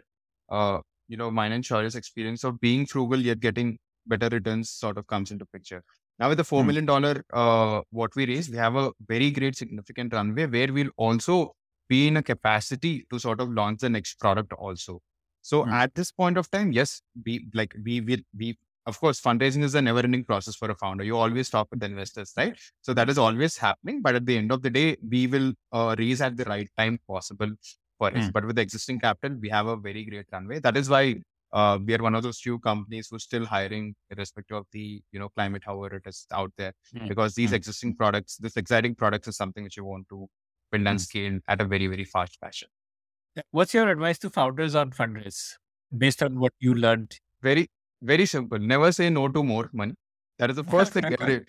uh, 0.50 0.80
you 1.08 1.18
know 1.18 1.32
mine 1.32 1.52
and 1.52 1.64
Shaurya's 1.64 1.96
experience 1.96 2.44
of 2.44 2.60
being 2.60 2.86
frugal 2.86 3.20
yet 3.20 3.40
getting 3.40 3.78
better 4.06 4.30
returns 4.30 4.70
sort 4.70 4.98
of 4.98 5.08
comes 5.08 5.32
into 5.32 5.46
picture. 5.46 5.84
Now 6.20 6.30
with 6.30 6.38
the 6.38 6.44
four 6.44 6.62
hmm. 6.62 6.68
million 6.68 6.86
dollar 6.86 7.24
uh, 7.34 7.82
what 7.92 8.16
we 8.16 8.26
raised, 8.26 8.52
we 8.52 8.58
have 8.58 8.76
a 8.76 8.92
very 9.08 9.32
great 9.32 9.56
significant 9.56 10.14
runway 10.14 10.48
where 10.48 10.72
we'll 10.74 10.90
also 10.98 11.54
be 11.88 12.08
in 12.08 12.18
a 12.18 12.24
capacity 12.24 13.06
to 13.12 13.20
sort 13.20 13.40
of 13.40 13.50
launch 13.50 13.80
the 13.80 13.90
next 13.90 14.20
product 14.20 14.52
also. 14.54 15.00
So 15.42 15.64
mm. 15.64 15.72
at 15.72 15.96
this 15.96 16.12
point 16.12 16.38
of 16.38 16.52
time, 16.52 16.74
yes, 16.74 17.02
we 17.26 17.48
like 17.54 17.74
we 17.86 18.02
we 18.02 18.26
we 18.38 18.58
of 18.88 19.00
course 19.00 19.20
fundraising 19.22 19.64
is 19.64 19.76
a 19.76 19.82
never 19.82 20.00
ending 20.00 20.24
process 20.24 20.56
for 20.56 20.72
a 20.72 20.76
founder. 20.76 21.04
You 21.04 21.18
always 21.18 21.50
talk 21.50 21.68
with 21.70 21.82
the 21.82 21.86
investors, 21.86 22.34
right? 22.38 22.58
So 22.82 22.94
that 22.94 23.10
is 23.10 23.18
always 23.18 23.58
happening. 23.58 24.02
But 24.02 24.16
at 24.16 24.26
the 24.26 24.38
end 24.38 24.52
of 24.52 24.62
the 24.62 24.70
day, 24.70 24.98
we 25.08 25.28
will 25.28 25.54
uh, 25.72 25.96
raise 25.98 26.22
at 26.22 26.38
the 26.38 26.46
right 26.46 26.70
time 26.78 27.00
possible 27.08 27.52
for 28.00 28.10
mm. 28.12 28.18
us. 28.18 28.32
But 28.32 28.46
with 28.46 28.56
the 28.56 28.62
existing 28.62 29.00
capital, 29.00 29.38
we 29.40 29.50
have 29.50 29.68
a 29.68 29.76
very 29.76 30.04
great 30.06 30.26
runway. 30.32 30.60
That 30.60 30.78
is 30.78 30.90
why 30.90 31.16
uh, 31.54 31.78
we 31.86 31.94
are 31.96 32.02
one 32.02 32.16
of 32.16 32.24
those 32.24 32.40
few 32.40 32.60
companies 32.60 33.10
who's 33.12 33.24
still 33.24 33.46
hiring 33.46 33.96
irrespective 34.10 34.58
of 34.58 34.66
the 34.74 35.02
you 35.14 35.20
know 35.20 35.30
climate 35.30 35.64
however 35.66 35.96
it 35.96 36.04
is 36.06 36.26
out 36.34 36.52
there 36.58 36.74
mm. 36.94 37.08
because 37.08 37.36
these 37.36 37.52
mm. 37.52 37.54
existing 37.54 37.96
products 37.96 38.36
this 38.36 38.58
exciting 38.58 38.94
products 38.94 39.30
is 39.30 39.38
something 39.38 39.64
which 39.64 39.78
you 39.78 39.86
want 39.86 40.06
to 40.10 40.28
build 40.74 40.86
and 40.86 41.00
mm. 41.00 41.02
scale 41.02 41.40
at 41.48 41.62
a 41.62 41.64
very 41.64 41.88
very 41.88 42.04
fast 42.04 42.38
fashion 42.42 42.68
What's 43.52 43.74
your 43.74 43.90
advice 43.90 44.18
to 44.20 44.30
founders 44.30 44.74
on 44.74 44.92
fundraise 44.92 45.54
based 45.96 46.24
on 46.24 46.40
what 46.40 46.54
you 46.60 46.74
learned? 46.74 47.20
Very, 47.42 47.70
very 48.02 48.26
simple. 48.26 48.60
Never 48.60 48.92
say 48.92 49.10
no 49.10 49.28
to 49.28 49.44
more 49.44 49.70
money. 49.74 49.94
That 50.40 50.50
is 50.50 50.56
the 50.56 50.64
first 50.64 50.94
thing. 50.94 51.16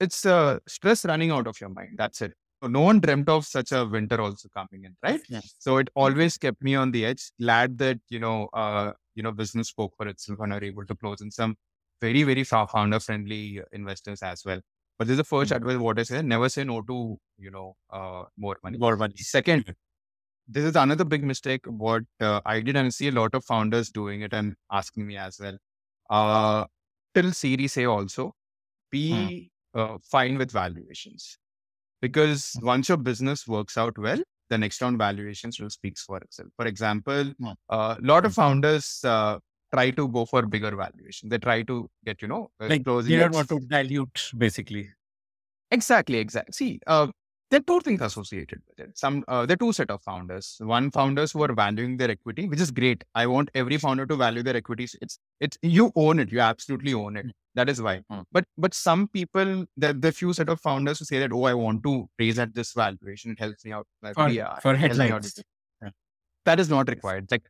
It's 0.00 0.26
uh, 0.26 0.58
stress 0.66 1.04
running 1.04 1.30
out 1.30 1.46
of 1.46 1.58
your 1.60 1.70
mind. 1.70 1.90
That's 1.96 2.20
it. 2.20 2.32
No 2.62 2.80
one 2.80 2.98
dreamt 2.98 3.28
of 3.28 3.46
such 3.46 3.70
a 3.72 3.84
winter 3.84 4.20
also 4.20 4.48
coming 4.48 4.84
in, 4.84 4.96
right? 5.02 5.20
Yes. 5.28 5.54
So 5.58 5.76
it 5.76 5.88
always 5.94 6.36
kept 6.36 6.62
me 6.62 6.74
on 6.74 6.90
the 6.90 7.06
edge. 7.06 7.30
Glad 7.40 7.78
that 7.78 7.98
you 8.08 8.18
know, 8.18 8.48
uh, 8.52 8.92
you 9.14 9.22
know, 9.22 9.30
business 9.30 9.68
spoke 9.68 9.94
for 9.96 10.08
itself 10.08 10.40
and 10.40 10.52
are 10.52 10.64
able 10.64 10.84
to 10.86 10.96
close 10.96 11.20
in 11.20 11.30
some 11.30 11.56
very, 12.00 12.24
very 12.24 12.42
founder 12.42 12.98
friendly 12.98 13.60
investors 13.72 14.20
as 14.22 14.42
well. 14.44 14.60
But 14.98 15.06
this 15.06 15.18
is 15.18 15.18
the 15.18 15.36
1st 15.36 15.44
mm-hmm. 15.44 15.56
advice. 15.56 15.78
What 15.78 15.98
I 15.98 16.02
say: 16.04 16.22
never 16.22 16.48
say 16.48 16.64
no 16.64 16.82
to 16.82 17.18
you 17.38 17.50
know 17.50 17.76
uh, 17.90 18.24
more 18.36 18.56
money. 18.62 18.78
More 18.78 18.96
money. 18.96 19.14
Second, 19.16 19.74
this 20.46 20.64
is 20.64 20.76
another 20.76 21.04
big 21.04 21.24
mistake 21.24 21.60
what 21.66 22.02
uh, 22.20 22.40
i 22.44 22.60
did 22.60 22.76
and 22.76 22.92
see 22.92 23.08
a 23.08 23.12
lot 23.12 23.34
of 23.34 23.44
founders 23.44 23.90
doing 23.90 24.22
it 24.22 24.32
and 24.32 24.54
asking 24.70 25.06
me 25.06 25.16
as 25.16 25.38
well 25.40 25.56
uh, 26.10 26.64
till 27.14 27.32
series 27.32 27.76
a 27.78 27.86
also 27.86 28.32
be 28.90 29.50
hmm. 29.74 29.80
uh, 29.80 29.96
fine 30.02 30.36
with 30.36 30.50
valuations 30.50 31.38
because 32.00 32.52
hmm. 32.58 32.66
once 32.66 32.88
your 32.88 32.98
business 32.98 33.46
works 33.48 33.78
out 33.78 33.96
well 33.98 34.22
the 34.50 34.58
next 34.58 34.82
round 34.82 34.98
valuations 34.98 35.58
will 35.58 35.70
speak 35.70 35.98
for 35.98 36.18
itself 36.18 36.48
for 36.56 36.66
example 36.66 37.12
a 37.12 37.34
hmm. 37.38 37.52
uh, 37.70 37.96
lot 38.00 38.24
of 38.24 38.32
hmm. 38.32 38.40
founders 38.40 39.00
uh, 39.04 39.38
try 39.72 39.90
to 39.90 40.08
go 40.08 40.24
for 40.24 40.42
bigger 40.46 40.74
valuation 40.76 41.28
they 41.28 41.38
try 41.38 41.62
to 41.62 41.88
get 42.04 42.20
you 42.20 42.28
know 42.28 42.50
uh, 42.60 42.66
like 42.66 42.84
they 42.84 43.16
don't 43.16 43.34
want 43.34 43.48
to 43.48 43.60
dilute 43.60 44.30
basically 44.36 44.88
exactly 45.70 46.18
exactly 46.18 46.52
see 46.52 46.80
there 47.54 47.60
are 47.60 47.78
two 47.78 47.80
things 47.82 48.00
associated 48.02 48.60
with 48.68 48.80
it. 48.84 48.98
Some 48.98 49.24
uh, 49.28 49.46
there 49.46 49.54
are 49.54 49.56
two 49.64 49.72
set 49.72 49.88
of 49.88 50.02
founders. 50.02 50.56
One 50.58 50.90
founders 50.90 51.30
who 51.30 51.44
are 51.44 51.52
valuing 51.54 51.96
their 51.96 52.10
equity, 52.10 52.48
which 52.48 52.60
is 52.60 52.72
great. 52.72 53.04
I 53.14 53.28
want 53.28 53.48
every 53.54 53.76
founder 53.76 54.06
to 54.06 54.16
value 54.16 54.42
their 54.42 54.56
equities. 54.56 54.96
It's 55.00 55.20
it's 55.40 55.56
you 55.62 55.92
own 55.94 56.18
it. 56.18 56.32
You 56.32 56.40
absolutely 56.40 56.94
own 56.94 57.16
it. 57.16 57.26
That 57.54 57.68
is 57.68 57.80
why. 57.80 58.00
Mm. 58.10 58.24
But 58.32 58.44
but 58.58 58.74
some 58.74 59.06
people, 59.06 59.66
there 59.76 59.92
the 59.92 60.10
few 60.10 60.32
set 60.32 60.48
of 60.48 60.60
founders 60.60 60.98
who 60.98 61.04
say 61.04 61.20
that 61.20 61.32
oh, 61.32 61.44
I 61.44 61.54
want 61.54 61.84
to 61.84 62.08
raise 62.18 62.40
at 62.40 62.56
this 62.56 62.72
valuation. 62.72 63.30
It 63.30 63.38
helps 63.38 63.64
me 63.64 63.70
out. 63.70 63.86
For, 64.02 64.28
PR, 64.28 64.60
for 64.60 64.74
headlines. 64.74 65.40
Yeah. 65.80 65.90
That 66.46 66.58
is 66.58 66.68
not 66.68 66.88
required. 66.88 67.30
Like 67.30 67.44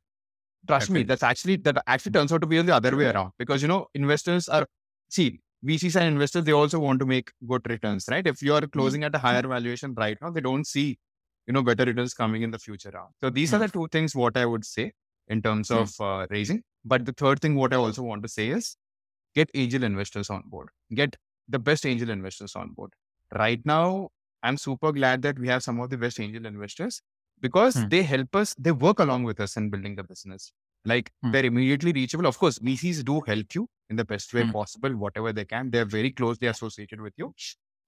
trust 0.66 0.90
me, 0.90 1.04
that's 1.04 1.22
actually 1.22 1.56
that 1.68 1.82
actually 1.86 2.12
turns 2.12 2.30
out 2.30 2.42
to 2.42 2.46
be 2.46 2.60
the 2.60 2.74
other 2.74 2.94
way 2.94 3.06
around 3.06 3.32
because 3.38 3.62
you 3.62 3.68
know 3.68 3.86
investors 3.94 4.50
are 4.50 4.66
see 5.08 5.40
VCs 5.64 5.96
and 5.96 6.06
investors, 6.06 6.44
they 6.44 6.52
also 6.52 6.78
want 6.78 7.00
to 7.00 7.06
make 7.06 7.32
good 7.46 7.62
returns, 7.68 8.06
right? 8.10 8.26
If 8.26 8.42
you're 8.42 8.60
mm-hmm. 8.60 8.78
closing 8.78 9.04
at 9.04 9.14
a 9.14 9.18
higher 9.18 9.42
valuation 9.42 9.94
right 9.94 10.18
now, 10.20 10.30
they 10.30 10.40
don't 10.40 10.66
see 10.66 10.98
you 11.46 11.52
know, 11.52 11.62
better 11.62 11.84
returns 11.84 12.14
coming 12.14 12.42
in 12.42 12.50
the 12.50 12.58
future 12.58 12.90
round. 12.92 13.10
So 13.22 13.30
these 13.30 13.52
are 13.52 13.58
the 13.58 13.68
two 13.68 13.88
things 13.88 14.14
what 14.14 14.36
I 14.36 14.46
would 14.46 14.64
say 14.64 14.92
in 15.28 15.42
terms 15.42 15.70
of 15.70 15.92
uh, 16.00 16.26
raising. 16.30 16.62
But 16.84 17.04
the 17.04 17.12
third 17.12 17.40
thing 17.40 17.54
what 17.54 17.72
I 17.72 17.76
also 17.76 18.02
want 18.02 18.22
to 18.22 18.28
say 18.28 18.48
is 18.48 18.76
get 19.34 19.50
angel 19.54 19.82
investors 19.82 20.30
on 20.30 20.42
board. 20.46 20.68
Get 20.94 21.16
the 21.48 21.58
best 21.58 21.84
angel 21.84 22.10
investors 22.10 22.56
on 22.56 22.70
board. 22.70 22.92
Right 23.34 23.60
now, 23.64 24.08
I'm 24.42 24.56
super 24.56 24.92
glad 24.92 25.22
that 25.22 25.38
we 25.38 25.48
have 25.48 25.62
some 25.62 25.80
of 25.80 25.90
the 25.90 25.96
best 25.96 26.20
angel 26.20 26.46
investors 26.46 27.02
because 27.40 27.74
hmm. 27.74 27.88
they 27.88 28.02
help 28.02 28.34
us, 28.36 28.54
they 28.58 28.72
work 28.72 29.00
along 29.00 29.24
with 29.24 29.40
us 29.40 29.56
in 29.56 29.70
building 29.70 29.96
the 29.96 30.04
business. 30.04 30.52
Like 30.84 31.10
hmm. 31.22 31.30
they're 31.30 31.46
immediately 31.46 31.92
reachable. 31.92 32.26
Of 32.26 32.38
course, 32.38 32.58
VCs 32.58 33.04
do 33.04 33.22
help 33.26 33.54
you 33.54 33.66
in 33.90 33.96
the 33.96 34.04
best 34.04 34.32
way 34.34 34.42
hmm. 34.42 34.50
possible, 34.50 34.90
whatever 34.96 35.32
they 35.32 35.44
can. 35.44 35.70
They're 35.70 35.84
very 35.84 36.10
closely 36.10 36.48
associated 36.48 37.00
with 37.00 37.14
you. 37.16 37.32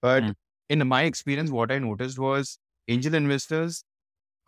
But 0.02 0.24
hmm. 0.24 0.30
in 0.70 0.86
my 0.86 1.02
experience, 1.02 1.50
what 1.50 1.70
I 1.72 1.78
noticed 1.78 2.18
was 2.18 2.58
angel 2.88 3.14
investors 3.14 3.84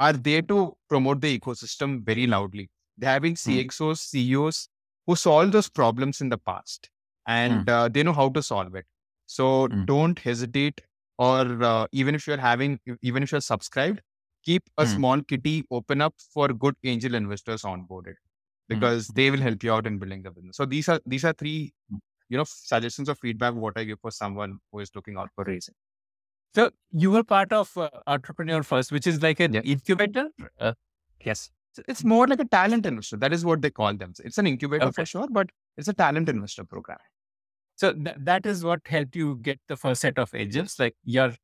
are 0.00 0.12
there 0.12 0.42
to 0.42 0.76
promote 0.88 1.20
the 1.20 1.38
ecosystem 1.38 2.04
very 2.04 2.26
loudly. 2.26 2.70
They're 2.96 3.10
having 3.10 3.34
CXOs, 3.34 3.98
CEOs 3.98 4.68
who 5.06 5.16
solved 5.16 5.52
those 5.52 5.68
problems 5.68 6.20
in 6.20 6.28
the 6.28 6.38
past 6.38 6.90
and 7.26 7.68
uh, 7.68 7.88
they 7.88 8.02
know 8.02 8.12
how 8.12 8.28
to 8.30 8.42
solve 8.42 8.74
it. 8.74 8.84
So 9.26 9.68
don't 9.68 10.18
hesitate 10.18 10.80
or 11.18 11.62
uh, 11.62 11.86
even 11.92 12.14
if 12.14 12.26
you're 12.26 12.38
having, 12.38 12.78
even 13.02 13.22
if 13.22 13.32
you're 13.32 13.40
subscribed, 13.40 14.00
keep 14.44 14.62
a 14.78 14.84
mm. 14.84 14.94
small 14.94 15.22
kitty 15.22 15.64
open 15.70 16.00
up 16.00 16.14
for 16.32 16.48
good 16.48 16.74
angel 16.84 17.14
investors 17.14 17.62
onboarded 17.62 18.14
because 18.68 19.08
mm. 19.08 19.14
they 19.14 19.30
will 19.30 19.38
help 19.38 19.62
you 19.62 19.72
out 19.72 19.86
in 19.86 19.98
building 19.98 20.22
the 20.22 20.30
business. 20.30 20.56
So 20.56 20.66
these 20.66 20.88
are 20.88 21.00
these 21.06 21.24
are 21.24 21.32
three, 21.32 21.72
hmm. 21.90 21.96
you 22.28 22.38
know, 22.38 22.44
suggestions 22.46 23.08
of 23.08 23.18
feedback 23.18 23.54
what 23.54 23.76
I 23.76 23.84
give 23.84 24.00
for 24.00 24.10
someone 24.10 24.58
who 24.70 24.80
is 24.80 24.90
looking 24.94 25.16
out 25.16 25.30
for 25.34 25.44
raising. 25.44 25.74
So 26.54 26.70
you 26.92 27.10
were 27.10 27.24
part 27.24 27.52
of 27.52 27.76
uh, 27.76 27.90
Entrepreneur 28.06 28.62
First, 28.62 28.92
which 28.92 29.06
is 29.06 29.22
like 29.22 29.40
an 29.40 29.54
yeah. 29.54 29.60
incubator. 29.60 30.28
Uh, 30.58 30.72
yes, 31.24 31.50
it's 31.86 32.04
more 32.04 32.26
like 32.26 32.40
a 32.40 32.44
talent 32.44 32.86
investor. 32.86 33.16
That 33.16 33.32
is 33.32 33.44
what 33.44 33.62
they 33.62 33.70
call 33.70 33.94
them. 33.94 34.12
It's 34.24 34.38
an 34.38 34.46
incubator 34.46 34.86
okay. 34.86 35.02
for 35.02 35.06
sure, 35.06 35.28
but 35.30 35.50
it's 35.76 35.88
a 35.88 35.92
talent 35.92 36.28
investor 36.28 36.64
program. 36.64 36.98
So 37.76 37.92
th- 37.92 38.16
that 38.18 38.46
is 38.46 38.64
what 38.64 38.80
helped 38.86 39.14
you 39.14 39.36
get 39.36 39.60
the 39.68 39.76
first 39.76 40.00
set 40.00 40.18
of 40.18 40.34
angels. 40.34 40.76
Like 40.78 40.96
your, 41.04 41.34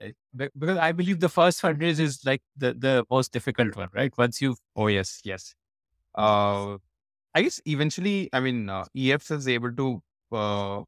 eh, 0.00 0.12
because 0.34 0.78
I 0.78 0.92
believe 0.92 1.20
the 1.20 1.28
first 1.28 1.60
fundraise 1.60 2.00
is 2.00 2.20
like 2.24 2.40
the, 2.56 2.72
the 2.72 3.04
most 3.10 3.32
difficult 3.32 3.76
one, 3.76 3.88
right? 3.94 4.12
Once 4.16 4.40
you. 4.40 4.56
Oh, 4.74 4.86
yes, 4.86 5.20
yes. 5.24 5.54
Uh, 6.18 6.78
I 7.34 7.42
guess 7.42 7.60
eventually, 7.66 8.28
I 8.32 8.40
mean, 8.40 8.68
uh, 8.68 8.84
EF 8.96 9.30
is 9.30 9.48
able 9.48 9.72
to 9.72 10.02
uh, 10.32 10.82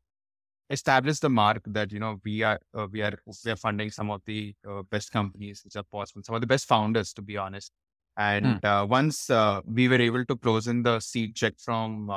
establish 0.68 1.20
the 1.20 1.30
mark 1.30 1.62
that, 1.66 1.92
you 1.92 2.00
know, 2.00 2.18
we 2.24 2.42
are, 2.42 2.58
uh, 2.76 2.86
we 2.90 3.02
are, 3.02 3.18
we 3.44 3.52
are 3.52 3.56
funding 3.56 3.90
some 3.90 4.10
of 4.10 4.22
the 4.26 4.54
uh, 4.68 4.82
best 4.90 5.12
companies 5.12 5.62
which 5.64 5.76
are 5.76 5.84
possible, 5.92 6.22
some 6.24 6.34
of 6.34 6.40
the 6.40 6.46
best 6.46 6.66
founders, 6.66 7.12
to 7.14 7.22
be 7.22 7.36
honest. 7.36 7.70
And 8.16 8.60
mm. 8.60 8.88
once 8.88 9.30
uh, 9.30 9.60
we 9.64 9.88
were 9.88 10.00
able 10.00 10.24
to 10.24 10.36
close 10.36 10.66
in 10.66 10.82
the 10.82 11.00
seed 11.00 11.36
check 11.36 11.54
from 11.58 12.10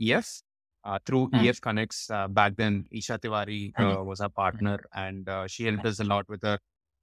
EF, 0.00 0.42
uh, 0.86 0.98
through 1.04 1.28
mm. 1.30 1.46
EF 1.46 1.60
Connects. 1.60 2.08
Uh, 2.10 2.28
back 2.28 2.56
then, 2.56 2.86
Isha 2.90 3.18
Tiwari 3.18 3.72
uh, 3.78 4.02
was 4.02 4.20
our 4.20 4.28
partner, 4.28 4.78
and 4.94 5.28
uh, 5.28 5.46
she 5.46 5.64
helped 5.64 5.84
us 5.84 6.00
a 6.00 6.04
lot 6.04 6.28
with 6.28 6.40
the 6.40 6.58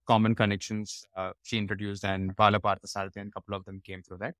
common 0.07 0.35
connections 0.35 1.05
uh, 1.17 1.31
she 1.43 1.57
introduced, 1.57 2.05
and 2.05 2.35
Bala 2.35 2.59
Parthasarathy 2.59 3.17
and 3.17 3.29
a 3.29 3.31
couple 3.31 3.55
of 3.55 3.65
them 3.65 3.81
came 3.85 4.01
through 4.01 4.17
that. 4.19 4.35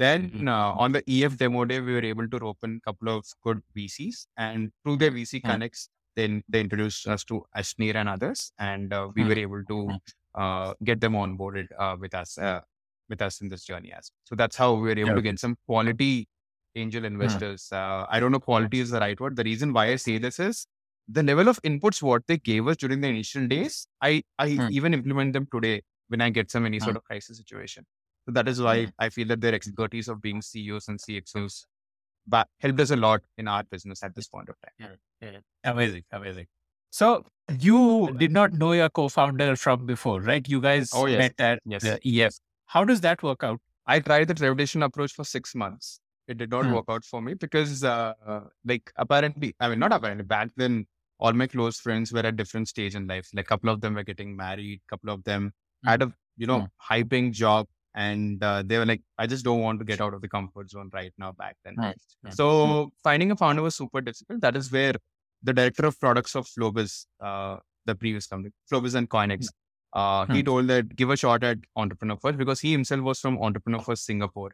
Then 0.00 0.30
mm-hmm. 0.30 0.48
Uh, 0.48 0.72
on 0.82 0.92
the 0.92 1.02
EF 1.06 1.36
demo 1.36 1.66
day, 1.66 1.78
we 1.78 1.92
were 1.92 2.06
able 2.12 2.26
to 2.26 2.38
open 2.50 2.80
a 2.80 2.84
couple 2.88 3.10
of 3.14 3.24
good 3.44 3.60
VCs, 3.76 4.26
and 4.38 4.72
through 4.82 4.96
their 4.96 5.10
VC 5.10 5.40
mm. 5.42 5.50
Connects, 5.50 5.90
then 6.16 6.42
they 6.48 6.60
introduced 6.60 7.06
us 7.06 7.22
to 7.24 7.44
Ashneer 7.54 7.96
and 7.96 8.08
others, 8.08 8.50
and 8.58 8.90
we 9.14 9.22
mm. 9.22 9.28
were 9.28 9.40
able 9.46 9.62
to 9.72 9.78
mm. 10.38 10.74
get 10.84 11.02
them 11.02 11.12
onboarded 11.24 11.68
with 12.00 12.14
us. 12.14 12.38
with 13.10 13.22
us 13.26 13.40
in 13.42 13.48
this 13.52 13.64
journey 13.68 13.92
as 13.98 14.08
so 14.28 14.36
that's 14.40 14.56
how 14.62 14.66
we 14.72 14.82
were 14.88 14.98
able 15.04 15.08
yeah. 15.08 15.20
to 15.20 15.22
get 15.22 15.38
some 15.44 15.54
quality 15.68 16.28
angel 16.82 17.04
investors. 17.04 17.68
Uh, 17.72 18.06
I 18.08 18.20
don't 18.20 18.32
know 18.34 18.38
quality 18.38 18.78
is 18.84 18.90
the 18.90 19.00
right 19.00 19.20
word. 19.24 19.34
The 19.36 19.42
reason 19.42 19.72
why 19.72 19.86
I 19.94 19.96
say 19.96 20.18
this 20.18 20.38
is 20.38 20.66
the 21.08 21.24
level 21.30 21.48
of 21.48 21.60
inputs 21.62 22.00
what 22.10 22.26
they 22.28 22.38
gave 22.38 22.68
us 22.68 22.76
during 22.76 23.00
the 23.00 23.08
initial 23.08 23.48
days. 23.48 23.86
I 24.00 24.22
I 24.38 24.46
even 24.70 24.94
implement 24.94 25.32
them 25.38 25.48
today 25.52 25.82
when 26.08 26.20
I 26.20 26.30
get 26.30 26.50
some 26.50 26.66
any 26.66 26.80
sort 26.80 26.96
of 26.96 27.04
crisis 27.04 27.38
situation. 27.38 27.84
So 28.30 28.34
that 28.34 28.48
is 28.48 28.60
why. 28.60 28.88
I 28.98 29.08
feel 29.08 29.26
that 29.28 29.40
their 29.40 29.54
expertise 29.54 30.08
of 30.08 30.20
being 30.20 30.42
CEOs 30.42 30.88
and 30.88 30.98
CXOs 30.98 31.64
but 32.26 32.46
helped 32.58 32.80
us 32.80 32.90
a 32.90 32.96
lot 32.96 33.22
in 33.38 33.48
our 33.48 33.64
business 33.64 34.02
at 34.02 34.14
this 34.14 34.28
point 34.28 34.48
of 34.48 34.54
time. 34.60 34.98
Yeah. 35.20 35.38
Amazing, 35.64 36.04
amazing. 36.12 36.46
So 36.90 37.24
you 37.58 38.14
did 38.18 38.30
not 38.30 38.52
know 38.52 38.72
your 38.72 38.88
co-founder 38.88 39.56
from 39.56 39.86
before, 39.86 40.20
right? 40.20 40.46
You 40.48 40.60
guys 40.60 40.90
oh, 40.94 41.06
yes. 41.06 41.18
met 41.18 41.34
at 41.38 41.60
yes. 41.64 41.82
the 41.82 42.22
EF. 42.22 42.34
How 42.66 42.84
does 42.84 43.00
that 43.00 43.22
work 43.22 43.42
out? 43.42 43.60
I 43.86 44.00
tried 44.00 44.28
the 44.28 44.34
revelation 44.34 44.82
approach 44.82 45.12
for 45.12 45.24
six 45.24 45.54
months 45.54 46.00
it 46.30 46.38
did 46.38 46.50
not 46.50 46.66
hmm. 46.66 46.74
work 46.74 46.84
out 46.88 47.04
for 47.04 47.20
me 47.20 47.34
because 47.34 47.82
uh, 47.82 48.14
like 48.64 48.92
apparently 48.96 49.54
i 49.60 49.68
mean 49.68 49.78
not 49.78 49.92
apparently 49.92 50.24
back 50.24 50.50
then 50.56 50.86
all 51.18 51.32
my 51.32 51.46
close 51.46 51.80
friends 51.86 52.12
were 52.12 52.26
at 52.30 52.36
different 52.36 52.68
stage 52.68 52.94
in 52.94 53.06
life 53.06 53.28
like 53.34 53.46
a 53.46 53.48
couple 53.48 53.70
of 53.70 53.80
them 53.80 53.94
were 53.94 54.04
getting 54.04 54.36
married 54.36 54.80
A 54.86 54.90
couple 54.92 55.10
of 55.10 55.24
them 55.24 55.52
hmm. 55.82 55.88
had 55.90 56.02
a 56.02 56.12
you 56.36 56.46
know 56.46 56.60
hmm. 56.60 56.66
high 56.76 57.02
paying 57.02 57.32
job 57.32 57.66
and 57.94 58.42
uh, 58.44 58.62
they 58.64 58.78
were 58.78 58.86
like 58.86 59.02
i 59.18 59.26
just 59.26 59.44
don't 59.44 59.60
want 59.60 59.78
to 59.78 59.84
get 59.84 60.00
out 60.00 60.14
of 60.14 60.20
the 60.20 60.28
comfort 60.28 60.70
zone 60.70 60.90
right 60.92 61.12
now 61.18 61.32
back 61.32 61.56
then 61.64 61.74
hmm. 61.74 62.30
so 62.30 62.90
finding 63.02 63.30
a 63.30 63.36
founder 63.36 63.62
was 63.62 63.74
super 63.74 64.00
difficult 64.00 64.40
that 64.40 64.56
is 64.56 64.70
where 64.70 64.94
the 65.42 65.52
director 65.52 65.86
of 65.86 65.98
products 65.98 66.36
of 66.36 66.46
FloBiz 66.46 67.06
uh, 67.20 67.56
the 67.86 67.94
previous 67.94 68.26
company 68.26 68.52
FloBiz 68.70 68.94
and 68.94 69.08
Koinex 69.10 69.48
uh, 69.92 70.24
he 70.26 70.42
told 70.42 70.68
that 70.68 70.94
give 70.94 71.10
a 71.10 71.16
shot 71.16 71.42
at 71.42 71.58
entrepreneur 71.74 72.16
first 72.16 72.38
because 72.38 72.60
he 72.60 72.70
himself 72.70 73.00
was 73.00 73.18
from 73.18 73.42
entrepreneur 73.42 73.80
first 73.80 74.04
singapore 74.04 74.52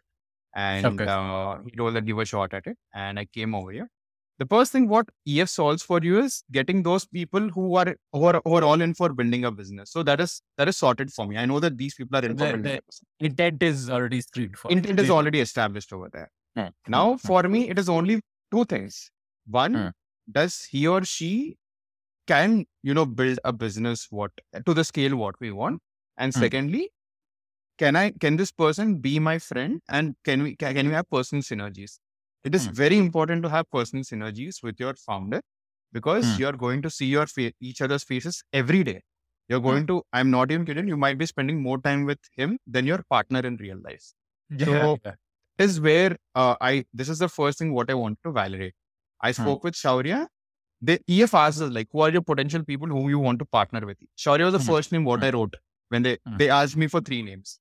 and 0.56 0.86
okay. 0.86 1.04
uh, 1.06 1.58
he 1.66 1.76
told 1.76 1.94
that 1.94 2.06
give 2.06 2.18
a 2.18 2.24
shot 2.24 2.54
at 2.54 2.66
it. 2.66 2.78
And 2.94 3.18
I 3.18 3.26
came 3.26 3.54
over 3.54 3.70
here. 3.70 3.90
The 4.38 4.46
first 4.46 4.72
thing 4.72 4.86
what 4.88 5.08
EF 5.26 5.48
solves 5.48 5.82
for 5.82 5.98
you 6.02 6.18
is 6.18 6.42
getting 6.52 6.82
those 6.82 7.06
people 7.06 7.48
who 7.48 7.76
are 7.76 7.96
who 8.12 8.24
are, 8.24 8.42
who 8.44 8.54
are 8.54 8.64
all 8.64 8.80
in 8.82 8.92
for 8.92 9.12
building 9.12 9.44
a 9.46 9.50
business. 9.50 9.90
So 9.90 10.02
that 10.02 10.20
is 10.20 10.42
that 10.58 10.68
is 10.68 10.76
sorted 10.76 11.10
for 11.10 11.26
me. 11.26 11.38
I 11.38 11.46
know 11.46 11.58
that 11.60 11.78
these 11.78 11.94
people 11.94 12.18
are 12.18 12.24
in 12.24 12.36
for 12.36 12.52
building 12.52 12.62
the 12.62 12.80
intent 13.20 13.62
is 13.62 13.88
already 13.88 14.20
screened 14.20 14.58
for. 14.58 14.70
Intent 14.70 15.00
is 15.00 15.10
already 15.10 15.40
established 15.40 15.92
over 15.92 16.10
there. 16.12 16.30
Hmm. 16.54 16.68
Now, 16.86 17.12
hmm. 17.12 17.16
for 17.16 17.44
me, 17.44 17.70
it 17.70 17.78
is 17.78 17.88
only 17.88 18.20
two 18.50 18.66
things. 18.66 19.10
One, 19.46 19.74
hmm. 19.74 19.88
does 20.30 20.64
he 20.70 20.86
or 20.86 21.04
she 21.04 21.56
can 22.26 22.66
you 22.82 22.92
know 22.92 23.06
build 23.06 23.38
a 23.44 23.52
business 23.52 24.08
what 24.10 24.32
to 24.66 24.74
the 24.74 24.84
scale 24.84 25.16
what 25.16 25.36
we 25.40 25.50
want, 25.50 25.80
and 26.18 26.34
secondly, 26.34 26.90
can 27.78 27.96
I 27.96 28.10
can 28.10 28.36
this 28.36 28.52
person 28.52 28.96
be 28.96 29.18
my 29.18 29.38
friend 29.38 29.80
and 29.88 30.14
can 30.24 30.42
we 30.42 30.56
can, 30.56 30.74
can 30.74 30.88
we 30.88 30.92
have 30.92 31.08
personal 31.08 31.42
synergies? 31.42 31.98
It 32.46 32.54
is 32.54 32.68
mm. 32.68 32.72
very 32.72 32.96
important 32.96 33.42
to 33.42 33.48
have 33.48 33.68
personal 33.72 34.04
synergies 34.04 34.62
with 34.62 34.76
your 34.78 34.94
founder 34.94 35.40
because 35.92 36.24
mm. 36.24 36.38
you're 36.38 36.58
going 36.64 36.80
to 36.82 36.90
see 36.90 37.06
your 37.06 37.26
fa- 37.26 37.52
each 37.60 37.80
other's 37.80 38.04
faces 38.04 38.42
every 38.52 38.84
day. 38.84 39.02
You're 39.48 39.60
hmm. 39.60 39.66
going 39.66 39.84
mm. 39.84 39.88
to, 39.88 40.02
I'm 40.12 40.30
not 40.30 40.50
even 40.50 40.66
kidding, 40.66 40.88
you 40.88 40.96
might 40.96 41.18
be 41.18 41.26
spending 41.26 41.62
more 41.62 41.78
time 41.80 42.04
with 42.04 42.18
him 42.36 42.58
than 42.66 42.86
your 42.86 43.00
partner 43.08 43.40
in 43.40 43.56
real 43.56 43.78
life. 43.84 44.04
Yeah. 44.50 44.66
So 44.66 44.98
yeah. 45.04 45.12
is 45.58 45.80
where 45.80 46.16
uh, 46.34 46.54
I, 46.60 46.84
this 46.92 47.08
is 47.08 47.18
the 47.18 47.28
first 47.28 47.58
thing 47.58 47.72
what 47.72 47.90
I 47.90 47.94
want 47.94 48.18
to 48.24 48.32
validate. 48.32 48.74
I 49.20 49.32
hmm. 49.32 49.42
spoke 49.42 49.64
with 49.64 49.74
Shaurya. 49.74 50.26
The 50.82 51.00
EF 51.08 51.34
asked 51.34 51.62
us, 51.62 51.70
like, 51.70 51.88
who 51.90 52.00
are 52.00 52.10
your 52.10 52.22
potential 52.22 52.62
people 52.64 52.88
whom 52.88 53.08
you 53.08 53.18
want 53.18 53.38
to 53.38 53.44
partner 53.46 53.84
with? 53.86 53.96
Shaurya 54.18 54.44
was 54.44 54.52
the 54.52 54.58
hmm. 54.58 54.72
first 54.72 54.92
name 54.92 55.04
what 55.04 55.24
I 55.24 55.30
wrote 55.30 55.54
when 55.88 56.02
they, 56.02 56.18
they 56.38 56.50
asked 56.50 56.76
me 56.76 56.86
for 56.86 57.00
three 57.00 57.22
names. 57.22 57.58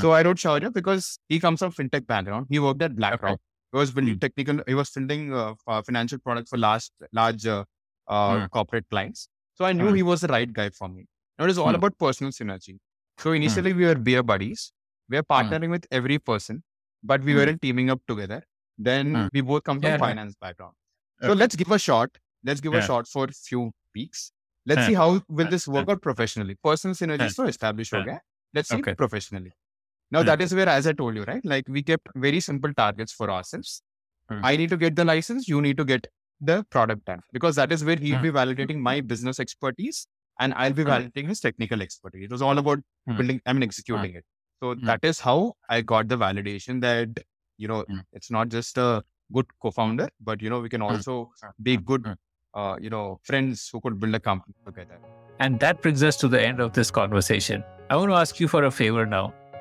So 0.00 0.10
I 0.10 0.22
wrote 0.22 0.38
Shaurya 0.38 0.72
because 0.72 1.16
he 1.28 1.38
comes 1.38 1.60
from 1.60 1.70
fintech 1.70 2.08
background. 2.08 2.46
He 2.50 2.58
worked 2.58 2.82
at 2.82 2.96
BlackRock. 2.96 3.34
Okay. 3.34 3.40
He 3.76 3.78
was 3.78 3.90
building 3.90 4.14
mm-hmm. 4.14 4.20
technical. 4.20 4.60
He 4.66 4.74
was 4.74 4.90
building 4.90 5.34
uh, 5.34 5.52
uh, 5.66 5.82
financial 5.82 6.18
products 6.18 6.48
for 6.48 6.56
large, 6.56 6.88
large 7.12 7.46
uh, 7.46 7.64
mm-hmm. 8.08 8.46
corporate 8.46 8.86
clients. 8.88 9.28
So 9.54 9.66
I 9.66 9.72
knew 9.74 9.88
hmm. 9.88 9.94
he 9.94 10.02
was 10.02 10.22
the 10.22 10.28
right 10.28 10.50
guy 10.50 10.70
for 10.70 10.88
me. 10.88 11.06
Now 11.38 11.44
it 11.44 11.50
is 11.50 11.58
all 11.58 11.68
hmm. 11.68 11.74
about 11.74 11.98
personal 11.98 12.32
synergy. 12.32 12.78
So 13.18 13.30
hmm. 13.30 13.36
initially 13.36 13.74
we 13.74 13.84
were 13.84 13.94
beer 13.94 14.22
buddies. 14.22 14.72
We 15.10 15.18
are 15.18 15.22
partnering 15.22 15.70
with 15.70 15.86
every 15.90 16.18
person, 16.18 16.62
but 17.02 17.22
we 17.22 17.34
weren't 17.34 17.60
teaming 17.60 17.90
up 17.90 18.00
together. 18.08 18.42
Then 18.78 19.28
we 19.34 19.42
both 19.42 19.64
come 19.64 19.80
from 19.80 19.90
yeah, 19.90 19.98
finance 19.98 20.34
background. 20.40 20.72
So 21.20 21.30
okay. 21.30 21.38
let's 21.38 21.54
give 21.54 21.70
a 21.70 21.78
shot. 21.78 22.10
Let's 22.44 22.60
give 22.60 22.72
yeah. 22.72 22.80
a 22.80 22.82
shot 22.82 23.06
for 23.06 23.24
a 23.24 23.32
few 23.32 23.72
weeks. 23.94 24.32
Let's 24.64 24.86
see 24.86 24.94
how 24.94 25.20
will 25.28 25.50
this 25.50 25.68
work 25.68 25.88
out 25.90 26.00
professionally. 26.00 26.56
Personal 26.64 26.94
synergy 26.94 27.30
so 27.30 27.44
established. 27.44 27.92
Okay. 27.92 28.18
Let's 28.54 28.70
see 28.70 28.76
okay. 28.76 28.94
professionally. 28.94 29.52
Now, 30.10 30.22
mm. 30.22 30.26
that 30.26 30.38
hmm. 30.38 30.44
is 30.44 30.54
where, 30.54 30.68
as 30.68 30.86
I 30.86 30.92
told 30.92 31.16
you, 31.16 31.24
right? 31.24 31.44
Like 31.44 31.64
we 31.68 31.82
kept 31.82 32.08
very 32.14 32.40
simple 32.40 32.72
targets 32.72 33.12
for 33.12 33.30
ourselves. 33.30 33.82
Mm. 34.30 34.40
I 34.42 34.56
need 34.56 34.70
to 34.70 34.76
get 34.76 34.96
the 34.96 35.04
license, 35.04 35.48
you 35.48 35.60
need 35.60 35.76
to 35.76 35.84
get 35.84 36.06
the 36.40 36.64
product 36.70 37.04
done 37.06 37.20
because 37.32 37.56
that 37.56 37.72
is 37.72 37.84
where 37.84 37.96
he'll 37.96 38.18
mm. 38.18 38.22
be 38.22 38.30
validating 38.30 38.78
my 38.78 39.00
business 39.00 39.40
expertise 39.40 40.06
and 40.38 40.52
I'll 40.54 40.72
be 40.72 40.82
hmm. 40.82 40.90
validating 40.90 41.28
his 41.28 41.40
technical 41.40 41.80
expertise. 41.80 42.24
It 42.24 42.30
was 42.30 42.42
all 42.42 42.58
about 42.58 42.78
hmm. 43.06 43.16
building, 43.16 43.40
I 43.46 43.52
mean, 43.52 43.62
executing 43.62 44.14
it. 44.14 44.24
So 44.62 44.74
that 44.84 45.00
is 45.02 45.20
how 45.20 45.54
I 45.68 45.80
got 45.82 46.08
the 46.08 46.16
validation 46.16 46.80
that, 46.80 47.08
you 47.58 47.68
know, 47.68 47.84
it's 48.12 48.30
not 48.30 48.48
just 48.48 48.78
a 48.78 49.02
good 49.32 49.46
co 49.60 49.70
founder, 49.70 50.08
but, 50.22 50.40
you 50.40 50.50
know, 50.50 50.60
we 50.60 50.68
can 50.68 50.82
also 50.82 51.30
be 51.62 51.76
good, 51.76 52.06
uh, 52.54 52.76
you 52.80 52.90
know, 52.90 53.20
friends 53.24 53.68
who 53.72 53.80
could 53.80 54.00
build 54.00 54.14
a 54.14 54.20
company 54.20 54.54
together. 54.64 54.98
And 55.38 55.60
that 55.60 55.82
brings 55.82 56.02
us 56.02 56.16
to 56.18 56.28
the 56.28 56.40
end 56.40 56.60
of 56.60 56.72
this 56.72 56.90
conversation. 56.90 57.62
I 57.90 57.96
want 57.96 58.10
to 58.10 58.14
ask 58.16 58.40
you 58.40 58.48
for 58.48 58.64
a 58.64 58.70
favor 58.70 59.04
now. 59.04 59.34